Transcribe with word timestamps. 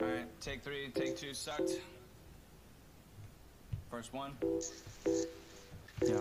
Alright, 0.00 0.40
take 0.40 0.62
three, 0.62 0.88
take 0.94 1.16
two, 1.16 1.34
sucked. 1.34 1.80
First 3.90 4.12
one. 4.12 4.32
Yeah. 6.06 6.20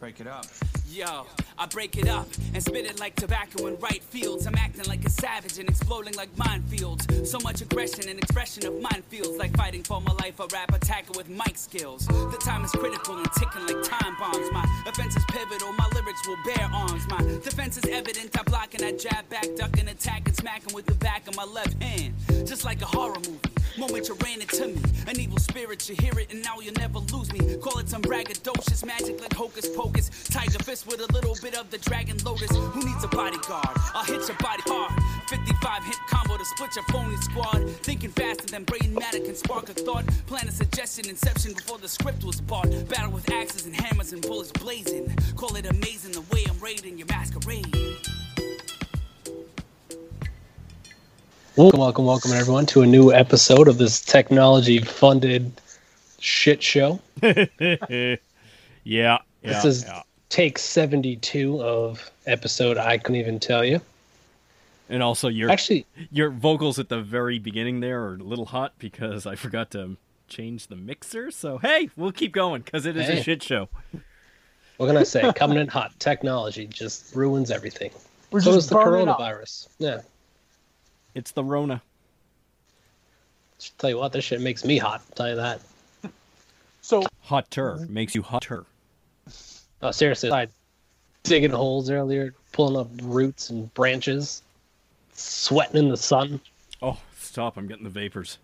Break 0.00 0.20
it 0.20 0.28
up. 0.28 0.46
Yo, 0.88 1.26
I 1.58 1.66
break 1.66 1.96
it 1.96 2.08
up 2.08 2.28
and 2.54 2.62
spit 2.62 2.86
it 2.86 3.00
like 3.00 3.16
tobacco 3.16 3.66
in 3.66 3.76
right 3.80 4.02
fields. 4.02 4.46
I'm 4.46 4.54
acting 4.54 4.84
like 4.84 5.04
a 5.04 5.10
savage 5.10 5.58
and 5.58 5.68
exploding 5.68 6.14
like 6.14 6.34
minefields. 6.36 7.26
So 7.26 7.38
much 7.40 7.62
aggression 7.62 8.08
and 8.08 8.16
expression 8.16 8.64
of 8.64 8.74
minefields, 8.74 9.36
like 9.36 9.56
fighting 9.56 9.82
for 9.82 10.00
my 10.00 10.12
life, 10.12 10.38
a 10.38 10.46
rap 10.52 10.72
attacker 10.72 11.12
with 11.16 11.28
mic 11.28 11.58
skills. 11.58 12.06
The 12.06 12.38
time 12.40 12.64
is 12.64 12.70
critical 12.70 13.16
and 13.16 13.26
ticking 13.32 13.66
like 13.66 13.82
time 13.82 14.16
bombs. 14.20 14.48
My 14.52 14.64
offense 14.86 15.16
is 15.16 15.24
pivotal, 15.28 15.72
my 15.72 15.88
lyrics 15.92 16.26
will 16.28 16.38
bear 16.44 16.70
arms. 16.72 17.06
My 17.08 17.20
defense 17.42 17.76
is 17.76 17.84
evident, 17.86 18.38
I 18.38 18.42
block 18.44 18.74
and 18.74 18.84
I 18.84 18.92
jab 18.92 19.28
back, 19.28 19.46
duck 19.56 19.76
and 19.80 19.88
attack 19.88 20.28
and 20.28 20.36
smacking 20.36 20.74
with 20.74 20.86
the 20.86 20.94
back 20.94 21.26
of 21.26 21.34
my 21.34 21.44
left 21.44 21.82
hand. 21.82 22.14
Just 22.46 22.64
like 22.64 22.82
a 22.82 22.86
horror 22.86 23.18
movie. 23.18 23.40
Moment 23.78 24.08
you 24.08 24.16
ran 24.24 24.40
into 24.40 24.66
me, 24.66 24.82
an 25.06 25.20
evil 25.20 25.38
spirit, 25.38 25.88
you 25.88 25.94
hear 25.94 26.18
it 26.18 26.32
and 26.32 26.42
now 26.42 26.58
you'll 26.58 26.74
never 26.74 26.98
lose 26.98 27.32
me. 27.32 27.56
Call 27.58 27.78
it 27.78 27.88
some 27.88 28.02
braggadocious 28.02 28.84
magic 28.84 29.20
like 29.20 29.32
hocus 29.32 29.68
pocus. 29.76 30.10
Tiger 30.24 30.58
fist 30.64 30.88
with 30.88 30.98
a 30.98 31.12
little 31.12 31.36
bit 31.40 31.56
of 31.56 31.70
the 31.70 31.78
dragon 31.78 32.16
lotus. 32.24 32.50
Who 32.50 32.84
needs 32.84 33.04
a 33.04 33.08
bodyguard? 33.08 33.76
I'll 33.94 34.04
hit 34.04 34.26
your 34.26 34.36
body 34.38 34.62
hard. 34.66 35.00
55 35.28 35.84
hit 35.84 35.96
combo 36.08 36.36
to 36.36 36.44
split 36.44 36.74
your 36.74 36.84
phony 36.86 37.16
squad. 37.18 37.70
Thinking 37.84 38.10
faster 38.10 38.46
than 38.46 38.64
brain 38.64 38.92
matter 38.94 39.20
can 39.20 39.36
spark 39.36 39.68
a 39.68 39.74
thought. 39.74 40.04
Plan 40.26 40.48
a 40.48 40.52
suggestion, 40.52 41.08
inception 41.08 41.52
before 41.52 41.78
the 41.78 41.88
script 41.88 42.24
was 42.24 42.40
bought. 42.40 42.68
Battle 42.88 43.12
with 43.12 43.30
axes 43.30 43.64
and 43.64 43.76
hammers 43.76 44.12
and 44.12 44.22
bullets 44.22 44.50
blazing. 44.50 45.08
Call 45.36 45.54
it 45.54 45.66
amazing 45.66 46.12
the 46.12 46.24
way 46.32 46.44
I'm 46.48 46.58
raiding 46.58 46.98
your 46.98 47.06
masquerade. 47.06 47.72
Welcome, 51.58 51.80
welcome, 51.80 52.04
welcome, 52.04 52.30
everyone, 52.34 52.66
to 52.66 52.82
a 52.82 52.86
new 52.86 53.12
episode 53.12 53.66
of 53.66 53.78
this 53.78 54.00
technology 54.00 54.78
funded 54.78 55.50
shit 56.20 56.62
show. 56.62 57.00
yeah, 57.20 57.36
yeah. 58.84 59.18
This 59.42 59.64
is 59.64 59.82
yeah. 59.82 60.02
take 60.28 60.56
72 60.56 61.60
of 61.60 62.12
episode 62.26 62.78
I 62.78 62.96
couldn't 62.98 63.16
even 63.20 63.40
tell 63.40 63.64
you. 63.64 63.80
And 64.88 65.02
also 65.02 65.26
your 65.26 65.50
Actually, 65.50 65.84
your 66.12 66.30
vocals 66.30 66.78
at 66.78 66.90
the 66.90 67.02
very 67.02 67.40
beginning 67.40 67.80
there 67.80 68.04
are 68.04 68.14
a 68.14 68.18
little 68.18 68.46
hot 68.46 68.74
because 68.78 69.26
I 69.26 69.34
forgot 69.34 69.72
to 69.72 69.96
change 70.28 70.68
the 70.68 70.76
mixer. 70.76 71.32
So 71.32 71.58
hey, 71.58 71.90
we'll 71.96 72.12
keep 72.12 72.30
going 72.30 72.62
because 72.62 72.86
it 72.86 72.96
is 72.96 73.08
Hey. 73.08 73.18
a 73.18 73.22
shit 73.24 73.42
show. 73.42 73.68
what 74.76 74.86
can 74.86 74.96
I 74.96 75.02
say? 75.02 75.32
Coming 75.36 75.58
in 75.58 75.66
hot. 75.66 75.98
Technology 75.98 76.68
just 76.68 77.16
ruins 77.16 77.50
everything. 77.50 77.90
We're 78.30 78.42
so 78.42 78.52
just 78.52 78.68
does 78.68 78.78
the 78.78 78.84
burning 78.84 79.08
up. 79.08 79.18
coronavirus. 79.18 79.66
Yeah. 79.80 80.02
It's 81.18 81.32
the 81.32 81.42
Rona. 81.42 81.82
Just 83.58 83.76
tell 83.78 83.90
you 83.90 83.98
what, 83.98 84.12
this 84.12 84.24
shit 84.24 84.40
makes 84.40 84.64
me 84.64 84.78
hot. 84.78 85.02
tell 85.16 85.28
you 85.28 85.34
that. 85.34 85.60
So 86.80 87.02
Hotter 87.22 87.84
makes 87.90 88.14
you 88.14 88.22
hotter. 88.22 88.64
Oh, 89.82 89.90
seriously. 89.90 90.30
I 90.30 90.46
digging 91.24 91.50
holes 91.50 91.90
earlier, 91.90 92.34
pulling 92.52 92.76
up 92.76 92.88
roots 93.02 93.50
and 93.50 93.72
branches, 93.74 94.42
sweating 95.12 95.76
in 95.76 95.88
the 95.88 95.96
sun, 95.96 96.40
Oh, 96.80 96.96
stop! 97.18 97.56
I'm 97.56 97.66
getting 97.66 97.82
the 97.82 97.90
vapors. 97.90 98.38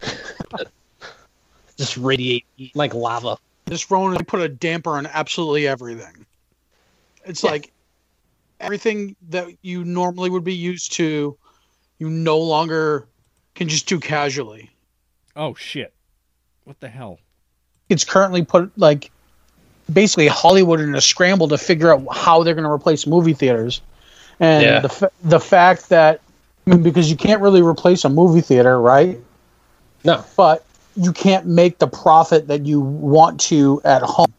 just 1.76 1.98
radiate 1.98 2.46
like 2.74 2.94
lava. 2.94 3.36
this 3.66 3.90
Rona 3.90 4.24
put 4.24 4.40
a 4.40 4.48
damper 4.48 4.92
on 4.96 5.06
absolutely 5.06 5.68
everything. 5.68 6.24
It's 7.26 7.44
Yeah. 7.44 7.50
like 7.50 7.72
everything 8.58 9.14
that 9.28 9.48
you 9.60 9.84
normally 9.84 10.30
would 10.30 10.44
be 10.44 10.54
used 10.54 10.92
to, 10.94 11.36
you 11.98 12.08
no 12.10 12.38
longer 12.38 13.06
can 13.54 13.68
just 13.68 13.86
do 13.88 13.98
casually. 13.98 14.70
Oh 15.34 15.54
shit! 15.54 15.92
What 16.64 16.80
the 16.80 16.88
hell? 16.88 17.18
It's 17.88 18.04
currently 18.04 18.44
put 18.44 18.70
like 18.76 19.10
basically 19.92 20.26
Hollywood 20.26 20.80
in 20.80 20.94
a 20.94 21.00
scramble 21.00 21.48
to 21.48 21.58
figure 21.58 21.92
out 21.92 22.04
how 22.12 22.42
they're 22.42 22.54
going 22.54 22.64
to 22.64 22.70
replace 22.70 23.06
movie 23.06 23.34
theaters, 23.34 23.80
and 24.40 24.62
Yeah. 24.64 24.80
the 24.80 24.88
fa- 24.88 25.10
the 25.22 25.40
fact 25.40 25.88
that 25.90 26.20
I 26.66 26.70
mean, 26.70 26.82
because 26.82 27.08
you 27.10 27.16
can't 27.16 27.40
really 27.40 27.62
replace 27.62 28.04
a 28.04 28.08
movie 28.08 28.40
theater, 28.40 28.80
right? 28.80 29.18
No. 30.04 30.24
but 30.36 30.64
you 30.96 31.12
can't 31.12 31.46
make 31.46 31.78
the 31.78 31.86
profit 31.88 32.46
that 32.48 32.64
you 32.64 32.80
want 32.80 33.40
to 33.40 33.80
at 33.84 34.02
home, 34.02 34.32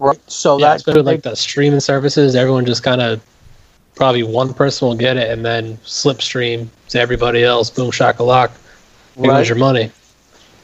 right? 0.00 0.18
So 0.30 0.58
Yeah, 0.58 0.66
that's 0.70 0.80
especially 0.82 0.98
with, 1.00 1.06
like 1.06 1.22
the 1.22 1.34
streaming 1.36 1.80
services, 1.80 2.34
everyone 2.34 2.66
just 2.66 2.82
kind 2.82 3.00
of 3.00 3.20
probably 3.98 4.22
one 4.22 4.54
person 4.54 4.88
will 4.88 4.94
get 4.96 5.16
it 5.16 5.28
and 5.30 5.44
then 5.44 5.76
slipstream 5.78 6.68
to 6.88 7.00
everybody 7.00 7.42
else. 7.44 7.68
Boom, 7.68 7.90
shakalak. 7.90 8.50
Here 9.16 9.30
Right. 9.30 9.38
goes 9.38 9.48
your 9.48 9.58
money. 9.58 9.90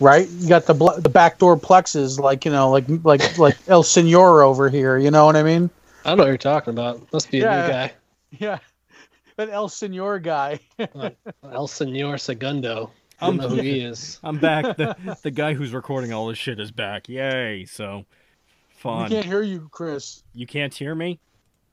right. 0.00 0.28
You 0.28 0.48
got 0.48 0.66
the 0.66 0.74
bl- 0.74 0.92
the 0.98 1.08
backdoor 1.08 1.56
plexes, 1.58 2.18
like 2.18 2.44
you 2.44 2.52
know, 2.52 2.70
like 2.70 2.84
like 3.02 3.36
like 3.38 3.56
El 3.68 3.82
Senor 3.82 4.42
over 4.42 4.70
here. 4.70 4.96
You 4.98 5.10
know 5.10 5.26
what 5.26 5.36
I 5.36 5.42
mean? 5.42 5.68
I 6.04 6.10
don't 6.10 6.18
know 6.18 6.24
what 6.24 6.28
you're 6.28 6.38
talking 6.38 6.72
about. 6.72 7.12
Must 7.12 7.30
be 7.30 7.40
a 7.40 7.44
Yeah. 7.44 7.62
new 7.66 7.72
guy. 7.72 7.92
Yeah, 8.38 8.58
that 9.36 9.48
El 9.50 9.68
Senor 9.68 10.18
guy. 10.20 10.58
El 11.52 11.66
Senor 11.68 12.18
Segundo. 12.18 12.90
I 13.20 13.26
don't 13.26 13.40
Um, 13.40 13.48
know 13.50 13.56
who 13.56 13.62
he 13.62 13.78
is. 13.80 14.18
I'm 14.24 14.38
back. 14.38 14.76
the 14.76 14.96
The 15.22 15.30
guy 15.30 15.54
who's 15.54 15.72
recording 15.72 16.12
all 16.12 16.26
this 16.28 16.38
shit 16.38 16.58
is 16.58 16.70
back. 16.72 17.08
Yay! 17.08 17.64
So 17.64 17.98
we 17.98 18.04
fun. 18.76 19.08
can't 19.08 19.24
hear 19.26 19.42
you, 19.42 19.68
Chris. 19.70 20.22
You 20.34 20.46
can't 20.48 20.74
hear 20.74 20.94
me? 20.96 21.20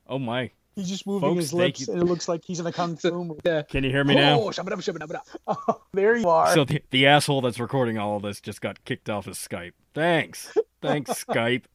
Oh 0.08 0.20
my! 0.20 0.52
He's 0.82 0.90
just 0.90 1.06
moving 1.06 1.30
Folks, 1.30 1.42
his 1.42 1.54
lips, 1.54 1.88
and 1.88 2.02
it 2.02 2.06
looks 2.06 2.28
like 2.28 2.44
he's 2.44 2.60
in 2.60 2.66
a 2.66 2.72
kung 2.72 2.98
fu 2.98 3.24
movie. 3.24 3.40
Yeah. 3.46 3.62
Can 3.62 3.84
you 3.84 3.92
hear 3.92 4.04
me 4.04 4.16
now? 4.16 4.42
Oh, 4.42 4.48
shabba-dabba, 4.48 4.82
shabba-dabba. 4.82 5.20
Oh, 5.48 5.82
there 5.94 6.18
you 6.18 6.28
are. 6.28 6.52
So 6.56 6.66
the, 6.66 6.82
the 6.90 7.06
asshole 7.06 7.42
that's 7.42 7.60
recording 7.60 8.00
all 8.00 8.16
of 8.16 8.24
this 8.24 8.42
just 8.42 8.62
got 8.62 8.84
kicked 8.84 9.08
off 9.08 9.26
his 9.26 9.38
Skype. 9.38 9.74
Thanks. 9.94 10.58
Thanks, 10.82 11.24
Skype. 11.26 11.66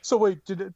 So 0.00 0.16
wait, 0.16 0.46
did 0.46 0.62
it? 0.62 0.74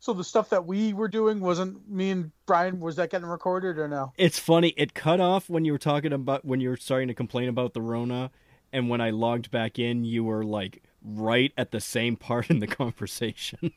So 0.00 0.12
the 0.12 0.24
stuff 0.24 0.50
that 0.50 0.66
we 0.66 0.92
were 0.92 1.08
doing 1.08 1.40
wasn't 1.40 1.88
me 1.88 2.10
and 2.10 2.30
Brien. 2.44 2.78
Was 2.78 2.96
that 2.96 3.08
getting 3.10 3.26
recorded 3.26 3.78
or 3.78 3.88
no? 3.88 4.12
It's 4.18 4.38
funny. 4.38 4.74
It 4.76 4.92
cut 4.92 5.18
off 5.18 5.48
when 5.48 5.64
you 5.64 5.72
were 5.72 5.78
talking 5.78 6.12
about 6.12 6.44
when 6.44 6.60
you 6.60 6.68
were 6.68 6.76
starting 6.76 7.08
to 7.08 7.14
complain 7.14 7.48
about 7.48 7.72
the 7.72 7.80
Rona, 7.80 8.30
and 8.70 8.90
when 8.90 9.00
I 9.00 9.10
logged 9.10 9.50
back 9.50 9.78
in, 9.78 10.04
you 10.04 10.24
were 10.24 10.44
like 10.44 10.82
right 11.02 11.54
at 11.56 11.70
the 11.70 11.80
same 11.80 12.16
part 12.16 12.50
in 12.50 12.58
the 12.58 12.66
conversation. 12.66 13.72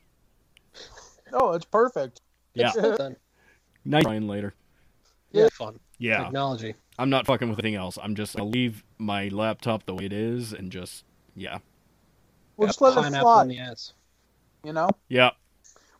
Oh, 1.32 1.52
it's 1.52 1.64
perfect. 1.64 2.20
Yeah. 2.56 2.72
Well 2.76 2.96
done. 2.96 3.16
Nice. 3.84 4.04
Brien 4.04 4.26
later. 4.26 4.54
Yeah, 5.30 5.48
fun. 5.52 5.78
Yeah. 5.98 6.24
Technology. 6.24 6.74
I'm 6.98 7.10
not 7.10 7.26
fucking 7.26 7.48
with 7.48 7.58
anything 7.58 7.74
else. 7.74 7.98
I'm 8.02 8.14
just 8.14 8.34
gonna 8.36 8.48
leave 8.48 8.82
my 8.98 9.28
laptop 9.28 9.84
the 9.86 9.94
way 9.94 10.06
it 10.06 10.12
is 10.12 10.52
and 10.52 10.72
just 10.72 11.04
yeah. 11.34 11.58
We'll 12.56 12.66
Yeah, 12.66 12.70
just 12.70 12.80
let 12.80 12.92
it 12.92 13.02
pineapple 13.02 13.20
fly. 13.32 13.42
in 13.42 13.48
the 13.48 13.58
ass. 13.58 13.92
You 14.64 14.72
know. 14.72 14.88
Yeah. 15.08 15.30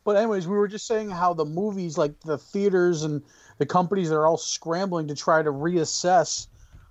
But 0.03 0.15
anyways, 0.15 0.47
we 0.47 0.57
were 0.57 0.67
just 0.67 0.87
saying 0.87 1.09
how 1.09 1.33
the 1.33 1.45
movies, 1.45 1.97
like 1.97 2.19
the 2.21 2.37
theaters 2.37 3.03
and 3.03 3.21
the 3.57 3.65
companies, 3.65 4.11
are 4.11 4.25
all 4.25 4.37
scrambling 4.37 5.07
to 5.09 5.15
try 5.15 5.43
to 5.43 5.51
reassess 5.51 6.47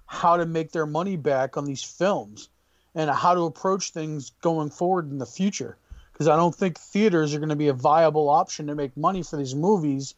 how 0.06 0.36
to 0.36 0.46
make 0.46 0.70
their 0.70 0.86
money 0.86 1.16
back 1.16 1.56
on 1.56 1.64
these 1.64 1.82
films 1.82 2.48
and 2.94 3.10
how 3.10 3.34
to 3.34 3.42
approach 3.42 3.90
things 3.90 4.30
going 4.42 4.70
forward 4.70 5.10
in 5.10 5.18
the 5.18 5.26
future. 5.26 5.78
Because 6.16 6.28
I 6.28 6.36
don't 6.36 6.54
think 6.54 6.78
theaters 6.78 7.34
are 7.34 7.38
going 7.38 7.50
to 7.50 7.56
be 7.56 7.68
a 7.68 7.74
viable 7.74 8.30
option 8.30 8.68
to 8.68 8.74
make 8.74 8.96
money 8.96 9.22
for 9.22 9.36
these 9.36 9.54
movies 9.54 10.14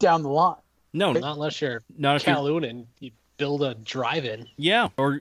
down 0.00 0.24
the 0.24 0.28
line. 0.28 0.56
No, 0.92 1.12
Not 1.12 1.34
unless 1.34 1.60
you're 1.60 1.84
not 1.96 2.16
if 2.16 2.26
you're, 2.26 2.34
Kowloon 2.34 2.68
and 2.68 2.86
you 2.98 3.12
build 3.36 3.62
a 3.62 3.74
drive-in. 3.74 4.48
Yeah, 4.56 4.88
or 4.96 5.20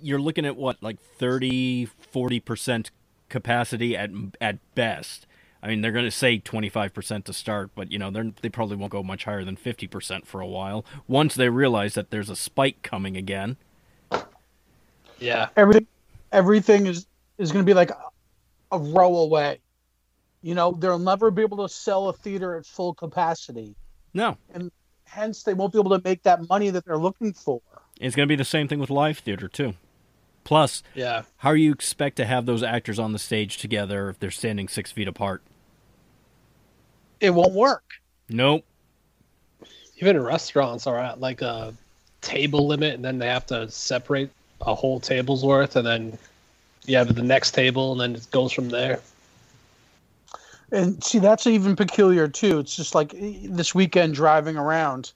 you're 0.00 0.18
looking 0.18 0.46
at 0.46 0.56
what 0.56 0.82
like 0.82 0.98
30 1.18 1.88
40% 2.14 2.90
capacity 3.28 3.94
at 3.96 4.10
at 4.40 4.58
best. 4.74 5.26
I 5.62 5.68
mean, 5.68 5.82
they're 5.82 5.92
going 5.92 6.04
to 6.06 6.10
say 6.10 6.38
25% 6.38 7.24
to 7.24 7.32
start, 7.34 7.70
but 7.74 7.92
you 7.92 7.98
know, 7.98 8.10
they 8.10 8.32
they 8.40 8.48
probably 8.48 8.76
won't 8.76 8.92
go 8.92 9.02
much 9.02 9.24
higher 9.24 9.44
than 9.44 9.56
50% 9.56 10.24
for 10.24 10.40
a 10.40 10.46
while 10.46 10.86
once 11.06 11.34
they 11.34 11.50
realize 11.50 11.92
that 11.94 12.10
there's 12.10 12.30
a 12.30 12.36
spike 12.36 12.80
coming 12.80 13.14
again. 13.14 13.58
Yeah. 15.18 15.48
Everything, 15.54 15.86
everything 16.32 16.86
is 16.86 17.06
is 17.36 17.52
going 17.52 17.62
to 17.62 17.68
be 17.68 17.74
like 17.74 17.90
a, 18.72 18.78
row 18.78 19.16
away. 19.16 19.58
You 20.42 20.54
know, 20.54 20.72
they'll 20.72 20.98
never 20.98 21.30
be 21.30 21.42
able 21.42 21.66
to 21.66 21.72
sell 21.72 22.08
a 22.08 22.12
theater 22.12 22.56
at 22.56 22.66
full 22.66 22.94
capacity. 22.94 23.74
No, 24.14 24.36
And 24.54 24.70
Hence, 25.04 25.44
they 25.44 25.54
won't 25.54 25.72
be 25.72 25.78
able 25.78 25.96
to 25.96 26.02
make 26.04 26.22
that 26.24 26.48
money 26.48 26.68
that 26.70 26.84
they're 26.84 26.98
looking 26.98 27.32
for. 27.32 27.60
it's 28.00 28.16
going 28.16 28.26
to 28.26 28.32
be 28.32 28.36
the 28.36 28.44
same 28.44 28.66
thing 28.68 28.78
with 28.80 28.90
live 28.90 29.18
theater 29.18 29.46
too. 29.48 29.74
Plus, 30.44 30.82
Yeah. 30.94 31.22
how 31.38 31.52
do 31.52 31.58
you 31.58 31.72
expect 31.72 32.16
to 32.16 32.24
have 32.26 32.44
those 32.46 32.62
actors 32.62 32.98
on 32.98 33.12
the 33.12 33.18
stage 33.18 33.58
together 33.58 34.08
if 34.10 34.18
they're 34.18 34.30
standing 34.32 34.68
6 34.68 34.92
feet 34.92 35.06
apart? 35.08 35.42
It 37.20 37.30
won't 37.30 37.52
work. 37.52 37.84
Nope. 38.28 38.64
Even 39.98 40.20
restaurants 40.20 40.86
are 40.86 40.98
at 40.98 41.20
like 41.20 41.40
a 41.40 41.72
table 42.20 42.66
limit, 42.66 42.94
and 42.94 43.04
then 43.04 43.18
they 43.18 43.28
have 43.28 43.46
to 43.46 43.70
separate 43.70 44.30
a 44.60 44.74
whole 44.74 45.00
table's 45.00 45.44
worth, 45.44 45.76
and 45.76 45.86
then 45.86 46.18
you 46.88 46.96
have 46.96 47.14
the 47.14 47.22
next 47.22 47.52
table, 47.52 47.92
and 47.92 48.00
then 48.00 48.14
it 48.16 48.30
goes 48.30 48.52
from 48.52 48.68
there. 48.68 49.00
And 50.72 51.02
see, 51.02 51.18
that's 51.18 51.46
even 51.46 51.76
peculiar 51.76 52.26
too. 52.28 52.58
It's 52.58 52.74
just 52.74 52.94
like 52.94 53.12
this 53.12 53.74
weekend 53.74 54.14
driving 54.14 54.56
around. 54.56 55.12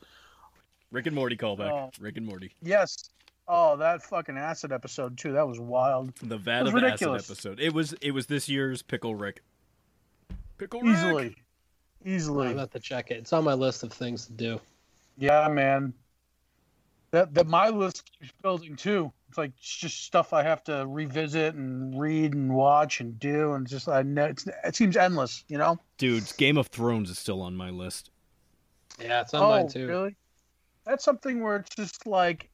Rick 0.93 1.07
and 1.07 1.15
Morty 1.15 1.37
callback. 1.37 1.71
Oh. 1.71 1.91
Rick 2.01 2.17
and 2.17 2.27
Morty. 2.27 2.53
Yes. 2.63 3.11
Oh, 3.49 3.77
that 3.79 4.03
fucking 4.03 4.37
acid 4.37 4.71
episode 4.71 5.19
too. 5.19 5.33
That 5.33 5.47
was 5.47 5.59
wild. 5.59 6.15
The 6.17 6.37
Vat 6.37 6.63
was 6.63 6.69
of 6.71 6.77
Acid 6.77 6.85
ridiculous. 6.85 7.31
episode. 7.31 7.59
It 7.59 7.75
was 7.75 7.95
it 7.95 8.13
was 8.13 8.27
this 8.27 8.49
year's 8.49 8.83
Pickle 8.83 9.17
Rick. 9.17 9.43
Pickle 10.59 10.83
Rick. 10.83 10.93
Easily. 10.93 11.37
Easily. 12.05 12.49
I'll 12.49 12.59
have 12.59 12.71
to 12.71 12.81
check 12.81 13.11
it. 13.11 13.19
It's 13.19 13.33
on 13.33 13.43
my 13.43 13.55
list 13.55 13.83
of 13.83 13.93
things 13.93 14.27
to 14.27 14.33
do. 14.33 14.61
Yeah, 15.19 15.49
man. 15.49 15.93
That 17.11 17.35
that 17.35 17.49
my 17.49 17.71
list 17.71 18.09
keeps 18.21 18.33
building 18.41 18.77
too. 18.77 19.13
It's 19.31 19.39
like 19.39 19.53
it's 19.59 19.77
just 19.77 20.03
stuff 20.05 20.33
I 20.33 20.43
have 20.43 20.65
to 20.65 20.85
revisit 20.89 21.55
and 21.55 21.97
read 21.97 22.35
and 22.35 22.53
watch 22.53 22.99
and 22.99 23.17
do, 23.21 23.53
and 23.53 23.65
just 23.65 23.89
I 23.89 24.03
know 24.03 24.25
it's, 24.25 24.45
it 24.65 24.75
seems 24.75 24.97
endless, 24.97 25.45
you 25.47 25.57
know. 25.57 25.79
Dude, 25.99 26.25
Game 26.37 26.59
of 26.59 26.67
Thrones 26.67 27.11
is 27.11 27.19
still 27.21 27.41
on 27.41 27.55
my 27.55 27.71
list. 27.71 28.11
Yeah, 29.01 29.21
it's 29.21 29.33
on 29.33 29.43
oh, 29.45 29.49
mine 29.51 29.69
too. 29.69 29.87
really? 29.87 30.17
That's 30.85 31.05
something 31.05 31.45
where 31.45 31.55
it's 31.59 31.73
just 31.77 32.09
like, 32.09 32.51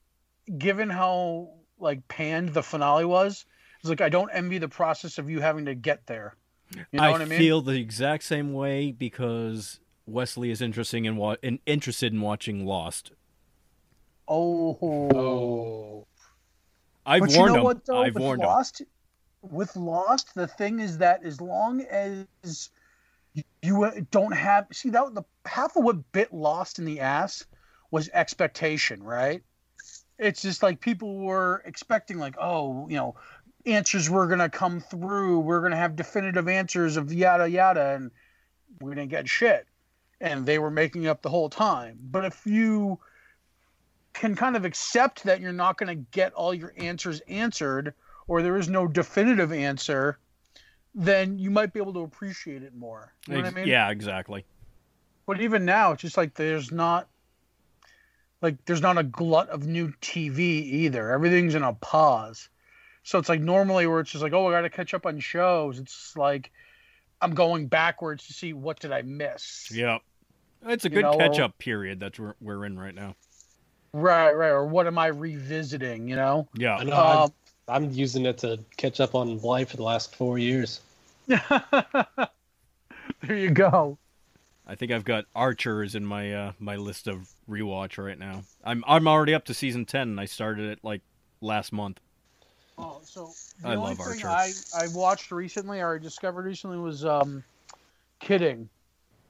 given 0.58 0.90
how 0.90 1.48
like 1.80 2.06
panned 2.08 2.50
the 2.50 2.62
finale 2.62 3.06
was, 3.06 3.46
it's 3.80 3.88
like 3.88 4.02
I 4.02 4.10
don't 4.10 4.28
envy 4.34 4.58
the 4.58 4.68
process 4.68 5.16
of 5.16 5.30
you 5.30 5.40
having 5.40 5.64
to 5.64 5.74
get 5.74 6.06
there. 6.06 6.36
You 6.74 6.84
know 6.92 7.04
I 7.04 7.10
what 7.10 7.22
I 7.22 7.24
mean? 7.24 7.38
feel 7.38 7.62
the 7.62 7.80
exact 7.80 8.24
same 8.24 8.52
way 8.52 8.92
because 8.92 9.80
Wesley 10.04 10.50
is 10.50 10.60
interesting 10.60 11.06
in, 11.06 11.16
wa- 11.16 11.36
in 11.42 11.58
interested 11.64 12.12
in 12.12 12.20
watching 12.20 12.66
Lost. 12.66 13.12
oh, 14.28 14.76
Oh, 14.82 16.06
I've 17.06 17.20
but 17.20 17.30
warned 17.30 17.38
you 17.38 17.46
know 17.46 17.54
him. 17.54 17.64
what 17.64 17.86
though? 17.86 18.02
I've 18.02 18.14
with 18.14 18.22
warned 18.22 18.42
him. 18.42 18.48
Lost, 18.48 18.82
with 19.40 19.76
Lost, 19.76 20.34
the 20.34 20.48
thing 20.48 20.80
is 20.80 20.98
that 20.98 21.24
as 21.24 21.40
long 21.40 21.82
as 21.82 22.70
you 23.62 23.84
uh, 23.84 23.92
don't 24.10 24.32
have 24.32 24.66
see 24.72 24.90
that 24.90 25.14
the 25.14 25.22
half 25.44 25.76
of 25.76 25.84
what 25.84 26.12
bit 26.12 26.34
Lost 26.34 26.78
in 26.78 26.84
the 26.84 27.00
ass 27.00 27.44
was 27.90 28.10
expectation, 28.12 29.02
right? 29.02 29.42
It's 30.18 30.42
just 30.42 30.62
like 30.62 30.80
people 30.80 31.18
were 31.18 31.62
expecting, 31.64 32.18
like, 32.18 32.36
oh, 32.40 32.88
you 32.88 32.96
know, 32.96 33.14
answers 33.64 34.10
were 34.10 34.26
gonna 34.26 34.50
come 34.50 34.80
through. 34.80 35.40
We're 35.40 35.60
gonna 35.60 35.76
have 35.76 35.94
definitive 35.94 36.48
answers 36.48 36.96
of 36.96 37.12
yada 37.12 37.48
yada, 37.48 37.94
and 37.94 38.10
we 38.80 38.94
didn't 38.94 39.10
get 39.10 39.28
shit. 39.28 39.66
And 40.20 40.44
they 40.44 40.58
were 40.58 40.70
making 40.70 41.06
up 41.06 41.22
the 41.22 41.30
whole 41.30 41.50
time. 41.50 41.98
But 42.00 42.24
if 42.24 42.46
you 42.46 42.98
can 44.18 44.34
kind 44.34 44.56
of 44.56 44.64
accept 44.64 45.24
that 45.24 45.40
you're 45.40 45.52
not 45.52 45.78
going 45.78 45.88
to 45.88 46.06
get 46.10 46.32
all 46.32 46.54
your 46.54 46.72
answers 46.76 47.20
answered 47.28 47.94
or 48.28 48.42
there 48.42 48.56
is 48.56 48.68
no 48.68 48.86
definitive 48.86 49.52
answer, 49.52 50.18
then 50.94 51.38
you 51.38 51.50
might 51.50 51.72
be 51.72 51.80
able 51.80 51.92
to 51.92 52.00
appreciate 52.00 52.62
it 52.62 52.74
more. 52.74 53.12
You 53.26 53.34
know 53.34 53.42
what 53.42 53.52
I 53.52 53.54
mean? 53.54 53.68
Yeah, 53.68 53.90
exactly. 53.90 54.44
But 55.26 55.40
even 55.40 55.64
now, 55.64 55.92
it's 55.92 56.02
just 56.02 56.16
like 56.16 56.34
there's 56.34 56.72
not 56.72 57.08
like 58.42 58.64
there's 58.64 58.82
not 58.82 58.98
a 58.98 59.02
glut 59.02 59.48
of 59.48 59.66
new 59.66 59.92
TV 60.00 60.38
either. 60.40 61.10
Everything's 61.10 61.54
in 61.54 61.62
a 61.62 61.72
pause. 61.74 62.48
So 63.02 63.18
it's 63.18 63.28
like 63.28 63.40
normally 63.40 63.86
where 63.86 64.00
it's 64.00 64.10
just 64.10 64.22
like, 64.22 64.32
oh, 64.32 64.48
I 64.48 64.52
got 64.52 64.62
to 64.62 64.70
catch 64.70 64.94
up 64.94 65.06
on 65.06 65.20
shows. 65.20 65.78
It's 65.78 66.16
like 66.16 66.50
I'm 67.20 67.34
going 67.34 67.66
backwards 67.66 68.26
to 68.26 68.32
see 68.32 68.52
what 68.52 68.80
did 68.80 68.92
I 68.92 69.02
miss. 69.02 69.70
Yep. 69.72 70.00
It's 70.68 70.84
a 70.84 70.88
You 70.88 70.94
good 70.94 71.02
know, 71.02 71.16
catch 71.16 71.38
up 71.38 71.58
period 71.58 72.00
that 72.00 72.18
we're, 72.18 72.34
we're 72.40 72.64
in 72.64 72.78
right 72.78 72.94
now. 72.94 73.14
Right, 73.96 74.32
right. 74.32 74.50
Or 74.50 74.66
what 74.66 74.86
am 74.86 74.98
I 74.98 75.06
revisiting? 75.06 76.06
You 76.06 76.16
know. 76.16 76.48
Yeah. 76.54 76.76
I 76.76 76.84
know. 76.84 76.96
Um, 76.96 77.32
I'm, 77.66 77.84
I'm 77.84 77.90
using 77.92 78.26
it 78.26 78.36
to 78.38 78.58
catch 78.76 79.00
up 79.00 79.14
on 79.14 79.38
life 79.40 79.70
for 79.70 79.78
the 79.78 79.82
last 79.82 80.14
four 80.14 80.38
years. 80.38 80.82
there 81.26 81.40
you 83.28 83.50
go. 83.50 83.96
I 84.66 84.74
think 84.74 84.92
I've 84.92 85.04
got 85.04 85.24
Archers 85.34 85.94
in 85.94 86.04
my 86.04 86.34
uh, 86.34 86.52
my 86.58 86.76
list 86.76 87.08
of 87.08 87.26
rewatch 87.48 88.02
right 88.04 88.18
now. 88.18 88.42
I'm 88.62 88.84
I'm 88.86 89.08
already 89.08 89.32
up 89.32 89.46
to 89.46 89.54
season 89.54 89.86
ten. 89.86 90.08
and 90.08 90.20
I 90.20 90.26
started 90.26 90.72
it 90.72 90.80
like 90.82 91.00
last 91.40 91.72
month. 91.72 91.98
Oh, 92.76 93.00
so 93.02 93.30
the 93.62 93.68
I 93.68 93.76
only 93.76 93.94
love 93.94 93.96
thing 93.96 94.26
Archer. 94.26 94.28
I, 94.28 94.52
I 94.76 94.88
watched 94.88 95.30
recently 95.32 95.80
or 95.80 95.94
I 95.94 95.98
discovered 95.98 96.44
recently 96.44 96.76
was 96.76 97.06
um, 97.06 97.42
Kidding, 98.20 98.68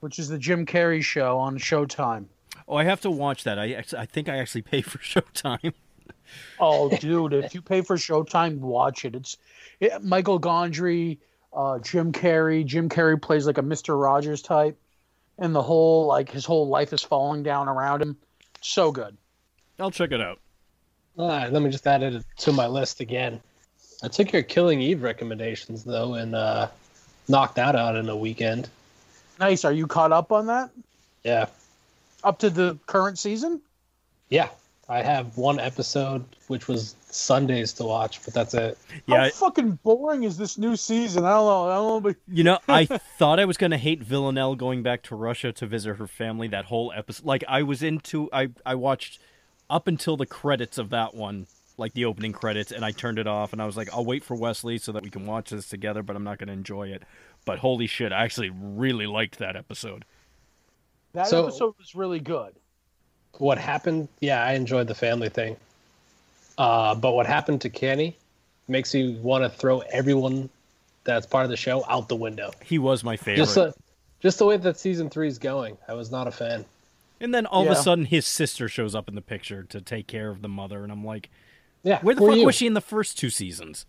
which 0.01 0.19
is 0.19 0.27
the 0.27 0.37
Jim 0.37 0.65
Carrey 0.65 1.01
show 1.01 1.37
on 1.37 1.57
Showtime. 1.57 2.25
Oh, 2.67 2.75
I 2.75 2.83
have 2.83 3.01
to 3.01 3.11
watch 3.11 3.43
that. 3.45 3.57
I 3.57 3.73
actually, 3.73 3.99
I 3.99 4.05
think 4.05 4.29
I 4.29 4.37
actually 4.37 4.63
pay 4.63 4.81
for 4.81 4.97
Showtime. 4.99 5.73
Oh, 6.59 6.89
dude, 6.89 7.33
if 7.33 7.55
you 7.55 7.61
pay 7.61 7.81
for 7.81 7.95
Showtime, 7.95 8.59
watch 8.59 9.05
it. 9.05 9.15
It's 9.15 9.37
it, 9.79 10.03
Michael 10.03 10.39
Gondry, 10.39 11.19
uh, 11.53 11.79
Jim 11.79 12.11
Carrey. 12.11 12.65
Jim 12.65 12.89
Carrey 12.89 13.21
plays 13.21 13.47
like 13.47 13.57
a 13.57 13.61
Mister 13.61 13.95
Rogers 13.95 14.41
type, 14.41 14.77
and 15.37 15.55
the 15.55 15.61
whole 15.61 16.07
like 16.07 16.29
his 16.29 16.45
whole 16.45 16.67
life 16.67 16.91
is 16.91 17.01
falling 17.01 17.43
down 17.43 17.69
around 17.69 18.01
him. 18.01 18.17
So 18.61 18.91
good. 18.91 19.15
I'll 19.79 19.91
check 19.91 20.11
it 20.11 20.21
out. 20.21 20.39
All 21.17 21.29
right, 21.29 21.51
let 21.51 21.61
me 21.61 21.69
just 21.69 21.87
add 21.87 22.03
it 22.03 22.23
to 22.39 22.51
my 22.51 22.67
list 22.67 22.99
again. 22.99 23.39
I 24.03 24.07
took 24.07 24.31
your 24.31 24.43
Killing 24.43 24.81
Eve 24.81 25.01
recommendations 25.01 25.83
though, 25.83 26.15
and 26.15 26.35
uh, 26.35 26.67
knocked 27.27 27.55
that 27.55 27.75
out 27.75 27.95
in 27.95 28.09
a 28.09 28.15
weekend. 28.15 28.69
Nice. 29.39 29.63
Are 29.65 29.71
you 29.71 29.87
caught 29.87 30.11
up 30.11 30.31
on 30.31 30.47
that? 30.47 30.69
Yeah, 31.23 31.47
Up 32.27 32.39
to 32.39 32.49
the 32.49 32.77
current 32.85 33.17
season? 33.17 33.61
yeah. 34.29 34.49
I 34.89 35.01
have 35.01 35.37
one 35.37 35.59
episode 35.59 36.23
which 36.47 36.69
was 36.69 36.95
Sundays 37.01 37.73
to 37.73 37.83
watch, 37.83 38.23
but 38.23 38.33
that's 38.33 38.53
it. 38.53 38.77
Yeah, 39.05 39.23
How 39.23 39.29
fucking 39.31 39.79
boring 39.83 40.23
is 40.23 40.37
this 40.37 40.57
new 40.57 40.77
season? 40.77 41.25
I 41.25 41.31
don't 41.31 41.45
know. 41.45 41.69
I 41.69 41.75
don't 41.75 41.87
know. 41.87 41.99
But 41.99 42.15
You 42.27 42.43
know, 42.45 42.59
I 42.69 42.85
thought 42.85 43.37
I 43.39 43.45
was 43.45 43.57
going 43.57 43.71
to 43.71 43.77
hate 43.77 44.01
Villanelle 44.01 44.55
going 44.55 44.83
back 44.83 45.03
to 45.03 45.15
Russia 45.15 45.51
to 45.51 45.65
visit 45.65 45.95
her 45.97 46.07
family. 46.07 46.47
That 46.47 46.65
whole 46.65 46.93
episode, 46.95 47.25
like 47.25 47.43
I 47.49 47.63
was 47.63 47.83
into, 47.83 48.29
I 48.31 48.49
I 48.65 48.75
watched 48.75 49.19
up 49.69 49.87
until 49.87 50.15
the 50.15 50.25
credits 50.25 50.77
of 50.77 50.89
that 50.91 51.13
one, 51.13 51.47
like 51.77 51.93
the 51.93 52.05
opening 52.05 52.31
credits, 52.31 52.71
and 52.71 52.85
I 52.85 52.91
turned 52.91 53.19
it 53.19 53.27
off. 53.27 53.51
And 53.51 53.61
I 53.61 53.65
was 53.65 53.75
like, 53.75 53.93
I'll 53.93 54.05
wait 54.05 54.23
for 54.23 54.35
Wesley 54.35 54.77
so 54.77 54.93
that 54.93 55.03
we 55.03 55.09
can 55.09 55.25
watch 55.25 55.49
this 55.49 55.67
together, 55.67 56.01
but 56.01 56.15
I'm 56.15 56.23
not 56.23 56.37
going 56.37 56.47
to 56.47 56.53
enjoy 56.53 56.89
it. 56.89 57.03
But 57.43 57.59
holy 57.59 57.87
shit, 57.87 58.13
I 58.13 58.23
actually 58.23 58.51
really 58.51 59.05
liked 59.05 59.37
that 59.39 59.57
episode. 59.57 60.05
That 61.17 61.27
So- 61.27 61.43
episode 61.47 61.73
was 61.77 61.95
really 61.95 62.19
good. 62.19 62.53
What 63.39 63.57
happened? 63.57 64.07
Yeah, 64.19 64.43
I 64.43 64.53
enjoyed 64.53 64.87
the 64.87 64.95
family 64.95 65.29
thing. 65.29 65.57
Uh, 66.57 66.95
but 66.95 67.13
what 67.13 67.25
happened 67.27 67.61
to 67.61 67.69
Kenny 67.69 68.15
makes 68.67 68.93
you 68.95 69.11
want 69.21 69.43
to 69.43 69.49
throw 69.49 69.79
everyone 69.91 70.49
that's 71.03 71.25
part 71.25 71.43
of 71.43 71.49
the 71.51 71.57
show 71.57 71.83
out 71.87 72.09
the 72.09 72.15
window. 72.15 72.51
He 72.65 72.79
was 72.79 73.03
my 73.03 73.15
favorite. 73.15 73.37
Just 73.37 73.55
the, 73.55 73.73
just 74.19 74.39
the 74.39 74.45
way 74.45 74.57
that 74.57 74.77
season 74.79 75.09
three 75.09 75.27
is 75.27 75.37
going, 75.37 75.77
I 75.87 75.93
was 75.93 76.11
not 76.11 76.27
a 76.27 76.31
fan. 76.31 76.65
and 77.19 77.33
then 77.33 77.45
all 77.45 77.63
of 77.63 77.71
a 77.71 77.75
sudden, 77.75 78.05
his 78.05 78.25
sister 78.27 78.67
shows 78.67 78.93
up 78.95 79.07
in 79.07 79.15
the 79.15 79.21
picture 79.21 79.63
to 79.63 79.81
take 79.81 80.07
care 80.07 80.29
of 80.29 80.41
the 80.41 80.49
mother, 80.49 80.83
and 80.83 80.91
I'm 80.91 81.05
like, 81.05 81.29
Yeah, 81.83 81.99
where 82.01 82.15
the 82.15 82.21
fuck 82.21 82.35
you? 82.35 82.45
was 82.45 82.55
she 82.55 82.65
in 82.67 82.73
the 82.73 82.81
first 82.81 83.17
two 83.17 83.29
seasons? 83.29 83.85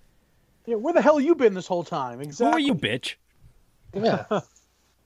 Yeah, 0.67 0.77
where 0.77 0.93
the 0.95 1.01
hell 1.03 1.19
you 1.19 1.35
been 1.35 1.55
this 1.55 1.67
whole 1.67 1.85
time? 1.85 2.21
Exactly. 2.21 2.47
Who 2.47 2.57
are 2.57 2.61
you, 2.61 2.75
bitch? 2.75 3.15
Yeah. 3.95 4.25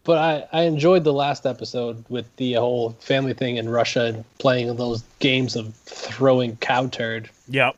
but 0.05 0.19
I, 0.53 0.61
I 0.61 0.63
enjoyed 0.65 1.05
the 1.05 1.13
last 1.13 1.47
episode 1.47 2.05
with 2.09 2.35
the 2.37 2.55
whole 2.55 2.91
family 3.01 3.35
thing 3.35 3.57
in 3.57 3.69
Russia 3.69 4.07
and 4.07 4.25
playing 4.39 4.75
those 4.77 5.03
games 5.21 5.55
of 5.57 5.75
throwing 5.75 6.57
cow 6.57 6.89
turd. 6.89 7.31
Yep. 7.49 7.77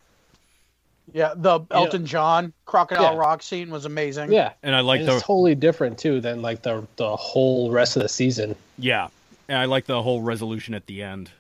Yeah, 1.13 1.35
the 1.37 1.61
Elton 1.71 2.07
John 2.07 2.53
Crocodile 2.67 3.13
Yeah. 3.13 3.19
Rock 3.19 3.43
scene 3.43 3.71
was 3.71 3.85
amazing. 3.85 4.33
Yeah. 4.33 4.53
And 4.63 4.75
I 4.75 4.81
like 4.81 5.05
the 5.05 5.17
it's 5.17 5.23
totally 5.23 5.55
different 5.55 5.99
too 5.99 6.21
than 6.21 6.43
like 6.43 6.63
the 6.63 6.87
the 6.97 7.15
whole 7.15 7.71
rest 7.71 7.97
of 7.97 8.03
the 8.03 8.09
season. 8.09 8.57
yeah, 8.79 9.09
and 9.49 9.59
I 9.59 9.67
like 9.67 9.85
the 9.87 10.03
whole 10.03 10.23
resolution 10.23 10.75
at 10.75 10.87
the 10.87 11.03
end. 11.03 11.31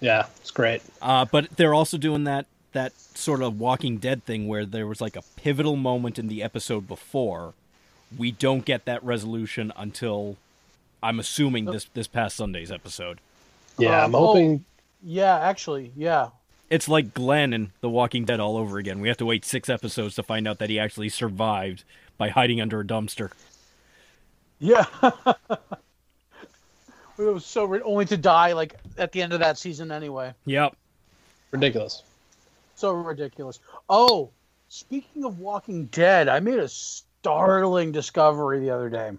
Yeah, 0.00 0.26
it's 0.36 0.52
great. 0.52 0.82
Uh, 1.02 1.24
but 1.24 1.50
they're 1.56 1.74
also 1.74 1.96
doing 1.98 2.24
that 2.24 2.46
that 2.72 2.92
sort 3.00 3.42
of 3.42 3.58
Walking 3.58 3.96
Dead 3.96 4.24
thing 4.24 4.46
where 4.46 4.64
there 4.64 4.86
was 4.86 5.00
like 5.00 5.16
a 5.16 5.22
pivotal 5.36 5.74
moment 5.74 6.18
in 6.18 6.28
the 6.28 6.42
episode 6.42 6.86
before. 6.86 7.54
We 8.16 8.30
don't 8.32 8.64
get 8.64 8.84
that 8.86 9.02
resolution 9.04 9.72
until 9.76 10.36
I'm 11.02 11.20
assuming 11.20 11.66
this 11.66 11.84
this 11.94 12.06
past 12.06 12.36
Sunday's 12.36 12.70
episode. 12.72 13.20
Yeah, 13.78 14.04
Um, 14.04 14.14
I'm 14.14 14.20
hoping 14.20 14.64
Yeah, 15.02 15.38
actually, 15.38 15.92
yeah. 15.96 16.30
It's 16.70 16.88
like 16.88 17.14
Glenn 17.14 17.52
in 17.52 17.70
The 17.80 17.88
Walking 17.88 18.24
Dead 18.24 18.40
all 18.40 18.56
over 18.56 18.78
again. 18.78 19.00
We 19.00 19.08
have 19.08 19.16
to 19.18 19.24
wait 19.26 19.44
six 19.44 19.68
episodes 19.70 20.14
to 20.16 20.22
find 20.22 20.46
out 20.46 20.58
that 20.58 20.68
he 20.68 20.78
actually 20.78 21.08
survived 21.08 21.84
by 22.18 22.28
hiding 22.28 22.60
under 22.60 22.80
a 22.80 22.84
dumpster. 22.84 23.30
Yeah. 24.58 24.84
it 25.02 25.34
was 27.18 27.46
so 27.46 27.64
ri- 27.64 27.80
only 27.82 28.04
to 28.06 28.16
die 28.16 28.52
like 28.52 28.74
at 28.98 29.12
the 29.12 29.22
end 29.22 29.32
of 29.32 29.40
that 29.40 29.56
season 29.58 29.90
anyway. 29.92 30.34
Yep. 30.46 30.76
ridiculous. 31.52 32.02
So 32.74 32.92
ridiculous. 32.92 33.60
Oh, 33.88 34.30
speaking 34.68 35.24
of 35.24 35.38
Walking 35.40 35.86
Dead, 35.86 36.28
I 36.28 36.40
made 36.40 36.58
a 36.58 36.68
startling 37.20 37.92
discovery 37.92 38.60
the 38.60 38.70
other 38.70 38.88
day. 38.88 39.10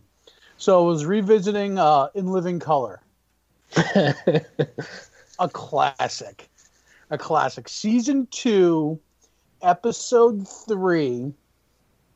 So 0.57 0.83
I 0.83 0.87
was 0.87 1.05
revisiting 1.05 1.77
uh, 1.77 2.07
In 2.15 2.27
Living 2.27 2.59
Color, 2.59 3.01
a 3.95 5.49
classic, 5.51 6.49
a 7.09 7.17
classic. 7.17 7.69
Season 7.69 8.27
two, 8.31 8.99
episode 9.61 10.47
three. 10.47 11.33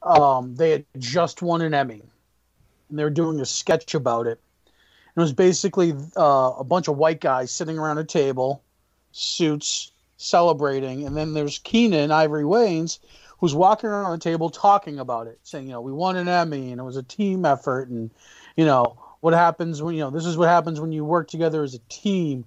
Um, 0.02 0.56
they 0.56 0.72
had 0.72 0.86
just 0.98 1.42
won 1.42 1.62
an 1.62 1.74
Emmy, 1.74 2.02
and 2.90 3.00
they 3.00 3.04
were 3.04 3.10
doing 3.10 3.40
a 3.40 3.46
sketch 3.46 3.94
about 3.94 4.28
it. 4.28 4.40
And 4.66 5.22
it 5.22 5.22
was 5.22 5.34
basically 5.34 5.94
uh, 6.18 6.54
a 6.58 6.64
bunch 6.64 6.88
of 6.88 6.98
white 6.98 7.22
guys 7.22 7.52
sitting 7.52 7.78
around 7.78 7.98
a 7.98 8.04
table, 8.04 8.62
suits, 9.12 9.92
celebrating, 10.18 11.06
and 11.06 11.16
then 11.16 11.34
there's 11.34 11.60
Keenen 11.60 12.12
Ivory 12.12 12.44
Wayans 12.44 13.00
who's 13.44 13.54
walking 13.54 13.90
around 13.90 14.10
the 14.12 14.24
table 14.24 14.50
talking 14.50 15.00
about 15.00 15.28
it, 15.28 15.38
saying, 15.44 15.66
you 15.66 15.74
know, 15.74 15.82
we 15.82 15.92
won 15.92 16.16
an 16.16 16.30
Emmy 16.30 16.72
and 16.72 16.80
it 16.80 16.84
was 16.86 16.96
a 16.96 17.04
team 17.04 17.44
effort, 17.44 17.90
and 17.90 18.10
you 18.56 18.64
know 18.64 18.98
what 19.20 19.34
happens 19.34 19.82
when 19.82 19.94
you 19.96 20.00
know 20.00 20.10
this 20.10 20.26
is 20.26 20.38
what 20.38 20.48
happens 20.48 20.80
when 20.80 20.94
you 20.94 21.04
work 21.04 21.28
together 21.28 21.62
as 21.62 21.74
a 21.74 21.80
team, 21.90 22.46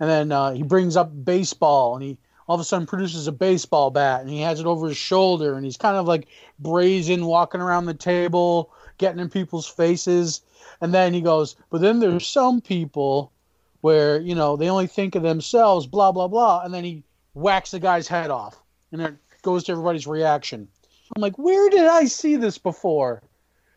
and 0.00 0.10
then 0.10 0.32
uh, 0.32 0.50
he 0.50 0.64
brings 0.64 0.96
up 0.96 1.12
baseball 1.24 1.94
and 1.94 2.02
he 2.02 2.18
all 2.48 2.56
of 2.56 2.60
a 2.60 2.64
sudden 2.64 2.88
produces 2.88 3.28
a 3.28 3.32
baseball 3.32 3.92
bat 3.92 4.20
and 4.20 4.30
he 4.30 4.40
has 4.40 4.58
it 4.58 4.66
over 4.66 4.88
his 4.88 4.96
shoulder 4.96 5.54
and 5.54 5.64
he's 5.64 5.76
kind 5.76 5.96
of 5.96 6.08
like 6.08 6.26
brazen 6.58 7.24
walking 7.24 7.60
around 7.60 7.86
the 7.86 7.94
table 7.94 8.72
getting 8.98 9.20
in 9.20 9.30
people's 9.30 9.68
faces. 9.68 10.40
And 10.80 10.92
then 10.92 11.14
he 11.14 11.20
goes 11.20 11.54
but 11.70 11.80
then 11.80 12.00
there's 12.00 12.26
some 12.26 12.60
people 12.60 13.30
where 13.80 14.20
you 14.20 14.34
know 14.34 14.56
they 14.56 14.68
only 14.68 14.88
think 14.88 15.14
of 15.14 15.22
themselves 15.22 15.86
blah 15.86 16.10
blah 16.10 16.26
blah. 16.26 16.62
And 16.64 16.74
then 16.74 16.82
he 16.82 17.04
whacks 17.32 17.70
the 17.70 17.78
guy's 17.78 18.08
head 18.08 18.32
off. 18.32 18.60
And 18.90 19.00
it 19.02 19.14
goes 19.42 19.64
to 19.64 19.72
everybody's 19.72 20.06
reaction 20.06 20.68
i'm 21.14 21.20
like 21.20 21.36
where 21.38 21.68
did 21.70 21.86
i 21.86 22.04
see 22.04 22.36
this 22.36 22.58
before 22.58 23.22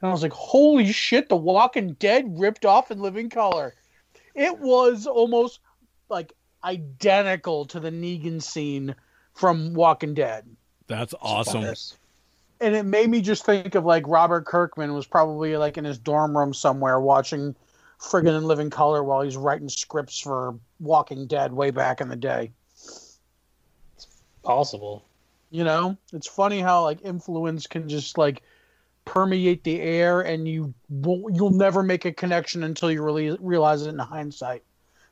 and 0.02 0.10
i 0.10 0.12
was 0.12 0.24
like 0.24 0.34
holy 0.34 0.92
shit 0.92 1.30
the 1.30 1.36
walking 1.36 1.94
dead 1.94 2.26
ripped 2.40 2.66
off 2.66 2.92
in 2.92 3.00
living 3.00 3.30
color 3.30 3.74
it 4.36 4.60
was 4.60 5.08
almost 5.08 5.60
like 6.10 6.34
identical 6.64 7.66
to 7.66 7.80
the 7.80 7.92
Negan 7.92 8.42
scene 8.42 8.96
from 9.34 9.74
Walking 9.74 10.14
Dead. 10.14 10.46
That's 10.88 11.14
awesome. 11.22 11.74
And 12.62 12.76
it 12.76 12.84
made 12.84 13.10
me 13.10 13.22
just 13.22 13.46
think 13.46 13.76
of 13.76 13.86
like 13.86 14.08
Robert 14.08 14.46
Kirkman 14.46 14.94
was 14.94 15.06
probably 15.06 15.56
like 15.58 15.78
in 15.78 15.86
his 15.86 15.98
dorm 15.98 16.38
room 16.38 16.54
somewhere 16.54 17.00
watching 17.00 17.56
friggin' 18.00 18.38
in 18.38 18.44
living 18.44 18.70
color 18.70 19.04
while 19.04 19.22
he's 19.22 19.38
writing 19.38 19.70
scripts 19.70 20.20
for 20.20 20.56
Walking 20.80 21.28
Dead 21.28 21.54
way 21.54 21.72
back 21.72 22.02
in 22.02 22.10
the 22.10 22.16
day. 22.16 22.52
It's 22.74 24.08
possible. 24.44 25.06
You 25.56 25.64
know, 25.64 25.98
it's 26.12 26.28
funny 26.28 26.60
how 26.60 26.84
like 26.84 27.00
influence 27.06 27.66
can 27.66 27.88
just 27.88 28.18
like 28.18 28.42
permeate 29.06 29.64
the 29.64 29.80
air, 29.80 30.20
and 30.20 30.46
you 30.46 30.74
won't, 30.90 31.34
you'll 31.34 31.52
never 31.52 31.82
make 31.82 32.04
a 32.04 32.12
connection 32.12 32.62
until 32.64 32.92
you 32.92 33.02
really 33.02 33.38
realize 33.40 33.84
it 33.86 33.90
in 33.90 33.98
hindsight. 34.00 34.64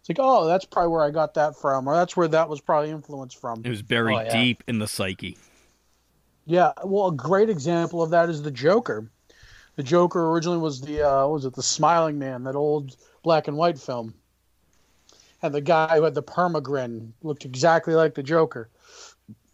It's 0.01 0.09
like, 0.09 0.17
oh, 0.19 0.45
that's 0.45 0.65
probably 0.65 0.91
where 0.91 1.05
I 1.05 1.12
got 1.12 1.35
that 1.35 1.55
from, 1.55 1.88
or 1.88 1.95
that's 1.95 2.17
where 2.17 2.27
that 2.27 2.50
was 2.50 2.59
probably 2.59 2.89
influenced 2.89 3.39
from. 3.39 3.62
It 3.63 3.69
was 3.69 3.81
buried 3.81 4.17
Oh, 4.17 4.21
yeah. 4.23 4.41
deep 4.41 4.65
in 4.67 4.79
the 4.79 4.88
psyche. 4.88 5.38
Yeah, 6.45 6.73
well, 6.83 7.07
a 7.07 7.15
great 7.15 7.50
example 7.50 8.03
of 8.03 8.09
that 8.09 8.29
is 8.29 8.41
the 8.41 8.51
Joker. 8.51 9.09
The 9.77 9.83
Joker 9.83 10.29
originally 10.31 10.57
was 10.57 10.81
the 10.81 11.03
uh, 11.03 11.21
what 11.21 11.35
was 11.35 11.45
it 11.45 11.53
the 11.53 11.63
Smiling 11.63 12.19
Man, 12.19 12.43
that 12.43 12.55
old 12.55 12.97
black 13.23 13.47
and 13.47 13.55
white 13.55 13.79
film, 13.79 14.13
and 15.41 15.53
the 15.53 15.62
guy 15.62 15.95
who 15.95 16.03
had 16.03 16.15
the 16.15 16.21
permagrin 16.21 17.13
looked 17.21 17.45
exactly 17.45 17.93
like 17.93 18.13
the 18.13 18.23
Joker, 18.23 18.67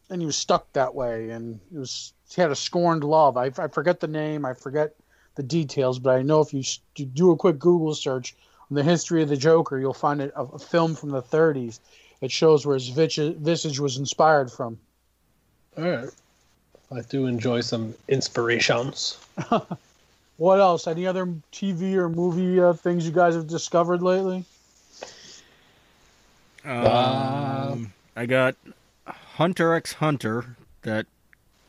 and 0.10 0.22
he 0.22 0.26
was 0.26 0.38
stuck 0.38 0.72
that 0.74 0.94
way, 0.94 1.30
and 1.30 1.60
it 1.74 1.78
was 1.78 2.14
he 2.34 2.42
had 2.42 2.52
a 2.52 2.56
scorned 2.56 3.04
love. 3.04 3.38
I, 3.38 3.52
I 3.58 3.68
forget 3.68 4.00
the 4.00 4.08
name, 4.08 4.46
I 4.46 4.54
forget 4.54 4.96
the 5.36 5.44
details, 5.44 6.00
but 6.00 6.16
I 6.16 6.22
know 6.22 6.42
if 6.42 6.54
you 6.54 6.64
you 6.96 7.06
do 7.06 7.32
a 7.32 7.36
quick 7.36 7.60
Google 7.60 7.96
search 7.96 8.36
on 8.70 8.76
the 8.76 8.84
history 8.84 9.22
of 9.22 9.30
the 9.30 9.38
Joker, 9.38 9.80
you'll 9.80 9.94
find 9.94 10.22
it 10.22 10.32
a, 10.36 10.44
a 10.44 10.60
film 10.60 10.96
from 10.96 11.10
the 11.10 11.22
30s. 11.22 11.80
It 12.22 12.32
shows 12.32 12.66
where 12.66 12.76
his 12.76 12.90
visage, 12.90 13.38
visage 13.38 13.80
was 13.80 13.98
inspired 13.98 14.52
from. 14.52 14.78
All 15.78 15.90
right. 15.90 16.10
I 16.92 17.02
do 17.02 17.28
enjoy 17.28 17.62
some 17.62 17.94
inspirations. 18.08 19.18
What 20.40 20.62
else? 20.62 20.88
Any 20.88 21.06
other 21.06 21.26
TV 21.52 21.96
or 21.96 22.08
movie 22.08 22.62
uh, 22.62 22.72
things 22.72 23.06
you 23.06 23.12
guys 23.12 23.36
have 23.36 23.48
discovered 23.48 24.02
lately? 24.02 24.46
Um, 26.64 27.92
I 28.16 28.26
got 28.26 28.56
Hunter 29.40 29.74
x 29.74 29.94
Hunter 29.94 30.58
that 30.82 31.06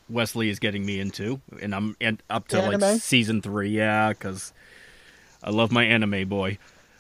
Wesley 0.08 0.50
is 0.50 0.58
getting 0.58 0.84
me 0.84 0.98
into, 0.98 1.40
and 1.62 1.72
I'm 1.72 1.96
in, 2.00 2.18
up 2.28 2.48
to 2.48 2.60
Anime? 2.60 2.80
like 2.80 3.00
season 3.00 3.40
three. 3.40 3.68
Yeah, 3.68 4.08
because 4.08 4.52
I 5.40 5.50
love 5.50 5.70
my 5.70 5.84
anime 5.84 6.28
boy. 6.28 6.58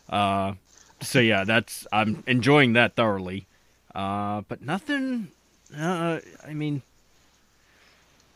Uh, 0.08 0.52
so 1.00 1.18
yeah, 1.18 1.42
that's 1.42 1.88
I'm 1.92 2.22
enjoying 2.28 2.74
that 2.74 2.94
thoroughly. 2.94 3.48
Uh, 3.96 4.42
but 4.46 4.62
nothing. 4.62 5.32
Uh, 5.76 6.20
I 6.46 6.54
mean, 6.54 6.82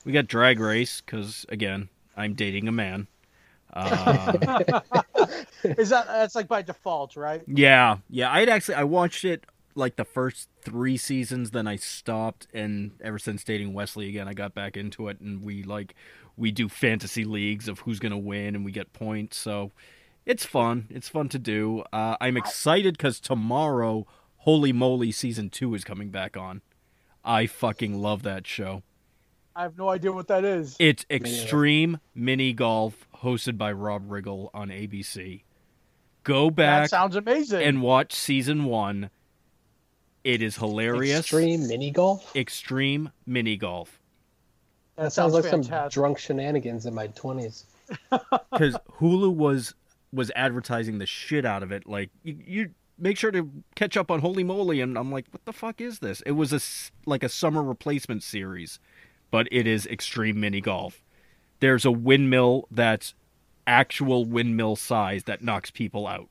we 0.05 0.11
got 0.11 0.27
Drag 0.27 0.59
Race 0.59 1.03
because 1.07 1.47
again, 1.51 1.89
I'm 2.17 2.35
dating 2.35 2.67
a 2.67 2.73
man. 2.73 3.07
Uh, 3.73 4.33
Is 5.63 5.91
that 5.91 6.09
that's 6.09 6.35
like 6.35 6.49
by 6.49 6.63
default, 6.63 7.15
right? 7.15 7.43
Yeah, 7.47 7.99
yeah. 8.11 8.33
I'd 8.33 8.49
actually 8.49 8.75
I 8.75 8.83
watched 8.83 9.25
it 9.25 9.45
like 9.75 9.97
the 9.97 10.05
first 10.05 10.49
three 10.61 10.97
seasons, 10.97 11.51
then 11.51 11.67
I 11.67 11.77
stopped, 11.77 12.47
and 12.55 12.93
ever 13.03 13.19
since 13.19 13.45
dating 13.45 13.75
Wesley 13.75 14.09
again, 14.09 14.29
I 14.29 14.35
got 14.35 14.55
back 14.55 14.77
into 14.77 15.09
it, 15.09 15.21
and 15.21 15.43
we 15.43 15.63
like 15.63 15.95
we 16.37 16.51
do 16.51 16.69
fantasy 16.69 17.25
leagues 17.25 17.69
of 17.69 17.81
who's 17.81 17.99
gonna 17.99 18.19
win, 18.19 18.55
and 18.55 18.65
we 18.65 18.73
get 18.73 18.93
points. 18.93 19.37
So 19.37 19.73
it's 20.27 20.45
fun. 20.45 20.87
It's 20.91 21.09
fun 21.09 21.29
to 21.31 21.39
do. 21.39 21.85
Uh, 21.93 22.17
I'm 22.21 22.37
excited 22.37 22.97
because 22.97 23.21
tomorrow, 23.21 24.07
Holy 24.39 24.73
Moly 24.73 25.13
season 25.13 25.51
two 25.51 25.75
is 25.75 25.85
coming 25.85 26.11
back 26.11 26.37
on. 26.37 26.63
I 27.25 27.47
fucking 27.47 28.01
love 28.01 28.23
that 28.23 28.47
show. 28.47 28.83
I 29.57 29.63
have 29.63 29.79
no 29.79 29.89
idea 29.89 30.11
what 30.13 30.29
that 30.29 30.45
is. 30.45 30.77
It's 30.81 31.07
Extreme 31.09 32.01
Mini 32.15 32.53
Golf, 32.53 33.07
hosted 33.23 33.57
by 33.57 33.71
Rob 33.71 34.09
Riggle 34.09 34.51
on 34.53 34.69
ABC. 34.69 35.43
Go 36.25 36.51
back. 36.51 36.57
That 36.57 36.81
back 36.83 36.91
sounds 36.91 37.17
amazing. 37.17 37.63
and 37.63 37.81
watch 37.83 38.13
season 38.13 38.65
one. 38.65 39.11
It 40.25 40.41
is 40.41 40.57
hilarious. 40.57 41.21
Extreme 41.21 41.69
mini 41.69 41.91
golf. 41.91 42.35
Extreme 42.35 43.13
mini 43.27 43.57
golf. 43.57 44.01
That 44.97 45.13
sounds 45.13 45.33
sounds 45.33 45.53
like 45.53 45.67
some 45.67 45.89
drunk 45.89 46.19
shenanigans 46.19 46.87
in 46.87 46.95
my 46.95 47.09
twenties. 47.09 47.67
Because 48.51 48.77
Hulu 48.99 49.35
was 49.35 49.75
was 50.13 50.31
advertising 50.35 50.99
the 50.99 51.07
shit 51.07 51.45
out 51.45 51.63
of 51.63 51.73
it. 51.73 51.87
Like 51.87 52.11
you, 52.23 52.39
you 52.47 52.71
make 52.99 53.19
sure 53.19 53.31
to 53.31 53.51
catch 53.75 53.97
up 53.97 54.11
on 54.11 54.21
Holy 54.21 54.45
Moly, 54.45 54.81
and 54.81 54.97
I'm 54.97 55.11
like, 55.13 55.27
what 55.31 55.45
the 55.45 55.53
fuck 55.53 55.81
is 55.81 55.99
this? 55.99 56.21
It 56.23 56.33
was 56.33 56.53
a 56.53 56.61
like 57.09 57.23
a 57.23 57.29
summer 57.29 57.63
replacement 57.63 58.23
series, 58.23 58.79
but 59.31 59.49
it 59.51 59.67
is 59.67 59.87
extreme 59.87 60.41
mini 60.41 60.61
golf. 60.61 61.03
There's 61.61 61.85
a 61.85 61.93
windmill 61.93 62.69
that's 62.71 63.15
actual 63.67 64.25
windmill 64.25 64.77
size 64.77 65.25
that 65.25 65.43
knocks 65.43 65.71
people 65.71 66.07
out. 66.07 66.29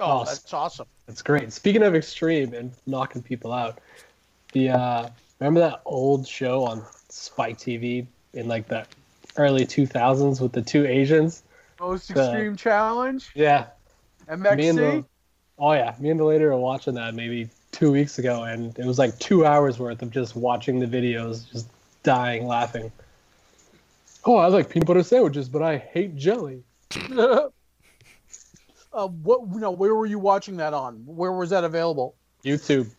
Oh, 0.00 0.24
that's 0.24 0.52
awesome. 0.52 0.86
That's 1.06 1.22
great. 1.22 1.52
Speaking 1.52 1.82
of 1.82 1.94
extreme 1.94 2.54
and 2.54 2.72
knocking 2.86 3.22
people 3.22 3.52
out, 3.52 3.78
the 4.52 4.70
uh 4.70 5.08
remember 5.38 5.60
that 5.60 5.82
old 5.84 6.26
show 6.26 6.64
on 6.64 6.84
Spike 7.08 7.58
TV 7.58 8.06
in 8.34 8.48
like 8.48 8.68
the 8.68 8.86
early 9.36 9.66
two 9.66 9.86
thousands 9.86 10.40
with 10.40 10.52
the 10.52 10.62
two 10.62 10.86
Asians? 10.86 11.42
Most 11.78 12.10
Uh, 12.14 12.20
extreme 12.20 12.56
challenge. 12.56 13.30
Yeah. 13.34 13.66
MXC. 14.28 14.56
Me 14.56 14.68
and 14.68 14.78
the 14.78 15.04
Oh 15.58 15.72
yeah, 15.72 15.94
me 15.98 16.10
and 16.10 16.18
the 16.18 16.24
lady 16.24 16.44
were 16.44 16.56
watching 16.56 16.94
that 16.94 17.14
maybe 17.14 17.48
two 17.72 17.92
weeks 17.92 18.18
ago 18.18 18.44
and 18.44 18.78
it 18.78 18.86
was 18.86 18.98
like 18.98 19.18
two 19.18 19.44
hours 19.44 19.78
worth 19.78 20.02
of 20.02 20.10
just 20.10 20.34
watching 20.34 20.80
the 20.80 20.86
videos, 20.86 21.50
just 21.50 21.68
dying 22.02 22.46
laughing. 22.46 22.90
Oh, 24.24 24.36
I 24.36 24.46
like 24.46 24.68
peanut 24.68 24.86
butter 24.86 25.02
sandwiches, 25.02 25.48
but 25.48 25.62
I 25.62 25.78
hate 25.78 26.16
jelly. 26.16 26.62
uh, 28.92 29.08
what? 29.08 29.40
You 29.52 29.60
know, 29.60 29.70
where 29.70 29.94
were 29.94 30.06
you 30.06 30.18
watching 30.18 30.56
that 30.58 30.74
on? 30.74 31.02
Where 31.06 31.32
was 31.32 31.50
that 31.50 31.64
available? 31.64 32.14
YouTube. 32.44 32.90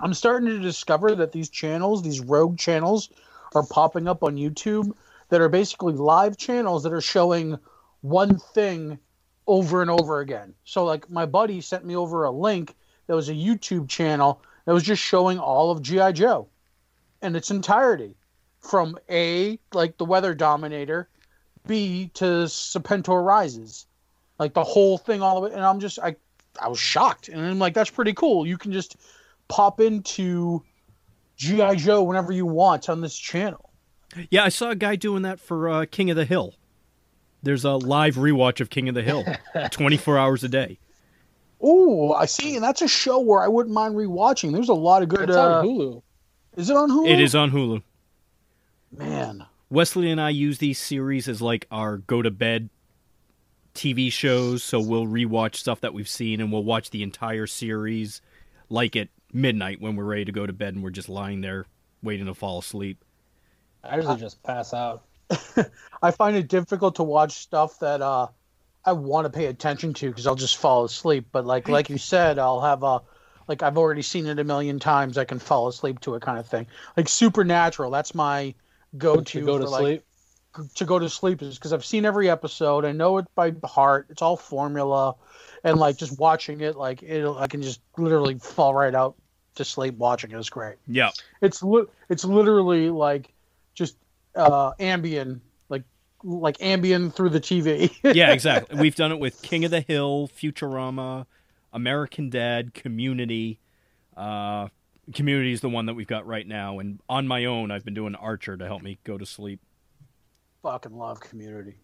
I'm 0.00 0.14
starting 0.14 0.48
to 0.50 0.58
discover 0.58 1.14
that 1.14 1.32
these 1.32 1.48
channels, 1.48 2.02
these 2.02 2.20
rogue 2.20 2.58
channels, 2.58 3.08
are 3.54 3.64
popping 3.64 4.06
up 4.06 4.22
on 4.22 4.36
YouTube 4.36 4.92
that 5.30 5.40
are 5.40 5.48
basically 5.48 5.94
live 5.94 6.36
channels 6.36 6.82
that 6.82 6.92
are 6.92 7.00
showing 7.00 7.58
one 8.02 8.38
thing 8.38 8.98
over 9.46 9.80
and 9.80 9.90
over 9.90 10.20
again. 10.20 10.54
So, 10.64 10.84
like, 10.84 11.08
my 11.10 11.24
buddy 11.24 11.60
sent 11.60 11.84
me 11.84 11.96
over 11.96 12.24
a 12.24 12.30
link 12.30 12.74
that 13.06 13.14
was 13.14 13.28
a 13.28 13.34
YouTube 13.34 13.88
channel 13.88 14.42
that 14.64 14.72
was 14.72 14.82
just 14.82 15.02
showing 15.02 15.38
all 15.38 15.70
of 15.70 15.82
G.I. 15.82 16.12
Joe 16.12 16.48
in 17.22 17.34
its 17.34 17.50
entirety 17.50 18.16
from 18.60 18.98
A, 19.08 19.58
like 19.72 19.96
the 19.96 20.04
Weather 20.04 20.34
Dominator, 20.34 21.08
B 21.66 22.10
to 22.14 22.24
Serpentor 22.24 23.24
Rises. 23.24 23.86
Like 24.38 24.54
the 24.54 24.64
whole 24.64 24.98
thing, 24.98 25.22
all 25.22 25.44
of 25.44 25.50
it. 25.50 25.54
And 25.54 25.64
I'm 25.64 25.80
just, 25.80 25.98
I, 25.98 26.16
I 26.60 26.68
was 26.68 26.78
shocked. 26.78 27.28
And 27.28 27.40
I'm 27.40 27.58
like, 27.58 27.74
that's 27.74 27.90
pretty 27.90 28.12
cool. 28.12 28.46
You 28.46 28.58
can 28.58 28.72
just 28.72 28.96
pop 29.48 29.80
into 29.80 30.62
GI 31.36 31.76
Joe 31.76 32.02
whenever 32.02 32.32
you 32.32 32.46
want 32.46 32.88
on 32.88 33.00
this 33.00 33.16
channel. 33.16 33.70
Yeah, 34.30 34.44
I 34.44 34.48
saw 34.48 34.70
a 34.70 34.76
guy 34.76 34.96
doing 34.96 35.22
that 35.22 35.40
for 35.40 35.68
uh, 35.68 35.86
King 35.90 36.10
of 36.10 36.16
the 36.16 36.24
Hill. 36.24 36.54
There's 37.42 37.64
a 37.64 37.72
live 37.72 38.16
rewatch 38.16 38.60
of 38.60 38.70
King 38.70 38.88
of 38.88 38.94
the 38.94 39.02
Hill, 39.02 39.24
24 39.70 40.18
hours 40.18 40.44
a 40.44 40.48
day. 40.48 40.78
Oh, 41.60 42.12
I 42.12 42.26
see, 42.26 42.54
and 42.54 42.64
that's 42.64 42.82
a 42.82 42.88
show 42.88 43.20
where 43.20 43.40
I 43.40 43.48
wouldn't 43.48 43.74
mind 43.74 43.94
rewatching. 43.94 44.52
There's 44.52 44.68
a 44.68 44.74
lot 44.74 45.02
of 45.02 45.08
good. 45.08 45.28
It's 45.28 45.36
uh, 45.36 45.58
on 45.58 45.64
Hulu. 45.64 46.02
Is 46.56 46.70
it 46.70 46.76
on 46.76 46.90
Hulu? 46.90 47.08
It 47.08 47.20
is 47.20 47.34
on 47.34 47.50
Hulu. 47.50 47.82
Man, 48.92 49.44
Wesley 49.70 50.10
and 50.10 50.20
I 50.20 50.30
use 50.30 50.58
these 50.58 50.78
series 50.78 51.28
as 51.28 51.42
like 51.42 51.66
our 51.70 51.98
go 51.98 52.22
to 52.22 52.30
bed 52.30 52.70
TV 53.74 54.10
shows, 54.10 54.62
so 54.62 54.80
we'll 54.80 55.06
rewatch 55.06 55.56
stuff 55.56 55.80
that 55.82 55.92
we've 55.92 56.08
seen, 56.08 56.40
and 56.40 56.52
we'll 56.52 56.64
watch 56.64 56.90
the 56.90 57.02
entire 57.02 57.46
series, 57.46 58.22
like 58.70 58.96
at 58.96 59.08
midnight 59.32 59.80
when 59.80 59.96
we're 59.96 60.04
ready 60.04 60.24
to 60.24 60.32
go 60.32 60.46
to 60.46 60.52
bed, 60.52 60.74
and 60.74 60.82
we're 60.82 60.90
just 60.90 61.08
lying 61.08 61.40
there 61.40 61.66
waiting 62.02 62.26
to 62.26 62.34
fall 62.34 62.60
asleep. 62.60 63.04
I 63.84 63.96
usually 63.96 64.16
just 64.16 64.42
pass 64.42 64.72
out. 64.72 65.04
I 66.02 66.10
find 66.10 66.36
it 66.36 66.48
difficult 66.48 66.96
to 66.96 67.02
watch 67.02 67.32
stuff 67.32 67.78
that 67.80 68.00
uh, 68.00 68.28
I 68.84 68.92
want 68.92 69.26
to 69.26 69.30
pay 69.30 69.46
attention 69.46 69.92
to 69.94 70.08
because 70.08 70.26
I'll 70.26 70.36
just 70.36 70.56
fall 70.56 70.84
asleep. 70.84 71.26
But 71.32 71.44
like 71.44 71.68
like 71.68 71.90
you 71.90 71.98
said, 71.98 72.38
I'll 72.38 72.60
have 72.60 72.82
a 72.82 73.02
like 73.48 73.62
I've 73.62 73.76
already 73.76 74.02
seen 74.02 74.26
it 74.26 74.38
a 74.38 74.44
million 74.44 74.78
times. 74.78 75.18
I 75.18 75.24
can 75.24 75.38
fall 75.38 75.68
asleep 75.68 76.00
to 76.00 76.14
it 76.14 76.22
kind 76.22 76.38
of 76.38 76.46
thing. 76.46 76.66
Like 76.96 77.08
Supernatural, 77.08 77.90
that's 77.90 78.14
my 78.14 78.54
go-to 78.98 79.40
To 79.40 79.46
go 79.46 79.58
to 79.58 79.68
like, 79.68 79.80
sleep. 79.80 80.04
to 80.74 80.84
go 80.84 80.98
to 80.98 81.08
sleep 81.08 81.42
is 81.42 81.56
because 81.56 81.72
I've 81.72 81.84
seen 81.84 82.04
every 82.04 82.30
episode. 82.30 82.84
I 82.84 82.92
know 82.92 83.18
it 83.18 83.26
by 83.34 83.52
heart. 83.64 84.06
It's 84.10 84.22
all 84.22 84.36
formula, 84.36 85.14
and 85.64 85.78
like 85.78 85.96
just 85.96 86.18
watching 86.18 86.60
it, 86.60 86.76
like 86.76 87.02
it, 87.02 87.26
I 87.26 87.46
can 87.46 87.62
just 87.62 87.80
literally 87.98 88.38
fall 88.38 88.74
right 88.74 88.94
out 88.94 89.16
to 89.56 89.64
sleep 89.64 89.96
watching 89.96 90.30
it. 90.32 90.36
Is 90.38 90.50
great. 90.50 90.76
Yeah, 90.86 91.10
It's 91.42 91.62
li- 91.62 91.86
it's 92.08 92.24
literally 92.24 92.90
like 92.90 93.32
just 93.74 93.96
uh 94.34 94.72
Ambien, 94.80 95.40
like 95.68 95.82
like 96.22 96.58
Ambien 96.58 97.12
through 97.12 97.30
the 97.30 97.40
TV. 97.40 97.90
yeah, 98.14 98.32
exactly. 98.32 98.78
We've 98.80 98.94
done 98.96 99.12
it 99.12 99.18
with 99.18 99.40
King 99.42 99.64
of 99.64 99.70
the 99.70 99.80
Hill, 99.80 100.30
Futurama, 100.40 101.26
American 101.72 102.30
Dad, 102.30 102.72
Community. 102.74 103.58
Uh, 104.16 104.68
Community 105.14 105.52
is 105.52 105.60
the 105.60 105.68
one 105.68 105.86
that 105.86 105.94
we've 105.94 106.06
got 106.06 106.26
right 106.26 106.46
now, 106.46 106.78
and 106.78 107.00
on 107.08 107.28
my 107.28 107.44
own, 107.44 107.70
I've 107.70 107.84
been 107.84 107.94
doing 107.94 108.14
Archer 108.14 108.56
to 108.56 108.66
help 108.66 108.82
me 108.82 108.98
go 109.04 109.16
to 109.16 109.24
sleep. 109.24 109.60
Fucking 110.62 110.96
love 110.96 111.20
Community. 111.20 111.74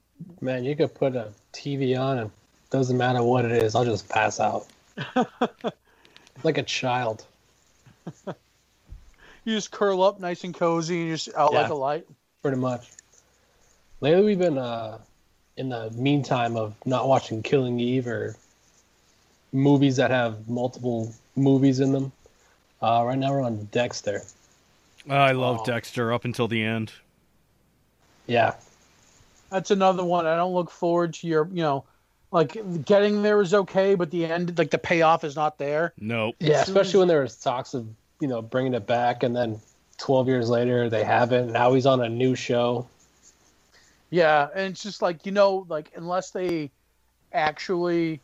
Man, 0.41 0.65
you 0.65 0.75
could 0.75 0.95
put 0.95 1.15
a 1.15 1.29
TV 1.53 1.99
on 1.99 2.19
and 2.19 2.31
doesn't 2.71 2.97
matter 2.97 3.23
what 3.23 3.45
it 3.45 3.53
is, 3.53 3.75
I'll 3.75 3.85
just 3.85 4.09
pass 4.09 4.41
out. 4.41 4.67
like 6.43 6.59
a 6.59 6.63
child. 6.63 7.25
You 9.45 9.57
just 9.57 9.73
curl 9.73 10.03
up 10.03 10.21
nice 10.21 10.45
and 10.45 10.55
cozy 10.55 10.99
and 10.99 11.09
you're 11.09 11.17
just 11.17 11.37
out 11.37 11.53
like 11.53 11.69
a 11.69 11.75
light. 11.75 12.07
pretty 12.43 12.59
much. 12.59 12.89
Lately, 14.01 14.23
we've 14.23 14.39
been 14.39 14.59
uh, 14.59 14.99
in 15.57 15.69
the 15.69 15.91
meantime 15.91 16.57
of 16.57 16.75
not 16.87 17.09
watching 17.09 17.43
Killing 17.43 17.81
Eve 17.81 18.07
or 18.07 18.37
movies 19.53 19.97
that 19.97 20.11
have 20.11 20.49
multiple 20.49 21.13
movies 21.35 21.81
in 21.81 21.93
them. 21.93 22.13
Uh, 22.83 23.05
right 23.07 23.19
now, 23.19 23.31
we're 23.31 23.43
on 23.43 23.65
Dexter. 23.71 24.23
I 25.09 25.33
love 25.33 25.61
Oh. 25.61 25.65
Dexter 25.65 26.13
up 26.13 26.25
until 26.25 26.49
the 26.49 26.63
end. 26.65 26.93
Yeah, 28.27 28.55
That's 29.51 29.71
another 29.71 30.05
one. 30.05 30.27
I 30.27 30.37
don't 30.37 30.55
look 30.55 30.71
forward 30.71 31.15
to 31.15 31.27
your, 31.27 31.47
you 31.53 31.63
know, 31.63 31.85
like 32.31 32.57
getting 32.87 33.23
there 33.23 33.41
is 33.43 33.53
okay, 33.53 33.95
but 33.95 34.11
the 34.11 34.25
end, 34.25 34.57
like 34.59 34.71
the 34.71 34.79
payoff 34.79 35.23
is 35.25 35.37
not 35.37 35.59
there. 35.59 35.93
Nope. 35.99 36.37
yeah. 36.41 36.63
Especially 36.63 37.01
when 37.01 37.09
there 37.09 37.21
was 37.21 37.37
talks 37.37 37.75
of 37.75 37.87
you 38.21 38.29
know 38.29 38.41
bringing 38.41 38.73
it 38.75 38.87
back, 38.87 39.23
and 39.23 39.37
then 39.37 39.61
12 39.99 40.29
years 40.29 40.49
later 40.49 40.89
they 40.89 41.05
haven't. 41.05 41.53
Now 41.53 41.75
he's 41.75 41.85
on 41.85 42.01
a 42.01 42.09
new 42.09 42.35
show. 42.35 42.89
Yeah, 44.11 44.49
and 44.55 44.73
it's 44.73 44.83
just 44.83 45.03
like 45.03 45.27
you 45.27 45.33
know, 45.33 45.67
like 45.69 45.91
unless 45.97 46.31
they 46.31 46.71
actually 47.35 48.21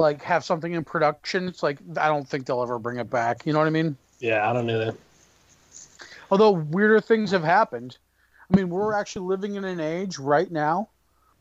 like 0.00 0.22
have 0.22 0.44
something 0.44 0.72
in 0.72 0.82
production, 0.82 1.46
it's 1.46 1.62
like 1.62 1.78
I 1.96 2.08
don't 2.08 2.28
think 2.28 2.46
they'll 2.46 2.62
ever 2.62 2.78
bring 2.78 2.98
it 2.98 3.10
back. 3.10 3.46
You 3.46 3.52
know 3.52 3.58
what 3.60 3.68
I 3.68 3.70
mean? 3.70 3.96
Yeah, 4.18 4.48
I 4.48 4.52
don't 4.52 4.66
know 4.66 4.78
that. 4.78 4.96
Although 6.30 6.52
weirder 6.52 7.00
things 7.00 7.30
have 7.30 7.44
happened. 7.44 7.96
I 8.52 8.56
mean, 8.56 8.68
we're 8.68 8.94
actually 8.94 9.26
living 9.28 9.54
in 9.54 9.64
an 9.64 9.78
age 9.78 10.18
right 10.18 10.50
now 10.50 10.88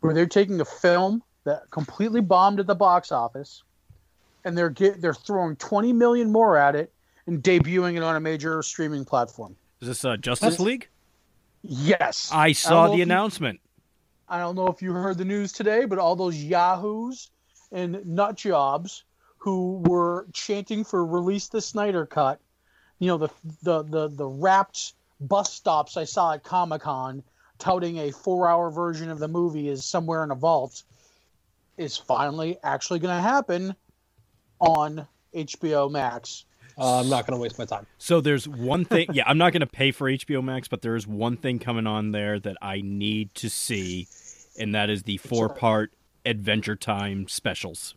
where 0.01 0.13
they're 0.13 0.27
taking 0.27 0.61
a 0.61 0.65
film 0.65 1.23
that 1.43 1.63
completely 1.71 2.21
bombed 2.21 2.59
at 2.59 2.67
the 2.67 2.75
box 2.75 3.11
office, 3.11 3.63
and 4.45 4.57
they're 4.57 4.69
get, 4.69 5.01
they're 5.01 5.13
throwing 5.13 5.55
twenty 5.55 5.93
million 5.93 6.31
more 6.31 6.55
at 6.57 6.75
it 6.75 6.91
and 7.25 7.41
debuting 7.43 7.95
it 7.97 8.03
on 8.03 8.15
a 8.15 8.19
major 8.19 8.61
streaming 8.61 9.05
platform. 9.05 9.55
Is 9.81 9.87
this 9.87 10.05
uh, 10.05 10.17
Justice 10.17 10.59
What? 10.59 10.65
League? 10.65 10.87
Yes, 11.63 12.29
I 12.33 12.51
saw 12.51 12.83
know 12.83 12.87
the 12.87 12.93
if 12.93 12.97
you- 12.99 13.03
announcement. 13.03 13.59
I 14.31 14.37
don't 14.39 14.55
know 14.55 14.67
if 14.67 14.81
you 14.83 14.93
heard 14.93 15.17
the 15.17 15.25
news 15.25 15.51
today, 15.51 15.85
but 15.85 15.97
all 15.97 16.15
those 16.15 16.37
yahoos 16.37 17.31
and 17.71 18.05
nut 18.05 18.35
jobs 18.35 19.03
who 19.37 19.83
were 19.85 20.27
chanting 20.33 20.83
for 20.83 21.05
release 21.05 21.47
the 21.47 21.61
Snyder 21.61 22.05
cut, 22.05 22.39
you 22.99 23.07
know, 23.07 23.17
the 23.17 23.29
the 23.63 23.83
the, 23.83 24.07
the 24.09 24.25
wrapped 24.25 24.93
bus 25.19 25.53
stops 25.53 25.97
I 25.97 26.03
saw 26.03 26.33
at 26.33 26.43
Comic 26.43 26.81
Con 26.81 27.23
touting 27.57 27.97
a 27.97 28.11
four 28.11 28.47
hour 28.47 28.71
version 28.71 29.09
of 29.09 29.19
the 29.19 29.27
movie 29.27 29.67
is 29.67 29.85
somewhere 29.85 30.23
in 30.23 30.31
a 30.31 30.35
vault, 30.35 30.83
is 31.77 31.97
finally 31.97 32.57
actually 32.63 32.99
going 32.99 33.15
to 33.15 33.21
happen 33.21 33.75
on 34.59 35.07
HBO 35.33 35.91
Max. 35.91 36.45
Uh, 36.77 37.01
I'm 37.01 37.09
not 37.09 37.27
going 37.27 37.37
to 37.37 37.41
waste 37.41 37.59
my 37.59 37.65
time. 37.65 37.85
So 37.97 38.21
there's 38.21 38.47
one 38.47 38.85
thing. 38.85 39.07
Yeah, 39.13 39.23
I'm 39.27 39.37
not 39.37 39.51
going 39.51 39.61
to 39.61 39.67
pay 39.67 39.91
for 39.91 40.09
HBO 40.09 40.43
Max, 40.43 40.67
but 40.67 40.81
there 40.81 40.95
is 40.95 41.05
one 41.05 41.35
thing 41.35 41.59
coming 41.59 41.87
on 41.87 42.11
there 42.11 42.39
that 42.39 42.55
I 42.61 42.81
need 42.81 43.35
to 43.35 43.49
see, 43.49 44.07
and 44.57 44.73
that 44.75 44.89
is 44.89 45.03
the 45.03 45.17
four 45.17 45.49
part 45.49 45.91
Adventure 46.29 46.75
Time 46.75 47.27
specials. 47.27 47.95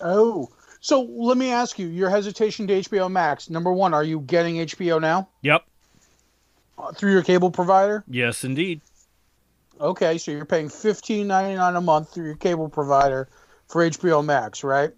Oh, 0.00 0.48
so 0.80 1.02
let 1.02 1.36
me 1.36 1.50
ask 1.50 1.78
you: 1.78 1.86
your 1.86 2.10
hesitation 2.10 2.66
to 2.68 2.74
HBO 2.80 3.10
Max. 3.10 3.48
Number 3.50 3.72
one, 3.72 3.94
are 3.94 4.04
you 4.04 4.20
getting 4.20 4.56
HBO 4.56 5.00
now 5.00 5.28
Yep. 5.42 5.64
uh, 6.78 6.92
through 6.92 7.12
your 7.12 7.22
cable 7.22 7.50
provider? 7.50 8.04
Yes, 8.08 8.44
indeed. 8.44 8.80
Okay, 9.80 10.18
so 10.18 10.30
you're 10.30 10.44
paying 10.44 10.68
fifteen 10.68 11.26
ninety 11.26 11.56
nine 11.56 11.76
a 11.76 11.80
month 11.80 12.12
through 12.12 12.26
your 12.26 12.36
cable 12.36 12.68
provider 12.68 13.28
for 13.68 13.82
HBO 13.82 14.24
Max, 14.24 14.64
right? 14.64 14.90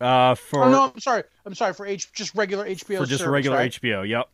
Uh, 0.00 0.34
for 0.34 0.64
oh 0.64 0.70
no, 0.70 0.90
I'm 0.92 1.00
sorry. 1.00 1.22
I'm 1.44 1.54
sorry 1.54 1.74
for 1.74 1.86
H 1.86 2.12
just 2.12 2.34
regular 2.34 2.66
HBO. 2.66 2.98
for 2.98 3.06
just 3.06 3.18
service, 3.20 3.32
regular 3.32 3.56
right? 3.58 3.72
HBO. 3.72 4.08
Yep. 4.08 4.28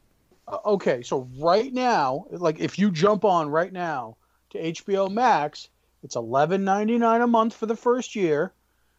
Uh, 0.47 0.59
okay, 0.65 1.03
so 1.03 1.29
right 1.39 1.73
now, 1.73 2.25
like 2.31 2.59
if 2.59 2.79
you 2.79 2.91
jump 2.91 3.25
on 3.25 3.51
right 3.51 3.73
now 3.73 4.17
to 4.51 4.59
HBO 4.59 5.11
Max, 5.11 5.69
it's 6.03 6.17
eleven 6.17 6.65
ninety 6.65 6.99
nine 6.99 7.21
a 7.21 7.27
month 7.27 7.55
for 7.55 7.67
the 7.67 7.77
first 7.77 8.15
year, 8.15 8.53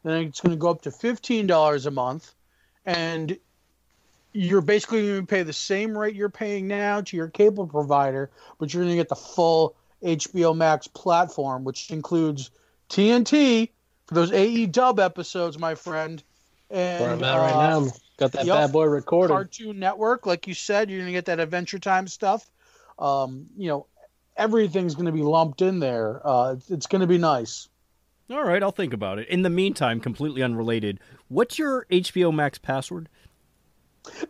then 0.03 0.23
it's 0.23 0.41
going 0.41 0.55
to 0.55 0.59
go 0.59 0.69
up 0.69 0.81
to 0.83 0.91
fifteen 0.91 1.47
dollars 1.47 1.85
a 1.85 1.91
month, 1.91 2.33
and 2.85 3.37
you're 4.31 4.61
basically 4.61 5.07
going 5.07 5.21
to 5.21 5.27
pay 5.27 5.43
the 5.43 5.53
same 5.53 5.97
rate 5.97 6.15
you're 6.15 6.29
paying 6.29 6.67
now 6.67 7.01
to 7.01 7.17
your 7.17 7.27
cable 7.27 7.67
provider, 7.67 8.29
but 8.59 8.73
you're 8.73 8.83
going 8.83 8.93
to 8.93 8.97
get 8.97 9.09
the 9.09 9.15
full 9.15 9.75
HBO 10.03 10.55
Max 10.55 10.87
platform, 10.87 11.63
which 11.63 11.91
includes 11.91 12.51
TNT 12.89 13.69
for 14.05 14.13
those 14.13 14.31
AE 14.31 14.67
dub 14.67 14.99
episodes, 14.99 15.57
my 15.57 15.75
friend. 15.75 16.23
And 16.69 17.03
Where 17.03 17.11
I'm 17.11 17.23
at 17.23 17.37
right 17.37 17.53
uh, 17.53 17.79
now, 17.79 17.91
got 18.17 18.31
that 18.33 18.45
yep. 18.45 18.55
bad 18.55 18.71
boy 18.71 18.85
recorded. 18.85 19.33
Cartoon 19.33 19.79
Network, 19.79 20.27
like 20.27 20.47
you 20.47 20.53
said, 20.53 20.89
you're 20.89 20.99
gonna 20.99 21.11
get 21.11 21.25
that 21.25 21.39
Adventure 21.39 21.79
Time 21.79 22.07
stuff. 22.07 22.47
Um, 22.99 23.47
you 23.57 23.69
know, 23.69 23.87
everything's 24.39 24.95
gonna 24.95 25.11
be 25.11 25.21
lumped 25.21 25.61
in 25.61 25.79
there. 25.79 26.25
Uh, 26.25 26.53
it's, 26.53 26.71
it's 26.71 26.87
gonna 26.87 27.05
be 27.05 27.19
nice. 27.19 27.67
All 28.31 28.43
right, 28.43 28.61
I'll 28.61 28.71
think 28.71 28.93
about 28.93 29.19
it. 29.19 29.27
In 29.27 29.41
the 29.41 29.49
meantime, 29.49 29.99
completely 29.99 30.41
unrelated, 30.41 30.99
what's 31.27 31.59
your 31.59 31.85
HBO 31.91 32.33
Max 32.33 32.57
password? 32.57 33.09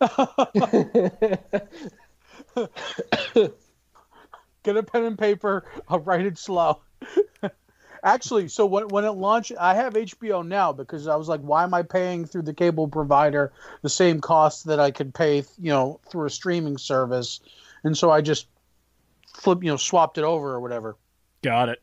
Get 4.62 4.76
a 4.76 4.82
pen 4.82 5.04
and 5.04 5.18
paper. 5.18 5.64
I'll 5.88 6.00
write 6.00 6.26
it 6.26 6.38
slow. 6.38 6.80
Actually, 8.02 8.48
so 8.48 8.64
when 8.64 8.88
when 8.88 9.04
it 9.04 9.10
launched, 9.10 9.52
I 9.60 9.74
have 9.74 9.92
HBO 9.92 10.46
now 10.46 10.72
because 10.72 11.06
I 11.06 11.16
was 11.16 11.28
like, 11.28 11.40
why 11.40 11.62
am 11.62 11.74
I 11.74 11.82
paying 11.82 12.24
through 12.24 12.42
the 12.42 12.54
cable 12.54 12.88
provider 12.88 13.52
the 13.82 13.90
same 13.90 14.20
cost 14.20 14.64
that 14.66 14.80
I 14.80 14.90
could 14.90 15.12
pay, 15.12 15.44
you 15.58 15.70
know, 15.70 16.00
through 16.10 16.26
a 16.26 16.30
streaming 16.30 16.78
service? 16.78 17.40
And 17.84 17.96
so 17.96 18.10
I 18.10 18.22
just 18.22 18.46
flip, 19.40 19.62
you 19.64 19.70
know, 19.70 19.76
swapped 19.76 20.18
it 20.18 20.24
over 20.24 20.50
or 20.52 20.60
whatever. 20.60 20.96
Got 21.42 21.68
it. 21.70 21.82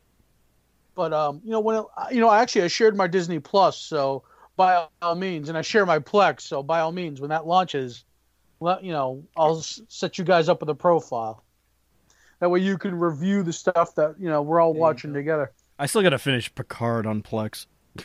but 0.94 1.12
um, 1.12 1.40
you 1.44 1.50
know 1.50 1.60
when 1.60 1.76
it, 1.76 1.84
you 2.12 2.20
know 2.20 2.30
actually 2.30 2.62
I 2.62 2.68
shared 2.68 2.96
my 2.96 3.06
Disney 3.06 3.38
Plus, 3.38 3.76
so 3.76 4.22
by 4.56 4.86
all 5.02 5.14
means, 5.14 5.48
and 5.48 5.56
I 5.58 5.62
share 5.62 5.86
my 5.86 5.98
Plex, 5.98 6.40
so 6.42 6.62
by 6.62 6.80
all 6.80 6.92
means, 6.92 7.20
when 7.20 7.30
that 7.30 7.46
launches, 7.46 8.04
let 8.60 8.82
you 8.84 8.92
know 8.92 9.24
I'll 9.36 9.58
s- 9.58 9.80
set 9.88 10.18
you 10.18 10.24
guys 10.24 10.48
up 10.48 10.60
with 10.60 10.68
a 10.68 10.74
profile. 10.74 11.44
That 12.40 12.50
way 12.50 12.60
you 12.60 12.78
can 12.78 12.94
review 12.94 13.42
the 13.42 13.52
stuff 13.52 13.94
that 13.96 14.14
you 14.18 14.28
know 14.28 14.42
we're 14.42 14.60
all 14.60 14.74
you 14.74 14.80
watching 14.80 15.12
together. 15.12 15.52
I 15.78 15.86
still 15.86 16.02
got 16.02 16.10
to 16.10 16.18
finish 16.18 16.52
Picard 16.54 17.06
on 17.06 17.22
Plex. 17.22 17.66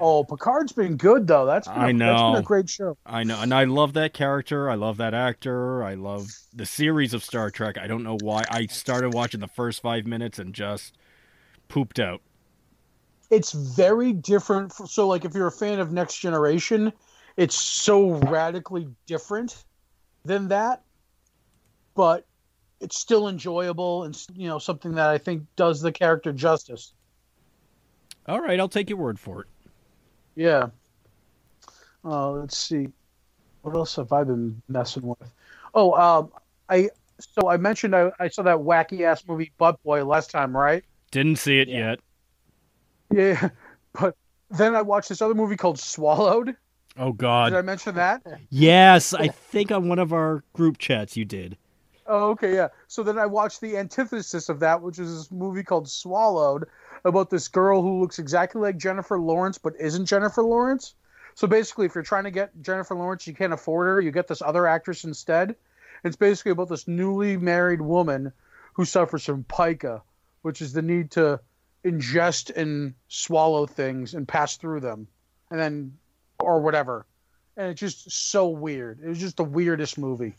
Oh, 0.00 0.24
Picard's 0.24 0.72
been 0.72 0.96
good 0.96 1.26
though. 1.26 1.46
That's 1.46 1.68
been 1.68 1.76
a, 1.76 1.80
I 1.80 1.92
That's 1.92 2.22
been 2.22 2.36
a 2.36 2.42
great 2.42 2.68
show. 2.68 2.96
I 3.04 3.24
know, 3.24 3.40
and 3.40 3.52
I 3.52 3.64
love 3.64 3.92
that 3.94 4.14
character. 4.14 4.70
I 4.70 4.74
love 4.74 4.96
that 4.98 5.14
actor. 5.14 5.82
I 5.82 5.94
love 5.94 6.28
the 6.54 6.66
series 6.66 7.14
of 7.14 7.22
Star 7.24 7.50
Trek. 7.50 7.78
I 7.78 7.86
don't 7.86 8.02
know 8.02 8.16
why. 8.20 8.44
I 8.50 8.66
started 8.66 9.14
watching 9.14 9.40
the 9.40 9.48
first 9.48 9.82
five 9.82 10.06
minutes 10.06 10.38
and 10.38 10.54
just 10.54 10.96
pooped 11.68 11.98
out. 11.98 12.20
It's 13.30 13.52
very 13.52 14.12
different. 14.12 14.72
So 14.72 15.08
like 15.08 15.24
if 15.24 15.34
you're 15.34 15.46
a 15.46 15.52
fan 15.52 15.80
of 15.80 15.92
Next 15.92 16.18
Generation, 16.18 16.92
it's 17.36 17.56
so 17.56 18.10
radically 18.10 18.88
different 19.06 19.64
than 20.24 20.48
that, 20.48 20.82
but 21.94 22.26
it's 22.80 22.98
still 22.98 23.28
enjoyable 23.28 24.04
and 24.04 24.20
you 24.34 24.48
know 24.48 24.58
something 24.58 24.92
that 24.96 25.08
I 25.08 25.18
think 25.18 25.44
does 25.56 25.80
the 25.80 25.92
character 25.92 26.32
justice. 26.32 26.92
All 28.26 28.40
right, 28.40 28.58
I'll 28.60 28.68
take 28.68 28.88
your 28.88 28.98
word 28.98 29.18
for 29.18 29.42
it. 29.42 29.48
Yeah. 30.36 30.68
Uh, 32.04 32.30
let's 32.32 32.56
see. 32.56 32.88
What 33.62 33.74
else 33.76 33.96
have 33.96 34.12
I 34.12 34.24
been 34.24 34.60
messing 34.68 35.02
with? 35.02 35.32
Oh, 35.74 35.92
um, 35.94 36.32
I 36.68 36.90
so 37.20 37.48
I 37.48 37.56
mentioned 37.56 37.94
I, 37.94 38.10
I 38.18 38.28
saw 38.28 38.42
that 38.42 38.56
wacky 38.56 39.02
ass 39.02 39.24
movie 39.26 39.52
Butt 39.58 39.82
Boy 39.84 40.04
last 40.04 40.30
time, 40.30 40.56
right? 40.56 40.84
Didn't 41.10 41.36
see 41.36 41.60
it 41.60 41.68
Yeah. 41.68 41.90
yet. 41.90 42.00
Yeah, 43.12 43.48
but 44.00 44.16
then 44.50 44.74
I 44.74 44.82
watched 44.82 45.08
this 45.10 45.22
other 45.22 45.34
movie 45.34 45.56
called 45.56 45.78
Swallowed. 45.78 46.56
Oh 46.98 47.12
God! 47.12 47.50
Did 47.50 47.58
I 47.58 47.62
mention 47.62 47.94
that? 47.94 48.22
Yes, 48.50 49.14
I 49.14 49.28
think 49.28 49.70
on 49.70 49.88
one 49.88 49.98
of 49.98 50.12
our 50.12 50.42
group 50.52 50.78
chats 50.78 51.16
you 51.16 51.24
did. 51.24 51.56
Oh, 52.06 52.30
okay, 52.30 52.54
yeah. 52.54 52.68
So 52.88 53.02
then 53.02 53.16
I 53.16 53.26
watched 53.26 53.60
the 53.60 53.76
antithesis 53.76 54.48
of 54.48 54.60
that, 54.60 54.82
which 54.82 54.98
is 54.98 55.16
this 55.16 55.30
movie 55.30 55.62
called 55.62 55.88
Swallowed, 55.88 56.66
about 57.04 57.30
this 57.30 57.48
girl 57.48 57.82
who 57.82 58.00
looks 58.00 58.18
exactly 58.18 58.60
like 58.60 58.76
Jennifer 58.76 59.18
Lawrence 59.18 59.58
but 59.58 59.74
isn't 59.78 60.06
Jennifer 60.06 60.42
Lawrence. 60.42 60.94
So 61.34 61.46
basically, 61.46 61.86
if 61.86 61.94
you're 61.94 62.04
trying 62.04 62.24
to 62.24 62.30
get 62.30 62.50
Jennifer 62.62 62.94
Lawrence, 62.94 63.26
you 63.26 63.34
can't 63.34 63.52
afford 63.52 63.86
her, 63.86 64.00
you 64.00 64.10
get 64.10 64.28
this 64.28 64.42
other 64.42 64.66
actress 64.66 65.04
instead. 65.04 65.56
It's 66.04 66.16
basically 66.16 66.52
about 66.52 66.68
this 66.68 66.86
newly 66.86 67.36
married 67.36 67.80
woman 67.80 68.32
who 68.74 68.84
suffers 68.84 69.24
from 69.24 69.44
pica, 69.44 70.02
which 70.42 70.60
is 70.60 70.72
the 70.72 70.82
need 70.82 71.10
to 71.12 71.40
ingest 71.84 72.54
and 72.54 72.94
swallow 73.08 73.66
things 73.66 74.14
and 74.14 74.28
pass 74.28 74.56
through 74.56 74.80
them, 74.80 75.06
and 75.50 75.58
then 75.58 75.96
or 76.38 76.60
whatever. 76.60 77.06
And 77.56 77.70
it's 77.70 77.80
just 77.80 78.10
so 78.10 78.48
weird. 78.48 79.00
It 79.02 79.08
was 79.08 79.18
just 79.18 79.36
the 79.36 79.44
weirdest 79.44 79.98
movie 79.98 80.34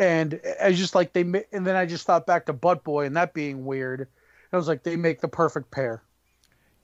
and 0.00 0.40
I 0.60 0.72
just 0.72 0.94
like 0.94 1.12
they 1.12 1.20
and 1.20 1.66
then 1.66 1.76
I 1.76 1.84
just 1.84 2.06
thought 2.06 2.26
back 2.26 2.46
to 2.46 2.54
Butt 2.54 2.82
Boy 2.82 3.04
and 3.04 3.16
that 3.16 3.34
being 3.34 3.66
weird. 3.66 4.08
And 4.50 4.56
I 4.56 4.58
was 4.58 4.68
like, 4.68 4.82
they 4.82 4.96
make 4.96 5.20
the 5.20 5.28
perfect 5.28 5.70
pair. 5.70 6.02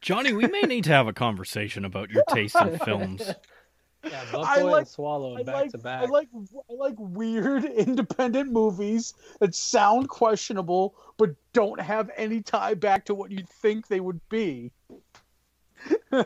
Johnny, 0.01 0.33
we 0.33 0.47
may 0.47 0.63
need 0.63 0.85
to 0.85 0.91
have 0.91 1.09
a 1.09 1.13
conversation 1.13 1.85
about 1.85 2.11
your 2.11 2.23
taste 2.31 2.57
in 2.61 2.79
films. 2.79 3.31
Yeah, 4.05 4.25
Butt 4.31 4.47
I 4.47 4.63
like- 4.63 4.79
and 4.79 4.89
Swallow 4.89 5.37
I 5.37 5.43
back 5.43 5.55
like 5.55 5.71
to 5.73 5.79
back. 5.79 6.03
I 6.03 6.07
like 6.07 6.29
I 6.71 6.75
like 6.75 6.95
weird 6.97 7.65
independent 7.77 8.53
movies 8.53 9.15
that 9.41 9.53
sound 9.53 10.09
questionable 10.09 10.95
but 11.17 11.31
don't 11.53 11.81
have 11.81 12.11
any 12.17 12.41
tie 12.41 12.75
back 12.75 13.05
to 13.07 13.15
what 13.15 13.33
you 13.33 13.43
think 13.61 13.89
they 13.89 13.99
would 13.99 14.21
be. 14.29 14.71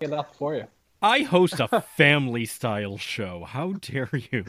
enough 0.00 0.36
for 0.36 0.56
you. 0.56 0.66
I 1.00 1.20
host 1.20 1.60
a 1.60 1.80
family 1.80 2.44
style 2.44 2.98
show. 2.98 3.44
How 3.44 3.72
dare 3.72 4.10
you? 4.30 4.44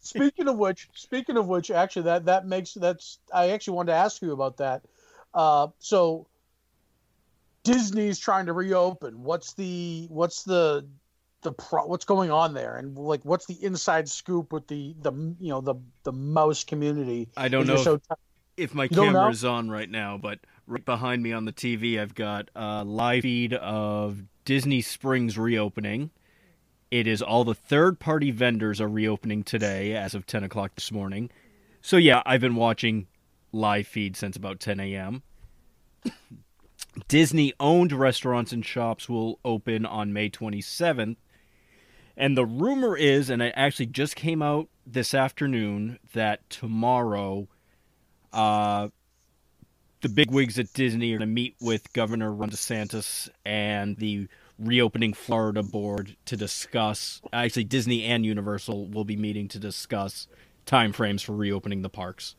Speaking 0.00 0.48
of 0.48 0.58
which, 0.58 0.88
speaking 0.94 1.36
of 1.36 1.46
which, 1.46 1.70
actually 1.70 2.02
that 2.02 2.26
that 2.26 2.46
makes 2.46 2.74
that's 2.74 3.18
I 3.32 3.50
actually 3.50 3.74
wanted 3.76 3.92
to 3.92 3.98
ask 3.98 4.20
you 4.20 4.32
about 4.32 4.58
that. 4.58 4.82
Uh, 5.32 5.68
so 5.78 6.26
Disney's 7.62 8.18
trying 8.18 8.46
to 8.46 8.52
reopen. 8.52 9.22
What's 9.22 9.52
the 9.54 10.06
what's 10.10 10.42
the 10.44 10.86
the 11.42 11.52
pro, 11.52 11.86
what's 11.86 12.04
going 12.04 12.30
on 12.30 12.54
there, 12.54 12.76
and 12.76 12.96
like 12.96 13.24
what's 13.24 13.46
the 13.46 13.62
inside 13.64 14.08
scoop 14.08 14.52
with 14.52 14.66
the 14.68 14.94
the 15.02 15.12
you 15.12 15.48
know 15.48 15.60
the 15.60 15.74
the 16.02 16.12
mouse 16.12 16.64
community? 16.64 17.28
I 17.36 17.48
don't 17.48 17.66
know 17.66 17.76
so 17.76 17.94
if, 17.94 18.02
if 18.56 18.74
my 18.74 18.88
camera 18.88 19.30
is 19.30 19.44
on 19.44 19.70
right 19.70 19.88
now, 19.88 20.18
but 20.18 20.40
right 20.66 20.84
behind 20.84 21.22
me 21.22 21.32
on 21.32 21.44
the 21.44 21.52
TV, 21.52 22.00
I've 22.00 22.14
got 22.14 22.50
a 22.54 22.84
live 22.84 23.22
feed 23.22 23.54
of 23.54 24.22
Disney 24.44 24.80
Springs 24.80 25.36
reopening. 25.38 26.10
It 26.90 27.06
is 27.06 27.22
all 27.22 27.44
the 27.44 27.54
third 27.54 28.00
party 28.00 28.30
vendors 28.30 28.80
are 28.80 28.88
reopening 28.88 29.44
today 29.44 29.94
as 29.94 30.14
of 30.14 30.26
10 30.26 30.42
o'clock 30.42 30.74
this 30.74 30.90
morning. 30.90 31.30
So, 31.80 31.96
yeah, 31.96 32.22
I've 32.26 32.40
been 32.40 32.56
watching 32.56 33.06
live 33.52 33.86
feed 33.86 34.16
since 34.16 34.36
about 34.36 34.60
10 34.60 34.80
a.m. 34.80 35.22
Disney 37.08 37.52
owned 37.60 37.92
restaurants 37.92 38.52
and 38.52 38.64
shops 38.64 39.08
will 39.08 39.38
open 39.44 39.86
on 39.86 40.12
May 40.12 40.30
27th. 40.30 41.16
And 42.16 42.36
the 42.36 42.44
rumor 42.44 42.96
is, 42.96 43.30
and 43.30 43.40
it 43.40 43.54
actually 43.56 43.86
just 43.86 44.16
came 44.16 44.42
out 44.42 44.68
this 44.86 45.14
afternoon, 45.14 45.98
that 46.12 46.48
tomorrow 46.50 47.48
uh, 48.32 48.88
the 50.02 50.08
bigwigs 50.08 50.58
at 50.58 50.72
Disney 50.72 51.12
are 51.12 51.18
going 51.18 51.28
to 51.28 51.32
meet 51.32 51.56
with 51.60 51.92
Governor 51.92 52.32
Ron 52.32 52.50
DeSantis 52.50 53.28
and 53.44 53.96
the 53.96 54.28
reopening 54.58 55.14
Florida 55.14 55.62
board 55.62 56.16
to 56.26 56.36
discuss. 56.36 57.22
Actually, 57.32 57.64
Disney 57.64 58.04
and 58.04 58.26
Universal 58.26 58.88
will 58.88 59.04
be 59.04 59.16
meeting 59.16 59.48
to 59.48 59.58
discuss 59.58 60.28
timeframes 60.66 61.24
for 61.24 61.34
reopening 61.34 61.82
the 61.82 61.88
parks. 61.88 62.36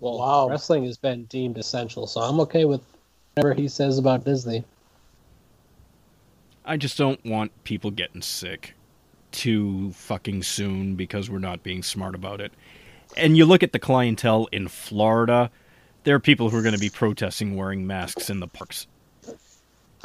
Well, 0.00 0.18
Wow. 0.18 0.48
wrestling 0.48 0.84
has 0.84 0.96
been 0.96 1.24
deemed 1.24 1.58
essential, 1.58 2.06
so 2.06 2.20
I'm 2.20 2.40
okay 2.40 2.64
with 2.64 2.82
whatever 3.34 3.54
he 3.54 3.68
says 3.68 3.98
about 3.98 4.24
Disney. 4.24 4.64
I 6.64 6.76
just 6.76 6.96
don't 6.98 7.24
want 7.24 7.52
people 7.64 7.90
getting 7.90 8.22
sick 8.22 8.74
too 9.32 9.92
fucking 9.92 10.42
soon 10.42 10.94
because 10.94 11.30
we're 11.30 11.38
not 11.38 11.62
being 11.62 11.82
smart 11.82 12.14
about 12.14 12.40
it. 12.40 12.52
And 13.16 13.36
you 13.36 13.46
look 13.46 13.62
at 13.62 13.72
the 13.72 13.78
clientele 13.78 14.48
in 14.52 14.68
Florida, 14.68 15.50
there 16.04 16.14
are 16.14 16.20
people 16.20 16.50
who 16.50 16.56
are 16.58 16.62
going 16.62 16.74
to 16.74 16.78
be 16.80 16.90
protesting 16.90 17.56
wearing 17.56 17.86
masks 17.86 18.30
in 18.30 18.40
the 18.40 18.48
parks. 18.48 18.86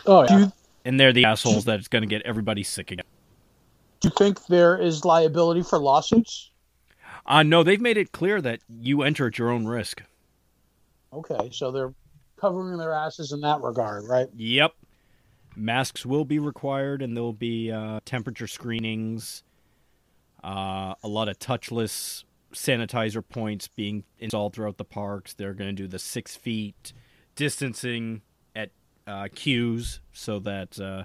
Oh 0.06 0.24
yeah. 0.24 0.40
You, 0.40 0.52
And 0.86 1.00
they're 1.00 1.14
the 1.14 1.26
assholes 1.26 1.66
that 1.66 1.80
it's 1.80 1.88
going 1.88 2.04
to 2.04 2.08
get 2.08 2.22
everybody 2.24 2.64
sick 2.64 2.92
again. 2.92 3.06
do 4.02 4.08
you 4.10 4.14
think 4.18 4.46
there 4.48 4.78
is 4.78 5.06
liability 5.06 5.64
for 5.64 5.80
lawsuits? 5.80 6.52
Uh, 7.28 7.44
no, 7.44 7.62
they've 7.62 7.82
made 7.82 7.98
it 7.98 8.12
clear 8.12 8.42
that 8.42 8.62
you 8.70 9.04
enter 9.04 9.28
at 9.28 9.38
your 9.38 9.50
own 9.50 9.66
risk. 9.66 10.02
Okay, 11.12 11.50
so 11.52 11.72
they're 11.72 11.94
covering 12.38 12.78
their 12.78 12.94
asses 12.94 13.32
in 13.32 13.42
that 13.42 13.62
regard, 13.62 14.06
right? 14.08 14.28
Yep. 14.36 14.74
Masks 15.56 16.06
will 16.06 16.26
be 16.26 16.40
required, 16.40 17.02
and 17.02 17.18
there'll 17.18 17.34
be 17.34 17.72
uh, 17.72 18.00
temperature 18.06 18.48
screenings, 18.48 19.44
uh, 20.44 20.94
a 21.04 21.08
lot 21.08 21.28
of 21.28 21.40
touchless 21.40 22.24
sanitizer 22.54 23.28
points 23.28 23.68
being 23.68 24.04
installed 24.20 24.54
throughout 24.54 24.78
the 24.78 24.86
parks. 24.86 25.34
They're 25.34 25.54
going 25.54 25.76
to 25.76 25.84
do 25.84 25.88
the 25.88 26.00
six 26.00 26.36
feet 26.36 26.94
distancing 27.36 28.22
at 28.56 28.70
uh, 29.06 29.28
queues 29.34 30.00
so 30.14 30.40
that 30.40 30.80
uh, 30.80 31.04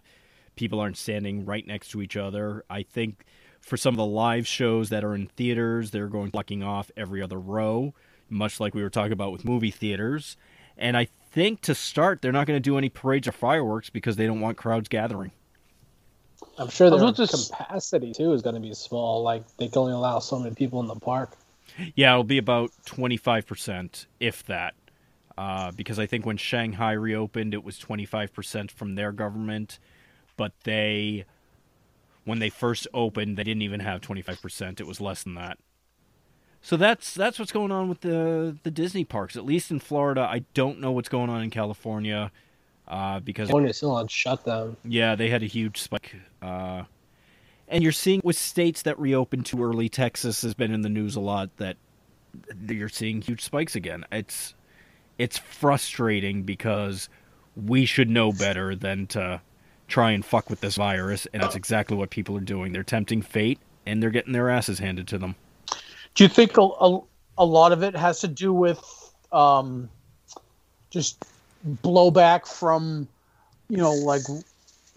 people 0.55 0.79
aren't 0.79 0.99
standing 0.99 1.45
right 1.45 1.67
next 1.67 1.91
to 1.93 2.03
each 2.03 2.17
other. 2.17 2.65
I 2.71 2.83
think 2.83 3.25
for 3.62 3.77
some 3.77 3.94
of 3.94 3.98
the 3.98 4.07
live 4.07 4.46
shows 4.46 4.90
that 4.90 5.05
are 5.05 5.14
in 5.14 5.29
theaters, 5.29 5.90
they're 5.90 6.09
going 6.09 6.31
blocking 6.31 6.62
off 6.62 6.90
every 6.96 7.22
other 7.22 7.38
row, 7.38 7.94
much 8.29 8.61
like 8.61 8.75
we 8.75 8.83
were 8.83 8.90
talking 8.90 9.12
about 9.12 9.33
with 9.33 9.44
movie 9.44 9.70
theaters. 9.70 10.37
And 10.77 10.96
I 10.96 11.09
think 11.31 11.62
to 11.62 11.75
start, 11.75 12.20
they're 12.20 12.33
not 12.33 12.46
going 12.46 12.57
to 12.57 12.61
do 12.61 12.77
any 12.77 12.88
parades 12.88 13.29
or 13.29 13.33
fireworks 13.33 13.88
because 13.88 14.16
they 14.16 14.27
don't 14.27 14.40
want 14.40 14.57
crowds 14.57 14.88
gathering. 14.88 15.33
I'm 16.59 16.68
sure 16.68 16.88
I 16.88 16.90
was 16.90 17.16
their 17.16 17.25
about 17.25 17.51
capacity 17.51 18.12
too 18.12 18.33
is 18.33 18.42
going 18.42 18.57
to 18.57 18.61
be 18.61 18.75
small. 18.75 19.22
Like 19.22 19.44
they 19.57 19.68
can 19.68 19.79
only 19.79 19.92
allow 19.92 20.18
so 20.18 20.38
many 20.38 20.55
people 20.55 20.81
in 20.81 20.87
the 20.87 20.96
park. 20.96 21.37
Yeah, 21.94 22.12
it'll 22.12 22.25
be 22.25 22.38
about 22.38 22.72
25%, 22.87 24.07
if 24.20 24.44
that. 24.44 24.75
Uh, 25.38 25.70
because 25.72 25.98
I 25.98 26.07
think 26.07 26.27
when 26.27 26.37
Shanghai 26.37 26.92
reopened, 26.92 27.55
it 27.55 27.64
was 27.64 27.79
25% 27.79 28.70
from 28.70 28.94
their 28.94 29.12
government. 29.12 29.79
But 30.37 30.53
they, 30.64 31.25
when 32.25 32.39
they 32.39 32.51
first 32.51 32.87
opened, 32.95 33.37
they 33.37 33.45
didn't 33.45 33.63
even 33.63 33.81
have 33.81 34.01
25%. 34.01 34.81
It 34.81 34.87
was 34.87 35.01
less 35.01 35.23
than 35.23 35.35
that. 35.35 35.59
So 36.65 36.77
that's 36.77 37.13
that's 37.15 37.41
what's 37.41 37.51
going 37.51 37.73
on 37.73 37.89
with 37.89 38.03
the 38.03 38.57
the 38.63 38.71
Disney 38.71 39.05
parks. 39.05 39.35
At 39.37 39.45
least 39.45 39.73
in 39.73 39.81
Florida, 39.81 40.21
I 40.21 40.45
don't 40.55 40.79
know 40.79 40.93
what's 40.93 41.09
going 41.09 41.29
on 41.29 41.43
in 41.43 41.51
California, 41.51 42.31
uh, 42.87 43.19
because 43.19 43.49
California's 43.49 43.79
still 43.79 43.91
on 43.91 44.07
shutdown. 44.07 44.77
Yeah, 44.85 45.17
they 45.17 45.29
had 45.29 45.43
a 45.43 45.47
huge 45.47 45.81
spike. 45.81 46.15
Uh, 46.41 46.85
and 47.67 47.83
you're 47.83 47.91
seeing 47.91 48.21
with 48.23 48.37
states 48.37 48.83
that 48.83 48.97
reopened 49.01 49.47
too 49.47 49.65
early, 49.65 49.89
Texas 49.89 50.43
has 50.43 50.55
been 50.55 50.73
in 50.73 50.83
the 50.83 50.89
news 50.89 51.17
a 51.17 51.21
lot 51.21 51.51
that 51.57 51.77
you're 52.69 52.89
seeing 52.89 53.21
huge 53.21 53.43
spikes 53.43 53.75
again. 53.75 54.05
It's 54.13 54.55
it's 55.19 55.39
frustrating 55.39 56.45
because 56.45 57.09
we 57.57 57.87
should 57.87 58.09
know 58.09 58.31
better 58.31 58.77
than 58.77 59.07
to 59.09 59.41
try 59.93 60.13
and 60.13 60.25
fuck 60.25 60.49
with 60.49 60.61
this 60.61 60.77
virus, 60.77 61.27
and 61.33 61.43
that's 61.43 61.55
exactly 61.55 61.97
what 61.97 62.09
people 62.09 62.35
are 62.37 62.41
doing. 62.41 62.73
They're 62.73 62.83
tempting 62.83 63.21
fate, 63.21 63.59
and 63.85 64.03
they're 64.03 64.11
getting 64.11 64.33
their 64.33 64.49
asses 64.49 64.79
handed 64.79 65.07
to 65.09 65.19
them. 65.19 65.35
Do 66.15 66.25
you 66.25 66.29
think 66.29 66.57
a, 66.57 66.63
a, 66.63 67.01
a 67.37 67.45
lot 67.45 67.73
of 67.73 67.83
it 67.83 67.95
has 67.95 68.21
to 68.21 68.29
do 68.29 68.55
with 68.55 68.83
um, 69.33 69.91
just 70.91 71.23
blowback 71.83 72.47
from, 72.47 73.07
you 73.69 73.77
know, 73.77 73.93
like 73.93 74.23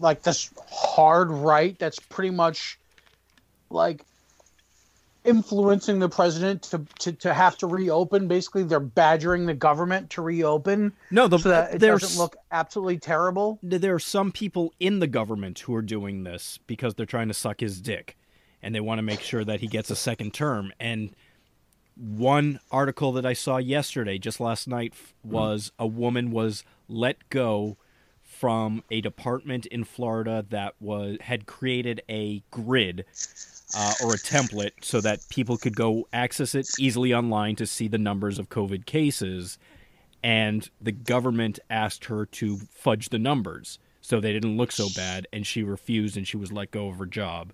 like 0.00 0.22
this 0.22 0.50
hard 0.70 1.30
right 1.30 1.78
that's 1.78 1.98
pretty 1.98 2.30
much 2.30 2.78
like 3.70 4.02
influencing 5.26 5.98
the 5.98 6.08
president 6.08 6.62
to, 6.62 6.84
to, 7.00 7.12
to 7.12 7.34
have 7.34 7.58
to 7.58 7.66
reopen. 7.66 8.28
Basically, 8.28 8.62
they're 8.62 8.80
badgering 8.80 9.46
the 9.46 9.54
government 9.54 10.10
to 10.10 10.22
reopen 10.22 10.92
No, 11.10 11.28
the, 11.28 11.38
so 11.38 11.48
that 11.50 11.74
it 11.74 11.78
doesn't 11.78 12.18
look 12.20 12.36
absolutely 12.50 12.98
terrible. 12.98 13.58
there 13.62 13.94
are 13.94 13.98
some 13.98 14.32
people 14.32 14.72
in 14.80 15.00
the 15.00 15.06
government 15.06 15.58
who 15.60 15.74
are 15.74 15.82
doing 15.82 16.24
this 16.24 16.58
because 16.66 16.94
they're 16.94 17.06
trying 17.06 17.28
to 17.28 17.34
suck 17.34 17.60
his 17.60 17.80
dick 17.80 18.16
and 18.62 18.74
they 18.74 18.80
want 18.80 18.98
to 18.98 19.02
make 19.02 19.20
sure 19.20 19.44
that 19.44 19.60
he 19.60 19.66
gets 19.66 19.90
a 19.90 19.96
second 19.96 20.32
term 20.32 20.72
and 20.80 21.14
one 21.96 22.60
article 22.70 23.12
that 23.12 23.24
I 23.24 23.32
saw 23.32 23.56
yesterday 23.56 24.18
just 24.18 24.38
last 24.38 24.68
night 24.68 24.92
was 25.24 25.72
a 25.78 25.86
woman 25.86 26.30
was 26.30 26.62
let 26.88 27.28
go 27.30 27.78
from 28.22 28.84
a 28.90 29.00
department 29.00 29.64
in 29.66 29.82
Florida 29.84 30.44
that 30.50 30.74
was 30.78 31.16
had 31.22 31.46
created 31.46 32.02
a 32.08 32.42
grid 32.50 33.06
uh, 33.74 33.94
or 34.02 34.14
a 34.14 34.18
template 34.18 34.72
so 34.82 35.00
that 35.00 35.20
people 35.28 35.56
could 35.56 35.76
go 35.76 36.06
access 36.12 36.54
it 36.54 36.68
easily 36.78 37.12
online 37.12 37.56
to 37.56 37.66
see 37.66 37.88
the 37.88 37.98
numbers 37.98 38.38
of 38.38 38.48
COVID 38.48 38.86
cases. 38.86 39.58
And 40.22 40.68
the 40.80 40.92
government 40.92 41.58
asked 41.70 42.06
her 42.06 42.26
to 42.26 42.58
fudge 42.70 43.08
the 43.08 43.18
numbers 43.18 43.78
so 44.00 44.20
they 44.20 44.32
didn't 44.32 44.56
look 44.56 44.70
so 44.70 44.86
bad, 44.94 45.26
and 45.32 45.44
she 45.44 45.64
refused 45.64 46.16
and 46.16 46.28
she 46.28 46.36
was 46.36 46.52
let 46.52 46.70
go 46.70 46.88
of 46.88 46.98
her 46.98 47.06
job. 47.06 47.52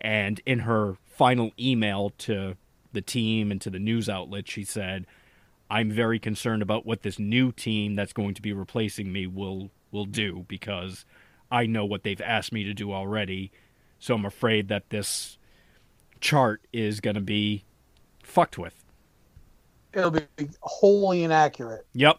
And 0.00 0.40
in 0.46 0.60
her 0.60 0.96
final 1.04 1.52
email 1.58 2.10
to 2.18 2.56
the 2.92 3.02
team 3.02 3.50
and 3.50 3.60
to 3.60 3.70
the 3.70 3.78
news 3.78 4.08
outlet, 4.08 4.48
she 4.48 4.64
said, 4.64 5.06
I'm 5.70 5.90
very 5.90 6.18
concerned 6.18 6.62
about 6.62 6.86
what 6.86 7.02
this 7.02 7.18
new 7.18 7.52
team 7.52 7.96
that's 7.96 8.12
going 8.12 8.34
to 8.34 8.42
be 8.42 8.52
replacing 8.52 9.12
me 9.12 9.26
will 9.26 9.70
will 9.90 10.04
do 10.06 10.44
because 10.48 11.04
I 11.50 11.66
know 11.66 11.84
what 11.84 12.02
they've 12.02 12.20
asked 12.20 12.52
me 12.52 12.64
to 12.64 12.74
do 12.74 12.92
already. 12.92 13.52
So 14.04 14.14
I'm 14.14 14.26
afraid 14.26 14.68
that 14.68 14.90
this 14.90 15.38
chart 16.20 16.60
is 16.74 17.00
going 17.00 17.14
to 17.14 17.22
be 17.22 17.64
fucked 18.22 18.58
with. 18.58 18.84
It'll 19.94 20.10
be 20.10 20.26
wholly 20.60 21.24
inaccurate. 21.24 21.86
Yep. 21.94 22.18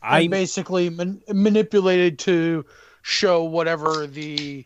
I 0.00 0.28
basically 0.28 0.90
man- 0.90 1.20
manipulated 1.28 2.20
to 2.20 2.64
show 3.02 3.42
whatever 3.42 4.06
the 4.06 4.64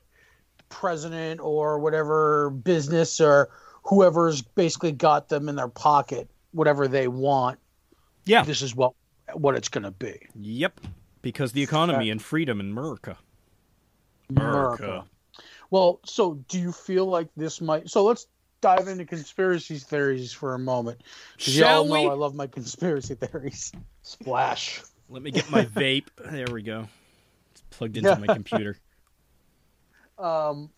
president 0.69 1.41
or 1.41 1.79
whatever 1.79 2.51
business 2.51 3.19
or 3.19 3.49
whoever's 3.83 4.43
basically 4.43 4.93
got 4.93 5.31
them 5.31 5.49
in 5.49 5.57
their 5.57 5.69
pocket 5.69 6.29
whatever 6.53 6.87
they 6.87 7.09
want 7.09 7.59
yeah. 8.27 8.43
this 8.43 8.61
is 8.61 8.75
what 8.75 8.93
what 9.33 9.55
it's 9.55 9.69
going 9.69 9.85
to 9.85 9.91
be 9.91 10.19
Yep. 10.39 10.81
Because 11.23 11.53
the 11.53 11.63
economy 11.63 12.11
and 12.11 12.21
freedom 12.21 12.61
in 12.61 12.71
America. 12.73 13.17
America. 14.29 15.07
Well 15.75 15.99
so 16.05 16.35
do 16.49 16.61
you 16.61 16.71
feel 16.71 17.05
like 17.05 17.27
this 17.37 17.61
might 17.61 17.91
so 17.91 18.05
let's 18.05 18.29
dive 18.61 18.87
into 18.87 19.05
conspiracy 19.05 19.77
theories 19.77 20.33
for 20.33 20.55
a 20.55 20.59
moment. 20.59 21.03
Shall 21.37 21.83
y'all 21.83 21.85
know 21.85 22.03
we? 22.05 22.09
i 22.09 22.15
love 22.15 22.35
my 22.35 22.47
conspiracy 22.47 23.17
theories 23.17 23.73
Splash. 24.03 24.83
Let 25.09 25.23
me 25.23 25.33
get 25.33 25.51
my 25.51 25.65
vape. 25.83 26.07
There 26.31 26.47
we 26.51 26.63
go. 26.63 26.87
It's 27.51 27.63
plugged 27.71 27.97
into 27.97 28.17
my 28.17 28.27
computer. 28.35 28.79
um, 30.17 30.71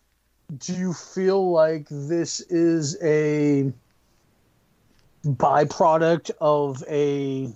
do 0.57 0.73
you 0.73 0.93
feel 0.93 1.51
like 1.51 1.87
this 1.89 2.41
is 2.41 2.97
a 3.03 3.71
byproduct 5.23 6.31
of 6.41 6.83
a 6.89 7.53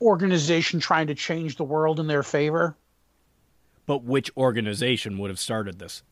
organization 0.00 0.80
trying 0.80 1.08
to 1.08 1.14
change 1.14 1.56
the 1.56 1.64
world 1.64 2.00
in 2.00 2.06
their 2.06 2.22
favor? 2.22 2.74
But 3.86 4.02
which 4.02 4.30
organization 4.36 5.18
would 5.18 5.30
have 5.30 5.38
started 5.38 5.78
this? 5.78 6.02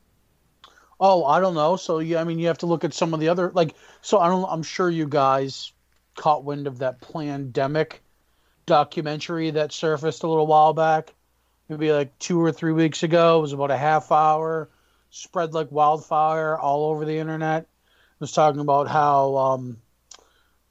Oh, 1.01 1.25
I 1.25 1.41
don't 1.41 1.55
know. 1.55 1.77
So 1.77 1.99
yeah, 1.99 2.21
I 2.21 2.25
mean, 2.25 2.39
you 2.39 2.47
have 2.47 2.59
to 2.59 2.67
look 2.67 2.85
at 2.85 2.95
some 2.95 3.13
of 3.15 3.21
the 3.21 3.29
other 3.29 3.51
like. 3.55 3.75
So 4.01 4.19
I 4.19 4.29
don't. 4.29 4.47
I'm 4.49 4.63
sure 4.63 4.89
you 4.89 5.07
guys 5.07 5.73
caught 6.15 6.45
wind 6.45 6.67
of 6.67 6.79
that 6.79 7.01
pandemic 7.01 8.03
documentary 8.67 9.51
that 9.51 9.73
surfaced 9.73 10.23
a 10.23 10.29
little 10.29 10.47
while 10.47 10.73
back, 10.73 11.13
maybe 11.69 11.93
like 11.93 12.19
two 12.19 12.41
or 12.41 12.53
three 12.53 12.73
weeks 12.73 13.03
ago. 13.03 13.39
It 13.39 13.43
was 13.43 13.53
about 13.53 13.71
a 13.71 13.77
half 13.77 14.13
hour, 14.13 14.71
spread 15.11 15.53
like 15.53 15.71
wildfire 15.71 16.57
all 16.57 16.91
over 16.91 17.05
the 17.05 17.19
internet. 17.19 17.63
It 17.63 18.21
was 18.21 18.33
talking 18.33 18.61
about 18.61 18.89
how 18.89 19.37
um, 19.37 19.79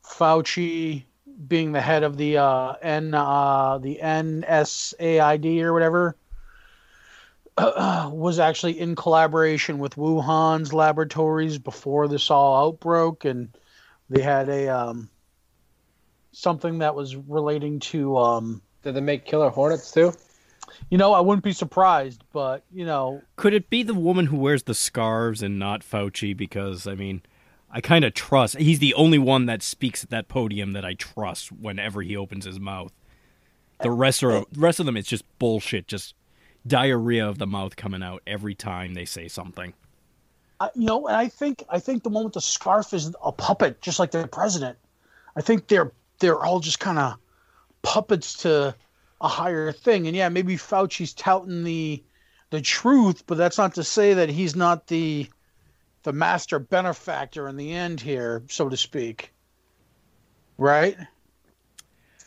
Fauci, 0.04 1.04
being 1.48 1.74
the 1.74 1.82
head 1.82 2.04
of 2.04 2.18
the 2.18 2.38
uh, 2.38 2.74
N 2.82 3.14
uh, 3.14 3.78
the 3.80 4.00
NIAID 4.02 5.62
or 5.62 5.74
whatever, 5.74 6.16
was 7.58 8.40
actually 8.40 8.80
in 8.80 8.96
collaboration 8.96 9.78
with 9.78 9.96
Wuhan's 9.96 10.74
laboratories 10.74 11.58
before 11.58 12.08
this 12.08 12.32
all 12.32 12.68
outbroke, 12.68 13.26
and 13.26 13.50
they 14.10 14.22
had 14.22 14.50
a 14.50 14.70
um, 14.70 15.10
something 16.32 16.80
that 16.80 16.96
was 16.96 17.16
relating 17.16 17.80
to 17.80 18.18
um, 18.18 18.62
Did 18.84 18.96
they 18.96 19.02
make 19.02 19.26
killer 19.26 19.50
hornets 19.50 19.92
too? 19.92 20.14
you 20.90 20.98
know 20.98 21.14
I 21.14 21.20
wouldn't 21.22 21.44
be 21.44 21.54
surprised, 21.54 22.24
but 22.34 22.64
you 22.74 22.86
know 22.86 23.22
Could 23.36 23.54
it 23.54 23.70
be 23.70 23.84
the 23.84 23.94
woman 23.94 24.28
who 24.28 24.38
wears 24.38 24.64
the 24.64 24.74
scarves 24.74 25.44
and 25.44 25.60
not 25.60 25.82
Fauci? 25.82 26.36
Because, 26.36 26.88
I 26.88 26.96
mean, 26.96 27.22
I 27.72 27.82
kind 27.82 28.06
of 28.06 28.14
trust. 28.14 28.58
He's 28.58 28.80
the 28.80 28.94
only 28.94 29.20
one 29.20 29.46
that 29.46 29.62
speaks 29.62 30.04
at 30.04 30.10
that 30.10 30.28
podium 30.28 30.74
that 30.74 30.86
I 30.86 30.94
trust 30.94 31.52
whenever 31.52 32.02
he 32.02 32.18
opens 32.18 32.46
his 32.46 32.60
mouth. 32.60 32.94
The 33.82 33.92
rest 33.92 34.24
are 34.24 34.44
rest 34.56 34.80
of 34.80 34.86
them, 34.86 34.96
it's 34.96 35.10
just 35.10 35.26
bullshit, 35.40 35.88
just 35.88 36.16
diarrhea 36.66 37.28
of 37.28 37.38
the 37.38 37.48
mouth 37.48 37.76
coming 37.76 38.04
out 38.04 38.22
every 38.26 38.56
time 38.56 38.94
they 38.94 39.06
say 39.06 39.28
something. 39.28 39.74
I, 40.60 40.70
you 40.76 40.86
know, 40.86 41.08
and 41.08 41.16
I 41.16 41.28
think 41.28 41.64
I 41.70 41.80
think 41.80 42.04
the 42.04 42.10
moment 42.10 42.34
the 42.34 42.42
scarf 42.42 42.94
is 42.94 43.14
a 43.24 43.32
puppet, 43.32 43.82
just 43.82 44.00
like 44.00 44.12
the 44.12 44.28
president. 44.28 44.78
I 45.36 45.42
think 45.42 45.68
they're 45.68 45.92
they're 46.20 46.40
all 46.40 46.60
just 46.60 46.80
kind 46.80 47.00
of 47.00 47.18
puppets 47.82 48.34
to 48.44 48.76
a 49.20 49.28
higher 49.28 49.72
thing. 49.72 50.08
And 50.08 50.16
yeah, 50.16 50.30
maybe 50.30 50.56
Fauci's 50.56 51.14
touting 51.14 51.64
the 51.64 52.04
the 52.50 52.62
truth, 52.62 53.24
but 53.26 53.38
that's 53.38 53.58
not 53.58 53.76
to 53.76 53.84
say 53.84 54.14
that 54.14 54.30
he's 54.30 54.56
not 54.56 54.88
the 54.88 55.28
the 56.04 56.14
master 56.14 56.60
benefactor 56.60 57.48
in 57.48 57.56
the 57.56 57.72
end 57.74 58.00
here, 58.00 58.44
so 58.50 58.70
to 58.70 58.78
speak. 58.78 59.34
Right? 60.58 60.98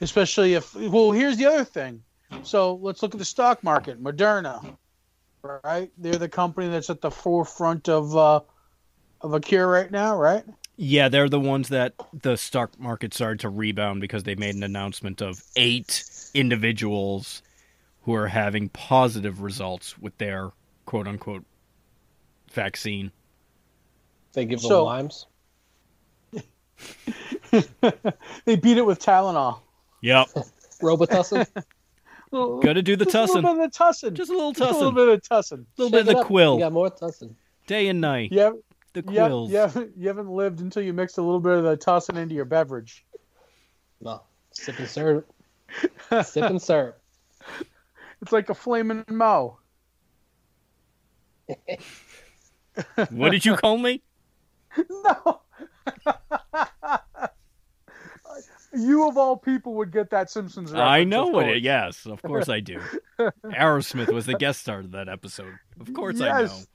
Especially 0.01 0.55
if 0.55 0.75
well, 0.75 1.12
here's 1.12 1.37
the 1.37 1.46
other 1.46 1.64
thing. 1.64 2.03
So 2.43 2.75
let's 2.77 3.03
look 3.03 3.15
at 3.15 3.19
the 3.19 3.25
stock 3.25 3.62
market. 3.65 4.03
Moderna, 4.03 4.77
right? 5.43 5.91
They're 5.99 6.17
the 6.17 6.29
company 6.29 6.69
that's 6.69 6.91
at 6.91 7.01
the 7.01 7.11
forefront 7.11 7.89
of 7.89 8.17
uh, 8.17 8.41
of 9.21 9.35
a 9.35 9.41
cure 9.41 9.69
right 9.69 9.91
now, 9.91 10.17
right? 10.17 10.45
Yeah, 10.77 11.09
they're 11.09 11.29
the 11.29 11.41
ones 11.41 11.71
that 11.71 11.95
the 12.12 12.37
stock 12.37 12.79
market 12.79 13.15
started 13.15 13.41
to 13.41 13.49
rebound 13.49 14.01
because 14.01 14.25
they 14.25 14.35
made 14.35 14.55
an 14.55 14.62
announcement 14.62 15.23
of 15.23 15.43
eight 15.57 16.05
individuals 16.35 17.43
who 18.03 18.15
are 18.15 18.29
having 18.29 18.69
positive 18.69 19.41
results 19.41 19.99
with 19.99 20.17
their 20.19 20.51
quote 20.85 21.09
unquote 21.09 21.45
vaccine. 22.53 23.11
They 24.33 24.45
give 24.45 24.61
them 24.61 24.69
So- 24.69 24.85
limes. 24.85 25.27
they 28.45 28.57
beat 28.57 28.77
it 28.77 28.85
with 28.85 29.01
Tylenol. 29.01 29.61
Yep. 30.03 30.29
Robitussin. 30.83 31.47
Gotta 32.33 32.83
do 32.83 32.97
the 32.97 33.05
Just 33.05 33.15
a 33.15 33.35
little 33.35 33.55
tussin. 33.55 33.57
bit 33.57 33.65
of 33.67 33.73
tussin. 33.73 34.12
Just 34.15 34.31
a 34.31 34.35
little 34.35 34.53
Just 34.53 34.71
a 34.71 34.75
little 34.75 34.93
bit 34.93 35.09
of 35.09 35.23
tussin. 35.23 35.65
A 35.79 35.83
little 35.83 35.91
bit 35.91 36.09
of 36.09 36.17
the 36.17 36.25
quill. 36.25 36.55
You 36.55 36.61
got 36.61 36.73
more 36.73 36.91
tussin. 36.91 37.35
Day 37.67 37.89
and 37.89 38.01
night. 38.01 38.31
Yeah. 38.33 38.53
The 38.93 39.05
you, 39.11 39.21
have, 39.21 39.29
quills. 39.29 39.51
you, 39.51 39.57
haven't, 39.59 39.93
you 39.97 40.09
haven't 40.09 40.31
lived 40.31 40.61
until 40.61 40.83
you 40.83 40.93
mixed 40.93 41.19
a 41.19 41.23
little 41.23 41.41
bit 41.41 41.53
of 41.53 41.65
the 41.65 41.77
tussin 41.77 42.17
into 42.17 42.35
your 42.35 42.45
beverage. 42.45 43.05
No. 44.01 44.23
Sip 44.53 44.79
and 44.79 44.89
serve. 44.89 45.25
Sip 46.25 46.45
and 46.45 46.61
serve. 46.61 46.95
It's 48.23 48.33
like 48.33 48.49
a 48.49 48.55
flaming 48.55 49.05
mo. 49.09 49.59
What 53.11 53.31
did 53.31 53.45
you 53.45 53.57
call 53.57 53.79
me? 53.79 54.03
No. 54.91 55.41
You 58.77 59.09
of 59.09 59.17
all 59.17 59.37
people 59.37 59.75
would 59.75 59.91
get 59.91 60.11
that 60.11 60.31
Simpsons 60.31 60.73
reference. 60.73 60.89
I 60.89 61.05
know 61.05 61.27
what 61.27 61.49
it. 61.49 61.62
Yes, 61.62 62.07
of 62.07 62.23
course 62.23 62.49
I 62.49 62.61
do. 62.61 62.81
Aerosmith 63.45 64.12
was 64.12 64.27
the 64.27 64.35
guest 64.35 64.61
star 64.61 64.81
of 64.81 64.93
that 64.93 65.09
episode. 65.09 65.59
Of 65.81 65.93
course 65.93 66.21
I 66.21 66.29
know. 66.29 66.41
Yes. 66.43 66.67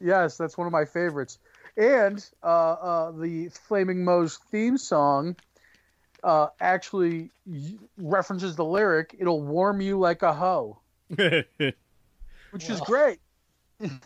Yes, 0.00 0.36
that's 0.36 0.58
one 0.58 0.66
of 0.66 0.72
my 0.72 0.84
favorites. 0.84 1.38
And 1.76 2.24
uh, 2.42 2.46
uh, 2.46 3.10
the 3.12 3.48
Flaming 3.48 4.04
Moe's 4.04 4.38
theme 4.50 4.76
song 4.76 5.36
uh, 6.22 6.48
actually 6.60 7.30
references 7.96 8.56
the 8.56 8.64
lyric, 8.64 9.14
it'll 9.18 9.42
warm 9.42 9.80
you 9.80 9.98
like 9.98 10.22
a 10.22 10.32
hoe, 10.32 10.78
which 11.08 12.70
is 12.70 12.80
great. 12.80 13.18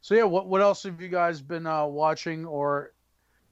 so, 0.00 0.14
yeah, 0.14 0.24
what, 0.24 0.46
what 0.46 0.60
else 0.60 0.82
have 0.82 1.00
you 1.00 1.08
guys 1.08 1.40
been 1.40 1.66
uh, 1.66 1.86
watching 1.86 2.44
or 2.44 2.92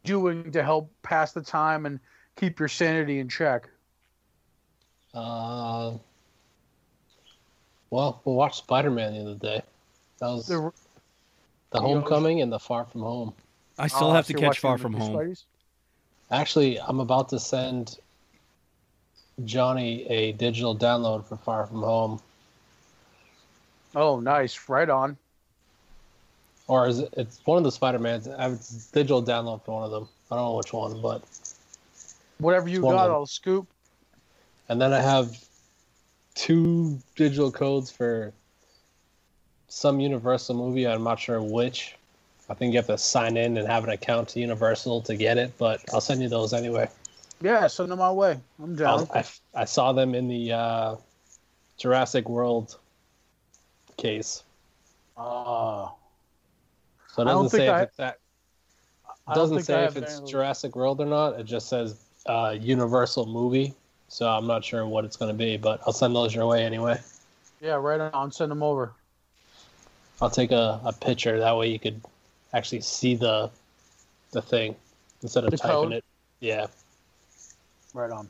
doing 0.05 0.53
to 0.53 0.63
help 0.63 0.91
pass 1.03 1.33
the 1.33 1.43
time 1.43 1.87
and 1.87 2.01
keep 2.37 2.59
your 2.59 2.69
sanity 2.69 3.19
in 3.19 3.29
check? 3.29 3.69
Uh, 5.13 5.93
well, 7.91 8.21
we 8.25 8.33
watched 8.33 8.57
Spider 8.57 8.91
Man 8.91 9.15
the 9.15 9.21
other 9.23 9.35
day. 9.35 9.63
That 10.19 10.27
was 10.29 10.47
The- 10.47 10.73
the 11.71 11.81
Homecoming 11.81 12.41
and 12.41 12.53
the 12.53 12.59
Far 12.59 12.85
From 12.85 13.03
Home. 13.03 13.33
I 13.79 13.87
still 13.87 14.11
uh, 14.11 14.15
have 14.15 14.27
so 14.27 14.35
to 14.35 14.41
catch 14.41 14.59
Far 14.59 14.77
From 14.79 14.93
Home. 14.93 15.17
Spideys? 15.17 15.45
Actually, 16.31 16.81
I'm 16.81 17.01
about 17.01 17.29
to 17.31 17.39
send 17.41 17.99
Johnny 19.45 20.07
a 20.09 20.33
digital 20.33 20.77
download 20.77 21.25
for 21.25 21.37
Far 21.37 21.67
From 21.67 21.83
Home. 21.83 22.21
Oh, 23.95 24.21
nice. 24.21 24.69
Right 24.69 24.89
on. 24.89 25.17
Or 26.71 26.87
is 26.87 27.01
it? 27.01 27.13
It's 27.17 27.41
one 27.47 27.59
of 27.59 27.65
the 27.65 27.73
Spider 27.73 27.99
Mans. 27.99 28.29
I 28.29 28.43
have 28.45 28.53
a 28.53 28.59
digital 28.93 29.21
download 29.21 29.65
for 29.65 29.75
one 29.75 29.83
of 29.83 29.91
them. 29.91 30.09
I 30.31 30.37
don't 30.37 30.45
know 30.45 30.57
which 30.57 30.73
one, 30.73 31.03
but 31.03 31.21
Whatever 32.39 32.69
you 32.69 32.81
got. 32.83 33.11
I'll 33.11 33.27
scoop. 33.27 33.67
and 34.69 34.81
then 34.81 34.93
I 34.93 35.01
have 35.01 35.37
two 36.37 37.01
digital 37.17 37.51
codes 37.51 37.91
for 37.91 38.33
some 39.67 39.99
Universal 39.99 40.55
movie. 40.55 40.87
I'm 40.87 41.03
not 41.03 41.19
sure 41.19 41.43
which. 41.43 41.97
I 42.49 42.55
think 42.55 42.73
you 42.73 42.79
have 42.79 42.87
to 42.87 42.99
sign 42.99 43.37
in 43.37 43.57
and 43.57 43.67
have 43.67 43.83
an 43.83 43.91
account 43.91 44.29
to 44.31 44.41
Universal 44.41 45.03
to 45.03 45.17
get 45.17 45.39
it, 45.39 45.53
but 45.59 45.81
I'll 45.93 46.01
send 46.01 46.23
you 46.23 46.29
those 46.29 46.53
anyway. 46.53 46.89
Yeah, 47.43 47.67
send 47.67 47.91
them 47.91 47.99
my 47.99 48.13
way. 48.13 48.39
I'm 48.63 48.77
down. 48.77 49.09
I, 49.13 49.25
I 49.57 49.65
saw 49.65 49.93
them 49.93 50.15
in 50.15 50.29
the 50.29 50.53
uh, 50.53 50.97
Jurassic 51.79 52.29
World 52.29 52.79
case. 53.97 54.45
Uh, 55.17 55.89
So 57.21 57.27
it 57.27 57.31
I 57.31 57.35
don't 57.35 57.45
doesn't 57.45 57.59
think 57.59 57.69
say 57.69 57.75
I- 57.75 57.83
if 57.83 57.89
it's 57.89 57.97
that. 57.99 58.19
It 59.29 59.35
doesn't 59.35 59.63
say 59.65 59.85
if 59.85 59.97
it's. 59.97 60.21
Jurassic 60.21 60.75
World 60.75 61.01
or 61.01 61.07
not. 61.07 61.39
It 61.39 61.45
just 61.45 61.69
says 61.69 62.01
uh, 62.27 62.57
Universal 62.59 63.27
movie. 63.27 63.75
So 64.09 64.27
I'm 64.27 64.47
not 64.47 64.65
sure 64.65 64.87
what 64.87 65.05
it's 65.05 65.17
going 65.17 65.31
to 65.31 65.37
be, 65.37 65.57
but 65.57 65.81
I'll 65.87 65.93
send 65.93 66.17
those 66.17 66.35
your 66.35 66.47
way 66.47 66.65
anyway. 66.65 66.99
yeah, 67.61 67.75
right 67.75 68.01
on. 68.01 68.33
Send 68.33 68.51
them 68.51 68.63
over. 68.63 68.93
I'll 70.23 70.31
take 70.31 70.51
a, 70.51 70.81
a 70.85 70.93
picture. 70.93 71.39
That 71.39 71.57
way 71.57 71.69
you 71.69 71.79
could 71.79 72.01
actually 72.55 72.81
see 72.81 73.15
the 73.15 73.51
the 74.33 74.41
thing 74.43 74.75
instead 75.23 75.45
of 75.45 75.51
The 75.51 75.59
typing 75.59 75.75
code? 75.75 75.93
it. 75.93 76.05
Yeah. 76.41 76.67
Right 77.95 78.11
on. 78.11 78.29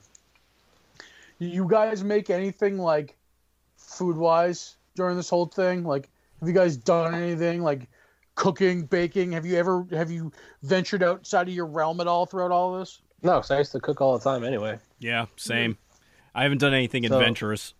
You 1.38 1.66
guys 1.68 2.02
make 2.04 2.28
anything 2.28 2.76
like 2.78 3.16
food 3.76 4.16
wise 4.16 4.74
during 4.96 5.16
this 5.16 5.30
whole 5.30 5.46
thing? 5.46 5.84
Like, 5.84 6.10
have 6.40 6.48
you 6.48 6.54
guys 6.54 6.76
done 6.76 7.14
anything 7.14 7.62
like 7.62 7.88
cooking, 8.40 8.84
baking? 8.84 9.32
Have 9.32 9.44
you 9.44 9.56
ever 9.56 9.86
have 9.92 10.10
you 10.10 10.32
ventured 10.62 11.02
outside 11.02 11.46
of 11.46 11.54
your 11.54 11.66
realm 11.66 12.00
at 12.00 12.06
all 12.06 12.24
throughout 12.24 12.50
all 12.50 12.78
this? 12.78 13.02
No, 13.22 13.34
because 13.34 13.50
I 13.50 13.58
used 13.58 13.72
to 13.72 13.80
cook 13.80 14.00
all 14.00 14.16
the 14.16 14.24
time 14.24 14.44
anyway. 14.44 14.78
Yeah, 14.98 15.26
same. 15.36 15.76
I 16.34 16.42
haven't 16.42 16.58
done 16.58 16.72
anything 16.72 17.06
So- 17.06 17.18
adventurous. 17.18 17.74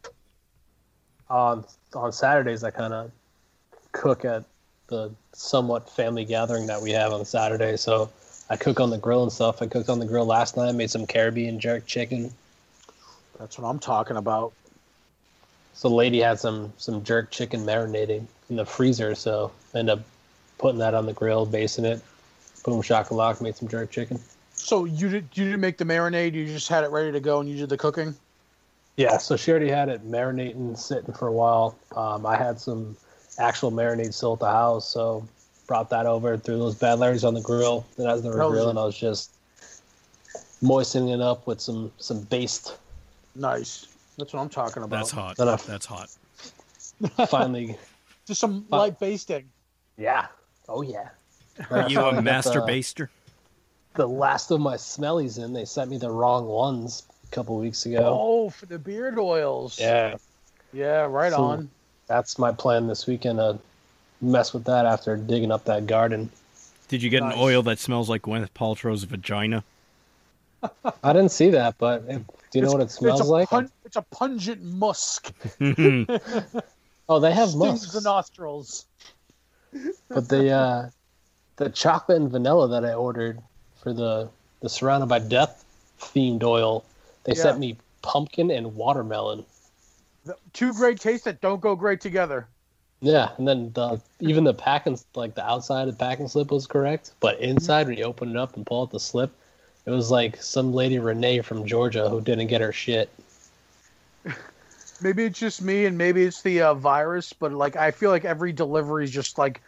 On 1.31 1.65
on 1.95 2.13
Saturdays, 2.13 2.63
I 2.63 2.71
kind 2.71 2.93
of 2.93 3.11
cook 3.93 4.25
at 4.27 4.45
the 4.89 5.11
somewhat 5.33 5.89
family 5.89 6.25
gathering 6.27 6.67
that 6.67 6.83
we 6.83 6.91
have 6.91 7.13
on 7.13 7.25
Saturday. 7.25 7.77
So 7.79 8.11
I 8.51 8.57
cook 8.57 8.81
on 8.81 8.91
the 8.91 8.99
grill 8.99 9.23
and 9.23 9.33
stuff. 9.33 9.63
I 9.63 9.67
cooked 9.67 9.89
on 9.89 9.99
the 9.99 10.07
grill 10.07 10.27
last 10.27 10.57
night. 10.59 10.73
Made 10.75 10.91
some 10.91 11.07
Caribbean 11.07 11.59
jerk 11.59 11.87
chicken. 11.87 12.31
That's 13.39 13.59
what 13.59 13.67
I'm 13.67 13.79
talking 13.79 14.19
about. 14.19 14.53
So 15.73 15.89
the 15.89 15.95
lady 15.95 16.21
had 16.21 16.39
some 16.39 16.73
some 16.77 17.03
jerk 17.03 17.31
chicken 17.31 17.65
marinating 17.65 18.27
in 18.51 18.57
the 18.57 18.67
freezer, 18.67 19.15
so 19.15 19.53
end 19.75 19.89
up 19.89 20.01
putting 20.61 20.79
that 20.79 20.95
on 20.95 21.07
the 21.07 21.13
grill, 21.13 21.47
basting 21.47 21.87
it. 21.87 22.01
Boom 22.65 22.83
shakalak, 22.83 23.41
made 23.41 23.57
some 23.57 23.67
jerk 23.67 23.91
chicken. 23.91 24.21
So 24.53 24.85
you 24.85 25.09
did 25.09 25.29
you 25.33 25.47
didn't 25.47 25.61
make 25.61 25.79
the 25.79 25.85
marinade? 25.87 26.35
You 26.35 26.45
just 26.47 26.69
had 26.69 26.85
it 26.85 26.91
ready 26.91 27.11
to 27.11 27.21
go 27.21 27.41
and 27.41 27.49
you 27.49 27.57
did 27.57 27.71
the 27.71 27.79
cooking? 27.79 28.15
Yeah, 28.97 29.17
so 29.17 29.37
she 29.37 29.51
already 29.51 29.71
had 29.71 29.89
it 29.89 30.07
marinating, 30.09 30.77
sitting 30.77 31.15
for 31.15 31.29
a 31.29 31.33
while. 31.33 31.75
Um, 31.97 32.27
I 32.27 32.37
had 32.37 32.61
some 32.61 32.95
actual 33.39 33.73
marinade 33.73 34.13
still 34.13 34.35
at 34.35 34.41
the 34.41 34.51
house, 34.51 34.87
so 34.87 35.27
brought 35.67 35.89
that 35.89 36.05
over, 36.05 36.37
threw 36.37 36.59
those 36.59 36.75
bad 36.75 36.99
Larrys 36.99 37.27
on 37.27 37.33
the 37.33 37.41
grill. 37.41 37.87
Then 37.97 38.09
as 38.09 38.23
they 38.23 38.29
were 38.29 38.37
How's 38.39 38.51
grilling, 38.51 38.77
it? 38.77 38.81
I 38.81 38.85
was 38.85 38.99
just 38.99 39.31
moistening 40.61 41.09
it 41.09 41.23
up 41.23 41.47
with 41.47 41.61
some 41.63 41.91
some 41.97 42.21
baste. 42.23 42.77
Nice. 43.35 43.87
That's 44.19 44.35
what 44.35 44.41
I'm 44.41 44.51
talking 44.51 44.83
about. 44.83 44.95
That's 44.95 45.11
hot. 45.11 45.37
Then 45.39 45.49
I 45.49 45.57
That's 45.57 45.87
hot. 45.87 46.11
finally, 47.31 47.79
Just 48.27 48.41
some 48.41 48.67
light 48.69 48.99
basting. 49.01 49.49
yeah, 49.97 50.27
oh 50.71 50.83
yeah. 50.83 51.09
Are 51.71 51.89
you 51.89 52.01
a 52.01 52.09
uh, 52.19 52.23
master 52.23 52.61
the- 52.61 52.67
baster? 52.67 53.09
the 53.97 54.07
last 54.09 54.51
of 54.53 54.61
my 54.61 54.77
smellies 54.77 55.43
in. 55.43 55.53
They 55.53 55.65
sent 55.65 55.91
me 55.91 55.99
the 55.99 56.11
wrong 56.11 56.47
ones 56.47 57.03
a 57.31 57.35
couple 57.35 57.59
weeks 57.59 57.85
ago. 57.87 58.17
Oh, 58.19 58.49
for 58.51 58.67
the 58.67 58.79
beard 58.79 59.19
oils. 59.19 59.79
Yeah, 59.81 60.17
Yeah, 60.73 61.03
right 61.07 61.33
So- 61.33 61.43
on. 61.43 61.71
that's 62.07 62.39
my 62.39 62.53
plan 62.53 62.87
this 62.87 63.07
weekend 63.07 63.39
to 63.39 63.59
mess 64.21 64.53
with 64.55 64.65
that 64.65 64.87
after 64.87 65.17
digging 65.17 65.51
up 65.51 65.65
that 65.65 65.87
garden. 65.87 66.31
Did 66.89 67.03
you 67.03 67.11
get 67.11 67.23
Nice. 67.23 67.35
an 67.35 67.41
oil 67.41 67.63
that 67.65 67.79
smells 67.79 68.09
like 68.09 68.23
Gwyneth 68.23 68.51
Paltrow's 68.51 69.05
vagina? 69.05 69.65
I 71.05 71.13
didn't 71.13 71.31
see 71.31 71.51
that, 71.51 71.77
but 71.79 72.05
it, 72.09 72.23
do 72.51 72.59
you 72.59 72.63
know 72.65 72.73
what 72.73 72.81
it 72.83 72.91
smells 72.91 73.21
it's 73.21 73.29
like? 73.29 73.49
pun- 73.49 73.71
it's 73.85 73.97
a 73.97 74.03
pungent 74.03 74.63
musk. 74.63 75.33
oh, 77.09 77.19
they 77.21 77.33
have 77.33 77.49
Stings 77.51 77.59
musk, 77.59 77.93
the 77.93 78.01
nostrils. 78.03 78.87
But 80.09 80.29
the 80.29 80.51
uh, 80.51 80.91
the 81.57 81.71
chocolate 81.71 82.21
and 82.21 82.31
vanilla 82.31 82.69
that 82.69 82.85
I 82.85 82.95
ordered 82.95 83.41
for 83.83 83.93
the 83.93 84.29
the 84.61 84.69
Surrounded 84.69 85.07
by 85.07 85.19
Death 85.19 85.65
themed 86.01 86.43
oil, 86.43 86.85
they 87.25 87.33
Yeah. 87.33 87.43
sent 87.43 87.59
me 87.59 87.77
pumpkin 88.03 88.51
and 88.51 88.75
watermelon. 88.75 89.45
The- 90.25 90.37
two 90.53 90.73
great 90.75 91.01
tastes 91.01 91.25
that 91.25 91.41
don't 91.41 91.61
go 91.61 91.75
great 91.77 92.01
together. 92.01 92.47
Yeah, 93.03 93.31
and 93.39 93.49
then 93.49 93.73
the 93.73 94.01
even 94.21 94.45
the 94.45 94.53
packing 94.53 94.99
like 95.15 95.35
the 95.35 95.45
outside 95.47 95.89
of 95.89 95.97
the 95.97 96.05
packing 96.05 96.29
slip 96.29 96.51
was 96.51 96.67
correct, 96.67 97.13
but 97.21 97.41
inside 97.41 97.87
when 97.89 97.97
you 97.97 98.05
open 98.05 98.31
it 98.31 98.37
up 98.37 98.57
and 98.57 98.67
pull 98.67 98.83
out 98.83 98.91
the 98.91 99.01
slip, 99.01 99.31
it 99.87 99.91
was 99.91 100.11
like 100.11 100.43
some 100.43 100.75
lady 100.75 100.99
Renee 100.99 101.41
from 101.41 101.65
Georgia 101.65 102.11
who 102.11 102.21
didn't 102.21 102.49
get 102.49 102.61
her 102.61 102.73
shit. 102.73 103.09
Maybe 105.03 105.25
it's 105.25 105.39
just 105.39 105.63
me, 105.63 105.87
and 105.87 105.97
maybe 105.97 106.23
it's 106.23 106.43
the 106.43 106.63
uh, 106.63 106.75
virus. 106.75 107.33
But 107.33 107.53
like, 107.53 107.77
I 107.77 107.91
feel 107.91 108.11
like 108.11 108.25
every 108.25 108.53
delivery 108.53 109.05
is 109.05 109.11
just 109.11 109.39
like, 109.39 109.61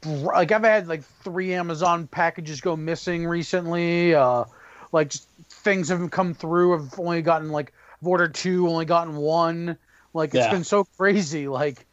br- 0.00 0.32
like 0.32 0.52
I've 0.52 0.64
had 0.64 0.88
like 0.88 1.04
three 1.22 1.54
Amazon 1.54 2.06
packages 2.06 2.60
go 2.60 2.76
missing 2.76 3.26
recently. 3.26 4.14
Uh, 4.14 4.44
like 4.92 5.10
just 5.10 5.28
things 5.48 5.88
haven't 5.88 6.10
come 6.10 6.34
through. 6.34 6.74
I've 6.74 6.98
only 6.98 7.22
gotten 7.22 7.50
like 7.50 7.72
I've 8.00 8.08
ordered 8.08 8.34
two, 8.34 8.68
only 8.68 8.84
gotten 8.84 9.16
one. 9.16 9.76
Like 10.14 10.28
it's 10.34 10.44
Yeah. 10.46 10.50
been 10.50 10.64
so 10.64 10.84
crazy. 10.98 11.48
Like 11.48 11.86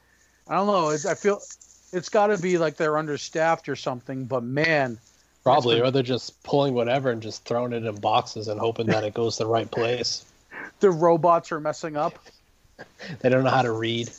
I 0.47 0.55
don't 0.55 0.67
know. 0.67 0.89
It's, 0.89 1.05
I 1.05 1.15
feel 1.15 1.39
it's 1.91 2.09
got 2.09 2.27
to 2.27 2.37
be 2.37 2.57
like 2.57 2.75
they're 2.77 2.97
understaffed 2.97 3.69
or 3.69 3.75
something. 3.75 4.25
But 4.25 4.43
man, 4.43 4.97
Probably, 5.43 5.75
been- 5.77 5.85
or 5.85 5.91
they're 5.91 6.03
just 6.03 6.41
pulling 6.43 6.73
whatever 6.73 7.11
and 7.11 7.21
just 7.21 7.45
throwing 7.45 7.73
it 7.73 7.85
in 7.85 7.95
boxes 7.95 8.47
and 8.47 8.59
hoping 8.59 8.87
that 8.87 9.03
it 9.03 9.13
goes 9.13 9.37
the 9.37 9.45
right 9.47 9.69
place. 9.69 10.25
the 10.79 10.91
robots 10.91 11.51
are 11.51 11.59
messing 11.59 11.95
up. 11.97 12.19
They 13.19 13.29
don't 13.29 13.43
know 13.43 13.49
how 13.49 13.61
to 13.61 13.71
read. 13.71 14.09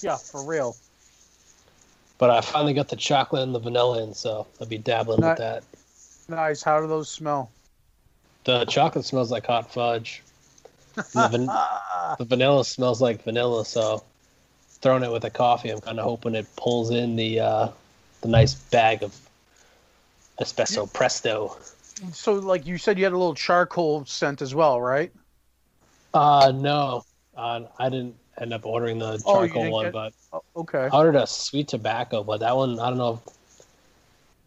Yeah, 0.00 0.16
for 0.16 0.44
real. 0.44 0.76
But 2.18 2.30
I 2.30 2.40
finally 2.40 2.74
got 2.74 2.88
the 2.88 2.96
chocolate 2.96 3.42
and 3.42 3.54
the 3.54 3.58
vanilla 3.60 4.02
in, 4.02 4.14
so 4.14 4.46
I'll 4.60 4.66
be 4.66 4.78
dabbling 4.78 5.20
Not- 5.20 5.30
with 5.30 5.38
that. 5.38 5.64
Nice. 6.28 6.62
How 6.62 6.80
do 6.80 6.86
those 6.86 7.08
smell? 7.08 7.50
The 8.44 8.64
chocolate 8.66 9.04
smells 9.04 9.30
like 9.30 9.46
hot 9.46 9.72
fudge. 9.72 10.22
The, 10.94 11.28
van- 11.28 11.46
the 12.18 12.24
vanilla 12.24 12.64
smells 12.64 13.00
like 13.00 13.22
vanilla, 13.22 13.64
so 13.64 14.02
throwing 14.80 15.02
it 15.02 15.10
with 15.12 15.24
a 15.24 15.30
coffee, 15.30 15.70
I'm 15.70 15.80
kind 15.80 15.98
of 15.98 16.04
hoping 16.04 16.34
it 16.34 16.46
pulls 16.56 16.90
in 16.90 17.16
the 17.16 17.40
uh, 17.40 17.68
the 18.20 18.28
nice 18.28 18.54
bag 18.54 19.02
of 19.02 19.14
espresso 20.40 20.92
presto. 20.92 21.56
So, 22.12 22.34
like 22.34 22.66
you 22.66 22.78
said, 22.78 22.98
you 22.98 23.04
had 23.04 23.12
a 23.12 23.16
little 23.18 23.34
charcoal 23.34 24.04
scent 24.04 24.40
as 24.42 24.54
well, 24.54 24.80
right? 24.80 25.12
Uh, 26.14 26.52
no, 26.54 27.04
uh, 27.38 27.60
I 27.78 27.88
didn't 27.88 28.16
end 28.40 28.52
up 28.52 28.66
ordering 28.66 28.98
the 28.98 29.22
Oh, 29.24 29.34
charcoal 29.46 29.62
didn't 29.62 29.70
one, 29.72 29.84
get- 29.86 29.92
but 29.92 30.12
Oh, 30.32 30.42
okay. 30.56 30.88
I 30.92 30.96
ordered 30.96 31.16
a 31.16 31.26
sweet 31.26 31.68
tobacco, 31.68 32.22
but 32.22 32.40
that 32.40 32.54
one 32.56 32.78
I 32.78 32.88
don't 32.90 32.98
know 32.98 33.20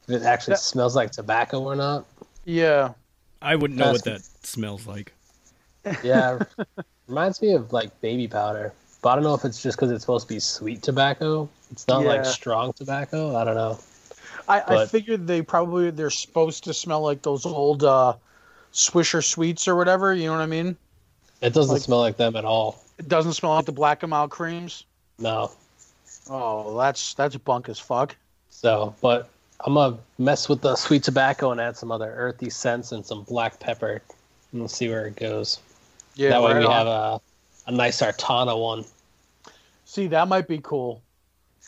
if 0.08 0.10
it 0.10 0.24
actually 0.24 0.54
That- 0.54 0.60
smells 0.60 0.96
like 0.96 1.12
tobacco 1.12 1.62
or 1.62 1.76
not. 1.76 2.06
Yeah. 2.46 2.94
I 3.42 3.56
wouldn't 3.56 3.80
know 3.80 3.92
what 3.92 4.04
that 4.04 4.22
smells 4.44 4.86
like. 4.86 5.14
Yeah, 6.04 6.38
reminds 7.08 7.42
me 7.42 7.54
of 7.54 7.74
like 7.74 8.00
baby 8.02 8.28
powder, 8.28 8.72
but 9.02 9.10
I 9.10 9.16
don't 9.16 9.24
know 9.24 9.34
if 9.34 9.44
it's 9.46 9.64
just 9.64 9.78
because 9.80 9.90
it's 9.90 10.04
supposed 10.04 10.28
to 10.28 10.34
be 10.36 10.40
sweet 10.40 10.84
tobacco. 10.84 11.50
It's 11.72 11.88
not 11.88 12.04
like 12.06 12.24
strong 12.24 12.72
tobacco. 12.74 13.36
I 13.36 13.44
don't 13.44 13.56
know. 13.56 13.80
I, 14.48 14.62
I 14.62 14.86
figured 14.86 15.26
they 15.26 15.42
probably 15.42 15.90
they're 15.90 16.12
supposed 16.12 16.66
to 16.66 16.74
smell 16.76 17.02
like 17.02 17.24
those 17.24 17.48
old 17.48 17.84
uh, 17.84 18.14
Swisher 18.74 19.24
sweets 19.24 19.68
or 19.68 19.76
whatever. 19.76 20.14
You 20.14 20.28
know 20.28 20.34
what 20.34 20.42
I 20.42 20.46
mean? 20.46 20.78
It 21.42 21.54
doesn't 21.54 21.74
Like- 21.74 21.82
smell 21.82 22.00
like 22.00 22.18
them 22.18 22.36
at 22.36 22.46
all. 22.46 22.80
It 22.98 23.08
doesn't 23.08 23.34
smell 23.34 23.54
like 23.56 23.66
the 23.66 23.72
black 23.72 24.04
and 24.04 24.10
mild 24.12 24.30
creams. 24.32 24.86
No. 25.18 25.52
Oh, 26.30 26.78
that's 26.78 27.14
that's 27.16 27.36
bunk 27.38 27.68
as 27.70 27.80
fuck. 27.80 28.16
So, 28.50 28.94
but 29.02 29.28
I'm 29.66 29.74
gonna 29.74 29.98
mess 30.20 30.48
with 30.48 30.62
the 30.62 30.76
sweet 30.76 31.04
tobacco 31.04 31.52
and 31.52 31.60
add 31.60 31.78
some 31.78 31.92
other 31.92 32.14
earthy 32.16 32.50
scents 32.50 32.92
and 32.92 33.06
some 33.06 33.24
black 33.24 33.60
pepper. 33.60 34.02
and 34.52 34.62
We'll 34.62 34.68
see 34.70 34.88
where 34.90 35.06
it 35.08 35.16
goes. 35.16 35.60
Yeah. 36.16 36.30
that 36.30 36.42
way 36.44 36.54
right 36.54 36.60
we 36.60 36.66
on. 36.66 36.72
have 36.72 36.88
a 36.88 37.22
a 37.68 37.72
nice 37.72 38.02
Artana 38.02 38.60
one. 38.60 38.86
See, 39.86 40.08
that 40.08 40.28
might 40.28 40.48
be 40.48 40.60
cool. 40.60 41.02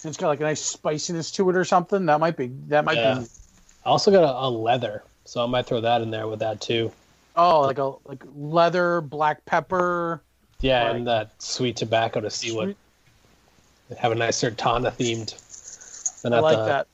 It's 0.03 0.17
got 0.17 0.27
like 0.27 0.39
a 0.39 0.43
nice 0.43 0.61
spiciness 0.61 1.31
to 1.31 1.49
it 1.49 1.55
or 1.55 1.63
something. 1.65 2.05
That 2.07 2.19
might 2.19 2.35
be. 2.35 2.47
That 2.67 2.83
might 2.85 2.97
Yeah. 2.97 3.19
be. 3.19 3.25
I 3.85 3.89
also 3.89 4.11
got 4.11 4.23
a, 4.23 4.47
a 4.47 4.49
leather, 4.49 5.03
so 5.25 5.43
I 5.43 5.45
might 5.47 5.65
throw 5.65 5.81
that 5.81 6.01
in 6.01 6.11
there 6.11 6.27
with 6.27 6.39
that 6.39 6.61
too. 6.61 6.91
Oh, 7.35 7.61
like 7.61 7.77
a 7.79 7.93
like 8.05 8.23
leather, 8.35 9.01
black 9.01 9.43
pepper. 9.45 10.23
Yeah, 10.61 10.85
Right. 10.87 10.95
and 10.95 11.07
that 11.07 11.31
sweet 11.41 11.75
tobacco 11.75 12.21
to 12.21 12.29
see 12.29 12.55
what 12.55 12.75
have 13.97 14.11
a 14.11 14.15
nice 14.15 14.41
Artana 14.43 14.91
themed. 14.91 16.23
And 16.25 16.33
I 16.33 16.37
at 16.37 16.43
like 16.43 16.57
the, 16.57 16.65
that. 16.65 16.87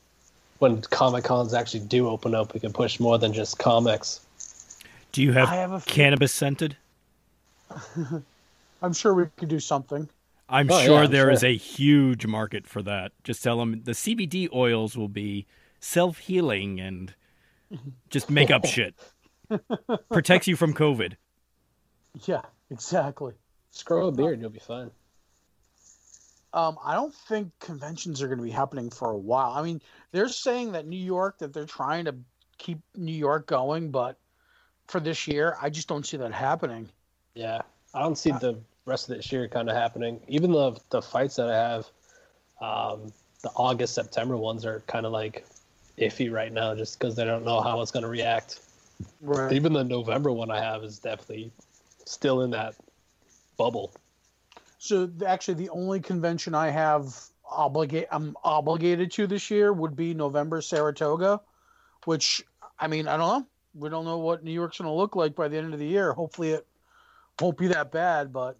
when 0.60 0.82
Comic 0.82 1.24
Cons 1.24 1.54
actually 1.54 1.82
do 1.82 2.08
open 2.10 2.34
up, 2.34 2.54
we 2.54 2.60
can 2.60 2.74
push 2.74 3.00
more 3.00 3.18
than 3.20 3.32
just 3.32 3.60
comics. 3.60 4.22
Do 5.12 5.22
you 5.22 5.32
have, 5.34 5.50
I 5.50 5.56
have 5.56 5.72
a 5.72 5.82
cannabis 5.82 6.32
scented? 6.34 6.78
I'm 8.82 8.94
sure 8.94 9.14
we 9.14 9.26
could 9.38 9.50
do 9.50 9.60
something. 9.60 10.10
I'm 10.48 10.72
Oh, 10.72 10.80
yeah, 10.80 10.86
sure 10.86 10.98
I'm 11.04 11.12
there 11.12 11.30
is 11.30 11.42
sure. 11.42 11.50
a 11.50 11.56
huge 11.58 12.26
market 12.26 12.66
for 12.66 12.82
that. 12.84 13.12
Just 13.24 13.44
tell 13.44 13.60
them 13.60 13.82
the 13.84 13.92
CBD 13.92 14.50
oils 14.54 14.98
will 14.98 15.08
be 15.10 15.46
self 15.80 16.18
healing 16.20 16.80
and 16.80 17.14
just 18.10 18.30
make 18.30 18.50
up 18.50 18.66
shit. 18.66 18.96
Protects 20.12 20.48
you 20.48 20.56
from 20.56 20.74
COVID. 20.74 21.14
Yeah, 22.26 22.42
exactly. 22.72 23.34
Just 23.72 23.86
grow 23.86 24.08
a 24.08 24.12
beard, 24.12 24.42
you'll 24.42 24.50
be 24.50 24.60
fine. 24.60 24.90
Um, 26.54 26.78
I 26.84 26.96
don't 26.96 27.14
think 27.14 27.52
conventions 27.60 28.22
are 28.22 28.28
going 28.28 28.40
to 28.40 28.44
be 28.44 28.50
happening 28.50 28.90
for 28.90 29.12
a 29.12 29.18
while. 29.18 29.52
I 29.52 29.62
mean, 29.62 29.82
they're 30.12 30.28
saying 30.28 30.72
that 30.72 30.88
New 30.88 30.98
York 30.98 31.38
that 31.38 31.54
they're 31.54 31.68
trying 31.68 32.06
to 32.06 32.16
keep 32.58 32.80
New 32.96 33.14
York 33.14 33.46
going, 33.46 33.92
but 33.92 34.18
for 34.88 35.00
this 35.00 35.28
year, 35.28 35.56
I 35.62 35.70
just 35.70 35.88
don't 35.88 36.06
see 36.06 36.18
that 36.18 36.34
happening. 36.34 36.90
Yeah, 37.36 37.62
I 37.94 38.02
don't 38.02 38.18
see 38.18 38.32
the 38.32 38.60
rest 38.86 39.10
of 39.10 39.16
this 39.16 39.32
year 39.32 39.48
kind 39.48 39.70
of 39.70 39.76
happening. 39.76 40.20
Even 40.28 40.52
the 40.52 40.80
the 40.90 41.02
fights 41.02 41.36
that 41.36 41.50
I 41.50 41.56
have, 41.56 41.86
um, 42.60 43.14
the 43.44 43.52
August 43.56 43.94
September 43.94 44.36
ones 44.36 44.66
are 44.66 44.82
kind 44.88 45.06
of 45.06 45.12
like 45.12 45.46
iffy 46.00 46.32
right 46.32 46.52
now, 46.52 46.74
just 46.74 46.98
because 46.98 47.16
they 47.16 47.24
don't 47.26 47.46
know 47.46 47.62
how 47.62 47.82
it's 47.82 47.92
going 47.92 48.04
to 48.04 48.10
react. 48.10 48.62
Right. 49.22 49.54
Even 49.54 49.74
the 49.74 49.84
November 49.84 50.32
one 50.32 50.52
I 50.52 50.62
have 50.62 50.84
is 50.84 51.00
definitely 51.00 51.52
still 52.06 52.42
in 52.42 52.52
that 52.52 52.76
bubble. 53.58 53.92
So 54.78 55.10
actually, 55.26 55.56
the 55.56 55.70
only 55.70 56.00
convention 56.00 56.56
I 56.56 56.70
have 56.70 57.16
obligate 57.50 58.08
I'm 58.12 58.36
obligated 58.44 59.12
to 59.14 59.28
this 59.28 59.50
year 59.50 59.74
would 59.74 59.96
be 59.96 60.14
November 60.14 60.62
Saratoga, 60.62 61.42
which 62.06 62.44
I 62.80 62.88
mean 62.88 63.08
I 63.08 63.18
don't 63.18 63.42
know. 63.42 63.48
We 63.76 63.90
don't 63.90 64.06
know 64.06 64.18
what 64.18 64.44
New 64.44 64.52
York's 64.52 64.80
going 64.80 64.90
to 64.90 64.94
look 64.94 65.16
like 65.16 65.36
by 65.36 65.48
the 65.48 65.58
end 65.58 65.74
of 65.74 65.80
the 65.80 65.86
year. 65.86 66.14
Hopefully, 66.14 66.52
it 66.52 66.66
won't 67.40 67.58
be 67.58 67.68
that 67.68 67.92
bad, 67.92 68.34
but 68.34 68.58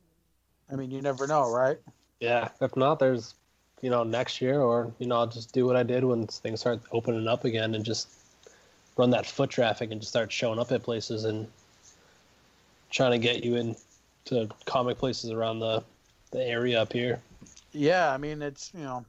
I 0.72 0.76
mean 0.76 0.92
you 0.92 1.02
never 1.02 1.26
know, 1.26 1.52
right? 1.52 1.78
Yeah. 2.20 2.50
If 2.62 2.76
not, 2.76 3.00
there's 3.00 3.36
you 3.82 3.90
know 3.90 4.04
next 4.04 4.42
year, 4.42 4.60
or 4.60 4.92
you 5.00 5.08
know 5.08 5.16
I'll 5.16 5.28
just 5.28 5.54
do 5.54 5.66
what 5.66 5.78
I 5.78 5.84
did 5.84 6.04
when 6.04 6.28
things 6.28 6.60
start 6.60 6.82
opening 6.92 7.28
up 7.28 7.46
again, 7.46 7.76
and 7.76 7.86
just 7.86 8.10
run 9.00 9.10
that 9.12 9.26
foot 9.26 9.50
traffic 9.50 9.92
and 9.92 10.02
just 10.02 10.12
start 10.12 10.30
showing 10.32 10.60
up 10.60 10.72
at 10.74 10.84
places 10.84 11.24
and 11.24 11.48
trying 12.92 13.12
to 13.12 13.18
get 13.18 13.44
you 13.46 13.56
in 13.56 13.76
to 14.26 14.50
comic 14.66 14.98
places 14.98 15.32
around 15.32 15.60
the 15.60 15.82
the 16.32 16.44
area 16.46 16.80
up 16.80 16.92
here. 16.94 17.20
Yeah, 17.72 18.14
I 18.14 18.18
mean 18.18 18.42
it's 18.42 18.72
you 18.76 18.84
know 18.84 19.06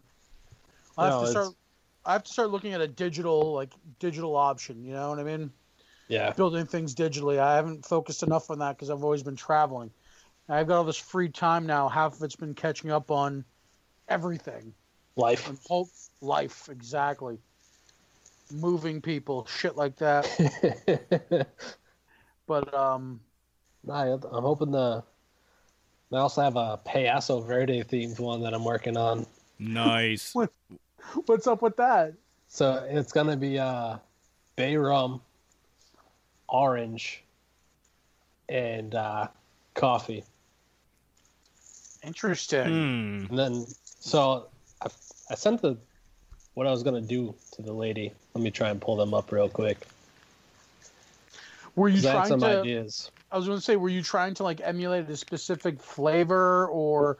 I 0.96 1.06
have 1.06 1.12
No, 1.14 1.18
to 1.18 1.30
it's- 1.30 1.30
start. 1.32 1.54
I 2.06 2.12
have 2.14 2.22
to 2.24 2.32
start 2.32 2.50
looking 2.50 2.72
at 2.72 2.80
a 2.80 2.86
digital 2.88 3.52
like 3.52 3.70
digital 3.98 4.36
option. 4.36 4.84
You 4.84 4.94
know 4.94 5.10
what 5.10 5.18
I 5.18 5.24
mean? 5.24 5.50
Yeah. 6.08 6.32
building 6.32 6.66
things 6.66 6.92
digitally. 6.94 7.38
I 7.38 7.54
haven't 7.54 7.84
focused 7.86 8.22
enough 8.24 8.50
on 8.50 8.58
that 8.60 8.76
because 8.76 8.90
I've 8.90 9.04
always 9.04 9.22
been 9.22 9.36
traveling. 9.36 9.90
I've 10.48 10.66
got 10.66 10.78
all 10.78 10.84
this 10.84 10.96
free 10.96 11.28
time 11.28 11.66
now. 11.66 11.88
Half 11.88 12.14
of 12.16 12.22
it's 12.24 12.34
been 12.34 12.54
catching 12.54 12.90
up 12.90 13.12
on 13.12 13.44
everything. 14.08 14.74
Life. 15.14 15.48
Life, 16.20 16.68
exactly. 16.68 17.38
Moving 18.52 19.00
people, 19.00 19.46
shit 19.46 19.76
like 19.76 19.96
that. 19.96 20.26
But 22.46 22.74
um, 22.74 23.20
Nah, 23.84 24.14
I'm 24.14 24.42
hoping 24.42 24.72
the. 24.72 25.02
I 26.12 26.16
also 26.16 26.42
have 26.42 26.56
a 26.56 26.78
Payaso 26.86 27.46
Verde 27.46 27.84
themed 27.84 28.18
one 28.18 28.42
that 28.42 28.52
I'm 28.52 28.64
working 28.64 28.96
on. 28.96 29.26
Nice. 29.58 30.34
what, 30.34 30.50
what's 31.26 31.46
up 31.46 31.62
with 31.62 31.76
that? 31.76 32.14
So 32.48 32.84
it's 32.90 33.12
gonna 33.12 33.36
be 33.36 33.58
uh, 33.58 33.98
bay 34.56 34.76
rum, 34.76 35.20
orange, 36.48 37.22
and 38.48 38.94
uh, 38.94 39.28
coffee. 39.74 40.24
Interesting. 42.02 42.66
Hmm. 42.66 43.26
And 43.30 43.38
then, 43.38 43.66
so 43.84 44.48
I, 44.82 44.88
I 45.30 45.34
sent 45.36 45.62
the 45.62 45.76
what 46.54 46.66
I 46.66 46.70
was 46.70 46.82
gonna 46.82 47.00
do 47.00 47.34
to 47.52 47.62
the 47.62 47.72
lady. 47.72 48.12
Let 48.34 48.42
me 48.42 48.50
try 48.50 48.70
and 48.70 48.80
pull 48.80 48.96
them 48.96 49.14
up 49.14 49.32
real 49.32 49.48
quick. 49.48 49.86
Were 51.76 51.88
you 51.88 52.00
trying 52.02 52.26
some 52.26 52.40
to? 52.40 52.46
ideas. 52.46 53.10
I 53.32 53.36
was 53.36 53.46
going 53.46 53.58
to 53.58 53.64
say, 53.64 53.76
were 53.76 53.88
you 53.88 54.02
trying 54.02 54.34
to 54.34 54.42
like 54.42 54.60
emulate 54.60 55.08
a 55.08 55.16
specific 55.16 55.80
flavor 55.80 56.66
or 56.66 57.18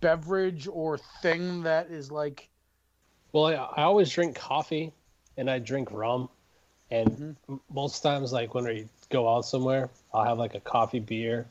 beverage 0.00 0.66
or 0.66 0.98
thing 0.98 1.62
that 1.62 1.90
is 1.90 2.10
like? 2.10 2.48
Well, 3.32 3.46
I, 3.46 3.52
I 3.52 3.82
always 3.84 4.10
drink 4.10 4.36
coffee, 4.36 4.92
and 5.36 5.48
I 5.50 5.58
drink 5.60 5.90
rum, 5.92 6.28
and 6.90 7.34
Mhm. 7.48 7.60
most 7.70 8.02
times, 8.02 8.32
like 8.32 8.54
when 8.54 8.64
we 8.64 8.88
go 9.08 9.28
out 9.32 9.42
somewhere, 9.44 9.88
I'll 10.12 10.24
have 10.24 10.38
like 10.38 10.54
a 10.54 10.60
coffee 10.60 11.00
beer, 11.00 11.46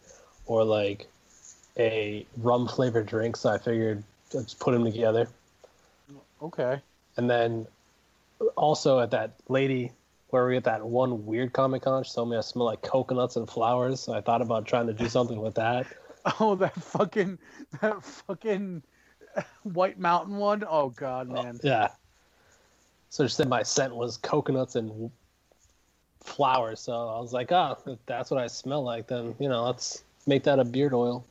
or 0.46 0.64
like 0.64 1.08
a 1.78 2.26
rum 2.38 2.68
flavored 2.68 3.06
drink. 3.06 3.38
So 3.38 3.50
I 3.50 3.58
figured 3.58 4.04
let's 4.34 4.54
put 4.54 4.74
them 4.74 4.84
together, 4.84 5.28
Okay. 6.42 6.82
And 7.18 7.30
then 7.30 7.68
also 8.56 9.00
at 9.00 9.12
that 9.12 9.34
lady 9.48 9.92
where 10.30 10.48
we 10.48 10.58
at 10.58 10.64
that 10.64 10.86
one 10.86 11.26
weird 11.26 11.54
comic 11.54 11.84
con, 11.84 12.04
she 12.04 12.14
told 12.14 12.30
me 12.30 12.38
I 12.38 12.42
smell 12.42 12.66
like 12.66 12.82
coconuts 12.82 13.36
and 13.36 13.50
flowers. 13.50 14.00
So 14.00 14.14
I 14.14 14.22
thought 14.22 14.42
about 14.42 14.66
trying 14.66 14.88
to 14.88 14.94
do 14.94 15.10
something 15.10 15.40
with 15.42 15.56
that. 15.56 15.88
Oh, 16.40 16.56
that 16.56 16.76
fucking 16.76 17.40
that 17.82 18.04
fucking 18.04 18.84
White 19.64 20.00
Mountain 20.00 20.38
one. 20.38 20.64
Oh 20.68 20.90
god, 20.90 21.30
man. 21.30 21.60
Yeah. 21.64 21.90
So 23.10 23.28
she 23.28 23.34
said 23.34 23.50
my 23.50 23.64
scent 23.64 23.94
was 23.94 24.18
coconuts 24.18 24.76
and 24.76 25.12
flowers. 26.24 26.80
So 26.80 26.94
I 26.94 27.20
was 27.20 27.34
like, 27.34 27.52
oh, 27.52 27.78
if 27.86 28.00
that's 28.06 28.32
what 28.32 28.40
I 28.40 28.48
smell 28.48 28.84
like, 28.84 29.08
then, 29.08 29.36
you 29.40 29.50
know, 29.50 29.66
let's 29.66 30.04
make 30.28 30.44
that 30.44 30.60
a 30.60 30.64
beard 30.64 30.94
oil. 30.94 31.26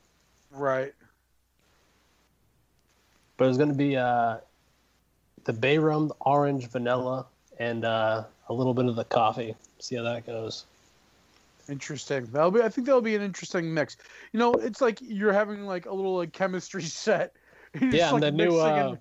Right. 0.50 0.92
But 3.36 3.48
it's 3.48 3.56
going 3.56 3.70
to 3.70 3.74
be 3.74 3.96
uh, 3.96 4.38
the 5.44 5.52
bay 5.52 5.78
rum, 5.78 6.08
the 6.08 6.14
orange, 6.20 6.68
vanilla, 6.68 7.26
and 7.58 7.84
uh, 7.84 8.24
a 8.48 8.52
little 8.52 8.74
bit 8.74 8.86
of 8.86 8.96
the 8.96 9.04
coffee. 9.04 9.54
See 9.78 9.96
how 9.96 10.02
that 10.02 10.26
goes. 10.26 10.64
Interesting. 11.68 12.26
That'll 12.32 12.50
be. 12.50 12.62
I 12.62 12.68
think 12.68 12.86
that'll 12.86 13.00
be 13.00 13.14
an 13.14 13.22
interesting 13.22 13.72
mix. 13.72 13.96
You 14.32 14.38
know, 14.40 14.52
it's 14.54 14.80
like 14.80 14.98
you're 15.00 15.32
having 15.32 15.66
like 15.66 15.86
a 15.86 15.92
little 15.92 16.16
like 16.16 16.32
chemistry 16.32 16.82
set. 17.04 17.34
You're 17.80 17.90
Yeah, 17.90 18.06
and 18.12 18.14
like, 18.14 18.22
the 18.22 18.30
new 18.32 18.58
uh, 18.58 18.96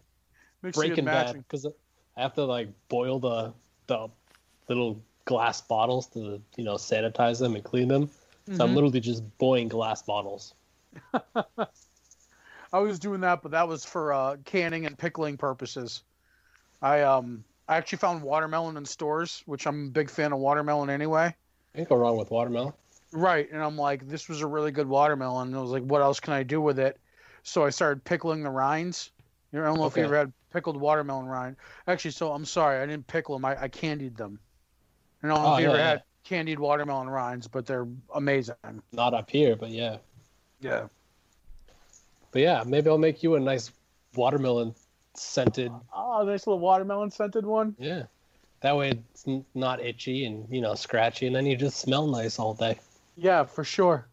and- 0.63 0.73
Breaking 0.73 1.05
Bad, 1.05 1.35
because 1.47 1.65
I 1.65 2.21
have 2.21 2.33
to 2.35 2.43
like 2.45 2.67
boil 2.89 3.19
the 3.19 3.53
the 3.87 4.09
little 4.67 5.01
glass 5.25 5.61
bottles 5.61 6.07
to 6.07 6.41
you 6.57 6.63
know 6.63 6.75
sanitize 6.75 7.39
them 7.39 7.55
and 7.55 7.63
clean 7.63 7.87
them. 7.87 8.09
So 8.51 8.65
I'm 8.65 8.71
Mhm. 8.71 8.75
literally 8.75 8.99
just 8.99 9.23
boiling 9.37 9.67
glass 9.67 10.01
bottles. 10.01 10.53
I 12.73 12.79
was 12.79 12.99
doing 12.99 13.21
that, 13.21 13.41
but 13.41 13.51
that 13.51 13.67
was 13.67 13.85
for 13.85 14.13
uh, 14.13 14.37
canning 14.45 14.85
and 14.85 14.97
pickling 14.97 15.37
purposes. 15.37 16.03
I 16.81 17.01
um 17.01 17.43
I 17.67 17.77
actually 17.77 17.99
found 17.99 18.23
watermelon 18.23 18.77
in 18.77 18.85
stores, 18.85 19.43
which 19.45 19.65
I'm 19.67 19.87
a 19.87 19.91
big 19.91 20.09
fan 20.09 20.33
of 20.33 20.39
watermelon 20.39 20.89
anyway. 20.89 21.35
Can't 21.75 21.89
go 21.89 21.95
wrong 21.95 22.17
with 22.17 22.31
watermelon. 22.31 22.73
Right, 23.11 23.49
and 23.51 23.61
I'm 23.63 23.77
like, 23.77 24.07
this 24.07 24.29
was 24.29 24.41
a 24.41 24.47
really 24.47 24.71
good 24.71 24.87
watermelon. 24.87 25.47
And 25.49 25.57
I 25.57 25.61
was 25.61 25.71
like, 25.71 25.83
what 25.83 26.01
else 26.01 26.19
can 26.19 26.33
I 26.33 26.43
do 26.43 26.61
with 26.61 26.79
it? 26.79 26.99
So 27.43 27.65
I 27.65 27.69
started 27.71 28.03
pickling 28.03 28.43
the 28.43 28.51
rinds. 28.51 29.11
You 29.51 29.59
know, 29.59 29.65
I 29.65 29.67
don't 29.69 29.79
know 29.79 29.87
if 29.87 29.97
you 29.97 30.03
Okay. 30.03 30.05
ever 30.05 30.17
had 30.17 30.33
pickled 30.51 30.77
watermelon 30.79 31.25
rind. 31.25 31.55
Actually, 31.87 32.11
so 32.11 32.31
I'm 32.31 32.45
sorry, 32.45 32.81
I 32.81 32.85
didn't 32.85 33.07
pickle 33.07 33.35
them. 33.35 33.45
I, 33.45 33.63
I 33.63 33.67
candied 33.67 34.15
them. 34.15 34.39
I 35.23 35.27
don't 35.27 35.41
know 35.41 35.49
Oh, 35.49 35.53
if 35.55 35.59
you 35.59 35.65
yeah, 35.65 35.69
ever 35.69 35.77
yeah. 35.77 35.89
had 35.91 36.03
candied 36.23 36.59
watermelon 36.59 37.09
rinds, 37.09 37.47
but 37.47 37.65
they're 37.65 37.87
amazing. 38.13 38.55
Not 38.91 39.13
up 39.13 39.29
here, 39.29 39.55
but 39.55 39.69
yeah. 39.69 39.97
Yeah. 40.59 40.87
But 42.31 42.41
yeah, 42.41 42.63
maybe 42.65 42.89
I'll 42.89 42.97
make 42.97 43.23
you 43.23 43.35
a 43.35 43.39
nice 43.39 43.71
watermelon 44.15 44.75
scented. 45.19 45.71
Oh, 45.95 46.23
nice 46.23 46.47
little 46.47 46.59
watermelon 46.59 47.11
scented 47.11 47.45
one. 47.45 47.75
Yeah. 47.79 48.03
That 48.61 48.75
way 48.75 48.91
it's 49.13 49.25
not 49.55 49.81
itchy 49.81 50.25
and, 50.25 50.45
you 50.49 50.61
know, 50.61 50.75
scratchy, 50.75 51.27
and 51.27 51.35
then 51.35 51.45
you 51.45 51.55
just 51.55 51.77
smell 51.79 52.07
nice 52.07 52.39
all 52.39 52.53
day. 52.53 52.77
Yeah, 53.15 53.43
for 53.45 53.63
sure. 53.63 54.07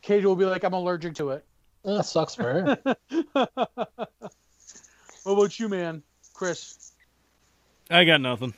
Katie 0.00 0.26
will 0.26 0.36
be 0.36 0.46
like, 0.46 0.64
I'm 0.64 0.72
allergic 0.72 1.14
to 1.16 1.30
it. 1.30 1.44
Oh, 1.84 1.96
that 1.96 2.04
sucks 2.04 2.34
for 2.34 2.42
her. 2.84 2.96
What 5.24 5.34
about 5.34 5.58
you, 5.60 5.68
man? 5.68 6.02
Chris, 6.34 6.92
I 7.90 8.04
got 8.04 8.20
nothing. 8.20 8.54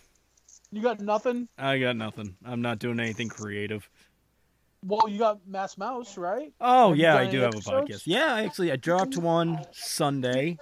you 0.71 0.81
got 0.81 1.01
nothing? 1.01 1.49
I 1.59 1.79
got 1.79 1.97
nothing. 1.97 2.37
I'm 2.45 2.63
not 2.63 2.79
doing 2.79 2.99
anything 3.01 3.29
creative. 3.29 3.89
Well, 4.83 5.09
you 5.09 5.19
got 5.19 5.47
Mass 5.47 5.77
Mouse, 5.77 6.17
right? 6.17 6.53
Oh 6.61 6.91
Have 6.91 6.99
yeah, 6.99 7.17
I 7.17 7.23
any 7.23 7.33
do 7.33 7.41
have 7.41 7.55
a 7.55 7.59
podcast. 7.59 8.03
Yeah, 8.07 8.35
actually, 8.35 8.73
I 8.73 8.77
dropped 8.77 9.17
one 9.19 9.61
Sunday, 9.73 10.59